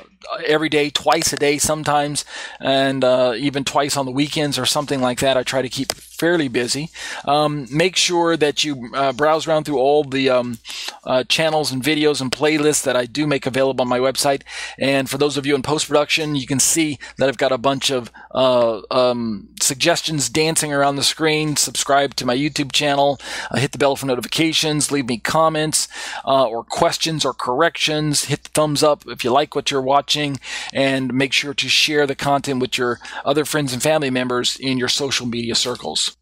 every 0.47 0.69
day, 0.69 0.91
twice 0.91 1.33
a 1.33 1.37
day 1.37 1.59
sometimes, 1.59 2.25
and 2.61 3.05
uh, 3.05 3.35
even 3.37 3.65
twice 3.65 3.97
on 3.97 4.07
the 4.07 4.13
weekends 4.13 4.59
or 4.59 4.67
something 4.67 5.01
like 5.01 5.21
that. 5.21 5.37
I 5.37 5.43
try 5.43 5.63
to 5.63 5.69
keep 5.69 5.93
fairly 5.93 6.49
busy. 6.49 6.91
Um, 7.25 7.67
make 7.71 7.97
sure 7.97 8.37
that 8.37 8.65
you 8.65 8.91
uh, 8.95 9.13
browse 9.13 9.47
around 9.47 9.65
through 9.65 9.79
all 9.79 10.05
the 10.05 10.31
um, 10.31 10.59
uh, 11.05 11.25
channels 11.25 11.73
and 11.73 11.83
videos 11.83 12.21
and 12.21 12.31
playlists 12.31 12.85
that 12.85 12.97
I 12.97 13.07
do 13.07 13.27
make 13.27 13.47
available 13.47 13.83
on 13.83 13.89
my 13.89 13.99
website. 13.99 14.43
And 14.79 15.11
for 15.11 15.19
those 15.19 15.37
of 15.37 15.47
you 15.47 15.55
in 15.55 15.63
post 15.63 15.89
production, 15.89 16.37
you 16.37 16.47
can 16.47 16.61
see 16.61 16.99
that 17.19 17.29
I've 17.29 17.39
got 17.39 17.53
a 17.53 17.59
bunch 17.59 17.91
of 17.91 18.11
uh, 18.35 18.83
um, 18.91 19.49
suggestions 19.61 20.29
dancing 20.29 20.73
around 20.73 20.97
the 20.97 21.03
screen. 21.03 21.57
Subscribe 21.57 22.15
to 22.17 22.27
my 22.27 22.37
YouTube 22.37 22.73
channel, 22.73 23.21
uh, 23.51 23.59
hit 23.59 23.73
the 23.73 23.79
bell 23.79 23.97
for 23.97 24.07
notifications, 24.07 24.91
leave 24.91 25.07
me 25.07 25.19
comments 25.19 25.89
uh, 26.25 26.47
or 26.47 26.65
questions 26.65 27.25
or 27.25 27.33
corrections. 27.33 28.25
Hit 28.25 28.45
the 28.45 28.51
thumbs 28.51 28.83
up 28.83 29.05
if 29.07 29.25
you 29.25 29.31
like 29.31 29.55
what 29.55 29.71
you're 29.71 29.81
watching, 29.81 30.39
and 30.73 31.15
make 31.15 31.33
sure 31.33 31.55
to 31.55 31.69
share 31.69 32.07
the 32.07 32.15
content 32.15 32.61
with 32.61 32.77
your 32.77 33.01
other 33.25 33.45
friends 33.45 33.73
and 33.73 33.83
family 33.83 34.11
members 34.11 34.57
in 34.57 34.79
your 34.79 34.89
social 34.89 35.27
media 35.27 35.55
circles. 35.55 36.17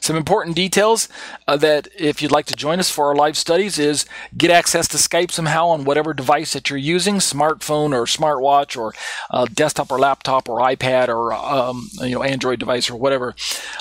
Some 0.00 0.16
important 0.16 0.56
details 0.56 1.08
uh, 1.46 1.56
that 1.58 1.88
if 1.96 2.22
you'd 2.22 2.32
like 2.32 2.46
to 2.46 2.56
join 2.56 2.78
us 2.80 2.90
for 2.90 3.06
our 3.06 3.14
live 3.14 3.36
studies 3.36 3.78
is 3.78 4.06
get 4.36 4.50
access 4.50 4.88
to 4.88 4.96
Skype 4.96 5.30
somehow 5.30 5.68
on 5.68 5.84
whatever 5.84 6.14
device 6.14 6.52
that 6.54 6.70
you're 6.70 6.78
using, 6.78 7.16
smartphone 7.16 7.92
or 7.92 8.04
smartwatch 8.04 8.78
or 8.78 8.94
uh, 9.30 9.46
desktop 9.52 9.92
or 9.92 9.98
laptop 9.98 10.48
or 10.48 10.60
iPad 10.60 11.08
or 11.08 11.32
um, 11.32 11.88
you 12.00 12.14
know 12.14 12.22
Android 12.22 12.58
device 12.58 12.88
or 12.88 12.96
whatever. 12.96 13.34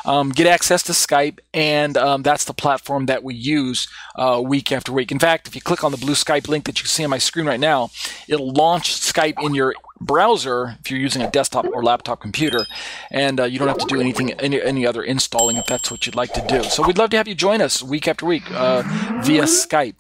Um, 0.06 0.30
get 0.30 0.48
access 0.48 0.84
to 0.84 0.92
Skype, 0.92 1.40
and 1.54 1.96
um, 1.98 2.22
that's 2.24 2.46
the 2.46 2.54
platform 2.54 3.06
that 3.06 3.24
we 3.24 3.34
use 3.36 3.88
uh, 4.16 4.42
week 4.44 4.72
after 4.72 4.92
week. 4.92 5.12
In 5.12 5.20
fact, 5.20 5.48
if 5.48 5.56
you 5.56 5.62
click 5.62 5.84
on 5.84 5.92
the 5.92 5.98
blue 5.98 6.14
Skype 6.14 6.48
link 6.48 6.66
that 6.66 6.82
you 6.82 6.88
see 6.88 7.04
on 7.04 7.10
my 7.10 7.18
screen 7.18 7.46
right 7.46 7.60
now, 7.60 7.92
it'll 8.28 8.52
launch 8.52 8.94
Skype 8.94 9.42
in 9.44 9.54
your 9.56 9.74
browser 10.02 10.78
if 10.80 10.92
you're 10.92 11.00
using 11.00 11.22
a 11.22 11.30
desktop 11.32 11.66
or 11.66 11.84
laptop 11.84 12.22
computer, 12.22 12.66
and 13.12 13.40
uh, 13.40 13.44
you 13.44 13.60
don't 13.60 13.68
have 13.68 13.78
to 13.78 13.86
do 13.86 14.00
anything 14.00 14.34
any, 14.34 14.62
any 14.62 14.86
other 14.86 15.04
installing 15.04 15.58
if 15.58 15.66
that's 15.66 15.92
what 15.92 16.06
you'd 16.06 16.16
like 16.16 16.34
to 16.34 16.46
do. 16.48 16.64
So 16.64 16.86
we'd 16.86 16.98
love 16.98 17.10
to 17.12 17.18
have 17.18 17.28
you 17.28 17.36
join 17.36 17.62
us 17.62 17.84
week 17.84 18.08
after 18.08 18.26
week 18.26 18.44
uh, 18.52 18.84
via 19.24 19.44
Skype. 19.44 19.96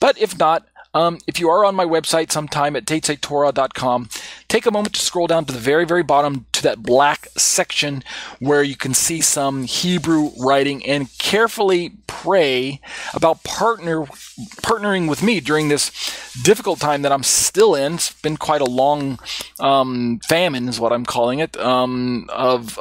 But 0.00 0.18
if 0.18 0.38
not, 0.38 0.66
Um, 0.94 1.18
if 1.26 1.40
you 1.40 1.48
are 1.50 1.64
on 1.64 1.74
my 1.74 1.84
website 1.84 2.30
sometime 2.30 2.76
at 2.76 2.86
tetzetorah.com, 2.86 4.08
take 4.48 4.64
a 4.64 4.70
moment 4.70 4.94
to 4.94 5.00
scroll 5.00 5.26
down 5.26 5.44
to 5.46 5.52
the 5.52 5.58
very, 5.58 5.84
very 5.84 6.02
bottom 6.02 6.46
to 6.52 6.62
that 6.62 6.82
black 6.82 7.28
section 7.36 8.02
where 8.38 8.62
you 8.62 8.76
can 8.76 8.94
see 8.94 9.20
some 9.20 9.64
Hebrew 9.64 10.30
writing 10.38 10.84
and 10.86 11.16
carefully 11.18 11.92
pray 12.06 12.80
about 13.12 13.42
partner 13.42 14.02
partnering 14.62 15.08
with 15.08 15.22
me 15.22 15.40
during 15.40 15.68
this 15.68 15.90
difficult 16.42 16.80
time 16.80 17.02
that 17.02 17.12
I'm 17.12 17.24
still 17.24 17.74
in. 17.74 17.94
It's 17.94 18.12
been 18.12 18.36
quite 18.36 18.60
a 18.60 18.66
long 18.66 19.18
um, 19.58 20.20
famine, 20.28 20.68
is 20.68 20.80
what 20.80 20.92
I'm 20.92 21.04
calling 21.04 21.40
it, 21.40 21.56
um, 21.56 22.28
of 22.30 22.78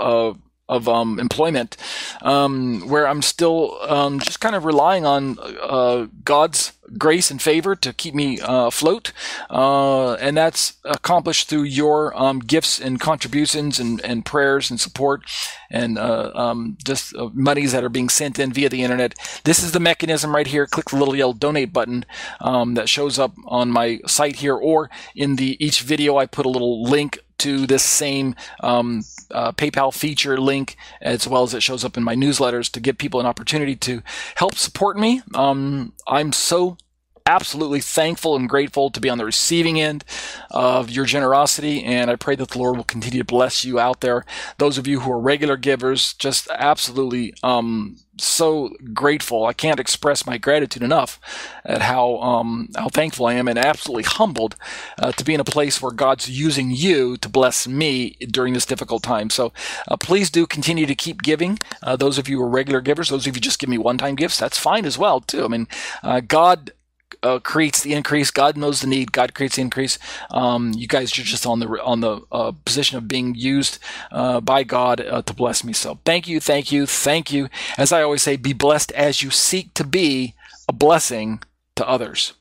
of 0.69 0.87
um, 0.87 1.19
employment, 1.19 1.75
um, 2.21 2.87
where 2.87 3.07
I'm 3.07 3.21
still 3.21 3.77
um, 3.81 4.19
just 4.19 4.39
kind 4.39 4.55
of 4.55 4.63
relying 4.63 5.05
on 5.05 5.37
uh, 5.61 6.07
God's 6.23 6.71
grace 6.97 7.31
and 7.31 7.41
favor 7.41 7.75
to 7.75 7.91
keep 7.91 8.13
me 8.13 8.39
uh, 8.39 8.67
afloat, 8.67 9.11
uh, 9.49 10.13
and 10.13 10.37
that's 10.37 10.73
accomplished 10.85 11.49
through 11.49 11.63
your 11.63 12.17
um, 12.21 12.39
gifts 12.39 12.79
and 12.79 12.99
contributions 12.99 13.79
and, 13.79 13.99
and 14.05 14.25
prayers 14.25 14.69
and 14.69 14.79
support, 14.79 15.23
and 15.69 15.97
uh, 15.97 16.31
um, 16.33 16.77
just 16.83 17.15
uh, 17.15 17.29
monies 17.33 17.73
that 17.73 17.83
are 17.83 17.89
being 17.89 18.09
sent 18.09 18.39
in 18.39 18.53
via 18.53 18.69
the 18.69 18.83
internet. 18.83 19.15
This 19.43 19.63
is 19.63 19.73
the 19.73 19.79
mechanism 19.79 20.33
right 20.33 20.47
here. 20.47 20.65
Click 20.65 20.89
the 20.89 20.95
little 20.95 21.15
yellow 21.15 21.33
donate 21.33 21.73
button 21.73 22.05
um, 22.39 22.75
that 22.75 22.87
shows 22.87 23.19
up 23.19 23.33
on 23.45 23.69
my 23.69 23.99
site 24.07 24.37
here, 24.37 24.55
or 24.55 24.89
in 25.15 25.35
the 25.35 25.63
each 25.63 25.81
video 25.81 26.17
I 26.17 26.25
put 26.25 26.45
a 26.45 26.49
little 26.49 26.83
link 26.83 27.19
to 27.39 27.67
this 27.67 27.83
same 27.83 28.35
um, 28.61 29.03
uh, 29.31 29.51
PayPal 29.51 29.93
feature 29.93 30.39
link, 30.39 30.75
as 31.01 31.27
well 31.27 31.43
as 31.43 31.53
it 31.53 31.63
shows 31.63 31.83
up 31.83 31.97
in 31.97 32.03
my 32.03 32.15
newsletters 32.15 32.71
to 32.71 32.79
give 32.79 32.97
people 32.97 33.19
an 33.19 33.25
opportunity 33.25 33.75
to 33.77 34.01
help 34.35 34.55
support 34.55 34.97
me. 34.97 35.21
Um, 35.33 35.93
I'm 36.07 36.31
so 36.31 36.77
absolutely 37.25 37.79
thankful 37.79 38.35
and 38.35 38.49
grateful 38.49 38.89
to 38.89 38.99
be 38.99 39.09
on 39.09 39.17
the 39.17 39.25
receiving 39.25 39.79
end 39.79 40.03
of 40.51 40.89
your 40.89 41.05
generosity. 41.05 41.83
And 41.83 42.11
I 42.11 42.15
pray 42.15 42.35
that 42.35 42.49
the 42.49 42.59
Lord 42.59 42.77
will 42.77 42.83
continue 42.83 43.19
to 43.19 43.25
bless 43.25 43.63
you 43.63 43.79
out 43.79 44.01
there. 44.01 44.25
Those 44.57 44.77
of 44.77 44.87
you 44.87 45.01
who 45.01 45.11
are 45.11 45.19
regular 45.19 45.57
givers, 45.57 46.13
just 46.13 46.47
absolutely 46.51 47.33
um, 47.43 47.97
so 48.17 48.69
grateful. 48.93 49.45
I 49.45 49.53
can't 49.53 49.79
express 49.79 50.25
my 50.25 50.37
gratitude 50.37 50.83
enough 50.83 51.19
at 51.65 51.81
how 51.81 52.17
um, 52.17 52.69
how 52.75 52.89
thankful 52.89 53.25
I 53.25 53.33
am 53.33 53.47
and 53.47 53.57
absolutely 53.57 54.03
humbled 54.03 54.55
uh, 54.99 55.11
to 55.13 55.23
be 55.23 55.33
in 55.33 55.39
a 55.39 55.45
place 55.45 55.81
where 55.81 55.91
God's 55.91 56.29
using 56.29 56.71
you 56.71 57.17
to 57.17 57.29
bless 57.29 57.67
me 57.67 58.11
during 58.29 58.53
this 58.53 58.65
difficult 58.65 59.03
time. 59.03 59.29
So 59.29 59.51
uh, 59.87 59.97
please 59.97 60.29
do 60.29 60.45
continue 60.45 60.85
to 60.85 60.95
keep 60.95 61.21
giving. 61.21 61.59
Uh, 61.81 61.95
those 61.95 62.17
of 62.17 62.27
you 62.27 62.37
who 62.37 62.43
are 62.43 62.49
regular 62.49 62.81
givers, 62.81 63.09
those 63.09 63.25
of 63.25 63.35
you 63.35 63.41
just 63.41 63.59
give 63.59 63.69
me 63.69 63.77
one 63.77 63.97
time 63.97 64.15
gifts, 64.15 64.37
that's 64.37 64.57
fine 64.57 64.85
as 64.85 64.97
well 64.97 65.19
too. 65.19 65.45
I 65.45 65.47
mean, 65.47 65.67
uh, 66.03 66.19
God 66.19 66.73
uh, 67.23 67.39
creates 67.39 67.81
the 67.81 67.93
increase. 67.93 68.29
God 68.29 68.57
knows 68.57 68.81
the 68.81 68.87
need. 68.87 69.11
God 69.11 69.33
creates 69.33 69.55
the 69.55 69.61
increase. 69.61 69.97
Um, 70.29 70.73
you 70.75 70.87
guys 70.87 71.17
are 71.17 71.23
just 71.23 71.45
on 71.45 71.59
the 71.59 71.67
on 71.83 72.01
the 72.01 72.21
uh, 72.31 72.51
position 72.65 72.97
of 72.97 73.07
being 73.07 73.33
used 73.35 73.79
uh, 74.11 74.41
by 74.41 74.63
God 74.63 75.01
uh, 75.01 75.21
to 75.23 75.33
bless 75.33 75.63
me. 75.63 75.73
So 75.73 75.99
thank 76.05 76.27
you, 76.27 76.39
thank 76.39 76.71
you, 76.71 76.85
thank 76.85 77.31
you. 77.31 77.49
As 77.77 77.91
I 77.91 78.03
always 78.03 78.21
say, 78.21 78.35
be 78.35 78.53
blessed 78.53 78.91
as 78.91 79.23
you 79.23 79.31
seek 79.31 79.73
to 79.75 79.83
be 79.83 80.35
a 80.67 80.73
blessing 80.73 81.41
to 81.75 81.87
others. 81.87 82.33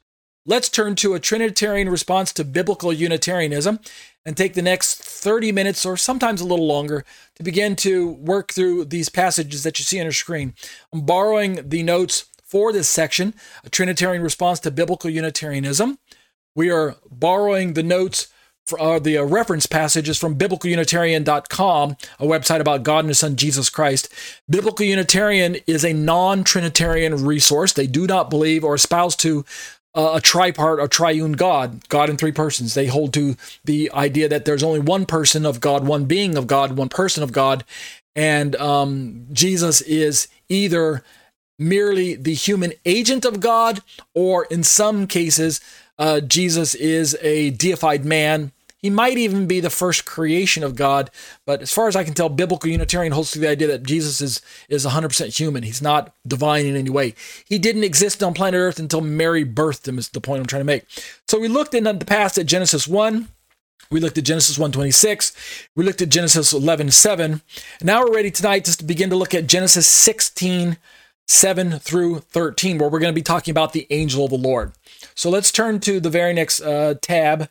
Let's 0.45 0.69
turn 0.69 0.97
to 0.97 1.15
a 1.15 1.21
Trinitarian 1.21 1.89
response 1.89 2.33
to 2.33 2.45
biblical 2.45 2.93
Unitarianism 2.93 3.79
and 4.27 4.37
take 4.37 4.55
the 4.55 4.63
next 4.63 4.97
30 4.97 5.53
minutes 5.53 5.87
or 5.87 5.97
sometimes 5.97 6.41
a 6.41 6.47
little 6.47 6.67
longer 6.67 7.05
to 7.37 7.45
begin 7.45 7.77
to 7.77 8.11
work 8.15 8.53
through 8.53 8.87
these 8.87 9.09
passages 9.09 9.63
that 9.63 9.79
you 9.79 9.85
see 9.85 10.01
on 10.01 10.05
your 10.07 10.13
screen. 10.13 10.55
I'm 10.93 11.03
borrowing 11.03 11.69
the 11.69 11.85
notes 11.85 12.25
for 12.53 12.71
this 12.71 12.87
section, 12.87 13.33
a 13.65 13.71
Trinitarian 13.71 14.23
response 14.23 14.61
to 14.61 14.71
biblical 14.71 15.09
Unitarianism. 15.09 15.99
We 16.55 16.71
are 16.71 16.97
borrowing 17.11 17.73
the 17.73 17.83
notes 17.83 18.29
for 18.67 18.79
uh, 18.79 18.99
the 18.99 19.17
uh, 19.17 19.23
reference 19.23 19.65
passages 19.65 20.19
from 20.19 20.37
biblicalunitarian.com, 20.37 21.97
a 22.21 22.27
website 22.27 22.61
about 22.61 22.83
God 22.83 22.99
and 23.01 23.09
His 23.09 23.21
Son 23.21 23.37
Jesus 23.37 23.71
Christ. 23.71 24.13
Biblical 24.51 24.85
Unitarian 24.85 25.57
is 25.67 25.83
a 25.83 25.95
non 25.95 26.45
Trinitarian 26.45 27.25
resource. 27.25 27.73
They 27.73 27.87
do 27.87 28.07
not 28.07 28.29
believe 28.29 28.65
or 28.65 28.75
espouse 28.75 29.17
to 29.17 29.47
uh, 29.95 30.13
a 30.17 30.21
tripart 30.21 30.79
or 30.79 30.89
triune 30.89 31.33
God, 31.33 31.89
God 31.89 32.11
in 32.11 32.19
three 32.19 32.33
persons. 32.33 32.75
They 32.75 32.87
hold 32.87 33.15
to 33.15 33.35
the 33.65 33.91
idea 33.93 34.29
that 34.29 34.45
there's 34.45 34.63
only 34.63 34.81
one 34.81 35.07
person 35.07 35.47
of 35.47 35.59
God, 35.59 35.87
one 35.87 36.05
being 36.05 36.37
of 36.37 36.47
God, 36.47 36.77
one 36.77 36.91
person 36.91 37.23
of 37.23 37.33
God, 37.33 37.65
and 38.15 38.55
um, 38.57 39.27
Jesus 39.33 39.81
is 39.81 40.29
either 40.51 41.03
merely 41.69 42.15
the 42.15 42.35
human 42.35 42.73
agent 42.85 43.25
of 43.25 43.41
God, 43.41 43.83
or 44.15 44.45
in 44.47 44.63
some 44.63 45.07
cases, 45.07 45.61
uh, 45.99 46.21
Jesus 46.21 46.75
is 46.75 47.17
a 47.21 47.51
deified 47.51 48.05
man. 48.05 48.53
He 48.79 48.91
might 48.91 49.17
even 49.17 49.47
be 49.47 49.61
the 49.61 49.71
first 49.71 50.05
creation 50.05 50.65
of 50.65 50.75
God, 50.75 51.09
but 51.47 51.63
as 51.63 51.73
far 51.73 51.87
as 51.87 51.95
I 51.95 52.03
can 52.03 52.15
tell, 52.15 52.29
biblical 52.29 52.69
Unitarian 52.69 53.13
holds 53.13 53.31
to 53.31 53.39
the 53.39 53.49
idea 53.49 53.69
that 53.69 53.85
Jesus 53.85 54.21
is 54.21 54.43
is 54.69 54.85
100% 54.85 55.39
human. 55.39 55.63
He's 55.63 55.81
not 55.81 56.13
divine 56.27 56.67
in 56.67 56.75
any 56.75 56.91
way. 56.91 57.15
He 57.47 57.59
didn't 57.59 57.85
exist 57.85 58.25
on 58.25 58.35
planet 58.35 58.59
Earth 58.59 58.81
until 58.81 59.01
Mary 59.01 59.45
birthed 59.45 59.87
him. 59.87 59.99
Is 59.99 60.09
the 60.09 60.21
point 60.21 60.41
I'm 60.41 60.47
trying 60.47 60.63
to 60.63 60.65
make. 60.65 60.85
So 61.29 61.39
we 61.39 61.47
looked 61.47 61.75
in 61.75 61.85
the 61.85 61.95
past 61.95 62.39
at 62.39 62.47
Genesis 62.47 62.89
1. 62.89 63.29
We 63.93 64.01
looked 64.01 64.19
at 64.19 64.25
Genesis 64.25 64.59
126. 64.59 65.33
We 65.77 65.85
looked 65.85 66.03
at 66.03 66.09
Genesis 66.09 66.53
11:7. 66.53 67.41
Now 67.83 68.03
we're 68.03 68.15
ready 68.15 68.33
tonight 68.33 68.65
just 68.65 68.81
to 68.81 68.85
begin 68.85 69.11
to 69.11 69.17
look 69.17 69.35
at 69.35 69.47
Genesis 69.47 69.87
16 69.87 70.77
7 71.33 71.79
through 71.79 72.21
13, 72.21 72.79
where 72.79 72.89
we're 72.89 72.99
going 72.99 73.13
to 73.13 73.19
be 73.19 73.23
talking 73.23 73.53
about 73.53 73.73
the 73.73 73.87
angel 73.91 74.27
of 74.27 74.31
the 74.31 74.37
Lord. 74.37 74.73
So 75.15 75.31
let's 75.31 75.51
turn 75.51 75.81
to 75.81 75.99
the 75.99 76.11
very 76.11 76.33
next 76.35 76.61
uh, 76.61 76.95
tab 77.01 77.49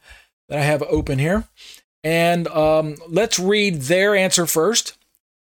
that 0.47 0.59
I 0.59 0.61
have 0.61 0.83
open 0.83 1.19
here. 1.19 1.45
And 2.03 2.47
um, 2.49 2.97
let's 3.07 3.39
read 3.39 3.81
their 3.81 4.15
answer 4.15 4.45
first. 4.45 4.97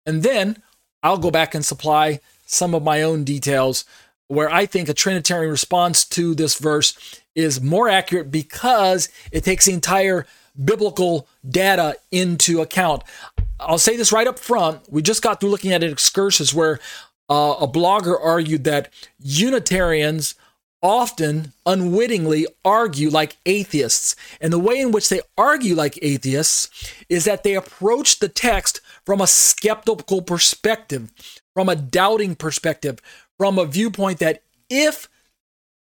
And 0.06 0.24
then 0.24 0.62
I'll 1.04 1.20
go 1.20 1.32
back 1.32 1.54
and 1.54 1.64
supply 1.64 2.20
some 2.46 2.74
of 2.74 2.84
my 2.84 3.02
own 3.02 3.24
details 3.24 3.86
where 4.28 4.52
I 4.52 4.66
think 4.66 4.90
a 4.90 4.94
Trinitarian 4.94 5.52
response 5.52 6.04
to 6.06 6.34
this 6.34 6.58
verse 6.58 7.22
is 7.36 7.62
more 7.62 7.88
accurate 7.88 8.32
because 8.32 9.10
it 9.32 9.44
takes 9.44 9.66
the 9.66 9.74
entire 9.74 10.26
biblical 10.64 11.28
data 11.48 11.98
into 12.12 12.62
account. 12.62 13.04
I'll 13.60 13.78
say 13.78 13.96
this 13.96 14.12
right 14.12 14.28
up 14.28 14.40
front. 14.40 14.92
We 14.92 15.02
just 15.02 15.22
got 15.22 15.40
through 15.40 15.50
looking 15.50 15.72
at 15.72 15.84
an 15.84 15.92
excursus 15.92 16.54
where 16.54 16.80
uh, 17.34 17.58
a 17.62 17.68
blogger 17.68 18.16
argued 18.22 18.64
that 18.64 18.90
Unitarians 19.20 20.36
often 20.84 21.52
unwittingly 21.66 22.46
argue 22.64 23.10
like 23.10 23.38
atheists. 23.48 24.16
And 24.40 24.54
the 24.54 24.60
way 24.60 24.80
in 24.80 24.92
which 24.92 25.10
they 25.10 25.22
argue 25.36 25.74
like 25.74 25.98
atheists 26.04 26.70
is 27.10 27.26
that 27.26 27.44
they 27.44 27.56
approach 27.56 28.20
the 28.20 28.30
text 28.30 28.82
from 29.04 29.20
a 29.20 29.26
skeptical 29.26 30.22
perspective, 30.22 31.12
from 31.56 31.70
a 31.70 31.76
doubting 31.76 32.36
perspective, 32.36 33.00
from 33.40 33.58
a 33.58 33.66
viewpoint 33.66 34.20
that 34.20 34.44
if 34.70 35.10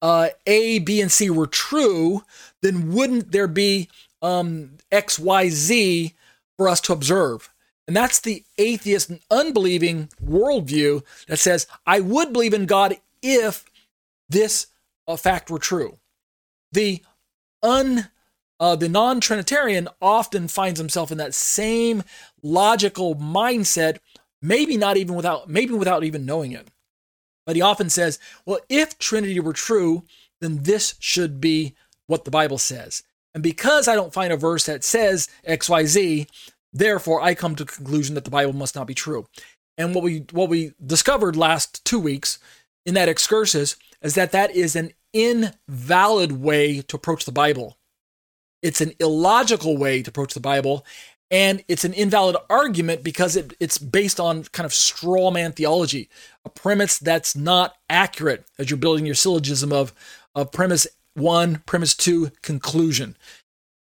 uh, 0.01 0.29
A, 0.47 0.79
B, 0.79 1.01
and 1.01 1.11
C 1.11 1.29
were 1.29 1.47
true, 1.47 2.23
then 2.61 2.93
wouldn't 2.93 3.33
there 3.33 3.49
be 3.49 3.89
um, 4.21 4.77
X, 4.93 5.19
Y, 5.19 5.49
Z 5.49 6.13
for 6.55 6.69
us 6.69 6.79
to 6.81 6.93
observe? 6.93 7.52
And 7.87 7.95
that's 7.95 8.21
the 8.21 8.43
atheist 8.57 9.09
and 9.09 9.19
unbelieving 9.29 10.09
worldview 10.23 11.03
that 11.27 11.37
says, 11.37 11.67
I 11.85 11.99
would 11.99 12.31
believe 12.31 12.53
in 12.53 12.65
God 12.65 12.95
if 13.21 13.65
this 14.29 14.67
uh, 15.07 15.17
fact 15.17 15.49
were 15.49 15.59
true. 15.59 15.97
The 16.71 17.01
un 17.61 18.09
uh, 18.59 18.75
the 18.75 18.87
non-Trinitarian 18.87 19.89
often 20.01 20.47
finds 20.47 20.79
himself 20.79 21.11
in 21.11 21.17
that 21.17 21.33
same 21.33 22.03
logical 22.41 23.15
mindset, 23.15 23.97
maybe 24.41 24.77
not 24.77 24.95
even 24.95 25.15
without 25.15 25.49
maybe 25.49 25.73
without 25.73 26.03
even 26.03 26.25
knowing 26.25 26.53
it. 26.53 26.69
But 27.45 27.57
he 27.57 27.61
often 27.61 27.89
says, 27.89 28.19
well, 28.45 28.59
if 28.69 28.97
Trinity 28.97 29.39
were 29.39 29.53
true, 29.53 30.03
then 30.39 30.63
this 30.63 30.95
should 30.99 31.41
be 31.41 31.75
what 32.07 32.23
the 32.23 32.31
Bible 32.31 32.57
says. 32.57 33.03
And 33.33 33.43
because 33.43 33.87
I 33.87 33.95
don't 33.95 34.13
find 34.13 34.31
a 34.31 34.37
verse 34.37 34.65
that 34.67 34.83
says 34.83 35.27
XYZ, 35.47 36.27
Therefore, 36.73 37.21
I 37.21 37.35
come 37.35 37.55
to 37.55 37.63
the 37.63 37.71
conclusion 37.71 38.15
that 38.15 38.25
the 38.25 38.31
Bible 38.31 38.53
must 38.53 38.75
not 38.75 38.87
be 38.87 38.95
true. 38.95 39.27
And 39.77 39.93
what 39.93 40.03
we 40.03 40.25
what 40.31 40.49
we 40.49 40.73
discovered 40.83 41.35
last 41.35 41.83
two 41.85 41.99
weeks 41.99 42.39
in 42.85 42.95
that 42.95 43.09
excursus 43.09 43.75
is 44.01 44.15
that 44.15 44.31
that 44.31 44.55
is 44.55 44.75
an 44.75 44.91
invalid 45.13 46.31
way 46.31 46.81
to 46.81 46.95
approach 46.95 47.25
the 47.25 47.31
Bible. 47.31 47.77
It's 48.61 48.81
an 48.81 48.93
illogical 48.99 49.77
way 49.77 50.01
to 50.01 50.09
approach 50.09 50.33
the 50.33 50.39
Bible, 50.39 50.85
and 51.29 51.63
it's 51.67 51.83
an 51.85 51.93
invalid 51.93 52.37
argument 52.49 53.03
because 53.03 53.35
it, 53.35 53.53
it's 53.59 53.77
based 53.77 54.19
on 54.19 54.43
kind 54.45 54.65
of 54.65 54.73
straw 54.73 55.31
man 55.31 55.51
theology, 55.51 56.09
a 56.45 56.49
premise 56.49 56.97
that's 56.97 57.35
not 57.35 57.75
accurate 57.89 58.45
as 58.57 58.69
you're 58.69 58.77
building 58.77 59.05
your 59.05 59.15
syllogism 59.15 59.71
of, 59.73 59.93
of 60.33 60.51
premise 60.51 60.87
one, 61.15 61.61
premise 61.65 61.93
two, 61.93 62.31
conclusion 62.41 63.15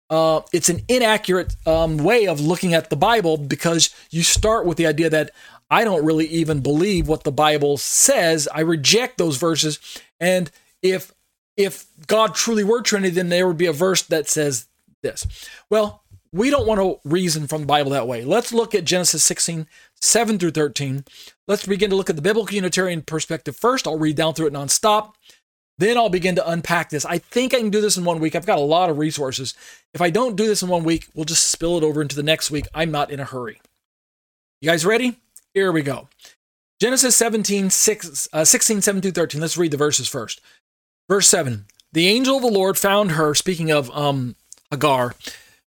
uh, 0.09 0.41
it's 0.53 0.69
an 0.69 0.83
inaccurate 0.89 1.57
um, 1.67 1.99
way 1.99 2.27
of 2.27 2.41
looking 2.41 2.75
at 2.75 2.91
the 2.91 2.97
Bible 2.97 3.37
because 3.37 3.95
you 4.11 4.23
start 4.23 4.67
with 4.67 4.77
the 4.77 4.87
idea 4.87 5.11
that 5.11 5.31
I 5.71 5.85
don't 5.85 6.05
really 6.05 6.27
even 6.27 6.61
believe 6.61 7.09
what 7.09 7.25
the 7.25 7.33
Bible 7.33 7.77
says. 7.77 8.49
I 8.55 8.61
reject 8.61 9.19
those 9.19 9.37
verses. 9.37 9.79
And 10.21 10.51
if 10.83 11.13
if 11.57 11.87
God 12.07 12.35
truly 12.35 12.63
were 12.63 12.83
Trinity, 12.83 13.15
then 13.15 13.31
there 13.31 13.49
would 13.49 13.57
be 13.57 13.67
a 13.67 13.73
verse 13.73 14.03
that 14.03 14.29
says 14.29 14.67
this. 15.03 15.27
Well, 15.71 16.03
we 16.31 16.51
don't 16.51 16.67
want 16.67 16.81
to 16.81 17.09
reason 17.09 17.47
from 17.47 17.63
the 17.63 17.67
Bible 17.67 17.93
that 17.93 18.07
way. 18.07 18.25
Let's 18.25 18.53
look 18.53 18.75
at 18.75 18.85
Genesis 18.85 19.25
16, 19.25 19.67
7 20.01 20.39
through 20.39 20.51
13. 20.51 21.05
Let's 21.49 21.65
begin 21.65 21.89
to 21.91 21.97
look 21.97 22.11
at 22.11 22.17
the 22.17 22.23
biblical 22.23 22.55
Unitarian 22.55 23.01
perspective 23.01 23.57
first. 23.57 23.87
I'll 23.87 23.99
read 23.99 24.17
down 24.17 24.35
through 24.35 24.49
it 24.49 24.53
nonstop. 24.53 25.15
Then 25.79 25.99
I'll 25.99 26.09
begin 26.09 26.37
to 26.37 26.49
unpack 26.49 26.89
this. 26.89 27.05
I 27.05 27.19
think 27.19 27.53
I 27.53 27.59
can 27.59 27.71
do 27.71 27.81
this 27.83 27.97
in 27.97 28.05
one 28.05 28.19
week. 28.19 28.35
I've 28.35 28.47
got 28.47 28.59
a 28.59 28.63
lot 28.63 28.89
of 28.89 28.99
resources. 28.99 29.55
If 29.93 30.01
I 30.01 30.11
don't 30.11 30.37
do 30.37 30.47
this 30.47 30.63
in 30.63 30.69
one 30.69 30.85
week, 30.85 31.07
we'll 31.15 31.27
just 31.27 31.51
spill 31.51 31.77
it 31.77 31.85
over 31.85 32.01
into 32.01 32.17
the 32.17 32.23
next 32.23 32.51
week. 32.51 32.67
I'm 32.75 32.91
not 32.91 33.11
in 33.11 33.21
a 33.21 33.25
hurry. 33.25 33.61
You 34.61 34.71
guys 34.71 34.87
ready? 34.87 35.17
Here 35.53 35.71
we 35.71 35.83
go. 35.83 36.09
Genesis 36.81 37.17
17, 37.17 37.71
6, 37.71 38.29
uh, 38.33 38.45
16, 38.45 38.83
7 38.83 39.03
through 39.03 39.11
13. 39.13 39.41
Let's 39.41 39.57
read 39.57 39.71
the 39.71 39.77
verses 39.77 40.09
first. 40.09 40.41
Verse 41.09 41.29
7 41.29 41.67
The 41.93 42.09
angel 42.09 42.37
of 42.37 42.43
the 42.43 42.49
Lord 42.49 42.79
found 42.79 43.13
her, 43.13 43.35
speaking 43.35 43.71
of 43.71 43.91
um, 43.91 44.35
Hagar. 44.71 45.15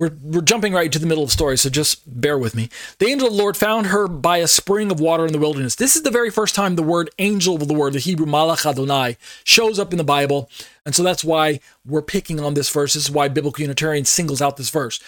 We're, 0.03 0.19
we're 0.21 0.41
jumping 0.41 0.73
right 0.73 0.91
to 0.91 0.99
the 0.99 1.07
middle 1.07 1.23
of 1.23 1.29
the 1.29 1.35
story, 1.35 1.57
so 1.57 1.71
just 1.71 2.21
bear 2.21 2.37
with 2.37 2.57
me. 2.57 2.71
The 2.99 3.07
angel 3.07 3.29
of 3.29 3.35
the 3.35 3.39
Lord 3.39 3.57
found 3.57 3.87
her 3.87 4.09
by 4.09 4.39
a 4.39 4.49
spring 4.49 4.91
of 4.91 4.99
water 4.99 5.25
in 5.25 5.33
the 5.33 5.39
wilderness. 5.39 5.77
This 5.77 5.95
is 5.95 6.03
the 6.03 6.11
very 6.11 6.29
first 6.29 6.57
time 6.57 6.75
the 6.75 6.83
word 6.83 7.09
angel 7.21 7.55
of 7.55 7.69
the 7.69 7.75
word, 7.75 7.93
the 7.93 8.01
Hebrew 8.01 8.27
malach 8.27 8.69
Adonai, 8.69 9.17
shows 9.45 9.79
up 9.79 9.93
in 9.93 9.99
the 9.99 10.03
Bible. 10.03 10.51
And 10.85 10.93
so 10.93 11.05
that's 11.05 11.23
why 11.23 11.61
we're 11.87 12.03
picking 12.03 12.41
on 12.41 12.55
this 12.55 12.69
verse. 12.69 12.95
This 12.95 13.05
is 13.05 13.13
why 13.13 13.29
Biblical 13.29 13.63
Unitarian 13.63 14.05
singles 14.05 14.43
out 14.43 14.57
this 14.57 14.71
verse. 14.71 14.99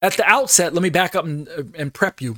At 0.00 0.14
the 0.14 0.24
outset, 0.24 0.72
let 0.72 0.82
me 0.82 0.88
back 0.88 1.14
up 1.14 1.26
and, 1.26 1.46
uh, 1.50 1.64
and 1.74 1.92
prep 1.92 2.22
you. 2.22 2.36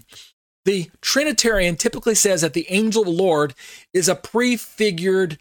The 0.65 0.91
Trinitarian 1.01 1.77
typically 1.77 2.16
says 2.16 2.41
that 2.41 2.55
the 2.55 2.66
angel 2.70 3.03
of 3.03 3.07
the 3.07 3.23
Lord 3.23 3.55
is 3.95 4.09
a 4.09 4.16
prefigured 4.16 5.39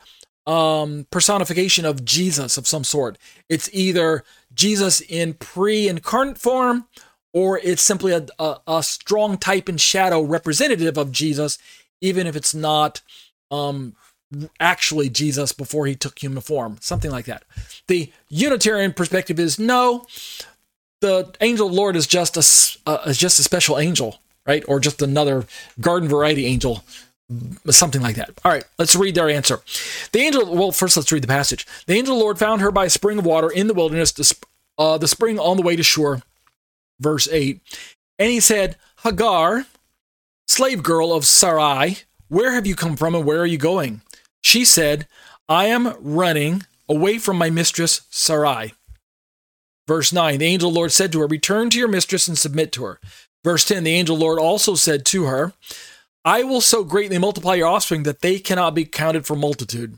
um, 0.49 1.05
personification 1.11 1.85
of 1.85 2.03
Jesus 2.03 2.57
of 2.57 2.65
some 2.65 2.83
sort. 2.83 3.19
It's 3.49 3.69
either 3.71 4.23
Jesus 4.51 4.99
in 4.99 5.35
pre 5.35 5.87
incarnate 5.87 6.39
form 6.39 6.87
or 7.33 7.59
it's 7.59 7.83
simply 7.83 8.13
a, 8.13 8.25
a, 8.39 8.57
a, 8.65 8.81
strong 8.81 9.37
type 9.37 9.69
and 9.69 9.79
shadow 9.79 10.21
representative 10.21 10.97
of 10.97 11.11
Jesus, 11.11 11.59
even 12.01 12.25
if 12.25 12.35
it's 12.35 12.55
not 12.55 13.01
um, 13.51 13.95
actually 14.59 15.07
Jesus 15.07 15.51
before 15.51 15.85
he 15.85 15.93
took 15.93 16.17
human 16.17 16.41
form, 16.41 16.77
something 16.81 17.11
like 17.11 17.25
that. 17.25 17.43
The 17.87 18.11
Unitarian 18.29 18.93
perspective 18.93 19.39
is 19.39 19.59
no, 19.59 20.07
the 21.01 21.31
angel 21.41 21.67
of 21.67 21.73
the 21.73 21.77
Lord 21.77 21.95
is 21.95 22.07
just 22.07 22.35
a, 22.35 22.89
uh, 22.89 23.03
is 23.05 23.19
just 23.19 23.37
a 23.37 23.43
special 23.43 23.77
angel, 23.77 24.17
right? 24.47 24.63
Or 24.67 24.79
just 24.79 25.03
another 25.03 25.45
garden 25.79 26.09
variety 26.09 26.47
angel 26.47 26.83
something 27.69 28.01
like 28.01 28.15
that. 28.15 28.31
All 28.43 28.51
right, 28.51 28.63
let's 28.77 28.95
read 28.95 29.15
their 29.15 29.29
answer. 29.29 29.61
The 30.11 30.19
angel, 30.19 30.55
well, 30.55 30.71
first 30.71 30.97
let's 30.97 31.11
read 31.11 31.23
the 31.23 31.27
passage. 31.27 31.65
The 31.85 31.93
angel 31.93 32.15
of 32.15 32.19
the 32.19 32.23
Lord 32.23 32.39
found 32.39 32.61
her 32.61 32.71
by 32.71 32.85
a 32.85 32.89
spring 32.89 33.19
of 33.19 33.25
water 33.25 33.49
in 33.49 33.67
the 33.67 33.73
wilderness, 33.73 34.33
uh, 34.77 34.97
the 34.97 35.07
spring 35.07 35.39
on 35.39 35.57
the 35.57 35.63
way 35.63 35.75
to 35.75 35.83
Shur. 35.83 36.21
Verse 36.99 37.27
8. 37.31 37.61
And 38.17 38.31
he 38.31 38.39
said, 38.39 38.75
Hagar, 39.03 39.65
slave 40.47 40.83
girl 40.83 41.13
of 41.13 41.25
Sarai, 41.25 41.99
where 42.27 42.53
have 42.53 42.67
you 42.67 42.75
come 42.75 42.95
from 42.95 43.15
and 43.15 43.25
where 43.25 43.41
are 43.41 43.45
you 43.45 43.57
going? 43.57 44.01
She 44.41 44.65
said, 44.65 45.07
I 45.47 45.65
am 45.65 45.95
running 45.99 46.63
away 46.87 47.17
from 47.17 47.37
my 47.37 47.49
mistress 47.49 48.01
Sarai. 48.09 48.73
Verse 49.87 50.13
9 50.13 50.37
The 50.39 50.45
angel 50.45 50.69
the 50.69 50.75
Lord 50.75 50.91
said 50.91 51.11
to 51.13 51.19
her, 51.21 51.27
Return 51.27 51.69
to 51.71 51.79
your 51.79 51.87
mistress 51.87 52.27
and 52.27 52.37
submit 52.37 52.71
to 52.73 52.83
her. 52.83 52.99
Verse 53.43 53.65
10 53.65 53.83
The 53.83 53.93
angel 53.93 54.17
the 54.17 54.23
Lord 54.23 54.39
also 54.39 54.75
said 54.75 55.05
to 55.07 55.25
her, 55.25 55.53
I 56.29 56.43
will 56.43 56.61
so 56.61 56.83
greatly 56.83 57.17
multiply 57.17 57.55
your 57.55 57.69
offspring 57.69 58.03
that 58.03 58.21
they 58.21 58.37
cannot 58.37 58.75
be 58.75 58.85
counted 58.85 59.25
for 59.25 59.35
multitude. 59.35 59.97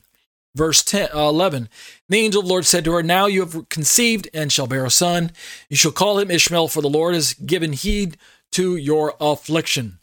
Verse 0.56 0.82
10, 0.82 1.10
uh, 1.14 1.28
11 1.28 1.68
The 2.08 2.20
angel 2.20 2.40
of 2.40 2.46
the 2.46 2.50
Lord 2.50 2.66
said 2.66 2.86
to 2.86 2.94
her, 2.94 3.04
Now 3.04 3.26
you 3.26 3.42
have 3.42 3.68
conceived 3.68 4.30
and 4.34 4.50
shall 4.50 4.66
bear 4.66 4.86
a 4.86 4.90
son. 4.90 5.34
You 5.68 5.76
shall 5.76 5.92
call 5.92 6.20
him 6.20 6.32
Ishmael, 6.32 6.70
for 6.70 6.82
the 6.82 6.90
Lord 6.90 7.16
has 7.16 7.34
given 7.34 7.74
heed 7.74 8.16
to 8.54 8.78
your 8.78 9.14
affliction. 9.20 9.98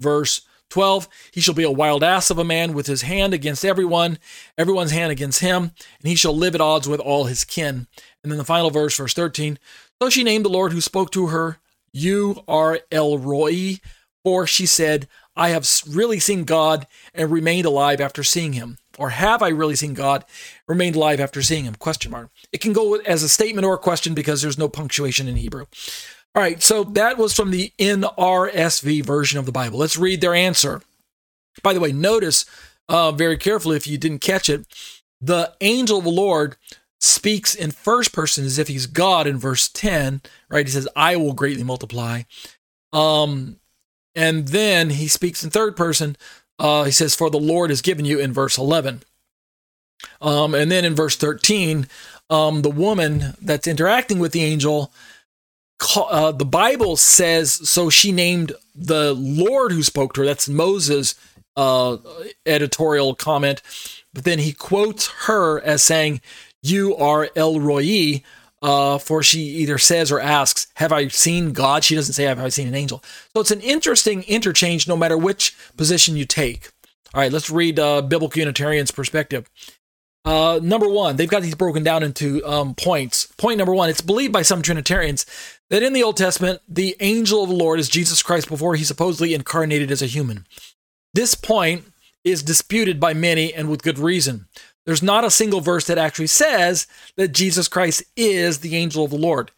Verse 0.00 0.40
12 0.70 1.06
He 1.30 1.40
shall 1.40 1.54
be 1.54 1.62
a 1.62 1.70
wild 1.70 2.02
ass 2.02 2.30
of 2.30 2.38
a 2.38 2.44
man 2.44 2.72
with 2.72 2.88
his 2.88 3.02
hand 3.02 3.32
against 3.32 3.64
everyone, 3.64 4.18
everyone's 4.58 4.90
hand 4.90 5.12
against 5.12 5.38
him, 5.38 5.62
and 5.62 6.08
he 6.08 6.16
shall 6.16 6.36
live 6.36 6.56
at 6.56 6.60
odds 6.60 6.88
with 6.88 6.98
all 6.98 7.26
his 7.26 7.44
kin. 7.44 7.86
And 8.24 8.32
then 8.32 8.38
the 8.38 8.44
final 8.44 8.70
verse, 8.70 8.96
verse 8.96 9.14
13 9.14 9.56
So 10.02 10.10
she 10.10 10.24
named 10.24 10.44
the 10.44 10.48
Lord 10.48 10.72
who 10.72 10.80
spoke 10.80 11.12
to 11.12 11.28
her, 11.28 11.58
You 11.92 12.42
are 12.48 12.80
El 12.90 13.18
Roi, 13.18 13.78
for 14.24 14.48
she 14.48 14.66
said, 14.66 15.06
I 15.40 15.48
have 15.48 15.66
really 15.88 16.20
seen 16.20 16.44
God 16.44 16.86
and 17.14 17.32
remained 17.32 17.64
alive 17.64 17.98
after 17.98 18.22
seeing 18.22 18.52
him? 18.52 18.76
Or 18.98 19.08
have 19.08 19.42
I 19.42 19.48
really 19.48 19.74
seen 19.74 19.94
God, 19.94 20.26
remained 20.68 20.96
alive 20.96 21.18
after 21.18 21.40
seeing 21.40 21.64
him? 21.64 21.76
Question 21.76 22.10
mark. 22.10 22.28
It 22.52 22.60
can 22.60 22.74
go 22.74 22.96
as 22.96 23.22
a 23.22 23.28
statement 23.28 23.64
or 23.64 23.72
a 23.72 23.78
question 23.78 24.12
because 24.12 24.42
there's 24.42 24.58
no 24.58 24.68
punctuation 24.68 25.28
in 25.28 25.36
Hebrew. 25.36 25.64
All 26.34 26.42
right, 26.42 26.62
so 26.62 26.84
that 26.84 27.16
was 27.16 27.34
from 27.34 27.52
the 27.52 27.72
NRSV 27.78 29.02
version 29.06 29.38
of 29.38 29.46
the 29.46 29.52
Bible. 29.52 29.78
Let's 29.78 29.96
read 29.96 30.20
their 30.20 30.34
answer. 30.34 30.82
By 31.62 31.72
the 31.72 31.80
way, 31.80 31.90
notice 31.90 32.44
uh, 32.90 33.10
very 33.12 33.38
carefully 33.38 33.78
if 33.78 33.86
you 33.86 33.96
didn't 33.96 34.20
catch 34.20 34.50
it, 34.50 34.66
the 35.22 35.54
angel 35.62 35.98
of 35.98 36.04
the 36.04 36.10
Lord 36.10 36.56
speaks 37.00 37.54
in 37.54 37.70
first 37.70 38.12
person 38.12 38.44
as 38.44 38.58
if 38.58 38.68
he's 38.68 38.86
God 38.86 39.26
in 39.26 39.38
verse 39.38 39.68
10, 39.68 40.20
right? 40.50 40.66
He 40.66 40.72
says, 40.72 40.86
I 40.94 41.16
will 41.16 41.32
greatly 41.32 41.64
multiply. 41.64 42.22
Um, 42.92 43.59
and 44.20 44.48
then 44.48 44.90
he 44.90 45.08
speaks 45.08 45.42
in 45.42 45.48
third 45.48 45.78
person. 45.78 46.14
Uh, 46.58 46.84
he 46.84 46.90
says, 46.90 47.14
For 47.14 47.30
the 47.30 47.40
Lord 47.40 47.70
has 47.70 47.80
given 47.80 48.04
you 48.04 48.18
in 48.18 48.34
verse 48.34 48.58
11. 48.58 49.02
Um, 50.20 50.54
and 50.54 50.70
then 50.70 50.84
in 50.84 50.94
verse 50.94 51.16
13, 51.16 51.86
um, 52.28 52.60
the 52.60 52.70
woman 52.70 53.34
that's 53.40 53.66
interacting 53.66 54.18
with 54.18 54.32
the 54.32 54.42
angel, 54.42 54.92
uh, 55.96 56.32
the 56.32 56.44
Bible 56.44 56.98
says, 56.98 57.66
so 57.66 57.88
she 57.88 58.12
named 58.12 58.52
the 58.74 59.14
Lord 59.14 59.72
who 59.72 59.82
spoke 59.82 60.12
to 60.12 60.20
her. 60.20 60.26
That's 60.26 60.50
Moses' 60.50 61.14
uh, 61.56 61.96
editorial 62.44 63.14
comment. 63.14 63.62
But 64.12 64.24
then 64.24 64.38
he 64.38 64.52
quotes 64.52 65.08
her 65.24 65.62
as 65.62 65.82
saying, 65.82 66.20
You 66.60 66.94
are 66.94 67.30
El 67.34 67.58
Roi, 67.58 68.22
uh, 68.62 68.98
for 68.98 69.22
she 69.22 69.40
either 69.40 69.78
says 69.78 70.12
or 70.12 70.20
asks, 70.20 70.66
Have 70.74 70.92
I 70.92 71.08
seen 71.08 71.52
God? 71.52 71.84
She 71.84 71.94
doesn't 71.94 72.14
say, 72.14 72.24
Have 72.24 72.38
I 72.38 72.48
seen 72.48 72.68
an 72.68 72.74
angel? 72.74 73.02
So 73.34 73.40
it's 73.40 73.50
an 73.50 73.60
interesting 73.60 74.22
interchange 74.24 74.86
no 74.86 74.96
matter 74.96 75.16
which 75.16 75.56
position 75.76 76.16
you 76.16 76.24
take. 76.24 76.70
All 77.14 77.20
right, 77.20 77.32
let's 77.32 77.50
read 77.50 77.78
uh, 77.78 78.02
Biblical 78.02 78.38
Unitarian's 78.38 78.90
perspective. 78.90 79.50
Uh, 80.24 80.60
number 80.62 80.88
one, 80.88 81.16
they've 81.16 81.30
got 81.30 81.42
these 81.42 81.54
broken 81.54 81.82
down 81.82 82.02
into 82.02 82.44
um, 82.46 82.74
points. 82.74 83.26
Point 83.38 83.58
number 83.58 83.74
one 83.74 83.88
it's 83.88 84.02
believed 84.02 84.32
by 84.32 84.42
some 84.42 84.62
Trinitarians 84.62 85.24
that 85.70 85.82
in 85.82 85.92
the 85.92 86.02
Old 86.02 86.16
Testament, 86.16 86.60
the 86.68 86.94
angel 87.00 87.42
of 87.42 87.48
the 87.48 87.56
Lord 87.56 87.80
is 87.80 87.88
Jesus 87.88 88.22
Christ 88.22 88.48
before 88.48 88.74
he 88.74 88.84
supposedly 88.84 89.34
incarnated 89.34 89.90
as 89.90 90.02
a 90.02 90.06
human. 90.06 90.46
This 91.14 91.34
point 91.34 91.84
is 92.22 92.42
disputed 92.42 93.00
by 93.00 93.14
many 93.14 93.52
and 93.54 93.70
with 93.70 93.82
good 93.82 93.98
reason. 93.98 94.46
There's 94.86 95.02
not 95.02 95.24
a 95.24 95.30
single 95.30 95.60
verse 95.60 95.86
that 95.86 95.98
actually 95.98 96.26
says 96.28 96.86
that 97.16 97.28
Jesus 97.28 97.68
Christ 97.68 98.02
is 98.16 98.58
the 98.58 98.76
angel 98.76 99.04
of 99.04 99.10
the 99.10 99.18
Lord, 99.18 99.50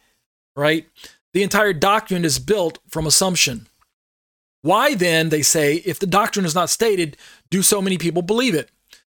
right? 0.55 0.87
The 1.33 1.43
entire 1.43 1.73
doctrine 1.73 2.25
is 2.25 2.39
built 2.39 2.79
from 2.89 3.07
assumption. 3.07 3.67
Why 4.61 4.95
then, 4.95 5.29
they 5.29 5.41
say, 5.41 5.77
if 5.85 5.99
the 5.99 6.07
doctrine 6.07 6.45
is 6.45 6.55
not 6.55 6.69
stated, 6.69 7.17
do 7.49 7.61
so 7.61 7.81
many 7.81 7.97
people 7.97 8.21
believe 8.21 8.55
it? 8.55 8.69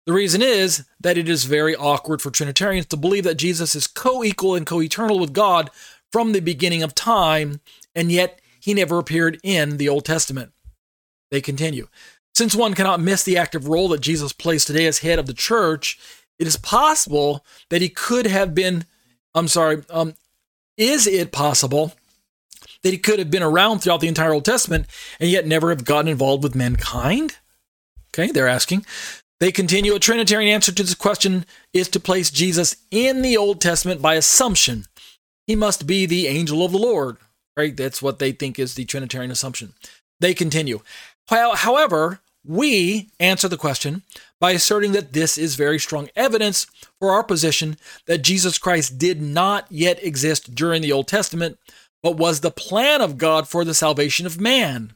The 0.05 0.13
reason 0.13 0.41
is 0.41 0.85
that 1.01 1.17
it 1.17 1.27
is 1.27 1.43
very 1.43 1.75
awkward 1.75 2.21
for 2.21 2.31
Trinitarians 2.31 2.85
to 2.88 2.97
believe 2.97 3.25
that 3.25 3.35
Jesus 3.35 3.75
is 3.75 3.88
co 3.88 4.23
equal 4.23 4.55
and 4.55 4.65
co 4.65 4.81
eternal 4.81 5.19
with 5.19 5.34
God 5.34 5.69
from 6.11 6.31
the 6.31 6.39
beginning 6.39 6.81
of 6.81 6.95
time, 6.95 7.59
and 7.93 8.11
yet 8.11 8.39
he 8.59 8.73
never 8.73 8.99
appeared 8.99 9.39
in 9.43 9.77
the 9.77 9.89
Old 9.89 10.05
Testament. 10.05 10.53
They 11.29 11.41
continue. 11.41 11.88
Since 12.38 12.53
one 12.53 12.76
cannot 12.76 12.99
miss 12.99 13.23
the 13.23 13.35
active 13.35 13.68
role 13.68 13.88
that 13.88 14.01
Jesus 14.01 14.31
plays 14.31 14.64
today 14.64 14.85
as 14.85 14.99
head 14.99 15.18
of 15.18 15.26
the 15.26 15.34
church, 15.34 15.97
it 16.38 16.45
is 16.45 16.55
possible 16.55 17.43
that 17.72 17.81
he 17.81 17.89
could 17.89 18.27
have 18.27 18.53
been, 18.53 18.85
I'm 19.34 19.47
sorry, 19.47 19.81
um, 19.89 20.14
is 20.77 21.07
it 21.07 21.31
possible 21.31 21.93
that 22.84 22.91
he 22.91 22.99
could 22.99 23.18
have 23.18 23.31
been 23.31 23.41
around 23.41 23.80
throughout 23.80 24.01
the 24.01 24.07
entire 24.07 24.34
Old 24.34 24.45
Testament 24.45 24.85
and 25.19 25.31
yet 25.31 25.47
never 25.47 25.72
have 25.72 25.84
gotten 25.84 26.09
involved 26.09 26.43
with 26.43 26.53
mankind? 26.53 27.38
Okay, 28.14 28.31
they're 28.31 28.47
asking. 28.47 28.85
They 29.39 29.51
continue 29.51 29.95
a 29.95 29.99
Trinitarian 29.99 30.53
answer 30.53 30.72
to 30.72 30.84
this 30.84 30.93
question 30.93 31.43
is 31.73 31.89
to 31.89 31.99
place 31.99 32.30
Jesus 32.30 32.76
in 32.91 33.23
the 33.23 33.35
Old 33.35 33.61
Testament 33.61 33.99
by 33.99 34.14
assumption. 34.14 34.85
He 35.47 35.55
must 35.55 35.88
be 35.88 36.05
the 36.05 36.27
angel 36.27 36.64
of 36.64 36.72
the 36.72 36.77
Lord, 36.77 37.18
right? 37.57 37.76
That's 37.76 38.03
what 38.03 38.19
they 38.19 38.31
think 38.31 38.59
is 38.59 38.76
the 38.76 38.85
Trinitarian 38.85 39.31
assumption. 39.31 39.73
They 40.19 40.35
continue. 40.35 40.81
However, 41.30 42.22
we 42.47 43.09
answer 43.19 43.47
the 43.47 43.57
question 43.57 44.03
by 44.39 44.51
asserting 44.51 44.93
that 44.93 45.13
this 45.13 45.37
is 45.37 45.55
very 45.55 45.79
strong 45.79 46.09
evidence 46.15 46.67
for 46.99 47.11
our 47.11 47.23
position 47.23 47.77
that 48.05 48.19
Jesus 48.19 48.57
Christ 48.57 48.97
did 48.97 49.21
not 49.21 49.65
yet 49.69 50.03
exist 50.03 50.55
during 50.55 50.81
the 50.81 50.91
Old 50.91 51.07
Testament, 51.07 51.57
but 52.01 52.17
was 52.17 52.39
the 52.39 52.51
plan 52.51 53.01
of 53.01 53.17
God 53.17 53.47
for 53.47 53.65
the 53.65 53.73
salvation 53.73 54.25
of 54.25 54.39
man. 54.39 54.93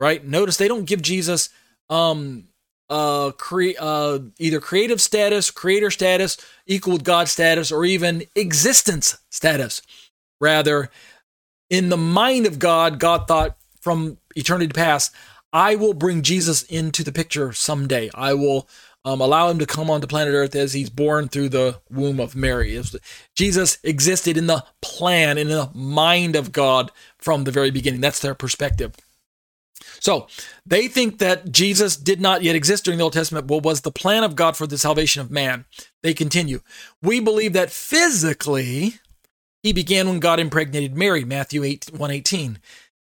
Right? 0.00 0.24
Notice 0.24 0.56
they 0.56 0.68
don't 0.68 0.84
give 0.84 1.02
Jesus 1.02 1.48
um, 1.90 2.44
uh, 2.88 3.32
cre- 3.32 3.78
uh, 3.78 4.20
either 4.38 4.60
creative 4.60 5.00
status, 5.00 5.50
creator 5.50 5.90
status, 5.90 6.36
equal 6.66 6.94
with 6.94 7.04
God 7.04 7.28
status, 7.28 7.72
or 7.72 7.84
even 7.84 8.24
existence 8.34 9.18
status. 9.30 9.82
Rather, 10.40 10.90
in 11.68 11.88
the 11.88 11.96
mind 11.96 12.46
of 12.46 12.58
God, 12.58 13.00
God 13.00 13.26
thought 13.26 13.56
from 13.80 14.18
eternity 14.36 14.72
past, 14.72 15.12
I 15.52 15.76
will 15.76 15.94
bring 15.94 16.22
Jesus 16.22 16.62
into 16.64 17.02
the 17.02 17.12
picture 17.12 17.52
someday. 17.52 18.10
I 18.14 18.34
will 18.34 18.68
um, 19.04 19.20
allow 19.20 19.48
him 19.48 19.58
to 19.58 19.66
come 19.66 19.90
onto 19.90 20.06
planet 20.06 20.34
Earth 20.34 20.54
as 20.54 20.74
he's 20.74 20.90
born 20.90 21.28
through 21.28 21.48
the 21.48 21.80
womb 21.90 22.20
of 22.20 22.36
Mary. 22.36 22.80
Jesus 23.34 23.78
existed 23.82 24.36
in 24.36 24.46
the 24.46 24.64
plan, 24.82 25.38
in 25.38 25.48
the 25.48 25.70
mind 25.74 26.36
of 26.36 26.52
God 26.52 26.90
from 27.18 27.44
the 27.44 27.50
very 27.50 27.70
beginning. 27.70 28.00
That's 28.00 28.20
their 28.20 28.34
perspective. 28.34 28.94
So 30.00 30.26
they 30.66 30.88
think 30.88 31.18
that 31.18 31.50
Jesus 31.50 31.96
did 31.96 32.20
not 32.20 32.42
yet 32.42 32.56
exist 32.56 32.84
during 32.84 32.98
the 32.98 33.04
Old 33.04 33.12
Testament, 33.12 33.46
but 33.46 33.62
was 33.62 33.80
the 33.80 33.90
plan 33.90 34.24
of 34.24 34.36
God 34.36 34.56
for 34.56 34.66
the 34.66 34.78
salvation 34.78 35.22
of 35.22 35.30
man. 35.30 35.64
They 36.02 36.14
continue. 36.14 36.60
We 37.02 37.20
believe 37.20 37.52
that 37.54 37.70
physically 37.70 38.94
he 39.62 39.72
began 39.72 40.08
when 40.08 40.20
God 40.20 40.40
impregnated 40.40 40.96
Mary, 40.96 41.24
Matthew 41.24 41.64
8, 41.64 41.90
118. 41.92 42.58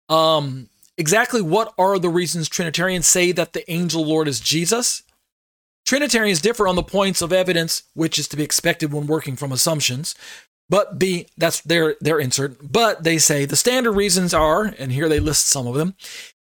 Um, 0.08 0.68
exactly 0.98 1.42
what 1.42 1.72
are 1.78 1.98
the 1.98 2.08
reasons 2.08 2.48
Trinitarians 2.48 3.06
say 3.06 3.32
that 3.32 3.52
the 3.52 3.70
angel 3.70 4.04
Lord 4.04 4.28
is 4.28 4.40
Jesus? 4.40 5.02
Trinitarians 5.86 6.40
differ 6.40 6.66
on 6.66 6.76
the 6.76 6.82
points 6.82 7.20
of 7.20 7.32
evidence, 7.32 7.82
which 7.94 8.18
is 8.18 8.26
to 8.28 8.36
be 8.36 8.42
expected 8.42 8.92
when 8.92 9.06
working 9.06 9.36
from 9.36 9.52
assumptions. 9.52 10.14
But 10.68 10.98
B, 10.98 11.26
that's 11.36 11.60
their 11.60 11.96
their 12.00 12.18
insert. 12.18 12.72
But 12.72 13.04
they 13.04 13.18
say 13.18 13.44
the 13.44 13.56
standard 13.56 13.92
reasons 13.92 14.32
are, 14.32 14.74
and 14.78 14.92
here 14.92 15.08
they 15.08 15.20
list 15.20 15.46
some 15.46 15.66
of 15.66 15.74
them. 15.74 15.94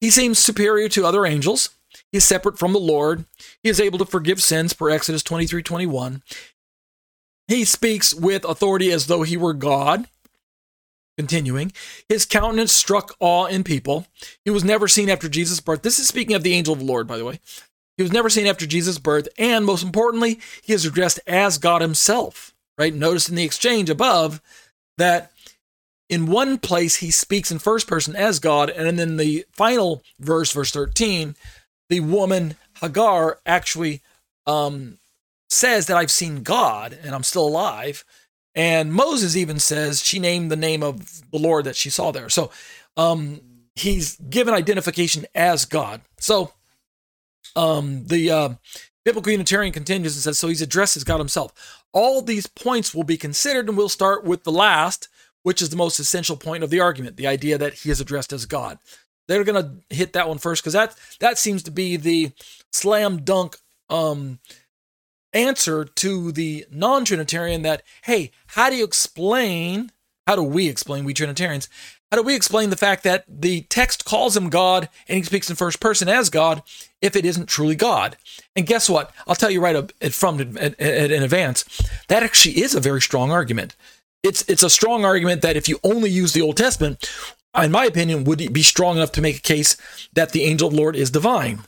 He 0.01 0.11
seems 0.11 0.39
superior 0.39 0.89
to 0.91 1.07
other 1.07 1.27
angels. 1.27 1.71
He 2.11 2.19
is 2.19 2.25
separate 2.25 2.59
from 2.59 2.73
the 2.73 2.81
Lord. 2.81 3.25
He 3.63 3.69
is 3.69 3.81
able 3.81 3.99
to 3.99 4.05
forgive 4.05 4.43
sins 4.43 4.73
per 4.73 4.91
Exodus 4.91 5.23
23, 5.23 5.63
21. 5.63 6.23
He 7.47 7.65
speaks 7.65 8.15
with 8.15 8.45
authority 8.45 8.91
as 8.91 9.07
though 9.07 9.23
he 9.23 9.37
were 9.37 9.53
God. 9.53 10.07
Continuing, 11.21 11.71
his 12.09 12.25
countenance 12.25 12.73
struck 12.73 13.15
awe 13.21 13.45
in 13.45 13.63
people. 13.63 14.07
He 14.43 14.51
was 14.51 14.65
never 14.65 14.89
seen 14.89 15.11
after 15.11 15.29
Jesus' 15.29 15.61
birth. 15.61 15.83
This 15.83 15.99
is 15.99 16.09
speaking 16.09 16.35
of 16.35 16.43
the 16.43 16.55
angel 16.55 16.73
of 16.73 16.79
the 16.79 16.87
Lord, 16.87 17.07
by 17.07 17.19
the 17.19 17.27
way. 17.27 17.41
He 17.99 18.03
was 18.03 18.11
never 18.11 18.31
seen 18.31 18.47
after 18.47 18.65
Jesus' 18.65 18.97
birth, 18.97 19.29
and 19.37 19.67
most 19.67 19.83
importantly, 19.83 20.41
he 20.63 20.73
is 20.73 20.87
addressed 20.87 21.21
as 21.27 21.59
God 21.59 21.83
himself. 21.83 22.55
Right? 22.79 22.95
Notice 22.95 23.29
in 23.29 23.35
the 23.35 23.45
exchange 23.45 23.91
above 23.91 24.41
that 24.97 25.31
in 26.09 26.25
one 26.25 26.57
place 26.57 26.97
he 26.97 27.11
speaks 27.11 27.51
in 27.51 27.59
first 27.59 27.87
person 27.87 28.17
as 28.17 28.39
God, 28.39 28.71
and 28.71 28.99
then 28.99 29.19
the 29.19 29.45
final 29.53 30.03
verse, 30.19 30.53
verse 30.53 30.71
13, 30.71 31.37
the 31.91 32.01
woman 32.01 32.57
Hagar 32.81 33.41
actually 33.45 34.01
um, 34.47 34.97
says 35.51 35.87
that 35.89 35.99
I've 35.99 36.11
seen 36.11 36.43
God 36.43 36.99
and 37.03 37.15
I'm 37.15 37.25
still 37.25 37.47
alive. 37.47 38.07
And 38.61 38.93
Moses 38.93 39.37
even 39.37 39.59
says 39.59 40.05
she 40.05 40.19
named 40.19 40.51
the 40.51 40.57
name 40.57 40.83
of 40.83 41.23
the 41.31 41.39
Lord 41.39 41.65
that 41.65 41.77
she 41.77 41.89
saw 41.89 42.11
there. 42.11 42.29
So 42.29 42.51
um, 42.95 43.41
he's 43.75 44.17
given 44.17 44.53
identification 44.53 45.25
as 45.35 45.65
God. 45.65 46.03
So 46.19 46.53
um, 47.57 48.05
the 48.05 48.31
uh, 48.31 48.49
biblical 49.03 49.33
Unitarian 49.33 49.73
continues 49.73 50.15
and 50.15 50.23
says, 50.23 50.39
so 50.39 50.49
he's 50.49 50.61
addressed 50.61 50.99
as 50.99 51.05
God 51.05 51.17
himself. 51.21 51.87
All 51.95 52.21
these 52.21 52.47
points 52.47 52.95
will 52.95 53.03
be 53.03 53.17
considered, 53.17 53.67
and 53.67 53.79
we'll 53.79 53.89
start 53.89 54.25
with 54.25 54.45
the 54.45 54.53
last, 54.53 55.09
which 55.43 55.63
is 55.63 55.71
the 55.71 55.77
most 55.77 55.99
essential 55.99 56.37
point 56.37 56.63
of 56.63 56.69
the 56.69 56.81
argument 56.81 57.17
the 57.17 57.27
idea 57.27 57.57
that 57.57 57.73
he 57.73 57.91
is 57.91 57.99
addressed 57.99 58.31
as 58.31 58.45
God. 58.45 58.79
They're 59.27 59.43
going 59.43 59.65
to 59.89 59.97
hit 59.97 60.13
that 60.13 60.29
one 60.29 60.37
first 60.37 60.63
because 60.63 60.75
that, 60.75 60.95
that 61.21 61.39
seems 61.39 61.63
to 61.63 61.71
be 61.71 61.97
the 61.97 62.33
slam 62.73 63.23
dunk 63.23 63.57
um, 63.89 64.39
answer 65.33 65.85
to 65.85 66.33
the 66.33 66.67
non 66.71 67.05
Trinitarian 67.05 67.63
that, 67.63 67.83
hey, 68.03 68.31
how 68.49 68.71
do 68.71 68.77
you 68.77 68.85
explain, 68.85 69.93
how 70.27 70.37
do 70.37 70.43
we 70.43 70.69
explain, 70.69 71.05
we 71.05 71.15
Trinitarians, 71.15 71.69
how 72.11 72.17
do 72.17 72.25
we 72.25 72.35
explain 72.35 72.71
the 72.71 72.77
fact 72.77 73.05
that 73.05 73.25
the 73.29 73.63
text 73.63 74.05
calls 74.05 74.37
him 74.37 74.51
God 74.51 74.89
and 75.09 75.17
he 75.17 75.23
speaks 75.23 75.49
in 75.49 75.55
first 75.55 75.79
person 75.79 76.09
as 76.09 76.29
God 76.29 76.63
if 77.01 77.15
it 77.15 77.25
isn't 77.25 77.47
truly 77.47 77.77
God? 77.77 78.17
And 78.57 78.67
guess 78.67 78.91
what? 78.91 79.13
I'll 79.29 79.37
tell 79.37 79.51
you 79.51 79.61
right 79.61 79.77
up 79.77 79.93
from 80.11 80.41
in 80.41 81.23
advance, 81.23 81.65
that 82.09 82.25
actually 82.25 82.63
is 82.63 82.75
a 82.75 82.81
very 82.81 83.01
strong 83.01 83.31
argument. 83.31 83.77
It's 84.23 84.43
it's 84.49 84.65
a 84.65 84.71
strong 84.71 85.05
argument 85.05 85.43
that 85.43 85.57
if 85.57 85.69
you 85.69 85.79
only 85.85 86.11
use 86.11 86.33
the 86.33 86.43
Old 86.43 86.57
Testament, 86.57 87.09
in 87.57 87.71
my 87.71 87.85
opinion, 87.85 88.25
would 88.25 88.53
be 88.53 88.63
strong 88.63 88.97
enough 88.97 89.13
to 89.13 89.23
make 89.23 89.39
a 89.39 89.43
case 89.43 89.77
that 90.13 90.33
the 90.33 90.43
angel 90.43 90.69
of 90.69 90.75
the 90.75 90.81
Lord 90.81 90.97
is 90.97 91.11
divine, 91.11 91.61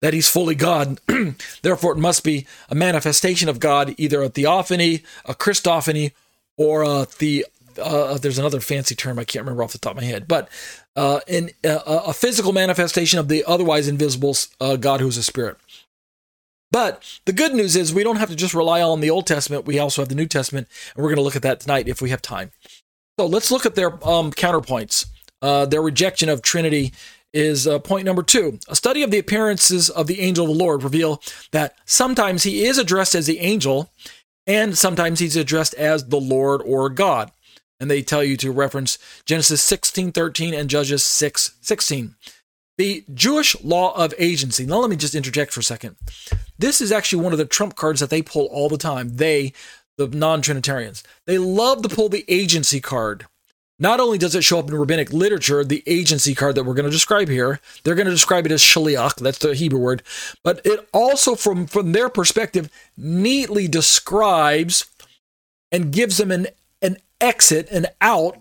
that 0.00 0.14
he's 0.14 0.28
fully 0.28 0.54
God. 0.54 1.00
Therefore, 1.62 1.92
it 1.92 1.98
must 1.98 2.24
be 2.24 2.46
a 2.68 2.74
manifestation 2.74 3.48
of 3.48 3.60
God, 3.60 3.94
either 3.98 4.22
a 4.22 4.28
theophany, 4.28 5.02
a 5.24 5.34
Christophany, 5.34 6.12
or 6.56 6.82
a 6.82 7.06
the 7.18 7.46
uh, 7.80 8.18
there's 8.18 8.38
another 8.38 8.60
fancy 8.60 8.94
term 8.94 9.18
I 9.18 9.24
can't 9.24 9.44
remember 9.44 9.62
off 9.62 9.72
the 9.72 9.78
top 9.78 9.92
of 9.92 9.98
my 9.98 10.04
head, 10.04 10.26
but 10.28 10.48
uh, 10.96 11.20
in 11.26 11.50
uh, 11.64 11.78
a 11.86 12.12
physical 12.12 12.52
manifestation 12.52 13.18
of 13.18 13.28
the 13.28 13.44
otherwise 13.46 13.88
invisible 13.88 14.36
uh, 14.60 14.76
God 14.76 15.00
who's 15.00 15.16
a 15.16 15.22
spirit. 15.22 15.56
But 16.72 17.20
the 17.24 17.32
good 17.32 17.54
news 17.54 17.74
is 17.74 17.92
we 17.92 18.04
don't 18.04 18.16
have 18.16 18.28
to 18.28 18.36
just 18.36 18.54
rely 18.54 18.80
on 18.80 19.00
the 19.00 19.10
Old 19.10 19.26
Testament. 19.26 19.66
We 19.66 19.78
also 19.78 20.02
have 20.02 20.08
the 20.08 20.14
New 20.14 20.26
Testament, 20.26 20.68
and 20.94 21.02
we're 21.02 21.10
going 21.10 21.16
to 21.16 21.22
look 21.22 21.36
at 21.36 21.42
that 21.42 21.60
tonight 21.60 21.88
if 21.88 22.00
we 22.00 22.10
have 22.10 22.22
time. 22.22 22.52
So 23.18 23.26
let's 23.26 23.50
look 23.50 23.66
at 23.66 23.74
their 23.74 23.92
um, 24.06 24.30
counterpoints. 24.32 25.06
Uh, 25.42 25.66
their 25.66 25.82
rejection 25.82 26.28
of 26.28 26.42
Trinity 26.42 26.92
is 27.32 27.66
uh, 27.66 27.78
point 27.78 28.04
number 28.04 28.22
two. 28.22 28.58
A 28.68 28.76
study 28.76 29.02
of 29.02 29.10
the 29.10 29.18
appearances 29.18 29.88
of 29.90 30.06
the 30.06 30.20
angel 30.20 30.46
of 30.46 30.56
the 30.56 30.64
Lord 30.64 30.82
reveal 30.82 31.22
that 31.52 31.74
sometimes 31.84 32.42
he 32.42 32.64
is 32.64 32.78
addressed 32.78 33.14
as 33.14 33.26
the 33.26 33.38
angel, 33.38 33.90
and 34.46 34.76
sometimes 34.76 35.20
he's 35.20 35.36
addressed 35.36 35.74
as 35.74 36.06
the 36.06 36.20
Lord 36.20 36.62
or 36.64 36.88
God 36.88 37.30
and 37.80 37.90
they 37.90 38.02
tell 38.02 38.22
you 38.22 38.36
to 38.36 38.52
reference 38.52 38.98
Genesis 39.24 39.62
16:13 39.62 40.54
and 40.54 40.70
Judges 40.70 41.02
6:16. 41.02 42.14
The 42.76 43.04
Jewish 43.12 43.56
law 43.62 43.94
of 43.96 44.14
agency. 44.18 44.64
Now 44.64 44.78
let 44.78 44.90
me 44.90 44.96
just 44.96 45.14
interject 45.14 45.52
for 45.52 45.60
a 45.60 45.64
second. 45.64 45.96
This 46.58 46.80
is 46.80 46.92
actually 46.92 47.22
one 47.22 47.32
of 47.32 47.38
the 47.38 47.44
trump 47.46 47.74
cards 47.74 48.00
that 48.00 48.10
they 48.10 48.22
pull 48.22 48.46
all 48.46 48.68
the 48.68 48.78
time. 48.78 49.16
They, 49.16 49.52
the 49.96 50.06
non-Trinitarians, 50.06 51.02
they 51.26 51.38
love 51.38 51.82
to 51.82 51.88
pull 51.88 52.08
the 52.08 52.24
agency 52.28 52.80
card. 52.80 53.26
Not 53.80 53.98
only 53.98 54.18
does 54.18 54.34
it 54.34 54.44
show 54.44 54.58
up 54.58 54.68
in 54.68 54.76
rabbinic 54.76 55.12
literature, 55.12 55.64
the 55.64 55.82
agency 55.86 56.34
card 56.34 56.54
that 56.54 56.64
we're 56.64 56.74
going 56.74 56.84
to 56.84 56.90
describe 56.90 57.28
here, 57.28 57.60
they're 57.82 57.94
going 57.96 58.06
to 58.06 58.12
describe 58.12 58.46
it 58.46 58.52
as 58.52 58.62
shaliach, 58.62 59.16
that's 59.16 59.38
the 59.38 59.54
Hebrew 59.54 59.80
word, 59.80 60.02
but 60.44 60.60
it 60.64 60.88
also, 60.92 61.34
from, 61.34 61.66
from 61.66 61.92
their 61.92 62.08
perspective, 62.08 62.70
neatly 62.96 63.66
describes 63.66 64.84
and 65.72 65.92
gives 65.92 66.18
them 66.18 66.30
an 66.30 66.46
an 66.82 66.96
exit 67.20 67.68
and 67.70 67.86
out 68.00 68.38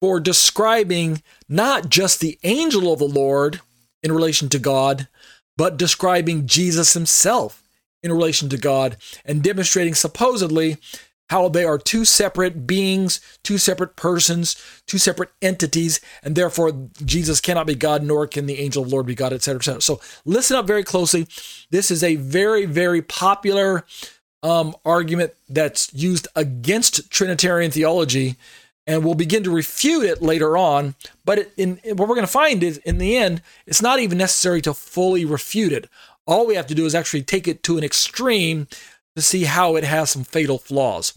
for 0.00 0.20
describing 0.20 1.22
not 1.48 1.88
just 1.88 2.20
the 2.20 2.38
angel 2.44 2.92
of 2.92 2.98
the 2.98 3.04
Lord 3.04 3.60
in 4.02 4.12
relation 4.12 4.48
to 4.50 4.58
God, 4.58 5.08
but 5.56 5.76
describing 5.76 6.46
Jesus 6.46 6.94
himself 6.94 7.62
in 8.02 8.12
relation 8.12 8.48
to 8.48 8.56
God 8.56 8.96
and 9.24 9.42
demonstrating 9.42 9.94
supposedly 9.94 10.76
how 11.28 11.48
they 11.48 11.64
are 11.64 11.78
two 11.78 12.04
separate 12.04 12.66
beings, 12.66 13.20
two 13.42 13.58
separate 13.58 13.96
persons, 13.96 14.56
two 14.86 14.98
separate 14.98 15.30
entities, 15.42 16.00
and 16.22 16.34
therefore 16.34 16.72
Jesus 17.04 17.40
cannot 17.40 17.66
be 17.66 17.74
God, 17.74 18.02
nor 18.02 18.26
can 18.26 18.46
the 18.46 18.58
angel 18.58 18.82
of 18.82 18.88
the 18.88 18.94
Lord 18.94 19.06
be 19.06 19.14
God, 19.14 19.32
etc., 19.32 19.58
etc. 19.58 19.80
So 19.80 20.00
listen 20.24 20.56
up 20.56 20.66
very 20.66 20.84
closely. 20.84 21.26
This 21.70 21.90
is 21.90 22.02
a 22.02 22.16
very, 22.16 22.64
very 22.64 23.02
popular 23.02 23.84
um, 24.42 24.74
argument 24.84 25.34
that's 25.48 25.92
used 25.92 26.28
against 26.34 27.10
Trinitarian 27.10 27.70
theology, 27.70 28.36
and 28.86 29.04
we'll 29.04 29.14
begin 29.14 29.44
to 29.44 29.50
refute 29.50 30.04
it 30.04 30.22
later 30.22 30.56
on. 30.56 30.94
But 31.24 31.50
in, 31.56 31.78
in 31.84 31.96
what 31.96 32.08
we're 32.08 32.14
going 32.14 32.26
to 32.26 32.32
find 32.32 32.62
is, 32.62 32.78
in 32.78 32.98
the 32.98 33.16
end, 33.16 33.42
it's 33.66 33.82
not 33.82 34.00
even 34.00 34.16
necessary 34.16 34.62
to 34.62 34.72
fully 34.72 35.24
refute 35.24 35.72
it. 35.72 35.88
All 36.26 36.46
we 36.46 36.54
have 36.54 36.66
to 36.68 36.74
do 36.74 36.86
is 36.86 36.94
actually 36.94 37.22
take 37.22 37.48
it 37.48 37.62
to 37.64 37.78
an 37.78 37.84
extreme 37.84 38.66
to 39.18 39.22
see 39.22 39.44
how 39.44 39.74
it 39.74 39.82
has 39.82 40.10
some 40.10 40.22
fatal 40.22 40.58
flaws. 40.58 41.12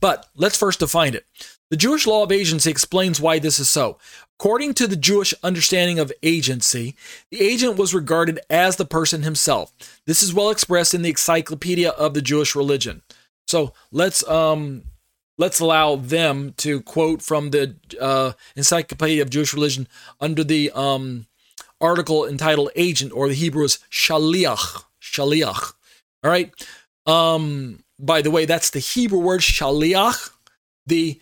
But 0.00 0.28
let's 0.36 0.58
first 0.58 0.80
define 0.80 1.14
it. 1.14 1.24
The 1.70 1.76
Jewish 1.78 2.06
law 2.06 2.24
of 2.24 2.30
agency 2.30 2.70
explains 2.70 3.20
why 3.20 3.38
this 3.38 3.58
is 3.58 3.70
so. 3.70 3.96
According 4.38 4.74
to 4.74 4.86
the 4.86 4.96
Jewish 4.96 5.32
understanding 5.42 5.98
of 5.98 6.12
agency, 6.22 6.96
the 7.30 7.40
agent 7.40 7.78
was 7.78 7.94
regarded 7.94 8.40
as 8.50 8.76
the 8.76 8.84
person 8.84 9.22
himself. 9.22 9.72
This 10.06 10.22
is 10.22 10.34
well 10.34 10.50
expressed 10.50 10.92
in 10.92 11.00
the 11.00 11.08
Encyclopedia 11.08 11.88
of 11.88 12.12
the 12.12 12.20
Jewish 12.20 12.54
Religion. 12.54 13.00
So 13.48 13.72
let's 13.90 14.26
um, 14.28 14.82
let's 15.38 15.58
allow 15.58 15.96
them 15.96 16.52
to 16.58 16.82
quote 16.82 17.22
from 17.22 17.48
the 17.50 17.76
uh, 17.98 18.32
Encyclopedia 18.56 19.22
of 19.22 19.30
Jewish 19.30 19.54
Religion 19.54 19.88
under 20.20 20.44
the 20.44 20.70
um, 20.74 21.26
article 21.80 22.26
entitled 22.26 22.70
"Agent," 22.76 23.12
or 23.14 23.28
the 23.28 23.34
Hebrew 23.34 23.64
is 23.64 23.78
shaliach. 23.90 24.84
Shaliach. 25.00 25.72
All 26.22 26.30
right. 26.30 26.52
Um, 27.10 27.82
by 27.98 28.22
the 28.22 28.30
way, 28.30 28.44
that's 28.44 28.70
the 28.70 28.78
Hebrew 28.78 29.18
word 29.18 29.40
shaliach. 29.40 30.30
The 30.86 31.20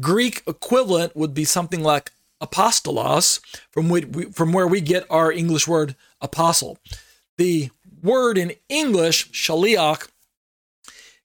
Greek 0.00 0.42
equivalent 0.46 1.16
would 1.16 1.32
be 1.32 1.44
something 1.44 1.82
like 1.82 2.12
apostolos, 2.42 3.40
from, 3.70 3.88
we, 3.88 4.02
from 4.32 4.52
where 4.52 4.66
we 4.66 4.80
get 4.80 5.06
our 5.10 5.32
English 5.32 5.66
word 5.66 5.96
apostle. 6.20 6.78
The 7.36 7.70
word 8.02 8.36
in 8.36 8.52
English, 8.68 9.30
shaliach, 9.30 10.08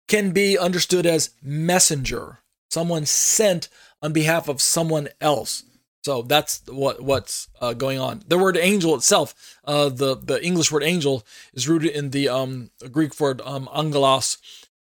can 0.08 0.32
be 0.32 0.58
understood 0.58 1.06
as 1.06 1.32
messenger, 1.42 2.40
someone 2.70 3.06
sent 3.06 3.70
on 4.02 4.14
behalf 4.14 4.48
of 4.48 4.62
someone 4.62 5.10
else. 5.22 5.64
So 6.04 6.22
that's 6.22 6.62
what 6.68 7.02
what's 7.02 7.48
uh, 7.62 7.74
going 7.74 7.98
on. 7.98 8.24
The 8.28 8.38
word 8.38 8.58
angel 8.58 8.94
itself, 8.96 9.58
uh, 9.64 9.88
the 9.90 10.16
the 10.16 10.44
English 10.46 10.72
word 10.72 10.84
angel, 10.84 11.26
is 11.54 11.68
rooted 11.68 11.92
in 11.92 12.10
the 12.10 12.28
um, 12.28 12.72
Greek 12.92 13.18
word 13.20 13.42
um, 13.46 13.70
angelos, 13.74 14.38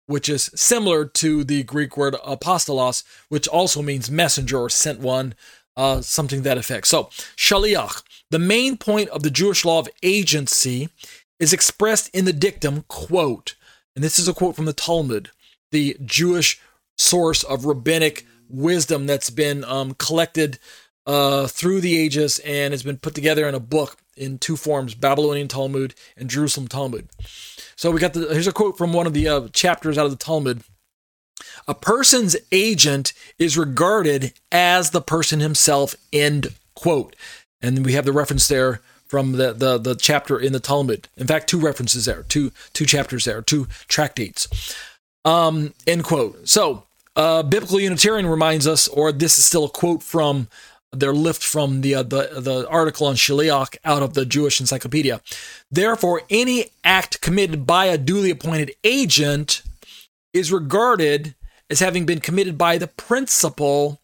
which 0.06 0.28
is 0.28 0.50
similar 0.54 1.04
to 1.04 1.44
the 1.44 1.62
Greek 1.62 1.96
word 1.96 2.14
apostolos, 2.26 3.04
which 3.28 3.46
also 3.46 3.82
means 3.82 4.10
messenger 4.10 4.58
or 4.58 4.68
sent 4.68 4.98
one, 4.98 5.34
uh, 5.76 6.00
something 6.00 6.42
that 6.42 6.58
effect. 6.58 6.88
So 6.88 7.04
shaliach, 7.36 8.02
the 8.30 8.40
main 8.40 8.76
point 8.76 9.08
of 9.10 9.22
the 9.22 9.30
Jewish 9.30 9.64
law 9.64 9.78
of 9.78 9.88
agency, 10.02 10.88
is 11.38 11.52
expressed 11.52 12.10
in 12.12 12.24
the 12.24 12.32
dictum 12.32 12.84
quote, 12.88 13.54
and 13.94 14.02
this 14.02 14.18
is 14.18 14.26
a 14.26 14.34
quote 14.34 14.56
from 14.56 14.64
the 14.64 14.72
Talmud, 14.72 15.30
the 15.70 15.96
Jewish 16.04 16.60
source 16.98 17.44
of 17.44 17.64
rabbinic 17.64 18.26
wisdom 18.48 19.06
that's 19.06 19.30
been 19.30 19.64
um, 19.64 19.94
collected 19.94 20.58
uh, 21.06 21.46
through 21.46 21.80
the 21.80 21.98
ages 21.98 22.38
and 22.40 22.72
has 22.72 22.82
been 22.82 22.98
put 22.98 23.14
together 23.14 23.48
in 23.48 23.54
a 23.54 23.60
book 23.60 23.96
in 24.16 24.38
two 24.38 24.56
forms 24.56 24.94
Babylonian 24.94 25.48
Talmud 25.48 25.94
and 26.16 26.30
Jerusalem 26.30 26.68
Talmud. 26.68 27.08
So 27.76 27.90
we 27.90 28.00
got 28.00 28.12
the 28.12 28.28
here's 28.32 28.46
a 28.46 28.52
quote 28.52 28.78
from 28.78 28.92
one 28.92 29.06
of 29.06 29.14
the 29.14 29.28
uh, 29.28 29.48
chapters 29.52 29.98
out 29.98 30.04
of 30.04 30.10
the 30.10 30.16
Talmud. 30.16 30.62
A 31.66 31.74
person's 31.74 32.36
agent 32.50 33.12
is 33.38 33.56
regarded 33.56 34.32
as 34.50 34.90
the 34.90 35.00
person 35.00 35.40
himself, 35.40 35.94
end 36.12 36.54
quote. 36.74 37.16
And 37.60 37.84
we 37.84 37.92
have 37.92 38.04
the 38.04 38.12
reference 38.12 38.48
there 38.48 38.80
from 39.06 39.32
the, 39.32 39.52
the, 39.52 39.78
the 39.78 39.94
chapter 39.94 40.38
in 40.38 40.52
the 40.52 40.60
Talmud. 40.60 41.08
In 41.16 41.26
fact, 41.26 41.48
two 41.48 41.60
references 41.60 42.06
there, 42.06 42.22
two 42.24 42.50
two 42.72 42.86
chapters 42.86 43.24
there, 43.24 43.42
two 43.42 43.66
tractates. 43.88 44.76
Um, 45.24 45.74
end 45.86 46.04
quote. 46.04 46.48
So 46.48 46.84
uh, 47.14 47.42
biblical 47.42 47.78
Unitarian 47.78 48.26
reminds 48.26 48.66
us, 48.66 48.88
or 48.88 49.12
this 49.12 49.38
is 49.38 49.44
still 49.44 49.64
a 49.64 49.68
quote 49.68 50.02
from 50.02 50.48
their 50.92 51.14
lift 51.14 51.42
from 51.42 51.80
the, 51.80 51.94
uh, 51.94 52.02
the 52.02 52.28
the 52.36 52.68
article 52.68 53.06
on 53.06 53.16
Shaliach 53.16 53.76
out 53.84 54.02
of 54.02 54.14
the 54.14 54.26
Jewish 54.26 54.60
Encyclopedia. 54.60 55.20
Therefore, 55.70 56.22
any 56.28 56.66
act 56.84 57.20
committed 57.20 57.66
by 57.66 57.86
a 57.86 57.98
duly 57.98 58.30
appointed 58.30 58.74
agent 58.84 59.62
is 60.32 60.52
regarded 60.52 61.34
as 61.70 61.80
having 61.80 62.04
been 62.04 62.20
committed 62.20 62.58
by 62.58 62.76
the 62.76 62.86
principal, 62.86 64.00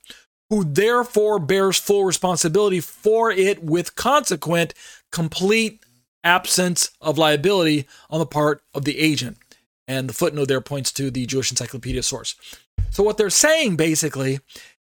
who 0.48 0.64
therefore 0.64 1.38
bears 1.38 1.76
full 1.76 2.04
responsibility 2.04 2.80
for 2.80 3.30
it, 3.30 3.62
with 3.62 3.94
consequent 3.94 4.72
complete 5.12 5.84
absence 6.24 6.90
of 7.00 7.18
liability 7.18 7.86
on 8.10 8.18
the 8.18 8.26
part 8.26 8.62
of 8.74 8.84
the 8.84 8.98
agent. 8.98 9.36
And 9.86 10.08
the 10.08 10.14
footnote 10.14 10.48
there 10.48 10.60
points 10.60 10.92
to 10.92 11.10
the 11.10 11.26
Jewish 11.26 11.50
Encyclopedia 11.50 12.02
source. 12.02 12.34
So, 12.90 13.02
what 13.02 13.18
they're 13.18 13.30
saying 13.30 13.76
basically 13.76 14.40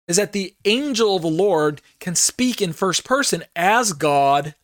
is 0.08 0.16
that 0.16 0.32
the 0.32 0.54
angel 0.64 1.16
of 1.16 1.22
the 1.22 1.28
Lord 1.28 1.80
can 2.00 2.14
speak 2.14 2.62
in 2.62 2.72
first 2.72 3.04
person 3.04 3.44
as 3.54 3.92
God 3.92 4.54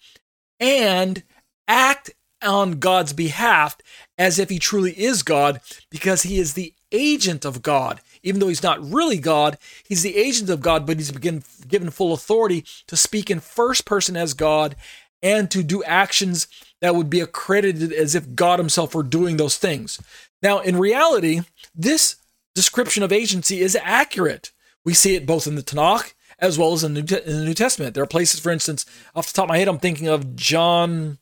and 0.60 1.22
act 1.66 2.10
on 2.42 2.78
God's 2.78 3.12
behalf 3.12 3.76
as 4.18 4.38
if 4.38 4.50
he 4.50 4.58
truly 4.58 4.92
is 4.92 5.22
God 5.22 5.60
because 5.90 6.22
he 6.22 6.38
is 6.38 6.54
the 6.54 6.72
agent 6.90 7.44
of 7.44 7.62
God. 7.62 8.00
Even 8.22 8.40
though 8.40 8.48
he's 8.48 8.62
not 8.62 8.82
really 8.82 9.18
God, 9.18 9.58
he's 9.84 10.02
the 10.02 10.16
agent 10.16 10.48
of 10.50 10.60
God, 10.60 10.86
but 10.86 10.98
he's 10.98 11.10
been 11.10 11.42
given 11.66 11.90
full 11.90 12.12
authority 12.12 12.64
to 12.86 12.96
speak 12.96 13.30
in 13.30 13.40
first 13.40 13.84
person 13.84 14.16
as 14.16 14.34
God 14.34 14.76
and 15.22 15.50
to 15.50 15.62
do 15.62 15.82
actions 15.84 16.46
that 16.80 16.94
would 16.94 17.10
be 17.10 17.20
accredited 17.20 17.92
as 17.92 18.14
if 18.14 18.34
God 18.34 18.58
himself 18.58 18.94
were 18.94 19.02
doing 19.02 19.36
those 19.36 19.56
things. 19.56 20.00
Now, 20.42 20.58
in 20.60 20.76
reality, 20.76 21.42
this 21.74 22.16
description 22.54 23.02
of 23.02 23.12
agency 23.12 23.60
is 23.60 23.76
accurate. 23.80 24.52
We 24.84 24.94
see 24.94 25.14
it 25.14 25.26
both 25.26 25.46
in 25.46 25.54
the 25.54 25.62
Tanakh 25.62 26.14
as 26.38 26.58
well 26.58 26.72
as 26.72 26.82
in 26.82 26.94
the, 26.94 27.02
New, 27.02 27.16
in 27.18 27.38
the 27.38 27.44
New 27.44 27.54
Testament. 27.54 27.94
There 27.94 28.02
are 28.02 28.06
places, 28.06 28.40
for 28.40 28.50
instance, 28.50 28.84
off 29.14 29.28
the 29.28 29.32
top 29.32 29.44
of 29.44 29.50
my 29.50 29.58
head, 29.58 29.68
I'm 29.68 29.78
thinking 29.78 30.08
of 30.08 30.34
John, 30.34 31.18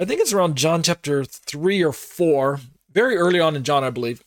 I 0.00 0.06
think 0.06 0.20
it's 0.20 0.32
around 0.32 0.56
John 0.56 0.82
chapter 0.82 1.24
3 1.24 1.84
or 1.84 1.92
4, 1.92 2.60
very 2.92 3.16
early 3.16 3.40
on 3.40 3.54
in 3.54 3.62
John, 3.62 3.84
I 3.84 3.90
believe, 3.90 4.24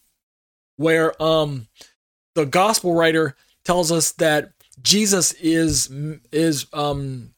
where 0.78 1.22
um, 1.22 1.68
the 2.36 2.46
gospel 2.46 2.94
writer 2.94 3.36
tells 3.66 3.92
us 3.92 4.12
that 4.14 4.52
Jesus 4.82 5.34
is 5.34 5.92
is 6.32 6.68
um, 6.72 7.32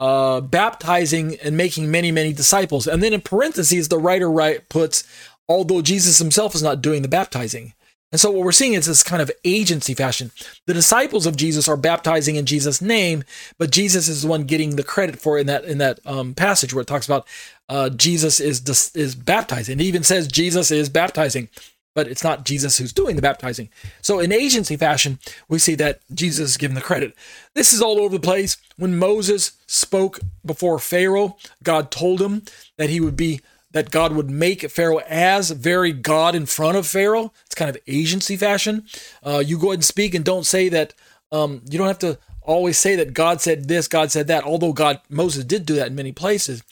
uh, 0.00 0.40
baptizing 0.40 1.36
and 1.42 1.56
making 1.56 1.90
many 1.90 2.10
many 2.10 2.32
disciples, 2.32 2.86
and 2.86 3.02
then 3.02 3.12
in 3.12 3.20
parentheses 3.20 3.88
the 3.88 3.98
writer 3.98 4.30
write, 4.30 4.70
puts, 4.70 5.04
although 5.48 5.82
Jesus 5.82 6.18
himself 6.18 6.54
is 6.54 6.62
not 6.62 6.80
doing 6.80 7.02
the 7.02 7.08
baptizing. 7.08 7.74
And 8.12 8.20
so 8.20 8.30
what 8.30 8.44
we're 8.44 8.52
seeing 8.52 8.74
is 8.74 8.86
this 8.86 9.02
kind 9.02 9.22
of 9.22 9.30
agency 9.42 9.94
fashion. 9.94 10.30
The 10.66 10.74
disciples 10.74 11.26
of 11.26 11.36
Jesus 11.36 11.66
are 11.66 11.78
baptizing 11.78 12.36
in 12.36 12.44
Jesus' 12.44 12.82
name, 12.82 13.24
but 13.58 13.70
Jesus 13.70 14.06
is 14.06 14.22
the 14.22 14.28
one 14.28 14.44
getting 14.44 14.76
the 14.76 14.82
credit 14.82 15.18
for 15.18 15.38
it 15.38 15.42
in 15.42 15.46
that 15.46 15.64
in 15.64 15.78
that 15.78 15.98
um, 16.04 16.34
passage 16.34 16.74
where 16.74 16.82
it 16.82 16.86
talks 16.86 17.06
about 17.06 17.26
uh, 17.70 17.88
Jesus 17.88 18.38
is 18.38 18.62
is 18.94 19.14
baptizing. 19.14 19.80
It 19.80 19.84
even 19.84 20.02
says 20.02 20.28
Jesus 20.28 20.70
is 20.70 20.90
baptizing, 20.90 21.48
but 21.94 22.06
it's 22.06 22.22
not 22.22 22.44
Jesus 22.44 22.76
who's 22.76 22.92
doing 22.92 23.16
the 23.16 23.22
baptizing. 23.22 23.70
So 24.02 24.20
in 24.20 24.30
agency 24.30 24.76
fashion, 24.76 25.18
we 25.48 25.58
see 25.58 25.74
that 25.76 26.00
Jesus 26.14 26.50
is 26.50 26.56
given 26.58 26.74
the 26.74 26.82
credit. 26.82 27.14
This 27.54 27.72
is 27.72 27.80
all 27.80 27.98
over 27.98 28.16
the 28.16 28.20
place. 28.20 28.58
When 28.76 28.98
Moses 28.98 29.52
spoke 29.66 30.20
before 30.44 30.78
Pharaoh, 30.78 31.38
God 31.62 31.90
told 31.90 32.20
him 32.20 32.42
that 32.76 32.90
he 32.90 33.00
would 33.00 33.16
be 33.16 33.40
that 33.72 33.90
God 33.90 34.12
would 34.12 34.30
make 34.30 34.70
Pharaoh 34.70 35.00
as 35.08 35.50
very 35.50 35.92
God 35.92 36.34
in 36.34 36.46
front 36.46 36.76
of 36.76 36.86
Pharaoh. 36.86 37.32
It's 37.46 37.54
kind 37.54 37.68
of 37.68 37.80
agency 37.86 38.36
fashion. 38.36 38.86
Uh, 39.24 39.42
you 39.44 39.58
go 39.58 39.68
ahead 39.68 39.78
and 39.78 39.84
speak 39.84 40.14
and 40.14 40.24
don't 40.24 40.46
say 40.46 40.68
that. 40.68 40.94
Um, 41.30 41.62
you 41.70 41.78
don't 41.78 41.86
have 41.86 41.98
to 42.00 42.18
always 42.42 42.78
say 42.78 42.96
that 42.96 43.14
God 43.14 43.40
said 43.40 43.68
this, 43.68 43.88
God 43.88 44.10
said 44.10 44.26
that. 44.26 44.44
Although 44.44 44.72
God 44.72 45.00
Moses 45.08 45.44
did 45.44 45.64
do 45.64 45.76
that 45.76 45.88
in 45.88 45.94
many 45.94 46.12
places, 46.12 46.62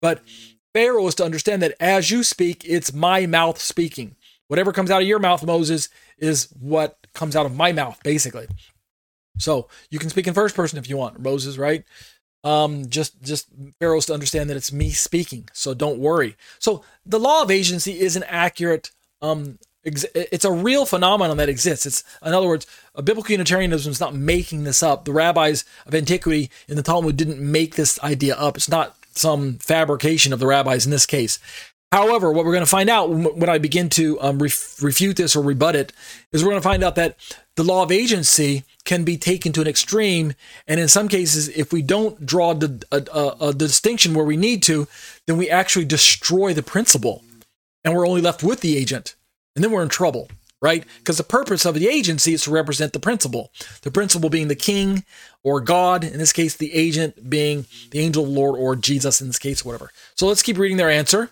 but 0.00 0.22
Pharaoh 0.74 1.06
is 1.06 1.14
to 1.16 1.24
understand 1.24 1.62
that 1.62 1.74
as 1.80 2.10
you 2.10 2.22
speak, 2.22 2.64
it's 2.64 2.92
my 2.92 3.26
mouth 3.26 3.60
speaking. 3.60 4.16
Whatever 4.48 4.72
comes 4.72 4.90
out 4.90 5.02
of 5.02 5.08
your 5.08 5.18
mouth, 5.18 5.44
Moses, 5.44 5.88
is 6.18 6.48
what 6.58 7.06
comes 7.14 7.36
out 7.36 7.46
of 7.46 7.54
my 7.54 7.72
mouth, 7.72 8.00
basically. 8.02 8.46
So 9.38 9.68
you 9.90 9.98
can 9.98 10.10
speak 10.10 10.26
in 10.26 10.34
first 10.34 10.54
person 10.54 10.78
if 10.78 10.88
you 10.88 10.96
want, 10.96 11.20
Moses, 11.20 11.58
right? 11.58 11.84
Um, 12.44 12.88
just 12.88 13.20
just 13.22 13.48
Pharaoh's 13.78 14.06
to 14.06 14.14
understand 14.14 14.48
that 14.50 14.56
it's 14.56 14.72
me 14.72 14.90
speaking. 14.90 15.48
So 15.52 15.74
don't 15.74 15.98
worry. 15.98 16.36
So 16.58 16.84
the 17.04 17.18
law 17.18 17.42
of 17.42 17.50
agency 17.50 18.00
is 18.00 18.16
an 18.16 18.24
accurate. 18.24 18.90
Um, 19.20 19.58
ex- 19.84 20.06
it's 20.14 20.44
a 20.44 20.52
real 20.52 20.86
phenomenon 20.86 21.36
that 21.38 21.48
exists. 21.48 21.86
It's 21.86 22.04
in 22.24 22.32
other 22.32 22.46
words, 22.46 22.66
biblical 23.02 23.32
Unitarianism 23.32 23.90
is 23.90 24.00
not 24.00 24.14
making 24.14 24.64
this 24.64 24.82
up. 24.82 25.04
The 25.04 25.12
rabbis 25.12 25.64
of 25.86 25.94
antiquity 25.94 26.50
in 26.68 26.76
the 26.76 26.82
Talmud 26.82 27.16
didn't 27.16 27.40
make 27.40 27.74
this 27.74 28.00
idea 28.02 28.36
up. 28.36 28.56
It's 28.56 28.68
not 28.68 28.96
some 29.12 29.54
fabrication 29.58 30.32
of 30.32 30.38
the 30.38 30.46
rabbis 30.46 30.84
in 30.84 30.92
this 30.92 31.06
case. 31.06 31.38
However, 31.90 32.30
what 32.30 32.44
we're 32.44 32.52
going 32.52 32.64
to 32.64 32.70
find 32.70 32.90
out 32.90 33.08
when 33.08 33.48
I 33.48 33.56
begin 33.56 33.88
to 33.90 34.20
um, 34.20 34.38
ref- 34.38 34.82
refute 34.82 35.16
this 35.16 35.34
or 35.34 35.42
rebut 35.42 35.74
it 35.74 35.92
is 36.32 36.42
we're 36.42 36.50
going 36.50 36.60
to 36.60 36.68
find 36.68 36.84
out 36.84 36.96
that 36.96 37.16
the 37.56 37.64
law 37.64 37.82
of 37.82 37.90
agency 37.90 38.64
can 38.84 39.04
be 39.04 39.16
taken 39.16 39.52
to 39.52 39.62
an 39.62 39.66
extreme. 39.66 40.34
And 40.66 40.78
in 40.78 40.88
some 40.88 41.08
cases, 41.08 41.48
if 41.48 41.72
we 41.72 41.80
don't 41.80 42.26
draw 42.26 42.52
the, 42.52 42.84
a, 42.92 43.04
a, 43.12 43.48
a 43.48 43.54
distinction 43.54 44.12
where 44.12 44.24
we 44.24 44.36
need 44.36 44.62
to, 44.64 44.86
then 45.26 45.38
we 45.38 45.48
actually 45.48 45.86
destroy 45.86 46.52
the 46.52 46.62
principal 46.62 47.22
and 47.84 47.94
we're 47.94 48.06
only 48.06 48.20
left 48.20 48.42
with 48.42 48.60
the 48.60 48.76
agent. 48.76 49.14
And 49.56 49.64
then 49.64 49.72
we're 49.72 49.82
in 49.82 49.88
trouble, 49.88 50.28
right? 50.60 50.84
Because 50.98 51.16
the 51.16 51.24
purpose 51.24 51.64
of 51.64 51.74
the 51.74 51.88
agency 51.88 52.34
is 52.34 52.42
to 52.44 52.50
represent 52.50 52.92
the 52.92 53.00
principal. 53.00 53.50
The 53.80 53.90
principal 53.90 54.28
being 54.28 54.48
the 54.48 54.54
king 54.54 55.04
or 55.42 55.62
God, 55.62 56.04
in 56.04 56.18
this 56.18 56.32
case, 56.32 56.54
the 56.54 56.74
agent 56.74 57.30
being 57.30 57.64
the 57.90 58.00
angel 58.00 58.24
of 58.24 58.30
the 58.30 58.38
Lord 58.38 58.58
or 58.58 58.76
Jesus, 58.76 59.22
in 59.22 59.28
this 59.28 59.38
case, 59.38 59.64
whatever. 59.64 59.90
So 60.16 60.26
let's 60.26 60.42
keep 60.42 60.58
reading 60.58 60.76
their 60.76 60.90
answer. 60.90 61.30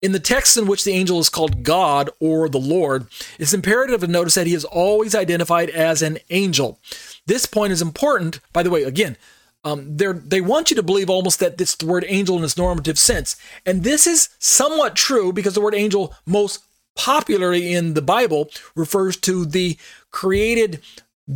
In 0.00 0.12
the 0.12 0.20
text 0.20 0.56
in 0.56 0.66
which 0.66 0.84
the 0.84 0.92
angel 0.92 1.18
is 1.18 1.28
called 1.28 1.64
God 1.64 2.08
or 2.20 2.48
the 2.48 2.60
Lord, 2.60 3.06
it's 3.38 3.52
imperative 3.52 4.00
to 4.00 4.06
notice 4.06 4.36
that 4.36 4.46
he 4.46 4.54
is 4.54 4.64
always 4.64 5.14
identified 5.14 5.70
as 5.70 6.02
an 6.02 6.18
angel. 6.30 6.78
This 7.26 7.46
point 7.46 7.72
is 7.72 7.82
important, 7.82 8.38
by 8.52 8.62
the 8.62 8.70
way, 8.70 8.84
again, 8.84 9.16
um, 9.64 9.96
they 9.96 10.40
want 10.40 10.70
you 10.70 10.76
to 10.76 10.84
believe 10.84 11.10
almost 11.10 11.40
that 11.40 11.60
it's 11.60 11.74
the 11.74 11.86
word 11.86 12.04
angel 12.06 12.38
in 12.38 12.44
its 12.44 12.56
normative 12.56 12.98
sense. 12.98 13.34
And 13.66 13.82
this 13.82 14.06
is 14.06 14.28
somewhat 14.38 14.94
true 14.94 15.32
because 15.32 15.54
the 15.54 15.60
word 15.60 15.74
angel, 15.74 16.14
most 16.24 16.62
popularly 16.94 17.74
in 17.74 17.94
the 17.94 18.02
Bible, 18.02 18.50
refers 18.76 19.16
to 19.16 19.44
the 19.44 19.76
created 20.12 20.80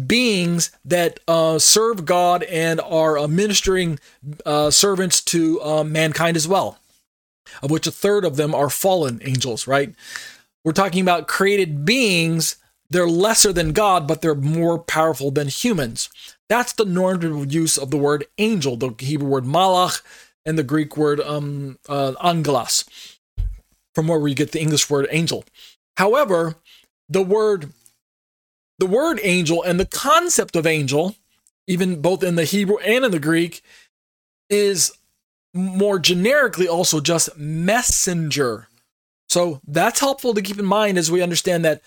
beings 0.07 0.71
that 0.85 1.19
uh, 1.27 1.59
serve 1.59 2.05
God 2.05 2.45
and 2.45 2.81
are 2.81 3.19
uh, 3.19 3.27
ministering 3.27 3.99
uh, 4.47 4.71
servants 4.71 5.21
to 5.23 5.61
uh, 5.63 5.85
mankind 5.85 6.37
as 6.37 6.47
well 6.47 6.79
of 7.63 7.71
which 7.71 7.87
a 7.87 7.93
third 7.93 8.25
of 8.25 8.37
them 8.37 8.55
are 8.55 8.71
fallen 8.71 9.21
angels, 9.25 9.67
right? 9.67 9.95
We're 10.65 10.73
talking 10.73 11.03
about 11.03 11.29
created 11.29 11.85
beings. 11.85 12.57
They're 12.91 13.09
lesser 13.09 13.53
than 13.53 13.73
God, 13.73 14.07
but 14.07 14.21
they're 14.21 14.35
more 14.35 14.79
powerful 14.79 15.31
than 15.31 15.49
humans. 15.49 16.09
That's 16.49 16.73
the 16.73 16.85
normative 16.85 17.53
use 17.53 17.79
of 17.79 17.91
the 17.91 17.97
word 17.97 18.27
angel, 18.39 18.77
the 18.77 18.95
Hebrew 18.99 19.29
word 19.29 19.45
malach, 19.45 20.03
and 20.45 20.59
the 20.59 20.63
Greek 20.63 20.97
word 20.97 21.21
um, 21.21 21.79
uh, 21.89 22.13
angelos, 22.23 22.85
from 23.95 24.09
where 24.09 24.19
we 24.19 24.35
get 24.35 24.53
the 24.53 24.61
English 24.61 24.91
word 24.91 25.07
angel. 25.11 25.45
However, 25.97 26.57
the 27.09 27.23
word 27.23 27.73
the 28.79 28.87
word 28.87 29.21
angel 29.23 29.63
and 29.63 29.79
the 29.79 29.87
concept 29.87 30.57
of 30.57 30.67
angel, 30.67 31.15
even 31.69 32.03
both 32.03 32.25
in 32.25 32.35
the 32.35 32.45
Hebrew 32.45 32.79
and 32.79 33.05
in 33.05 33.13
the 33.13 33.21
Greek, 33.21 33.63
is 34.51 34.93
more 35.55 35.99
generically 35.99 36.69
also 36.69 37.01
just 37.01 37.37
messenger. 37.37 38.69
So 39.29 39.61
that's 39.67 40.01
helpful 40.01 40.35
to 40.35 40.43
keep 40.43 40.59
in 40.59 40.65
mind 40.65 40.99
as 40.99 41.11
we 41.11 41.23
understand 41.23 41.65
that 41.65 41.83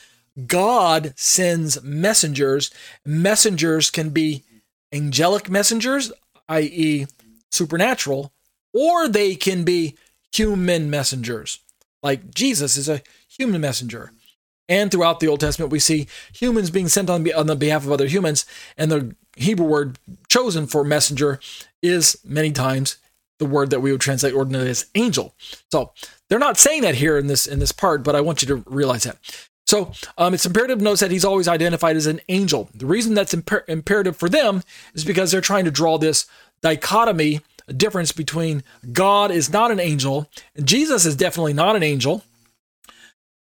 God 0.47 1.13
sends 1.15 1.81
messengers. 1.83 2.71
Messengers 3.05 3.89
can 3.89 4.09
be 4.09 4.43
angelic 4.91 5.49
messengers, 5.49 6.11
i.e., 6.49 7.07
supernatural, 7.51 8.31
or 8.73 9.07
they 9.07 9.35
can 9.35 9.63
be 9.63 9.95
human 10.33 10.89
messengers. 10.89 11.59
Like 12.03 12.33
Jesus 12.33 12.77
is 12.77 12.89
a 12.89 13.01
human 13.27 13.61
messenger. 13.61 14.11
And 14.67 14.91
throughout 14.91 15.19
the 15.19 15.27
Old 15.27 15.39
Testament, 15.39 15.71
we 15.71 15.79
see 15.79 16.07
humans 16.33 16.71
being 16.71 16.87
sent 16.87 17.09
on, 17.09 17.31
on 17.33 17.47
the 17.47 17.55
behalf 17.55 17.85
of 17.85 17.91
other 17.91 18.07
humans, 18.07 18.45
and 18.77 18.91
the 18.91 19.15
Hebrew 19.35 19.67
word 19.67 19.99
chosen 20.27 20.65
for 20.65 20.83
messenger 20.83 21.39
is 21.83 22.17
many 22.25 22.51
times 22.51 22.97
the 23.39 23.45
word 23.45 23.69
that 23.69 23.81
we 23.81 23.91
would 23.91 24.01
translate 24.01 24.33
ordinarily 24.33 24.69
as 24.69 24.85
angel. 24.95 25.35
So 25.71 25.91
they're 26.29 26.39
not 26.39 26.57
saying 26.57 26.81
that 26.83 26.95
here 26.95 27.17
in 27.17 27.27
this 27.27 27.47
in 27.47 27.59
this 27.59 27.71
part, 27.71 28.03
but 28.03 28.15
I 28.15 28.21
want 28.21 28.41
you 28.41 28.47
to 28.49 28.63
realize 28.69 29.03
that. 29.03 29.17
So 29.67 29.91
um, 30.17 30.33
it's 30.33 30.45
imperative 30.45 30.77
to 30.77 30.83
note 30.83 30.99
that 30.99 31.11
he's 31.11 31.25
always 31.25 31.47
identified 31.47 31.95
as 31.95 32.05
an 32.05 32.21
angel. 32.29 32.69
The 32.73 32.85
reason 32.85 33.15
that's 33.15 33.33
imper- 33.33 33.67
imperative 33.67 34.15
for 34.15 34.29
them 34.29 34.61
is 34.93 35.03
because 35.03 35.31
they're 35.31 35.41
trying 35.41 35.65
to 35.65 35.71
draw 35.71 35.97
this 35.97 36.27
dichotomy, 36.61 37.41
a 37.67 37.73
difference 37.73 38.11
between 38.11 38.63
God 38.93 39.31
is 39.31 39.51
not 39.51 39.71
an 39.71 39.79
angel 39.79 40.29
and 40.55 40.67
Jesus 40.67 41.05
is 41.05 41.15
definitely 41.15 41.53
not 41.53 41.75
an 41.75 41.81
angel, 41.81 42.23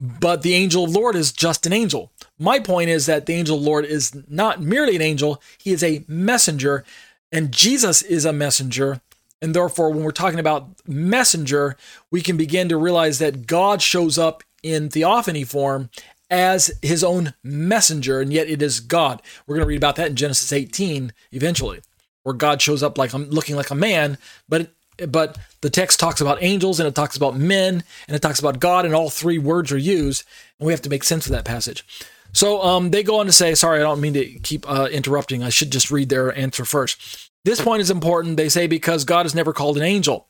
but 0.00 0.42
the 0.42 0.54
angel 0.54 0.84
of 0.84 0.90
Lord 0.90 1.14
is 1.14 1.30
just 1.30 1.64
an 1.64 1.72
angel. 1.72 2.10
My 2.38 2.58
point 2.58 2.90
is 2.90 3.06
that 3.06 3.26
the 3.26 3.34
angel 3.34 3.58
of 3.58 3.62
Lord 3.62 3.84
is 3.84 4.16
not 4.28 4.60
merely 4.60 4.96
an 4.96 5.02
angel; 5.02 5.40
he 5.58 5.72
is 5.72 5.84
a 5.84 6.04
messenger, 6.08 6.84
and 7.30 7.52
Jesus 7.52 8.02
is 8.02 8.24
a 8.24 8.32
messenger 8.32 9.00
and 9.42 9.54
therefore, 9.54 9.90
when 9.90 10.04
we're 10.04 10.10
talking 10.10 10.38
about 10.38 10.68
messenger, 10.86 11.76
we 12.10 12.20
can 12.20 12.36
begin 12.36 12.68
to 12.68 12.76
realize 12.76 13.18
that 13.18 13.46
God 13.46 13.80
shows 13.80 14.18
up 14.18 14.42
in 14.62 14.88
theophany 14.90 15.44
form 15.44 15.90
as 16.30 16.70
his 16.82 17.02
own 17.02 17.34
messenger, 17.42 18.20
and 18.20 18.32
yet 18.32 18.48
it 18.48 18.62
is 18.62 18.80
God. 18.80 19.22
We're 19.46 19.56
going 19.56 19.64
to 19.64 19.68
read 19.68 19.76
about 19.78 19.96
that 19.96 20.08
in 20.08 20.16
Genesis 20.16 20.52
18 20.52 21.12
eventually, 21.32 21.80
where 22.22 22.34
God 22.34 22.62
shows 22.62 22.82
up 22.82 22.98
like 22.98 23.12
I'm 23.12 23.30
looking 23.30 23.56
like 23.56 23.70
a 23.70 23.74
man, 23.74 24.18
but 24.48 24.70
but 25.08 25.38
the 25.62 25.70
text 25.70 25.98
talks 25.98 26.20
about 26.20 26.42
angels 26.42 26.78
and 26.78 26.86
it 26.86 26.94
talks 26.94 27.16
about 27.16 27.34
men 27.34 27.82
and 28.06 28.14
it 28.14 28.20
talks 28.20 28.38
about 28.38 28.60
God, 28.60 28.84
and 28.84 28.94
all 28.94 29.08
three 29.08 29.38
words 29.38 29.72
are 29.72 29.78
used, 29.78 30.24
and 30.58 30.66
we 30.66 30.72
have 30.72 30.82
to 30.82 30.90
make 30.90 31.04
sense 31.04 31.26
of 31.26 31.32
that 31.32 31.46
passage. 31.46 31.84
So 32.32 32.62
um, 32.62 32.90
they 32.90 33.02
go 33.02 33.18
on 33.18 33.26
to 33.26 33.32
say, 33.32 33.54
sorry, 33.54 33.80
I 33.80 33.82
don't 33.82 34.00
mean 34.00 34.14
to 34.14 34.24
keep 34.24 34.68
uh, 34.70 34.88
interrupting. 34.92 35.42
I 35.42 35.48
should 35.48 35.72
just 35.72 35.90
read 35.90 36.10
their 36.10 36.36
answer 36.36 36.64
first. 36.64 37.29
This 37.44 37.60
point 37.60 37.80
is 37.80 37.90
important. 37.90 38.36
They 38.36 38.48
say 38.48 38.66
because 38.66 39.04
God 39.04 39.26
is 39.26 39.34
never 39.34 39.52
called 39.52 39.76
an 39.76 39.82
angel. 39.82 40.26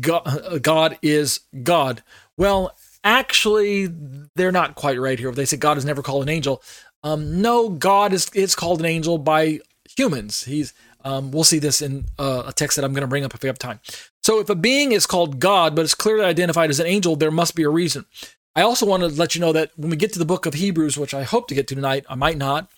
God, 0.00 0.98
is 1.02 1.40
God. 1.62 2.02
Well, 2.36 2.76
actually, 3.02 3.88
they're 4.36 4.52
not 4.52 4.74
quite 4.74 5.00
right 5.00 5.18
here. 5.18 5.32
They 5.32 5.44
say 5.44 5.56
God 5.56 5.76
is 5.78 5.84
never 5.84 6.02
called 6.02 6.22
an 6.22 6.28
angel. 6.28 6.62
Um, 7.02 7.42
no, 7.42 7.68
God 7.68 8.12
is 8.12 8.30
is 8.32 8.54
called 8.54 8.78
an 8.80 8.86
angel 8.86 9.18
by 9.18 9.60
humans. 9.96 10.44
He's 10.44 10.72
um, 11.04 11.32
we'll 11.32 11.44
see 11.44 11.58
this 11.58 11.82
in 11.82 12.04
uh, 12.18 12.44
a 12.46 12.52
text 12.52 12.76
that 12.76 12.84
I'm 12.84 12.92
going 12.92 13.02
to 13.02 13.08
bring 13.08 13.24
up 13.24 13.34
if 13.34 13.42
we 13.42 13.48
have 13.48 13.58
time. 13.58 13.80
So, 14.22 14.38
if 14.38 14.48
a 14.48 14.54
being 14.54 14.92
is 14.92 15.04
called 15.06 15.40
God 15.40 15.74
but 15.74 15.82
it's 15.82 15.94
clearly 15.94 16.24
identified 16.24 16.70
as 16.70 16.78
an 16.78 16.86
angel, 16.86 17.16
there 17.16 17.32
must 17.32 17.56
be 17.56 17.64
a 17.64 17.68
reason. 17.68 18.06
I 18.54 18.62
also 18.62 18.84
want 18.84 19.02
to 19.02 19.08
let 19.08 19.34
you 19.34 19.40
know 19.40 19.52
that 19.52 19.70
when 19.76 19.90
we 19.90 19.96
get 19.96 20.12
to 20.12 20.18
the 20.18 20.24
book 20.26 20.44
of 20.44 20.54
Hebrews, 20.54 20.98
which 20.98 21.14
I 21.14 21.22
hope 21.22 21.48
to 21.48 21.54
get 21.54 21.66
to 21.68 21.74
tonight, 21.74 22.04
I 22.08 22.14
might 22.14 22.36
not, 22.36 22.70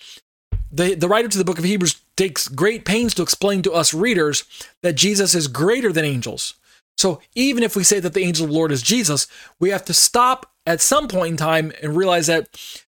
the, 0.75 0.95
the 0.95 1.09
writer 1.09 1.29
to 1.29 1.39
the 1.39 1.45
book 1.45 1.59
of 1.59 1.65
Hebrews 1.65 2.01
takes 2.17 2.49
great 2.49 2.85
pains 2.85 3.15
to 3.15 3.23
explain 3.23 3.63
to 3.63 3.73
us 3.73 3.95
readers 3.95 4.45
that 4.83 4.95
Jesus 4.95 5.35
is 5.35 5.47
greater 5.47 5.93
than 5.93 6.05
angels. 6.05 6.55
So 6.97 7.21
even 7.35 7.63
if 7.63 7.77
we 7.77 7.85
say 7.85 8.01
that 8.01 8.13
the 8.13 8.25
angel 8.25 8.45
of 8.45 8.51
the 8.51 8.57
Lord 8.57 8.73
is 8.73 8.83
Jesus, 8.83 9.27
we 9.61 9.71
have 9.71 9.85
to 9.85 9.95
stop 9.95 10.53
at 10.67 10.81
some 10.81 11.09
point 11.09 11.33
in 11.33 11.37
time 11.37 11.73
and 11.83 11.97
realize 11.97 12.27
that 12.27 12.49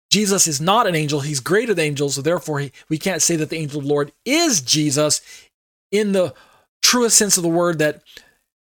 Jesus 0.09 0.47
is 0.47 0.59
not 0.61 0.87
an 0.87 0.95
angel. 0.95 1.19
He's 1.19 1.39
greater 1.39 1.73
than 1.73 1.85
angels. 1.85 2.15
So 2.15 2.21
therefore, 2.21 2.59
he, 2.59 2.71
we 2.89 2.97
can't 2.97 3.21
say 3.21 3.35
that 3.35 3.49
the 3.49 3.57
angel 3.57 3.79
of 3.79 3.85
the 3.85 3.93
Lord 3.93 4.11
is 4.25 4.61
Jesus 4.61 5.21
in 5.91 6.13
the 6.13 6.33
truest 6.81 7.17
sense 7.17 7.37
of 7.37 7.43
the 7.43 7.49
word 7.49 7.79
that 7.79 8.01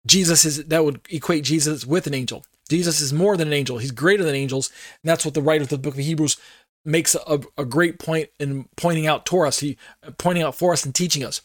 Jesus 0.07 0.45
is, 0.45 0.65
that 0.65 0.85
would 0.85 1.01
equate 1.09 1.43
Jesus 1.43 1.85
with 1.85 2.07
an 2.07 2.13
angel. 2.13 2.43
Jesus 2.69 3.01
is 3.01 3.13
more 3.13 3.37
than 3.37 3.49
an 3.49 3.53
angel. 3.53 3.77
He's 3.77 3.91
greater 3.91 4.23
than 4.23 4.35
angels. 4.35 4.69
And 5.03 5.09
that's 5.09 5.25
what 5.25 5.33
the 5.33 5.41
writer 5.41 5.63
of 5.63 5.69
the 5.69 5.77
book 5.77 5.95
of 5.95 5.99
Hebrews 5.99 6.37
makes 6.85 7.15
a, 7.15 7.39
a 7.57 7.65
great 7.65 7.99
point 7.99 8.29
in 8.39 8.67
pointing 8.75 9.07
out 9.07 9.25
to 9.27 9.41
us, 9.41 9.59
he 9.59 9.77
pointing 10.17 10.43
out 10.43 10.55
for 10.55 10.73
us 10.73 10.85
and 10.85 10.93
teaching 10.93 11.23
us. 11.23 11.41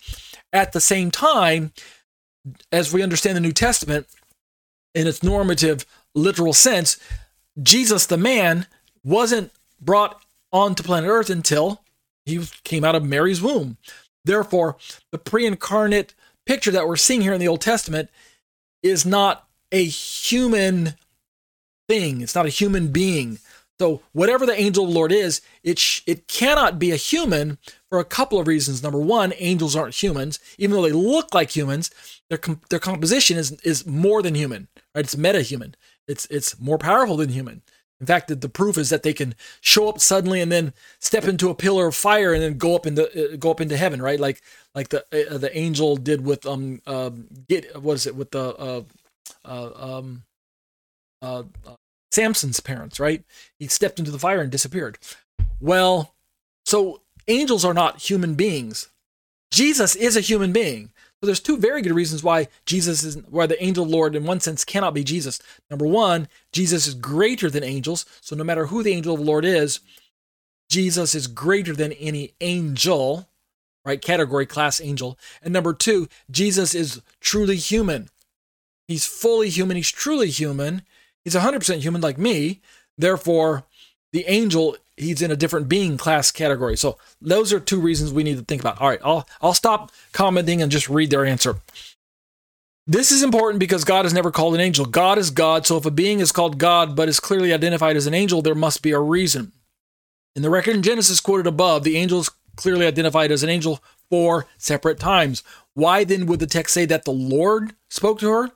At 0.52 0.72
the 0.72 0.80
same 0.80 1.10
time, 1.10 1.72
as 2.72 2.92
we 2.92 3.02
understand 3.02 3.36
the 3.36 3.40
New 3.40 3.52
Testament 3.52 4.06
in 4.94 5.06
its 5.06 5.22
normative, 5.22 5.84
literal 6.14 6.52
sense, 6.52 6.98
Jesus 7.62 8.06
the 8.06 8.16
man 8.16 8.66
wasn't 9.04 9.52
brought 9.80 10.22
onto 10.52 10.82
planet 10.82 11.08
Earth 11.08 11.30
until 11.30 11.82
he 12.24 12.44
came 12.64 12.84
out 12.84 12.94
of 12.94 13.04
Mary's 13.04 13.42
womb. 13.42 13.76
Therefore, 14.24 14.76
the 15.12 15.18
pre 15.18 15.46
incarnate 15.46 16.14
picture 16.46 16.70
that 16.70 16.86
we're 16.86 16.96
seeing 16.96 17.20
here 17.20 17.32
in 17.32 17.40
the 17.40 17.48
Old 17.48 17.60
Testament 17.60 18.10
is 18.82 19.04
not 19.04 19.46
a 19.72 19.84
human 19.84 20.94
thing, 21.88 22.20
it's 22.20 22.34
not 22.34 22.46
a 22.46 22.50
human 22.50 22.88
being. 22.88 23.38
So 23.80 24.02
whatever 24.12 24.44
the 24.44 24.58
angel 24.58 24.84
of 24.84 24.90
the 24.90 24.96
Lord 24.96 25.12
is, 25.12 25.40
it 25.62 25.78
sh- 25.78 26.02
it 26.06 26.26
cannot 26.26 26.78
be 26.78 26.90
a 26.90 26.96
human 26.96 27.58
for 27.88 27.98
a 28.00 28.04
couple 28.04 28.40
of 28.40 28.48
reasons. 28.48 28.82
Number 28.82 28.98
one, 28.98 29.32
angels 29.36 29.76
aren't 29.76 30.02
humans, 30.02 30.40
even 30.58 30.74
though 30.74 30.82
they 30.82 30.92
look 30.92 31.32
like 31.32 31.54
humans. 31.54 31.90
Their 32.28 32.38
com- 32.38 32.60
their 32.70 32.80
composition 32.80 33.36
is 33.36 33.52
is 33.62 33.86
more 33.86 34.20
than 34.22 34.34
human. 34.34 34.68
Right? 34.94 35.04
It's 35.04 35.16
meta-human. 35.16 35.76
It's 36.08 36.26
it's 36.26 36.58
more 36.60 36.78
powerful 36.78 37.16
than 37.16 37.30
human. 37.30 37.62
In 38.00 38.06
fact, 38.06 38.28
the, 38.28 38.36
the 38.36 38.48
proof 38.48 38.78
is 38.78 38.90
that 38.90 39.02
they 39.02 39.12
can 39.12 39.34
show 39.60 39.88
up 39.88 40.00
suddenly 40.00 40.40
and 40.40 40.52
then 40.52 40.72
step 41.00 41.24
into 41.24 41.50
a 41.50 41.54
pillar 41.54 41.88
of 41.88 41.96
fire 41.96 42.32
and 42.32 42.42
then 42.42 42.56
go 42.56 42.76
up 42.76 42.86
into 42.86 43.06
uh, 43.06 43.36
go 43.36 43.50
up 43.50 43.60
into 43.60 43.76
heaven. 43.76 44.02
Right? 44.02 44.18
Like 44.18 44.42
like 44.74 44.88
the 44.88 45.04
uh, 45.12 45.38
the 45.38 45.56
angel 45.56 45.96
did 45.96 46.24
with 46.24 46.46
um 46.46 46.82
uh, 46.86 47.10
get 47.48 47.80
what 47.80 47.94
is 47.94 48.06
it 48.06 48.16
with 48.16 48.32
the 48.32 48.54
uh, 48.56 48.82
uh 49.44 49.96
um 49.96 50.24
uh, 51.22 51.44
uh 51.66 51.74
Samson's 52.10 52.60
parents, 52.60 52.98
right? 52.98 53.22
He 53.58 53.68
stepped 53.68 53.98
into 53.98 54.10
the 54.10 54.18
fire 54.18 54.40
and 54.40 54.50
disappeared. 54.50 54.98
Well, 55.60 56.14
so 56.64 57.02
angels 57.26 57.64
are 57.64 57.74
not 57.74 58.02
human 58.10 58.34
beings. 58.34 58.88
Jesus 59.50 59.96
is 59.96 60.16
a 60.16 60.20
human 60.20 60.52
being. 60.52 60.90
So 61.20 61.26
there's 61.26 61.40
two 61.40 61.56
very 61.56 61.82
good 61.82 61.94
reasons 61.94 62.22
why 62.22 62.46
Jesus 62.64 63.02
is 63.02 63.16
why 63.28 63.46
the 63.46 63.62
angel 63.62 63.84
Lord 63.84 64.14
in 64.14 64.24
one 64.24 64.40
sense 64.40 64.64
cannot 64.64 64.94
be 64.94 65.02
Jesus. 65.02 65.40
Number 65.68 65.86
one, 65.86 66.28
Jesus 66.52 66.86
is 66.86 66.94
greater 66.94 67.50
than 67.50 67.64
angels. 67.64 68.06
So 68.20 68.36
no 68.36 68.44
matter 68.44 68.66
who 68.66 68.82
the 68.82 68.92
angel 68.92 69.14
of 69.14 69.20
the 69.20 69.26
Lord 69.26 69.44
is, 69.44 69.80
Jesus 70.70 71.14
is 71.14 71.26
greater 71.26 71.74
than 71.74 71.92
any 71.94 72.34
angel, 72.40 73.28
right? 73.84 74.00
Category 74.00 74.46
class 74.46 74.80
angel. 74.80 75.18
And 75.42 75.52
number 75.52 75.72
two, 75.72 76.08
Jesus 76.30 76.74
is 76.74 77.00
truly 77.20 77.56
human. 77.56 78.10
He's 78.86 79.06
fully 79.06 79.48
human. 79.48 79.76
He's 79.76 79.90
truly 79.90 80.30
human. 80.30 80.82
He's 81.28 81.34
100% 81.34 81.80
human 81.80 82.00
like 82.00 82.16
me. 82.16 82.62
Therefore, 82.96 83.64
the 84.14 84.24
angel, 84.28 84.78
he's 84.96 85.20
in 85.20 85.30
a 85.30 85.36
different 85.36 85.68
being 85.68 85.98
class 85.98 86.30
category. 86.30 86.74
So 86.74 86.96
those 87.20 87.52
are 87.52 87.60
two 87.60 87.78
reasons 87.78 88.14
we 88.14 88.24
need 88.24 88.38
to 88.38 88.44
think 88.44 88.62
about. 88.62 88.80
All 88.80 88.88
right, 88.88 89.00
I'll, 89.04 89.28
I'll 89.42 89.52
stop 89.52 89.92
commenting 90.12 90.62
and 90.62 90.72
just 90.72 90.88
read 90.88 91.10
their 91.10 91.26
answer. 91.26 91.56
This 92.86 93.12
is 93.12 93.22
important 93.22 93.60
because 93.60 93.84
God 93.84 94.06
is 94.06 94.14
never 94.14 94.30
called 94.30 94.54
an 94.54 94.62
angel. 94.62 94.86
God 94.86 95.18
is 95.18 95.30
God. 95.30 95.66
So 95.66 95.76
if 95.76 95.84
a 95.84 95.90
being 95.90 96.20
is 96.20 96.32
called 96.32 96.56
God 96.56 96.96
but 96.96 97.10
is 97.10 97.20
clearly 97.20 97.52
identified 97.52 97.98
as 97.98 98.06
an 98.06 98.14
angel, 98.14 98.40
there 98.40 98.54
must 98.54 98.80
be 98.80 98.92
a 98.92 98.98
reason. 98.98 99.52
In 100.34 100.40
the 100.40 100.48
record 100.48 100.76
in 100.76 100.82
Genesis 100.82 101.20
quoted 101.20 101.46
above, 101.46 101.84
the 101.84 101.98
angel 101.98 102.20
is 102.20 102.30
clearly 102.56 102.86
identified 102.86 103.30
as 103.30 103.42
an 103.42 103.50
angel 103.50 103.84
four 104.08 104.46
separate 104.56 104.98
times. 104.98 105.42
Why 105.74 106.04
then 106.04 106.24
would 106.24 106.40
the 106.40 106.46
text 106.46 106.72
say 106.72 106.86
that 106.86 107.04
the 107.04 107.12
Lord 107.12 107.74
spoke 107.90 108.18
to 108.20 108.30
her? 108.30 108.50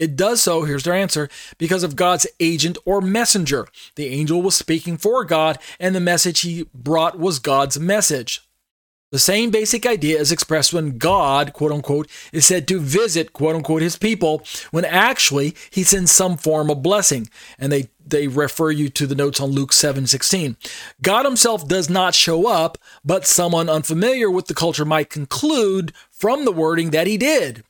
It 0.00 0.16
does 0.16 0.42
so, 0.42 0.62
here's 0.62 0.84
their 0.84 0.94
answer, 0.94 1.28
because 1.58 1.84
of 1.84 1.94
God's 1.94 2.26
agent 2.40 2.78
or 2.86 3.02
messenger. 3.02 3.68
The 3.96 4.06
angel 4.06 4.40
was 4.40 4.56
speaking 4.56 4.96
for 4.96 5.24
God, 5.24 5.58
and 5.78 5.94
the 5.94 6.00
message 6.00 6.40
he 6.40 6.66
brought 6.74 7.18
was 7.18 7.38
God's 7.38 7.78
message. 7.78 8.40
The 9.12 9.18
same 9.18 9.50
basic 9.50 9.84
idea 9.86 10.20
is 10.20 10.30
expressed 10.30 10.72
when 10.72 10.96
God, 10.96 11.52
quote 11.52 11.72
unquote, 11.72 12.08
is 12.32 12.46
said 12.46 12.66
to 12.68 12.78
visit, 12.78 13.32
quote 13.32 13.56
unquote, 13.56 13.82
his 13.82 13.98
people, 13.98 14.42
when 14.70 14.84
actually 14.84 15.54
he 15.68 15.82
sends 15.82 16.12
some 16.12 16.36
form 16.36 16.70
of 16.70 16.82
blessing. 16.82 17.28
And 17.58 17.72
they, 17.72 17.90
they 18.06 18.28
refer 18.28 18.70
you 18.70 18.88
to 18.90 19.06
the 19.08 19.16
notes 19.16 19.40
on 19.40 19.50
Luke 19.50 19.72
7 19.72 20.06
16. 20.06 20.56
God 21.02 21.26
himself 21.26 21.66
does 21.66 21.90
not 21.90 22.14
show 22.14 22.46
up, 22.46 22.78
but 23.04 23.26
someone 23.26 23.68
unfamiliar 23.68 24.30
with 24.30 24.46
the 24.46 24.54
culture 24.54 24.84
might 24.84 25.10
conclude 25.10 25.92
from 26.10 26.44
the 26.44 26.52
wording 26.52 26.90
that 26.90 27.08
he 27.08 27.18
did. 27.18 27.64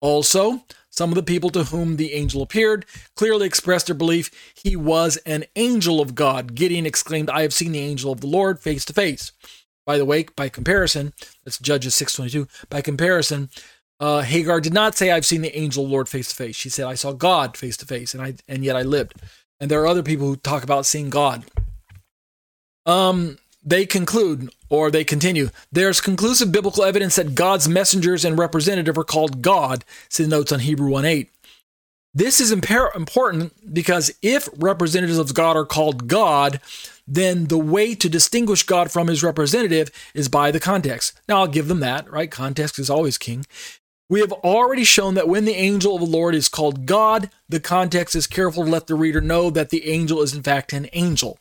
Also, 0.00 0.64
Some 0.90 1.10
of 1.10 1.14
the 1.16 1.22
people 1.22 1.50
to 1.50 1.64
whom 1.64 1.96
the 1.96 2.12
angel 2.12 2.42
appeared 2.42 2.84
clearly 3.16 3.46
expressed 3.46 3.86
their 3.86 3.94
belief 3.94 4.30
he 4.54 4.76
was 4.76 5.16
an 5.18 5.44
angel 5.56 6.00
of 6.00 6.14
God. 6.14 6.54
Gideon 6.54 6.84
exclaimed, 6.84 7.30
I 7.30 7.42
have 7.42 7.54
seen 7.54 7.72
the 7.72 7.78
angel 7.78 8.12
of 8.12 8.20
the 8.20 8.26
Lord 8.26 8.58
face 8.58 8.84
to 8.86 8.92
face. 8.92 9.32
By 9.86 9.98
the 9.98 10.04
way, 10.04 10.24
by 10.36 10.48
comparison, 10.48 11.14
that's 11.44 11.58
Judges 11.58 11.94
622. 11.94 12.48
By 12.68 12.80
comparison, 12.80 13.48
uh, 13.98 14.22
Hagar 14.22 14.60
did 14.60 14.72
not 14.74 14.96
say, 14.96 15.10
I've 15.10 15.26
seen 15.26 15.42
the 15.42 15.56
angel 15.56 15.86
Lord 15.86 16.08
face 16.08 16.28
to 16.30 16.34
face. 16.34 16.56
She 16.56 16.68
said, 16.68 16.86
I 16.86 16.94
saw 16.94 17.12
God 17.12 17.56
face 17.56 17.76
to 17.78 17.86
face, 17.86 18.14
and 18.14 18.22
I 18.22 18.34
and 18.48 18.64
yet 18.64 18.76
I 18.76 18.82
lived. 18.82 19.14
And 19.60 19.70
there 19.70 19.80
are 19.82 19.86
other 19.86 20.02
people 20.02 20.26
who 20.26 20.36
talk 20.36 20.62
about 20.62 20.86
seeing 20.86 21.10
God. 21.10 21.44
Um, 22.86 23.38
they 23.62 23.84
conclude 23.84 24.50
or 24.68 24.90
they 24.90 25.04
continue 25.04 25.50
there's 25.70 26.00
conclusive 26.00 26.52
biblical 26.52 26.84
evidence 26.84 27.16
that 27.16 27.34
god's 27.34 27.68
messengers 27.68 28.24
and 28.24 28.38
representative 28.38 28.96
are 28.96 29.04
called 29.04 29.42
god 29.42 29.84
see 30.08 30.22
the 30.22 30.28
notes 30.28 30.52
on 30.52 30.60
hebrew 30.60 30.90
1 30.90 31.04
8 31.04 31.30
this 32.12 32.40
is 32.40 32.52
impar- 32.52 32.94
important 32.96 33.72
because 33.72 34.12
if 34.22 34.48
representatives 34.56 35.18
of 35.18 35.34
god 35.34 35.56
are 35.56 35.66
called 35.66 36.08
god 36.08 36.60
then 37.06 37.46
the 37.46 37.58
way 37.58 37.94
to 37.94 38.08
distinguish 38.08 38.62
god 38.62 38.90
from 38.90 39.08
his 39.08 39.22
representative 39.22 39.90
is 40.14 40.28
by 40.28 40.50
the 40.50 40.60
context 40.60 41.20
now 41.28 41.38
i'll 41.38 41.46
give 41.46 41.68
them 41.68 41.80
that 41.80 42.10
right 42.10 42.30
context 42.30 42.78
is 42.78 42.90
always 42.90 43.18
king 43.18 43.44
we 44.10 44.18
have 44.18 44.32
already 44.32 44.82
shown 44.82 45.14
that 45.14 45.28
when 45.28 45.44
the 45.44 45.54
angel 45.54 45.94
of 45.94 46.00
the 46.00 46.06
Lord 46.06 46.34
is 46.34 46.48
called 46.48 46.84
God, 46.84 47.30
the 47.48 47.60
context 47.60 48.16
is 48.16 48.26
careful 48.26 48.64
to 48.64 48.70
let 48.70 48.88
the 48.88 48.96
reader 48.96 49.20
know 49.20 49.50
that 49.50 49.70
the 49.70 49.88
angel 49.88 50.20
is 50.20 50.34
in 50.34 50.42
fact 50.42 50.72
an 50.72 50.88
angel. 50.92 51.38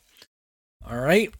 All 0.88 1.00
right. 1.00 1.34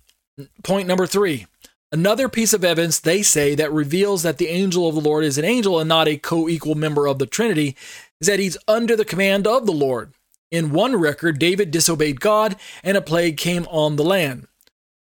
Point 0.64 0.88
number 0.88 1.08
three. 1.08 1.48
Another 1.92 2.30
piece 2.30 2.54
of 2.54 2.64
evidence 2.64 3.00
they 3.00 3.24
say 3.24 3.56
that 3.56 3.72
reveals 3.72 4.22
that 4.24 4.38
the 4.38 4.48
angel 4.48 4.88
of 4.88 4.96
the 4.96 5.02
Lord 5.02 5.24
is 5.24 5.38
an 5.38 5.46
angel 5.46 5.80
and 5.80 5.90
not 5.90 6.08
a 6.08 6.18
co 6.18 6.48
equal 6.48 6.76
member 6.76 7.08
of 7.08 7.18
the 7.18 7.26
Trinity 7.26 7.76
is 8.22 8.28
that 8.28 8.40
he's 8.40 8.58
under 8.68 8.96
the 8.96 9.06
command 9.06 9.48
of 9.48 9.66
the 9.66 9.72
Lord. 9.72 10.14
In 10.52 10.72
one 10.72 10.96
record, 10.96 11.40
David 11.40 11.72
disobeyed 11.72 12.22
God 12.22 12.56
and 12.84 12.96
a 12.96 13.02
plague 13.02 13.38
came 13.38 13.66
on 13.70 13.96
the 13.96 14.04
land. 14.04 14.48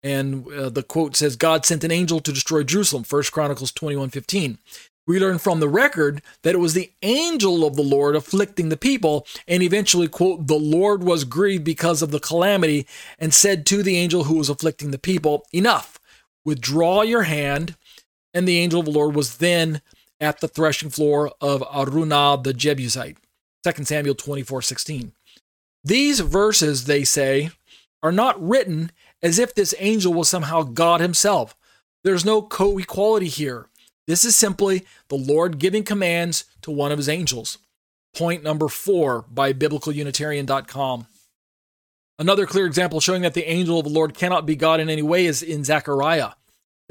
And 0.01 0.51
uh, 0.51 0.69
the 0.69 0.83
quote 0.83 1.15
says, 1.15 1.35
God 1.35 1.65
sent 1.65 1.83
an 1.83 1.91
angel 1.91 2.19
to 2.21 2.31
destroy 2.31 2.63
Jerusalem, 2.63 3.03
1 3.07 3.23
Chronicles 3.31 3.71
21 3.71 4.09
15 4.09 4.57
we 5.07 5.19
learn 5.19 5.39
from 5.39 5.59
the 5.59 5.69
record 5.69 6.21
that 6.43 6.53
it 6.53 6.59
was 6.59 6.73
the 6.73 6.91
angel 7.01 7.65
of 7.65 7.75
the 7.75 7.81
Lord 7.81 8.15
afflicting 8.15 8.69
the 8.69 8.77
people, 8.77 9.25
and 9.47 9.63
eventually, 9.63 10.07
quote, 10.07 10.47
the 10.47 10.59
Lord 10.59 11.03
was 11.03 11.23
grieved 11.23 11.63
because 11.63 12.01
of 12.01 12.11
the 12.11 12.19
calamity 12.19 12.85
and 13.17 13.33
said 13.33 13.65
to 13.67 13.81
the 13.81 13.97
angel 13.97 14.25
who 14.25 14.35
was 14.35 14.49
afflicting 14.49 14.91
the 14.91 14.99
people, 14.99 15.45
Enough, 15.51 15.99
withdraw 16.45 17.01
your 17.01 17.23
hand. 17.23 17.75
And 18.33 18.47
the 18.47 18.59
angel 18.59 18.81
of 18.81 18.85
the 18.85 18.91
Lord 18.91 19.15
was 19.15 19.37
then 19.37 19.81
at 20.19 20.39
the 20.39 20.47
threshing 20.47 20.91
floor 20.91 21.31
of 21.41 21.63
Araunah 21.63 22.43
the 22.43 22.53
Jebusite. 22.53 23.17
2 23.63 23.83
Samuel 23.85 24.15
24 24.15 24.61
16. 24.61 25.11
These 25.83 26.19
verses, 26.19 26.85
they 26.85 27.03
say, 27.03 27.49
are 28.03 28.11
not 28.11 28.41
written 28.41 28.91
as 29.21 29.39
if 29.39 29.53
this 29.53 29.73
angel 29.79 30.13
was 30.13 30.29
somehow 30.29 30.63
God 30.63 31.01
himself. 31.01 31.55
There's 32.03 32.25
no 32.25 32.41
co 32.41 32.77
equality 32.77 33.27
here. 33.27 33.67
This 34.09 34.25
is 34.25 34.35
simply 34.35 34.87
the 35.09 35.17
Lord 35.17 35.59
giving 35.59 35.83
commands 35.83 36.45
to 36.63 36.71
one 36.71 36.91
of 36.91 36.97
his 36.97 37.07
angels. 37.07 37.59
Point 38.15 38.41
number 38.41 38.67
four 38.67 39.23
by 39.29 39.53
biblicalunitarian.com. 39.53 41.05
Another 42.17 42.47
clear 42.47 42.65
example 42.65 43.01
showing 43.01 43.21
that 43.21 43.35
the 43.35 43.47
angel 43.47 43.77
of 43.77 43.83
the 43.83 43.91
Lord 43.91 44.15
cannot 44.15 44.47
be 44.47 44.55
God 44.55 44.79
in 44.79 44.89
any 44.89 45.03
way 45.03 45.27
is 45.27 45.43
in 45.43 45.63
Zechariah. 45.63 46.31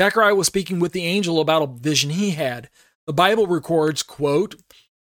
Zechariah 0.00 0.36
was 0.36 0.46
speaking 0.46 0.78
with 0.78 0.92
the 0.92 1.04
angel 1.04 1.40
about 1.40 1.62
a 1.62 1.66
vision 1.66 2.10
he 2.10 2.30
had. 2.30 2.70
The 3.08 3.12
Bible 3.12 3.48
records, 3.48 4.04
quote, 4.04 4.54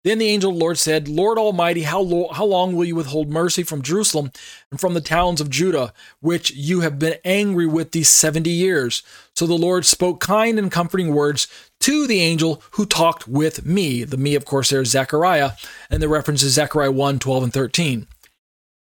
then 0.05 0.19
the 0.19 0.29
angel 0.29 0.51
of 0.51 0.57
the 0.57 0.61
Lord 0.61 0.79
said, 0.79 1.07
Lord 1.07 1.39
Almighty, 1.39 1.83
how, 1.83 2.01
lo- 2.01 2.33
how 2.33 2.45
long 2.45 2.75
will 2.75 2.85
you 2.85 2.97
withhold 2.97 3.31
mercy 3.31 3.63
from 3.63 3.83
Jerusalem 3.83 4.33
and 4.71 4.81
from 4.81 4.95
the 4.95 5.01
towns 5.01 5.41
of 5.41 5.49
Judah, 5.49 5.93
which 6.21 6.51
you 6.51 6.81
have 6.81 6.99
been 6.99 7.19
angry 7.25 7.67
with 7.67 7.93
these 7.93 8.09
70 8.09 8.51
years? 8.51 9.05
So 9.37 9.47
the 9.47 9.55
Lord 9.55 9.87
spoke 9.87 10.21
kind 10.21 10.59
and 10.59 10.73
comforting 10.73 11.15
words 11.15 11.47
to 11.83 12.07
the 12.07 12.21
angel 12.21 12.63
who 12.73 12.87
talked 12.87 13.29
with 13.29 13.67
me. 13.67 14.05
The 14.05 14.17
me, 14.17 14.35
of 14.35 14.45
course, 14.45 14.71
there 14.71 14.81
is 14.81 14.91
Zechariah, 14.91 15.53
and 15.91 16.03
the 16.03 16.09
reference 16.09 16.43
is 16.43 16.55
Zechariah 16.55 16.93
1 16.93 17.19
12 17.19 17.45
and 17.45 17.53
13. 17.53 18.07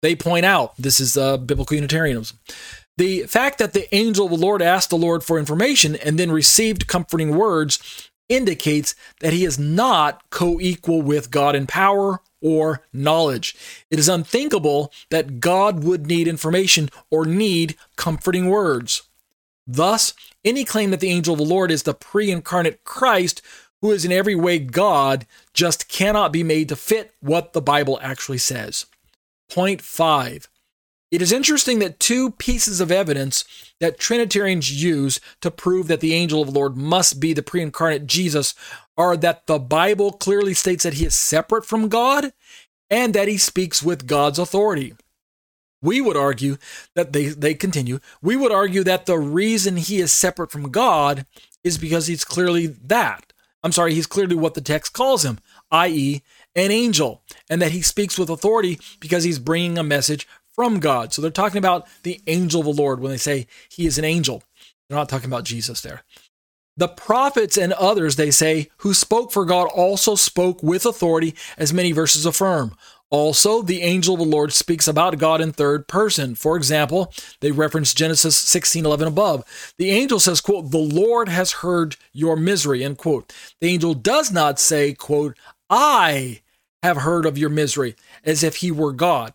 They 0.02 0.16
point 0.16 0.46
out 0.46 0.74
this 0.78 1.00
is 1.00 1.18
uh, 1.18 1.38
biblical 1.38 1.76
Unitarianism. 1.76 2.40
The 2.98 3.24
fact 3.24 3.58
that 3.58 3.74
the 3.74 3.94
angel 3.96 4.26
of 4.26 4.32
the 4.32 4.38
Lord 4.38 4.62
asked 4.62 4.90
the 4.90 4.98
Lord 4.98 5.24
for 5.24 5.40
information 5.40 5.96
and 5.96 6.20
then 6.20 6.32
received 6.32 6.88
comforting 6.88 7.36
words 7.36 8.10
indicates 8.30 8.96
that 9.20 9.34
he 9.34 9.46
is 9.46 9.58
not 9.58 10.22
co 10.30 10.60
equal 10.60 11.02
with 11.02 11.32
God 11.32 11.56
in 11.56 11.66
power 11.68 12.22
or 12.42 12.82
knowledge. 12.92 13.56
It 13.90 13.98
is 13.98 14.10
unthinkable 14.10 14.92
that 15.10 15.40
God 15.40 15.84
would 15.84 16.06
need 16.06 16.28
information 16.28 16.90
or 17.10 17.26
need 17.26 17.76
comforting 17.96 18.50
words. 18.50 19.04
Thus, 19.66 20.14
any 20.44 20.66
claim 20.66 20.92
that 20.92 21.00
the 21.00 21.10
angel 21.10 21.34
of 21.34 21.40
the 21.40 21.46
Lord 21.46 21.72
is 21.72 21.84
the 21.84 21.94
pre 21.94 22.32
incarnate 22.32 22.84
Christ, 22.84 23.42
who 23.82 23.92
is 23.92 24.06
in 24.06 24.12
every 24.12 24.36
way 24.36 24.60
God, 24.60 25.26
just 25.54 25.88
cannot 25.88 26.32
be 26.32 26.44
made 26.44 26.70
to 26.70 26.76
fit 26.76 27.14
what 27.20 27.54
the 27.54 27.62
Bible 27.62 28.00
actually 28.02 28.38
says. 28.38 28.86
Point 29.50 29.82
five 29.82 30.48
it 31.14 31.22
is 31.22 31.32
interesting 31.32 31.78
that 31.78 32.00
two 32.00 32.32
pieces 32.32 32.82
of 32.82 32.92
evidence 32.92 33.46
that 33.80 34.00
Trinitarians 34.00 34.84
use 34.84 35.20
to 35.42 35.52
prove 35.52 35.88
that 35.88 36.00
the 36.00 36.16
angel 36.16 36.42
of 36.42 36.48
the 36.48 36.60
Lord 36.60 36.76
must 36.76 37.20
be 37.20 37.34
the 37.34 37.44
pre 37.44 37.62
incarnate 37.62 38.08
Jesus 38.08 38.56
are 38.98 39.16
that 39.18 39.46
the 39.46 39.60
Bible 39.60 40.12
clearly 40.12 40.56
states 40.56 40.82
that 40.82 40.96
he 40.96 41.06
is 41.06 41.14
separate 41.14 41.68
from 41.68 41.88
God 41.88 42.34
and 42.90 43.14
that 43.14 43.28
he 43.28 43.38
speaks 43.38 43.84
with 43.84 44.08
God's 44.08 44.40
authority. 44.40 44.96
We 45.84 46.02
would 46.02 46.18
argue 46.18 46.58
that 46.96 47.14
they, 47.14 47.28
they 47.28 47.54
continue, 47.54 48.00
we 48.22 48.36
would 48.36 48.52
argue 48.52 48.84
that 48.86 49.06
the 49.06 49.20
reason 49.20 49.78
he 49.78 50.00
is 50.00 50.12
separate 50.12 50.52
from 50.52 50.72
God 50.72 51.28
is 51.64 51.78
because 51.78 52.08
he's 52.08 52.26
clearly 52.26 52.68
that. 52.68 53.34
I'm 53.62 53.72
sorry, 53.72 53.94
he's 53.94 54.08
clearly 54.08 54.36
what 54.36 54.56
the 54.56 54.62
text 54.62 54.94
calls 54.94 55.24
him, 55.24 55.40
i.e., 55.72 56.22
an 56.56 56.72
angel, 56.72 57.22
and 57.50 57.62
that 57.62 57.72
he 57.72 57.82
speaks 57.82 58.18
with 58.18 58.30
authority 58.30 58.80
because 59.00 59.24
he's 59.24 59.40
bringing 59.40 59.78
a 59.78 59.84
message 59.84 60.28
from 60.54 60.80
God. 60.80 61.14
So 61.14 61.22
they're 61.22 61.32
talking 61.32 61.58
about 61.60 61.88
the 62.04 62.22
angel 62.28 62.62
of 62.62 62.66
the 62.66 62.82
Lord 62.82 63.00
when 63.00 63.12
they 63.12 63.18
say 63.18 63.48
he 63.70 63.86
is 63.86 63.98
an 63.98 64.06
angel. 64.06 64.44
They're 64.88 64.98
not 64.98 65.10
talking 65.10 65.30
about 65.30 65.46
Jesus 65.46 65.82
there. 65.82 66.04
The 66.76 66.88
prophets 66.88 67.58
and 67.58 67.72
others, 67.74 68.16
they 68.16 68.32
say, 68.32 68.70
who 68.78 68.94
spoke 68.94 69.32
for 69.32 69.46
God 69.46 69.68
also 69.68 70.16
spoke 70.16 70.64
with 70.64 70.86
authority, 70.86 71.36
as 71.58 71.74
many 71.74 71.92
verses 71.92 72.26
affirm. 72.26 72.76
Also, 73.14 73.62
the 73.62 73.84
angel 73.84 74.16
of 74.16 74.20
the 74.20 74.26
Lord 74.26 74.52
speaks 74.52 74.88
about 74.88 75.20
God 75.20 75.40
in 75.40 75.54
third 75.54 75.88
person. 75.88 76.36
For 76.36 76.58
example, 76.58 77.14
they 77.42 77.52
reference 77.52 77.94
Genesis 77.94 78.36
16, 78.36 78.86
11 78.86 79.08
above. 79.08 79.74
The 79.78 79.92
angel 79.92 80.20
says, 80.20 80.42
quote, 80.42 80.72
the 80.72 80.78
Lord 80.78 81.30
has 81.30 81.52
heard 81.52 81.96
your 82.12 82.36
misery, 82.36 82.84
end 82.84 82.98
quote. 82.98 83.32
The 83.62 83.68
angel 83.68 83.94
does 83.94 84.32
not 84.32 84.60
say, 84.60 84.94
quote, 84.94 85.38
I 85.70 86.42
have 86.82 86.98
heard 86.98 87.26
of 87.26 87.38
your 87.38 87.50
misery, 87.52 87.96
as 88.26 88.44
if 88.44 88.58
he 88.58 88.72
were 88.72 88.92
God 88.92 89.34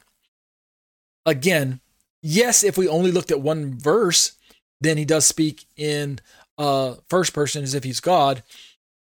again, 1.28 1.80
yes, 2.22 2.64
if 2.64 2.76
we 2.76 2.88
only 2.88 3.12
looked 3.12 3.30
at 3.30 3.40
one 3.40 3.78
verse, 3.78 4.32
then 4.80 4.96
he 4.96 5.04
does 5.04 5.26
speak 5.26 5.66
in 5.76 6.18
uh, 6.56 6.94
first 7.08 7.32
person 7.32 7.62
as 7.62 7.74
if 7.74 7.84
he's 7.84 8.00
God. 8.00 8.42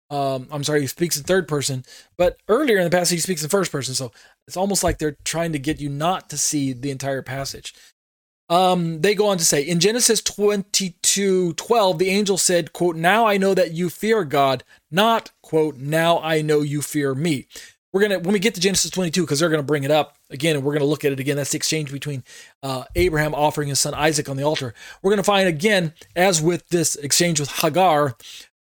Um, 0.10 0.48
I'm 0.52 0.64
sorry, 0.64 0.82
he 0.82 0.88
speaks 0.88 1.18
in 1.18 1.24
third 1.24 1.48
person, 1.48 1.84
but 2.18 2.38
earlier 2.48 2.78
in 2.78 2.84
the 2.84 2.96
passage 2.96 3.18
he 3.18 3.22
speaks 3.22 3.44
in 3.44 3.50
first 3.50 3.72
person. 3.72 3.96
So 3.96 4.12
it's 4.48 4.58
almost 4.58 4.84
like 4.84 4.98
they're 4.98 5.18
trying 5.24 5.52
to 5.54 5.60
get 5.60 5.80
you 5.80 5.90
not 5.90 6.30
to 6.30 6.38
see 6.38 6.74
the 6.74 6.92
entire 6.92 7.22
passage. 7.22 7.74
Um, 8.48 9.02
they 9.02 9.16
go 9.16 9.28
on 9.28 9.40
to 9.40 9.46
say 9.46 9.64
in 9.64 9.80
Genesis 9.80 10.22
22 10.22 11.54
12, 11.54 11.98
the 11.98 12.10
angel 12.10 12.38
said, 12.38 12.74
quote, 12.74 12.96
Now 12.96 13.26
I 13.26 13.38
know 13.38 13.56
that 13.56 13.72
you 13.72 13.90
fear 13.90 14.24
God, 14.24 14.64
not, 14.92 15.32
quote, 15.42 15.78
now 15.78 16.20
I 16.20 16.42
know 16.42 16.62
you 16.62 16.84
fear 16.84 17.16
me 17.16 17.48
we're 17.96 18.02
gonna 18.02 18.20
when 18.20 18.34
we 18.34 18.40
get 18.40 18.54
to 18.56 18.60
Genesis 18.60 18.92
22 18.92 19.22
because 19.22 19.40
they're 19.40 19.50
gonna 19.50 19.64
bring 19.64 19.86
it 19.86 19.90
up 19.90 20.18
again, 20.30 20.58
and 20.58 20.66
we're 20.66 20.74
gonna 20.74 20.84
look 20.84 21.06
at 21.06 21.14
it 21.14 21.20
again. 21.22 21.38
That's 21.38 21.52
the 21.52 21.58
exchange 21.58 21.94
between 21.94 22.26
uh, 22.62 22.84
Abraham 22.94 23.34
offering 23.34 23.70
his 23.70 23.80
son 23.80 23.94
Isaac 23.94 24.28
on 24.28 24.36
the 24.36 24.44
altar. 24.44 24.74
We're 25.02 25.12
gonna 25.12 25.24
find 25.24 25.48
again, 25.48 25.94
as 26.14 26.42
with 26.42 26.68
this 26.68 26.98
exchange 26.98 27.40
with 27.40 27.50
Hagar, 27.50 28.18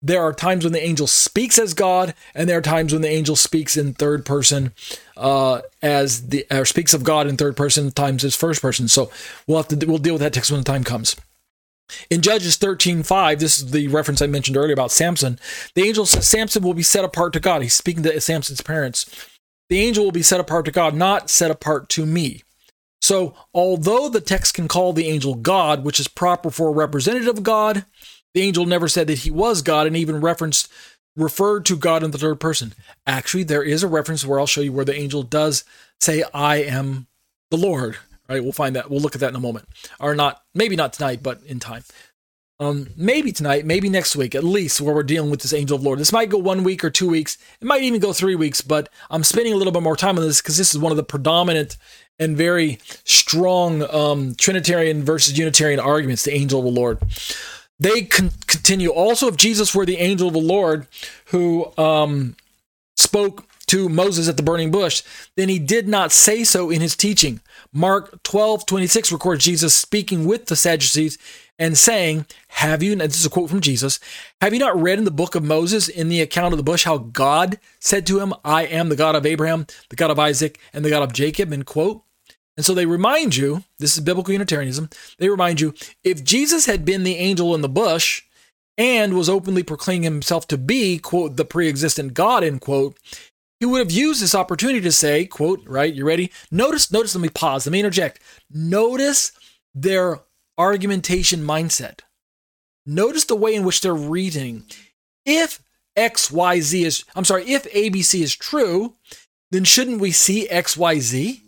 there 0.00 0.22
are 0.22 0.32
times 0.32 0.64
when 0.64 0.72
the 0.72 0.84
angel 0.84 1.06
speaks 1.06 1.58
as 1.58 1.74
God, 1.74 2.14
and 2.34 2.48
there 2.48 2.58
are 2.58 2.62
times 2.62 2.92
when 2.92 3.02
the 3.02 3.08
angel 3.08 3.36
speaks 3.36 3.76
in 3.76 3.94
third 3.94 4.24
person, 4.24 4.72
uh, 5.16 5.62
as 5.82 6.28
the 6.28 6.46
or 6.50 6.64
speaks 6.64 6.94
of 6.94 7.04
God 7.04 7.26
in 7.26 7.36
third 7.36 7.56
person, 7.56 7.90
times 7.90 8.24
as 8.24 8.36
first 8.36 8.62
person. 8.62 8.88
So 8.88 9.10
we'll 9.46 9.58
have 9.58 9.68
to 9.68 9.86
we'll 9.86 9.98
deal 9.98 10.14
with 10.14 10.22
that 10.22 10.32
text 10.32 10.50
when 10.50 10.60
the 10.60 10.64
time 10.64 10.84
comes. 10.84 11.16
In 12.10 12.20
Judges 12.20 12.56
13:5, 12.56 13.40
this 13.40 13.58
is 13.58 13.70
the 13.72 13.88
reference 13.88 14.22
I 14.22 14.26
mentioned 14.26 14.56
earlier 14.56 14.74
about 14.74 14.92
Samson. 14.92 15.38
The 15.74 15.82
angel 15.82 16.06
says 16.06 16.28
Samson 16.28 16.62
will 16.62 16.74
be 16.74 16.82
set 16.82 17.04
apart 17.04 17.32
to 17.32 17.40
God. 17.40 17.62
He's 17.62 17.74
speaking 17.74 18.02
to 18.04 18.20
Samson's 18.20 18.60
parents. 18.60 19.06
The 19.68 19.80
angel 19.80 20.04
will 20.04 20.12
be 20.12 20.22
set 20.22 20.40
apart 20.40 20.64
to 20.66 20.70
God, 20.70 20.94
not 20.94 21.28
set 21.28 21.50
apart 21.50 21.88
to 21.90 22.06
me. 22.06 22.42
So, 23.00 23.34
although 23.54 24.08
the 24.08 24.20
text 24.20 24.54
can 24.54 24.68
call 24.68 24.92
the 24.92 25.08
angel 25.08 25.34
God, 25.34 25.84
which 25.84 26.00
is 26.00 26.08
proper 26.08 26.50
for 26.50 26.68
a 26.68 26.72
representative 26.72 27.28
of 27.28 27.42
God, 27.42 27.84
the 28.38 28.44
angel 28.44 28.66
never 28.66 28.86
said 28.86 29.08
that 29.08 29.18
he 29.18 29.32
was 29.32 29.62
God 29.62 29.88
and 29.88 29.96
even 29.96 30.20
referenced 30.20 30.70
referred 31.16 31.66
to 31.66 31.76
God 31.76 32.04
in 32.04 32.12
the 32.12 32.18
third 32.18 32.38
person. 32.38 32.72
Actually, 33.04 33.42
there 33.42 33.64
is 33.64 33.82
a 33.82 33.88
reference 33.88 34.24
where 34.24 34.38
I'll 34.38 34.46
show 34.46 34.60
you 34.60 34.72
where 34.72 34.84
the 34.84 34.94
angel 34.94 35.24
does 35.24 35.64
say, 36.00 36.22
I 36.32 36.58
am 36.58 37.08
the 37.50 37.56
Lord. 37.56 37.98
Right? 38.28 38.40
We'll 38.40 38.52
find 38.52 38.76
that. 38.76 38.90
We'll 38.90 39.00
look 39.00 39.16
at 39.16 39.20
that 39.22 39.30
in 39.30 39.34
a 39.34 39.40
moment. 39.40 39.68
Or 39.98 40.14
not, 40.14 40.40
maybe 40.54 40.76
not 40.76 40.92
tonight, 40.92 41.20
but 41.20 41.42
in 41.46 41.58
time. 41.58 41.82
Um, 42.60 42.90
maybe 42.96 43.32
tonight, 43.32 43.64
maybe 43.64 43.88
next 43.88 44.14
week, 44.14 44.36
at 44.36 44.44
least, 44.44 44.80
where 44.80 44.94
we're 44.94 45.02
dealing 45.02 45.30
with 45.30 45.40
this 45.40 45.52
angel 45.52 45.76
of 45.76 45.82
Lord. 45.82 45.98
This 45.98 46.12
might 46.12 46.28
go 46.28 46.38
one 46.38 46.62
week 46.62 46.84
or 46.84 46.90
two 46.90 47.08
weeks. 47.08 47.38
It 47.60 47.66
might 47.66 47.82
even 47.82 47.98
go 47.98 48.12
three 48.12 48.36
weeks, 48.36 48.60
but 48.60 48.88
I'm 49.10 49.24
spending 49.24 49.52
a 49.52 49.56
little 49.56 49.72
bit 49.72 49.82
more 49.82 49.96
time 49.96 50.16
on 50.16 50.24
this 50.24 50.40
because 50.40 50.56
this 50.56 50.72
is 50.72 50.78
one 50.78 50.92
of 50.92 50.96
the 50.96 51.02
predominant 51.02 51.76
and 52.20 52.36
very 52.36 52.78
strong 53.04 53.82
um, 53.92 54.36
Trinitarian 54.36 55.02
versus 55.02 55.36
Unitarian 55.36 55.80
arguments, 55.80 56.22
the 56.22 56.34
angel 56.34 56.60
of 56.60 56.64
the 56.66 56.70
Lord. 56.70 56.98
They 57.78 58.02
con- 58.02 58.32
continue. 58.46 58.90
Also, 58.90 59.28
if 59.28 59.36
Jesus 59.36 59.74
were 59.74 59.86
the 59.86 59.98
angel 59.98 60.28
of 60.28 60.34
the 60.34 60.40
Lord 60.40 60.86
who 61.26 61.72
um, 61.78 62.36
spoke 62.96 63.44
to 63.66 63.88
Moses 63.88 64.28
at 64.28 64.36
the 64.36 64.42
burning 64.42 64.70
bush, 64.70 65.02
then 65.36 65.48
he 65.48 65.58
did 65.58 65.86
not 65.86 66.10
say 66.10 66.42
so 66.42 66.70
in 66.70 66.80
his 66.80 66.96
teaching. 66.96 67.40
Mark 67.72 68.22
12, 68.22 68.66
26 68.66 69.12
records 69.12 69.44
Jesus 69.44 69.74
speaking 69.74 70.26
with 70.26 70.46
the 70.46 70.56
Sadducees 70.56 71.18
and 71.58 71.76
saying, 71.76 72.26
Have 72.48 72.82
you, 72.82 72.96
this 72.96 73.20
is 73.20 73.26
a 73.26 73.30
quote 73.30 73.50
from 73.50 73.60
Jesus, 73.60 74.00
have 74.40 74.54
you 74.54 74.58
not 74.58 74.80
read 74.80 74.98
in 74.98 75.04
the 75.04 75.10
book 75.10 75.34
of 75.34 75.44
Moses 75.44 75.88
in 75.88 76.08
the 76.08 76.22
account 76.22 76.54
of 76.54 76.56
the 76.56 76.62
bush 76.64 76.84
how 76.84 76.98
God 76.98 77.58
said 77.78 78.06
to 78.06 78.20
him, 78.20 78.32
I 78.44 78.64
am 78.64 78.88
the 78.88 78.96
God 78.96 79.14
of 79.14 79.26
Abraham, 79.26 79.66
the 79.90 79.96
God 79.96 80.10
of 80.10 80.18
Isaac, 80.18 80.58
and 80.72 80.84
the 80.84 80.90
God 80.90 81.02
of 81.02 81.12
Jacob? 81.12 81.52
End 81.52 81.66
quote. 81.66 82.02
And 82.58 82.66
so 82.66 82.74
they 82.74 82.86
remind 82.86 83.36
you, 83.36 83.62
this 83.78 83.96
is 83.96 84.02
biblical 84.02 84.32
Unitarianism, 84.32 84.90
they 85.18 85.28
remind 85.28 85.60
you, 85.60 85.74
if 86.02 86.24
Jesus 86.24 86.66
had 86.66 86.84
been 86.84 87.04
the 87.04 87.14
angel 87.14 87.54
in 87.54 87.60
the 87.60 87.68
bush 87.68 88.24
and 88.76 89.14
was 89.14 89.28
openly 89.28 89.62
proclaiming 89.62 90.02
himself 90.02 90.48
to 90.48 90.58
be, 90.58 90.98
quote, 90.98 91.36
the 91.36 91.44
pre 91.44 91.68
existent 91.68 92.14
God, 92.14 92.42
end 92.42 92.60
quote, 92.60 92.98
he 93.60 93.66
would 93.66 93.78
have 93.78 93.92
used 93.92 94.20
this 94.20 94.34
opportunity 94.34 94.80
to 94.80 94.90
say, 94.90 95.24
quote, 95.24 95.62
right, 95.66 95.94
you 95.94 96.04
ready? 96.04 96.32
Notice, 96.50 96.90
notice, 96.90 97.14
let 97.14 97.22
me 97.22 97.28
pause, 97.28 97.64
let 97.64 97.72
me 97.72 97.78
interject. 97.78 98.18
Notice 98.50 99.30
their 99.72 100.18
argumentation 100.58 101.44
mindset. 101.44 102.00
Notice 102.84 103.24
the 103.24 103.36
way 103.36 103.54
in 103.54 103.62
which 103.62 103.82
they're 103.82 103.94
reading. 103.94 104.64
If 105.24 105.60
XYZ 105.96 106.84
is, 106.84 107.04
I'm 107.14 107.24
sorry, 107.24 107.48
if 107.48 107.72
ABC 107.72 108.20
is 108.20 108.34
true, 108.34 108.94
then 109.52 109.62
shouldn't 109.62 110.00
we 110.00 110.10
see 110.10 110.48
XYZ? 110.50 111.42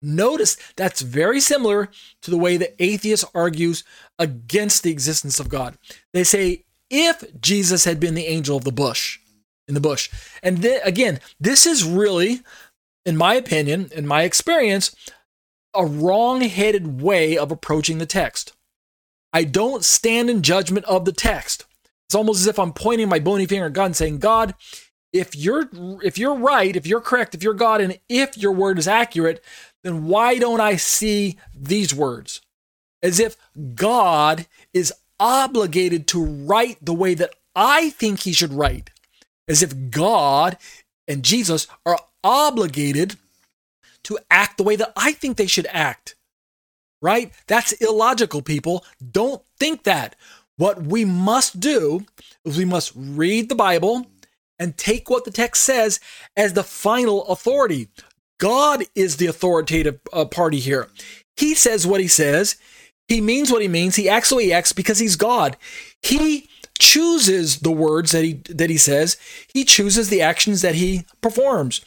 Notice 0.00 0.56
that's 0.76 1.00
very 1.00 1.40
similar 1.40 1.88
to 2.22 2.30
the 2.30 2.38
way 2.38 2.56
the 2.56 2.80
atheist 2.82 3.24
argues 3.34 3.84
against 4.18 4.82
the 4.82 4.90
existence 4.92 5.40
of 5.40 5.48
God. 5.48 5.76
They 6.12 6.24
say, 6.24 6.64
if 6.90 7.24
Jesus 7.40 7.84
had 7.84 8.00
been 8.00 8.14
the 8.14 8.26
angel 8.26 8.56
of 8.56 8.64
the 8.64 8.72
bush, 8.72 9.18
in 9.68 9.74
the 9.74 9.80
bush. 9.80 10.10
And 10.42 10.62
th- 10.62 10.80
again, 10.82 11.20
this 11.38 11.66
is 11.66 11.84
really, 11.84 12.40
in 13.04 13.16
my 13.16 13.34
opinion, 13.34 13.90
in 13.94 14.06
my 14.06 14.22
experience, 14.22 14.96
a 15.74 15.84
wrong 15.84 16.40
headed 16.40 17.02
way 17.02 17.36
of 17.36 17.52
approaching 17.52 17.98
the 17.98 18.06
text. 18.06 18.54
I 19.32 19.44
don't 19.44 19.84
stand 19.84 20.30
in 20.30 20.42
judgment 20.42 20.86
of 20.86 21.04
the 21.04 21.12
text. 21.12 21.66
It's 22.08 22.14
almost 22.14 22.40
as 22.40 22.46
if 22.46 22.58
I'm 22.58 22.72
pointing 22.72 23.10
my 23.10 23.18
bony 23.18 23.46
finger 23.46 23.66
at 23.66 23.74
God 23.74 23.84
and 23.84 23.96
saying, 23.96 24.18
God, 24.18 24.54
if 25.12 25.36
you're 25.36 25.68
if 26.02 26.18
you're 26.18 26.34
right, 26.34 26.74
if 26.74 26.86
you're 26.86 27.00
correct, 27.00 27.34
if 27.34 27.42
you're 27.42 27.54
God, 27.54 27.80
and 27.80 27.98
if 28.08 28.36
your 28.36 28.52
word 28.52 28.78
is 28.78 28.88
accurate, 28.88 29.44
then 29.82 30.06
why 30.06 30.38
don't 30.38 30.60
I 30.60 30.76
see 30.76 31.38
these 31.54 31.94
words? 31.94 32.40
As 33.02 33.20
if 33.20 33.36
God 33.74 34.46
is 34.72 34.92
obligated 35.20 36.06
to 36.08 36.24
write 36.24 36.78
the 36.84 36.94
way 36.94 37.14
that 37.14 37.34
I 37.54 37.90
think 37.90 38.20
he 38.20 38.32
should 38.32 38.52
write. 38.52 38.90
As 39.46 39.62
if 39.62 39.90
God 39.90 40.58
and 41.06 41.22
Jesus 41.22 41.66
are 41.86 41.98
obligated 42.22 43.16
to 44.04 44.18
act 44.30 44.56
the 44.56 44.62
way 44.62 44.76
that 44.76 44.92
I 44.96 45.12
think 45.12 45.36
they 45.36 45.46
should 45.46 45.66
act. 45.70 46.16
Right? 47.00 47.32
That's 47.46 47.72
illogical, 47.72 48.42
people. 48.42 48.84
Don't 49.10 49.42
think 49.58 49.84
that. 49.84 50.16
What 50.56 50.82
we 50.82 51.04
must 51.04 51.60
do 51.60 52.04
is 52.44 52.58
we 52.58 52.64
must 52.64 52.92
read 52.96 53.48
the 53.48 53.54
Bible 53.54 54.06
and 54.58 54.76
take 54.76 55.08
what 55.08 55.24
the 55.24 55.30
text 55.30 55.62
says 55.62 56.00
as 56.36 56.52
the 56.52 56.64
final 56.64 57.24
authority. 57.28 57.88
God 58.38 58.84
is 58.94 59.16
the 59.16 59.26
authoritative 59.26 60.00
uh, 60.12 60.24
party 60.24 60.58
here. 60.58 60.88
He 61.36 61.54
says 61.54 61.86
what 61.86 62.00
he 62.00 62.08
says. 62.08 62.56
He 63.08 63.20
means 63.20 63.50
what 63.50 63.62
he 63.62 63.68
means. 63.68 63.96
He 63.96 64.08
acts 64.08 64.30
what 64.30 64.44
he 64.44 64.52
acts 64.52 64.72
because 64.72 64.98
he's 64.98 65.16
God. 65.16 65.56
He 66.02 66.48
chooses 66.78 67.60
the 67.60 67.72
words 67.72 68.12
that 68.12 68.24
he 68.24 68.34
that 68.50 68.70
he 68.70 68.76
says. 68.76 69.16
He 69.52 69.64
chooses 69.64 70.08
the 70.08 70.22
actions 70.22 70.62
that 70.62 70.76
he 70.76 71.04
performs. 71.20 71.80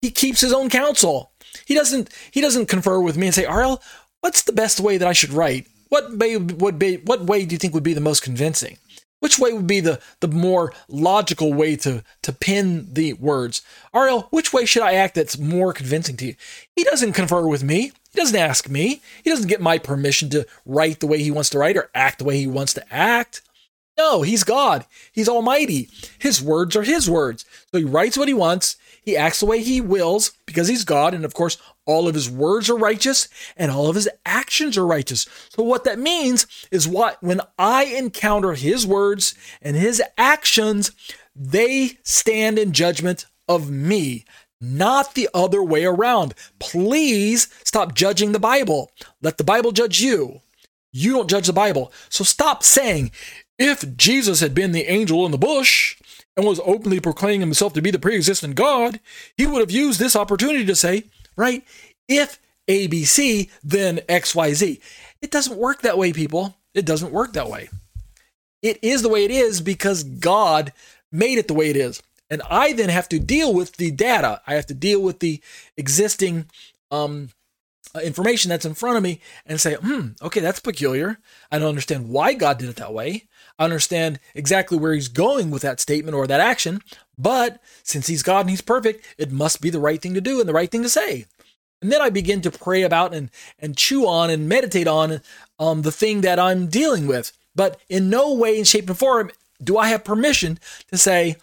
He 0.00 0.10
keeps 0.10 0.40
his 0.40 0.52
own 0.52 0.70
counsel. 0.70 1.32
He 1.64 1.74
doesn't 1.74 2.12
he 2.30 2.40
doesn't 2.40 2.66
confer 2.66 3.00
with 3.00 3.16
me 3.16 3.26
and 3.26 3.34
say, 3.34 3.46
Ariel, 3.46 3.82
what's 4.20 4.42
the 4.42 4.52
best 4.52 4.80
way 4.80 4.98
that 4.98 5.08
I 5.08 5.12
should 5.12 5.32
write? 5.32 5.66
What 5.88 6.10
would 6.10 6.78
be 6.78 6.96
what 6.98 7.22
way 7.22 7.44
do 7.44 7.54
you 7.54 7.58
think 7.58 7.74
would 7.74 7.82
be 7.82 7.94
the 7.94 8.00
most 8.00 8.22
convincing? 8.22 8.78
Which 9.20 9.38
way 9.38 9.52
would 9.52 9.66
be 9.66 9.80
the, 9.80 10.00
the 10.20 10.28
more 10.28 10.72
logical 10.88 11.54
way 11.54 11.76
to, 11.76 12.04
to 12.22 12.32
pin 12.32 12.92
the 12.92 13.14
words? 13.14 13.62
Ariel, 13.94 14.28
which 14.30 14.52
way 14.52 14.66
should 14.66 14.82
I 14.82 14.94
act 14.94 15.14
that's 15.14 15.38
more 15.38 15.72
convincing 15.72 16.16
to 16.18 16.26
you? 16.26 16.34
He 16.74 16.84
doesn't 16.84 17.14
confer 17.14 17.46
with 17.46 17.64
me. 17.64 17.92
He 18.12 18.18
doesn't 18.18 18.36
ask 18.36 18.68
me. 18.68 19.00
He 19.24 19.30
doesn't 19.30 19.48
get 19.48 19.60
my 19.60 19.78
permission 19.78 20.28
to 20.30 20.46
write 20.64 21.00
the 21.00 21.06
way 21.06 21.22
he 21.22 21.30
wants 21.30 21.50
to 21.50 21.58
write 21.58 21.76
or 21.76 21.90
act 21.94 22.18
the 22.18 22.24
way 22.24 22.36
he 22.38 22.46
wants 22.46 22.74
to 22.74 22.94
act. 22.94 23.42
No, 23.98 24.20
he's 24.22 24.44
God. 24.44 24.84
He's 25.12 25.28
almighty. 25.28 25.88
His 26.18 26.42
words 26.42 26.76
are 26.76 26.82
his 26.82 27.08
words. 27.08 27.46
So 27.72 27.78
he 27.78 27.84
writes 27.84 28.18
what 28.18 28.28
he 28.28 28.34
wants. 28.34 28.76
He 29.02 29.16
acts 29.16 29.40
the 29.40 29.46
way 29.46 29.62
he 29.62 29.80
wills 29.80 30.32
because 30.44 30.68
he's 30.68 30.84
God. 30.84 31.14
And 31.14 31.24
of 31.24 31.32
course, 31.32 31.56
all 31.86 32.08
of 32.08 32.14
his 32.14 32.28
words 32.28 32.68
are 32.68 32.76
righteous 32.76 33.28
and 33.56 33.70
all 33.70 33.88
of 33.88 33.94
his 33.94 34.08
actions 34.26 34.76
are 34.76 34.86
righteous. 34.86 35.26
So 35.48 35.62
what 35.62 35.84
that 35.84 35.98
means 35.98 36.46
is 36.70 36.86
what 36.86 37.22
when 37.22 37.40
I 37.58 37.84
encounter 37.84 38.52
his 38.54 38.86
words 38.86 39.34
and 39.62 39.76
his 39.76 40.02
actions, 40.18 40.90
they 41.34 41.98
stand 42.02 42.58
in 42.58 42.72
judgment 42.72 43.26
of 43.48 43.70
me, 43.70 44.24
not 44.60 45.14
the 45.14 45.28
other 45.32 45.62
way 45.62 45.84
around. 45.84 46.34
Please 46.58 47.48
stop 47.64 47.94
judging 47.94 48.32
the 48.32 48.40
Bible. 48.40 48.90
Let 49.22 49.38
the 49.38 49.44
Bible 49.44 49.72
judge 49.72 50.00
you. 50.00 50.40
You 50.92 51.12
don't 51.12 51.30
judge 51.30 51.46
the 51.46 51.52
Bible. 51.52 51.92
So 52.08 52.24
stop 52.24 52.62
saying, 52.62 53.10
if 53.58 53.96
Jesus 53.96 54.40
had 54.40 54.54
been 54.54 54.72
the 54.72 54.90
angel 54.90 55.24
in 55.24 55.30
the 55.32 55.38
bush 55.38 55.96
and 56.36 56.46
was 56.46 56.60
openly 56.64 57.00
proclaiming 57.00 57.40
himself 57.40 57.72
to 57.74 57.82
be 57.82 57.90
the 57.90 57.98
pre 57.98 58.16
existent 58.16 58.54
God, 58.54 59.00
he 59.36 59.46
would 59.46 59.60
have 59.60 59.70
used 59.70 59.98
this 59.98 60.16
opportunity 60.16 60.64
to 60.64 60.74
say, 60.74 61.04
right, 61.36 61.64
if 62.08 62.38
ABC, 62.68 63.50
then 63.62 63.98
XYZ. 64.08 64.80
It 65.22 65.30
doesn't 65.30 65.58
work 65.58 65.82
that 65.82 65.98
way, 65.98 66.12
people. 66.12 66.56
It 66.74 66.84
doesn't 66.84 67.12
work 67.12 67.32
that 67.34 67.48
way. 67.48 67.68
It 68.62 68.78
is 68.82 69.02
the 69.02 69.08
way 69.08 69.24
it 69.24 69.30
is 69.30 69.60
because 69.60 70.02
God 70.02 70.72
made 71.12 71.38
it 71.38 71.48
the 71.48 71.54
way 71.54 71.70
it 71.70 71.76
is. 71.76 72.02
And 72.28 72.42
I 72.50 72.72
then 72.72 72.88
have 72.88 73.08
to 73.10 73.18
deal 73.18 73.54
with 73.54 73.76
the 73.76 73.90
data. 73.90 74.40
I 74.46 74.54
have 74.54 74.66
to 74.66 74.74
deal 74.74 75.00
with 75.00 75.20
the 75.20 75.40
existing 75.76 76.46
um, 76.90 77.30
uh, 77.94 78.00
information 78.00 78.48
that's 78.48 78.64
in 78.64 78.74
front 78.74 78.96
of 78.96 79.02
me 79.02 79.20
and 79.46 79.60
say, 79.60 79.74
hmm, 79.74 80.08
okay, 80.20 80.40
that's 80.40 80.60
peculiar. 80.60 81.18
I 81.50 81.58
don't 81.58 81.68
understand 81.68 82.08
why 82.08 82.34
God 82.34 82.58
did 82.58 82.68
it 82.68 82.76
that 82.76 82.92
way. 82.92 83.24
I 83.58 83.64
understand 83.64 84.20
exactly 84.34 84.76
where 84.78 84.92
he's 84.92 85.08
going 85.08 85.50
with 85.50 85.62
that 85.62 85.80
statement 85.80 86.14
or 86.14 86.26
that 86.26 86.40
action, 86.40 86.82
but 87.18 87.60
since 87.82 88.06
he's 88.06 88.22
God 88.22 88.40
and 88.40 88.50
he's 88.50 88.60
perfect, 88.60 89.04
it 89.18 89.32
must 89.32 89.60
be 89.60 89.70
the 89.70 89.80
right 89.80 90.00
thing 90.00 90.14
to 90.14 90.20
do 90.20 90.40
and 90.40 90.48
the 90.48 90.52
right 90.52 90.70
thing 90.70 90.82
to 90.82 90.88
say. 90.88 91.26
And 91.82 91.92
then 91.92 92.00
I 92.00 92.10
begin 92.10 92.40
to 92.42 92.50
pray 92.50 92.82
about 92.82 93.14
and, 93.14 93.30
and 93.58 93.76
chew 93.76 94.06
on 94.06 94.30
and 94.30 94.48
meditate 94.48 94.88
on 94.88 95.20
um, 95.58 95.82
the 95.82 95.92
thing 95.92 96.22
that 96.22 96.38
I'm 96.38 96.66
dealing 96.66 97.06
with. 97.06 97.32
But 97.54 97.80
in 97.88 98.10
no 98.10 98.34
way, 98.34 98.58
in 98.58 98.64
shape, 98.64 98.88
and 98.88 98.98
form 98.98 99.30
do 99.62 99.78
I 99.78 99.88
have 99.88 100.04
permission 100.04 100.58
to 100.88 100.98
say, 100.98 101.36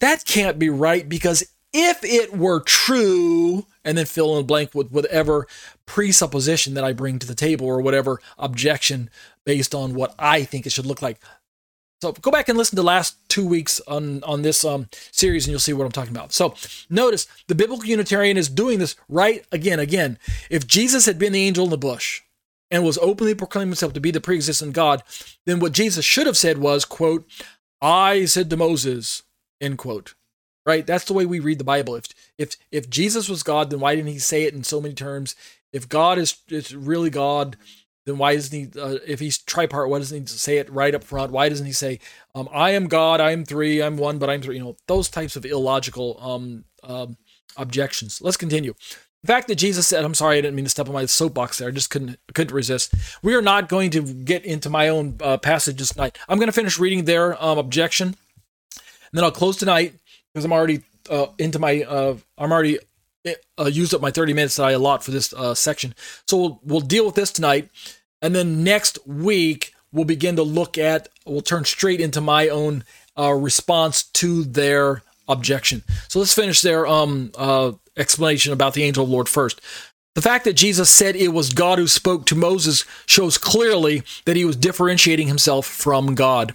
that 0.00 0.24
can't 0.24 0.58
be 0.58 0.68
right 0.68 1.08
because 1.08 1.44
if 1.72 2.04
it 2.04 2.36
were 2.36 2.60
true, 2.60 3.66
and 3.84 3.98
then 3.98 4.06
fill 4.06 4.32
in 4.32 4.38
the 4.38 4.46
blank 4.46 4.74
with 4.74 4.90
whatever 4.90 5.46
presupposition 5.86 6.74
that 6.74 6.84
I 6.84 6.92
bring 6.92 7.18
to 7.18 7.26
the 7.26 7.34
table 7.34 7.66
or 7.66 7.80
whatever 7.80 8.20
objection 8.38 9.10
based 9.46 9.74
on 9.74 9.94
what 9.94 10.14
I 10.18 10.44
think 10.44 10.66
it 10.66 10.72
should 10.72 10.86
look 10.86 11.02
like. 11.02 11.18
So 12.02 12.12
go 12.12 12.30
back 12.30 12.48
and 12.48 12.58
listen 12.58 12.76
to 12.76 12.82
the 12.82 12.86
last 12.86 13.16
two 13.28 13.46
weeks 13.46 13.80
on 13.88 14.22
on 14.24 14.42
this 14.42 14.64
um, 14.64 14.88
series, 15.10 15.46
and 15.46 15.52
you'll 15.52 15.60
see 15.60 15.72
what 15.72 15.86
I'm 15.86 15.92
talking 15.92 16.14
about. 16.14 16.32
So 16.32 16.54
notice 16.90 17.26
the 17.48 17.54
biblical 17.54 17.86
Unitarian 17.86 18.36
is 18.36 18.48
doing 18.48 18.78
this 18.78 18.96
right 19.08 19.44
again, 19.50 19.78
again. 19.80 20.18
If 20.50 20.66
Jesus 20.66 21.06
had 21.06 21.18
been 21.18 21.32
the 21.32 21.46
angel 21.46 21.64
in 21.64 21.70
the 21.70 21.78
bush 21.78 22.20
and 22.70 22.84
was 22.84 22.98
openly 22.98 23.34
proclaiming 23.34 23.68
himself 23.68 23.94
to 23.94 24.00
be 24.00 24.10
the 24.10 24.20
pre-existent 24.20 24.74
God, 24.74 25.02
then 25.46 25.60
what 25.60 25.72
Jesus 25.72 26.04
should 26.04 26.26
have 26.26 26.36
said 26.36 26.58
was, 26.58 26.84
"quote 26.84 27.26
I 27.80 28.26
said 28.26 28.50
to 28.50 28.56
Moses," 28.56 29.22
end 29.60 29.78
quote. 29.78 30.14
Right? 30.66 30.86
That's 30.86 31.04
the 31.04 31.12
way 31.12 31.26
we 31.26 31.40
read 31.40 31.58
the 31.58 31.64
Bible. 31.64 31.94
If 31.94 32.08
if 32.36 32.56
if 32.70 32.90
Jesus 32.90 33.30
was 33.30 33.42
God, 33.42 33.70
then 33.70 33.80
why 33.80 33.94
didn't 33.94 34.12
he 34.12 34.18
say 34.18 34.42
it 34.42 34.52
in 34.54 34.64
so 34.64 34.80
many 34.80 34.94
terms? 34.94 35.36
If 35.72 35.88
God 35.88 36.18
is 36.18 36.36
is 36.48 36.74
really 36.74 37.10
God, 37.10 37.56
then 38.06 38.18
why 38.18 38.34
doesn't 38.34 38.74
he, 38.74 38.80
uh, 38.80 38.98
if 39.06 39.20
he's 39.20 39.38
tripart, 39.38 39.88
why 39.88 39.98
doesn't 39.98 40.20
he 40.20 40.26
say 40.26 40.58
it 40.58 40.70
right 40.70 40.94
up 40.94 41.04
front? 41.04 41.32
Why 41.32 41.48
doesn't 41.48 41.66
he 41.66 41.72
say, 41.72 42.00
um, 42.34 42.48
I 42.52 42.70
am 42.70 42.86
God, 42.86 43.20
I 43.20 43.30
am 43.30 43.44
three, 43.44 43.82
I'm 43.82 43.96
one, 43.96 44.18
but 44.18 44.28
I'm 44.28 44.42
three? 44.42 44.56
You 44.56 44.64
know, 44.64 44.76
those 44.86 45.08
types 45.08 45.36
of 45.36 45.46
illogical 45.46 46.18
um, 46.20 46.64
um, 46.82 47.16
objections. 47.56 48.20
Let's 48.20 48.36
continue. 48.36 48.74
The 49.22 49.28
fact 49.28 49.48
that 49.48 49.54
Jesus 49.54 49.88
said, 49.88 50.04
I'm 50.04 50.12
sorry, 50.12 50.36
I 50.36 50.42
didn't 50.42 50.54
mean 50.54 50.66
to 50.66 50.70
step 50.70 50.86
on 50.86 50.92
my 50.92 51.06
soapbox 51.06 51.56
there. 51.56 51.68
I 51.68 51.70
just 51.70 51.88
couldn't 51.88 52.18
couldn't 52.34 52.54
resist. 52.54 52.92
We 53.22 53.34
are 53.34 53.40
not 53.40 53.70
going 53.70 53.90
to 53.92 54.02
get 54.02 54.44
into 54.44 54.68
my 54.68 54.88
own 54.88 55.16
uh, 55.22 55.38
passages 55.38 55.88
tonight. 55.88 56.18
I'm 56.28 56.36
going 56.36 56.48
to 56.48 56.52
finish 56.52 56.78
reading 56.78 57.06
their 57.06 57.42
um, 57.42 57.56
objection, 57.56 58.08
and 58.08 58.16
then 59.14 59.24
I'll 59.24 59.30
close 59.30 59.56
tonight 59.56 59.94
because 60.34 60.44
I'm 60.44 60.52
already 60.52 60.82
uh, 61.08 61.28
into 61.38 61.58
my. 61.58 61.84
Uh, 61.84 62.18
I'm 62.36 62.52
already 62.52 62.80
uh, 63.58 63.64
used 63.64 63.94
up 63.94 64.00
my 64.00 64.10
30 64.10 64.32
minutes 64.32 64.56
that 64.56 64.64
I 64.66 64.72
allot 64.72 65.04
for 65.04 65.10
this 65.10 65.32
uh, 65.32 65.54
section. 65.54 65.94
So 66.28 66.36
we'll 66.36 66.60
we'll 66.64 66.80
deal 66.80 67.06
with 67.06 67.14
this 67.14 67.32
tonight, 67.32 67.70
and 68.22 68.34
then 68.34 68.64
next 68.64 68.98
week 69.06 69.74
we'll 69.92 70.04
begin 70.04 70.36
to 70.36 70.42
look 70.42 70.78
at. 70.78 71.08
We'll 71.26 71.40
turn 71.40 71.64
straight 71.64 72.00
into 72.00 72.20
my 72.20 72.48
own 72.48 72.84
uh, 73.18 73.32
response 73.32 74.04
to 74.04 74.44
their 74.44 75.02
objection. 75.28 75.82
So 76.08 76.18
let's 76.18 76.34
finish 76.34 76.60
their 76.60 76.86
um 76.86 77.32
uh 77.36 77.72
explanation 77.96 78.52
about 78.52 78.74
the 78.74 78.82
angel 78.82 79.04
of 79.04 79.08
the 79.08 79.14
Lord 79.14 79.28
first. 79.28 79.60
The 80.14 80.22
fact 80.22 80.44
that 80.44 80.52
Jesus 80.52 80.90
said 80.90 81.16
it 81.16 81.28
was 81.28 81.52
God 81.52 81.78
who 81.78 81.88
spoke 81.88 82.26
to 82.26 82.36
Moses 82.36 82.84
shows 83.06 83.36
clearly 83.36 84.02
that 84.26 84.36
he 84.36 84.44
was 84.44 84.54
differentiating 84.54 85.26
himself 85.26 85.66
from 85.66 86.14
God. 86.14 86.54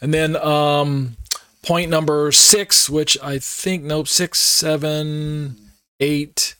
And 0.00 0.12
then 0.14 0.36
um, 0.36 1.16
point 1.62 1.90
number 1.90 2.32
six, 2.32 2.88
which 2.88 3.18
I 3.22 3.38
think, 3.38 3.84
nope, 3.84 4.08
six, 4.08 4.38
seven, 4.38 5.56
eight, 6.04 6.54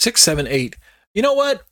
six, 0.00 0.22
seven, 0.22 0.46
eight. 0.46 0.76
You 1.14 1.22
know 1.22 1.34
what? 1.34 1.62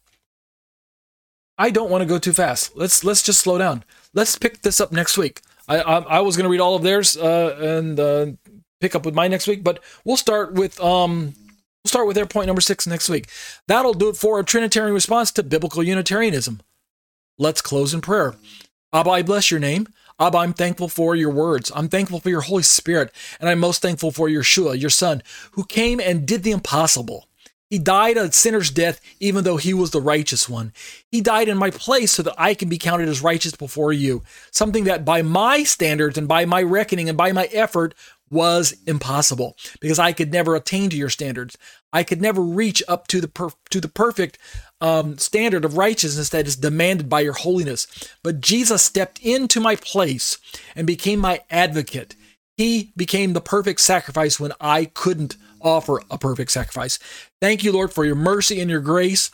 I 1.57 1.71
don't 1.71 1.91
want 1.91 2.03
to 2.03 2.09
go 2.09 2.19
too 2.19 2.33
fast. 2.33 2.77
Let's 2.77 3.03
let's 3.03 3.23
just 3.23 3.41
slow 3.41 3.59
down. 3.59 3.85
Let's 4.15 4.37
pick 4.37 4.63
this 4.63 4.81
up 4.81 4.93
next 4.93 5.17
week. 5.19 5.41
I 5.67 5.81
I, 5.81 5.99
I 6.19 6.21
was 6.21 6.37
to 6.37 6.49
read 6.49 6.61
all 6.61 6.77
of 6.77 6.83
theirs 6.83 7.17
uh, 7.17 7.57
and 7.59 7.99
uh, 7.99 8.27
pick 8.81 8.95
up 8.95 9.05
with 9.05 9.15
my 9.15 9.29
next 9.29 9.47
week, 9.49 9.65
but 9.65 9.83
we'll 10.05 10.17
start 10.17 10.53
with 10.53 10.79
um 10.81 11.35
we'll 11.83 11.89
start 11.89 12.07
with 12.07 12.17
their 12.17 12.27
point 12.27 12.47
number 12.47 12.61
six 12.61 12.87
next 12.87 13.09
week. 13.09 13.29
That'll 13.67 13.95
do 13.95 14.11
it 14.11 14.17
for 14.17 14.39
a 14.39 14.45
Trinitarian 14.45 14.95
response 14.95 15.33
to 15.33 15.43
biblical 15.43 15.83
Unitarianism. 15.83 16.61
Let's 17.39 17.63
close 17.63 17.95
in 17.95 18.03
prayer. 18.03 18.35
Abba, 18.93 19.11
I 19.11 19.23
bless 19.23 19.51
your 19.51 19.61
name. 19.61 19.89
Abba, 20.20 20.39
I'm 20.39 20.53
thankful 20.53 20.89
for 20.89 21.15
your 21.15 21.31
words. 21.31 21.70
I'm 21.74 21.89
thankful 21.89 22.19
for 22.19 22.28
your 22.28 22.40
Holy 22.40 22.65
Spirit, 22.65 23.12
and 23.39 23.49
I'm 23.49 23.61
most 23.61 23.82
thankful 23.82 24.11
for 24.11 24.28
Yeshua, 24.28 24.81
your 24.81 24.90
Son, 24.90 25.23
who 25.53 25.65
came 25.65 26.01
and 26.01 26.27
did 26.27 26.43
the 26.43 26.51
impossible. 26.51 27.27
He 27.70 27.78
died 27.78 28.16
a 28.16 28.32
sinner's 28.32 28.70
death, 28.70 29.01
even 29.20 29.45
though 29.45 29.59
he 29.59 29.74
was 29.74 29.90
the 29.90 30.01
righteous 30.01 30.49
one. 30.49 30.73
He 31.12 31.20
died 31.20 31.49
in 31.49 31.59
my 31.59 31.70
place 31.70 32.12
so 32.12 32.23
that 32.23 32.35
I 32.39 32.55
can 32.55 32.69
be 32.69 32.78
counted 32.78 33.09
as 33.09 33.23
righteous 33.23 33.55
before 33.55 33.93
you, 33.93 34.23
something 34.51 34.85
that 34.85 35.05
by 35.05 35.23
my 35.23 35.65
standards 35.65 36.16
and 36.16 36.27
by 36.27 36.47
my 36.47 36.62
reckoning 36.62 37.09
and 37.09 37.19
by 37.19 37.31
my 37.32 37.45
effort 37.53 37.95
was 38.31 38.74
impossible 38.86 39.57
because 39.81 39.99
I 39.99 40.12
could 40.12 40.32
never 40.32 40.57
attain 40.57 40.90
to 40.90 40.97
your 40.97 41.11
standards. 41.11 41.57
I 41.93 42.03
could 42.03 42.20
never 42.20 42.43
reach 42.43 42.82
up 42.89 43.07
to 43.09 43.20
the 43.20 43.28
per- 43.28 43.51
to 43.70 43.81
the 43.81 43.89
perfect 43.89 44.39
um, 44.81 45.19
standard 45.19 45.65
of 45.65 45.77
righteousness 45.77 46.29
that 46.31 46.47
is 46.47 46.57
demanded 46.57 47.09
by 47.09 47.21
your 47.21 47.33
holiness. 47.33 47.87
But 48.23 48.41
Jesus 48.41 48.83
stepped 48.83 49.19
into 49.21 49.61
my 49.61 49.77
place 49.77 50.39
and 50.77 50.87
became 50.87 51.19
my 51.21 51.43
advocate. 51.51 52.15
He 52.57 52.93
became 52.97 53.33
the 53.33 53.41
perfect 53.41 53.81
sacrifice 53.81 54.39
when 54.41 54.53
I 54.61 54.87
couldn't 54.87 55.37
offer 55.61 56.03
a 56.11 56.19
perfect 56.19 56.51
sacrifice. 56.51 56.99
Thank 57.41 57.65
you, 57.65 57.73
Lord, 57.73 57.93
for 57.93 58.05
your 58.05 58.15
mercy 58.15 58.61
and 58.61 58.71
your 58.71 58.81
grace. 58.81 59.31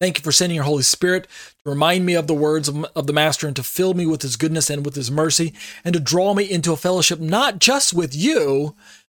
Thank 0.00 0.18
you 0.18 0.22
for 0.22 0.32
sending 0.32 0.54
your 0.54 0.64
Holy 0.64 0.84
Spirit 0.84 1.26
to 1.64 1.70
remind 1.70 2.06
me 2.06 2.14
of 2.14 2.28
the 2.28 2.34
words 2.34 2.68
of, 2.68 2.84
of, 2.94 3.06
the 3.08 3.12
Master 3.12 3.48
and 3.48 3.56
to 3.56 3.64
fill 3.64 3.94
me 3.94 4.06
with 4.06 4.22
his 4.22 4.36
goodness 4.36 4.70
and 4.70 4.84
with 4.84 4.94
his 4.94 5.10
mercy 5.10 5.52
and 5.84 5.92
to 5.92 6.00
draw 6.00 6.34
me 6.34 6.48
into 6.48 6.72
a 6.72 6.76
fellowship 6.76 7.18
not 7.18 7.58
just 7.58 7.92
with 7.92 8.14
you, 8.14 8.76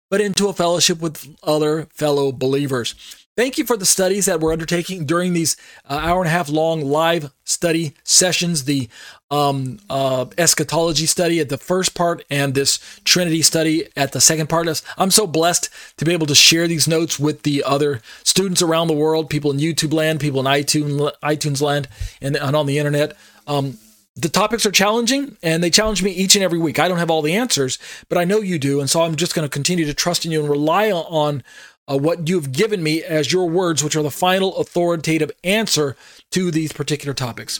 but 0.09 0.21
into 0.21 0.47
a 0.47 0.53
fellowship 0.53 0.99
with 0.99 1.35
other 1.43 1.87
fellow 1.93 2.31
believers. 2.31 2.95
Thank 3.41 3.57
you 3.57 3.65
for 3.65 3.75
the 3.75 3.87
studies 3.87 4.27
that 4.27 4.39
we're 4.39 4.53
undertaking 4.53 5.07
during 5.07 5.33
these 5.33 5.57
uh, 5.89 5.95
hour 5.95 6.19
and 6.19 6.27
a 6.27 6.29
half 6.29 6.47
long 6.47 6.85
live 6.85 7.33
study 7.43 7.95
sessions, 8.03 8.65
the 8.65 8.87
um, 9.31 9.79
uh, 9.89 10.27
eschatology 10.37 11.07
study 11.07 11.39
at 11.39 11.49
the 11.49 11.57
first 11.57 11.95
part 11.95 12.23
and 12.29 12.53
this 12.53 12.77
Trinity 13.03 13.41
study 13.41 13.87
at 13.97 14.11
the 14.11 14.21
second 14.21 14.47
part. 14.47 14.83
I'm 14.95 15.09
so 15.09 15.25
blessed 15.25 15.71
to 15.97 16.05
be 16.05 16.13
able 16.13 16.27
to 16.27 16.35
share 16.35 16.67
these 16.67 16.87
notes 16.87 17.19
with 17.19 17.41
the 17.41 17.63
other 17.63 18.03
students 18.23 18.61
around 18.61 18.89
the 18.89 18.93
world, 18.93 19.27
people 19.27 19.49
in 19.49 19.57
YouTube 19.57 19.91
land, 19.91 20.19
people 20.19 20.39
in 20.39 20.45
iTunes, 20.45 21.11
iTunes 21.23 21.63
land, 21.63 21.87
and, 22.21 22.35
and 22.35 22.55
on 22.55 22.67
the 22.67 22.77
internet. 22.77 23.17
Um, 23.47 23.79
the 24.15 24.29
topics 24.29 24.65
are 24.65 24.71
challenging 24.71 25.37
and 25.41 25.63
they 25.63 25.69
challenge 25.69 26.03
me 26.03 26.11
each 26.11 26.35
and 26.35 26.43
every 26.43 26.59
week. 26.59 26.79
I 26.79 26.87
don't 26.87 26.97
have 26.99 27.09
all 27.09 27.21
the 27.21 27.33
answers, 27.33 27.79
but 28.09 28.17
I 28.17 28.23
know 28.23 28.41
you 28.41 28.59
do. 28.59 28.79
And 28.79 28.89
so 28.89 29.01
I'm 29.01 29.15
just 29.15 29.33
going 29.33 29.47
to 29.47 29.49
continue 29.49 29.85
to 29.85 29.93
trust 29.93 30.25
in 30.25 30.31
you 30.31 30.41
and 30.41 30.49
rely 30.49 30.91
on 30.91 31.43
uh, 31.89 31.97
what 31.97 32.27
you've 32.27 32.51
given 32.51 32.83
me 32.83 33.03
as 33.03 33.31
your 33.31 33.49
words, 33.49 33.83
which 33.83 33.95
are 33.95 34.03
the 34.03 34.11
final 34.11 34.55
authoritative 34.57 35.31
answer 35.43 35.95
to 36.31 36.51
these 36.51 36.71
particular 36.73 37.13
topics. 37.13 37.59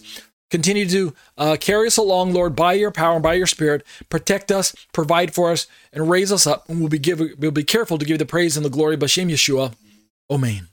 Continue 0.49 0.85
to 0.89 1.13
uh, 1.37 1.57
carry 1.59 1.87
us 1.87 1.95
along, 1.95 2.33
Lord, 2.33 2.55
by 2.55 2.73
your 2.73 2.91
power 2.91 3.13
and 3.13 3.23
by 3.23 3.35
your 3.35 3.47
spirit. 3.47 3.85
Protect 4.09 4.51
us, 4.51 4.75
provide 4.91 5.33
for 5.33 5.49
us, 5.49 5.65
and 5.93 6.09
raise 6.09 6.31
us 6.31 6.45
up. 6.45 6.67
And 6.67 6.81
we'll 6.81 6.89
be, 6.89 6.99
give, 6.99 7.21
we'll 7.39 7.51
be 7.51 7.63
careful 7.63 7.97
to 7.97 8.05
give 8.05 8.19
the 8.19 8.25
praise 8.25 8.57
and 8.57 8.65
the 8.65 8.69
glory. 8.69 8.97
Bashem 8.97 9.31
Yeshua. 9.31 9.73
Amen. 10.29 10.67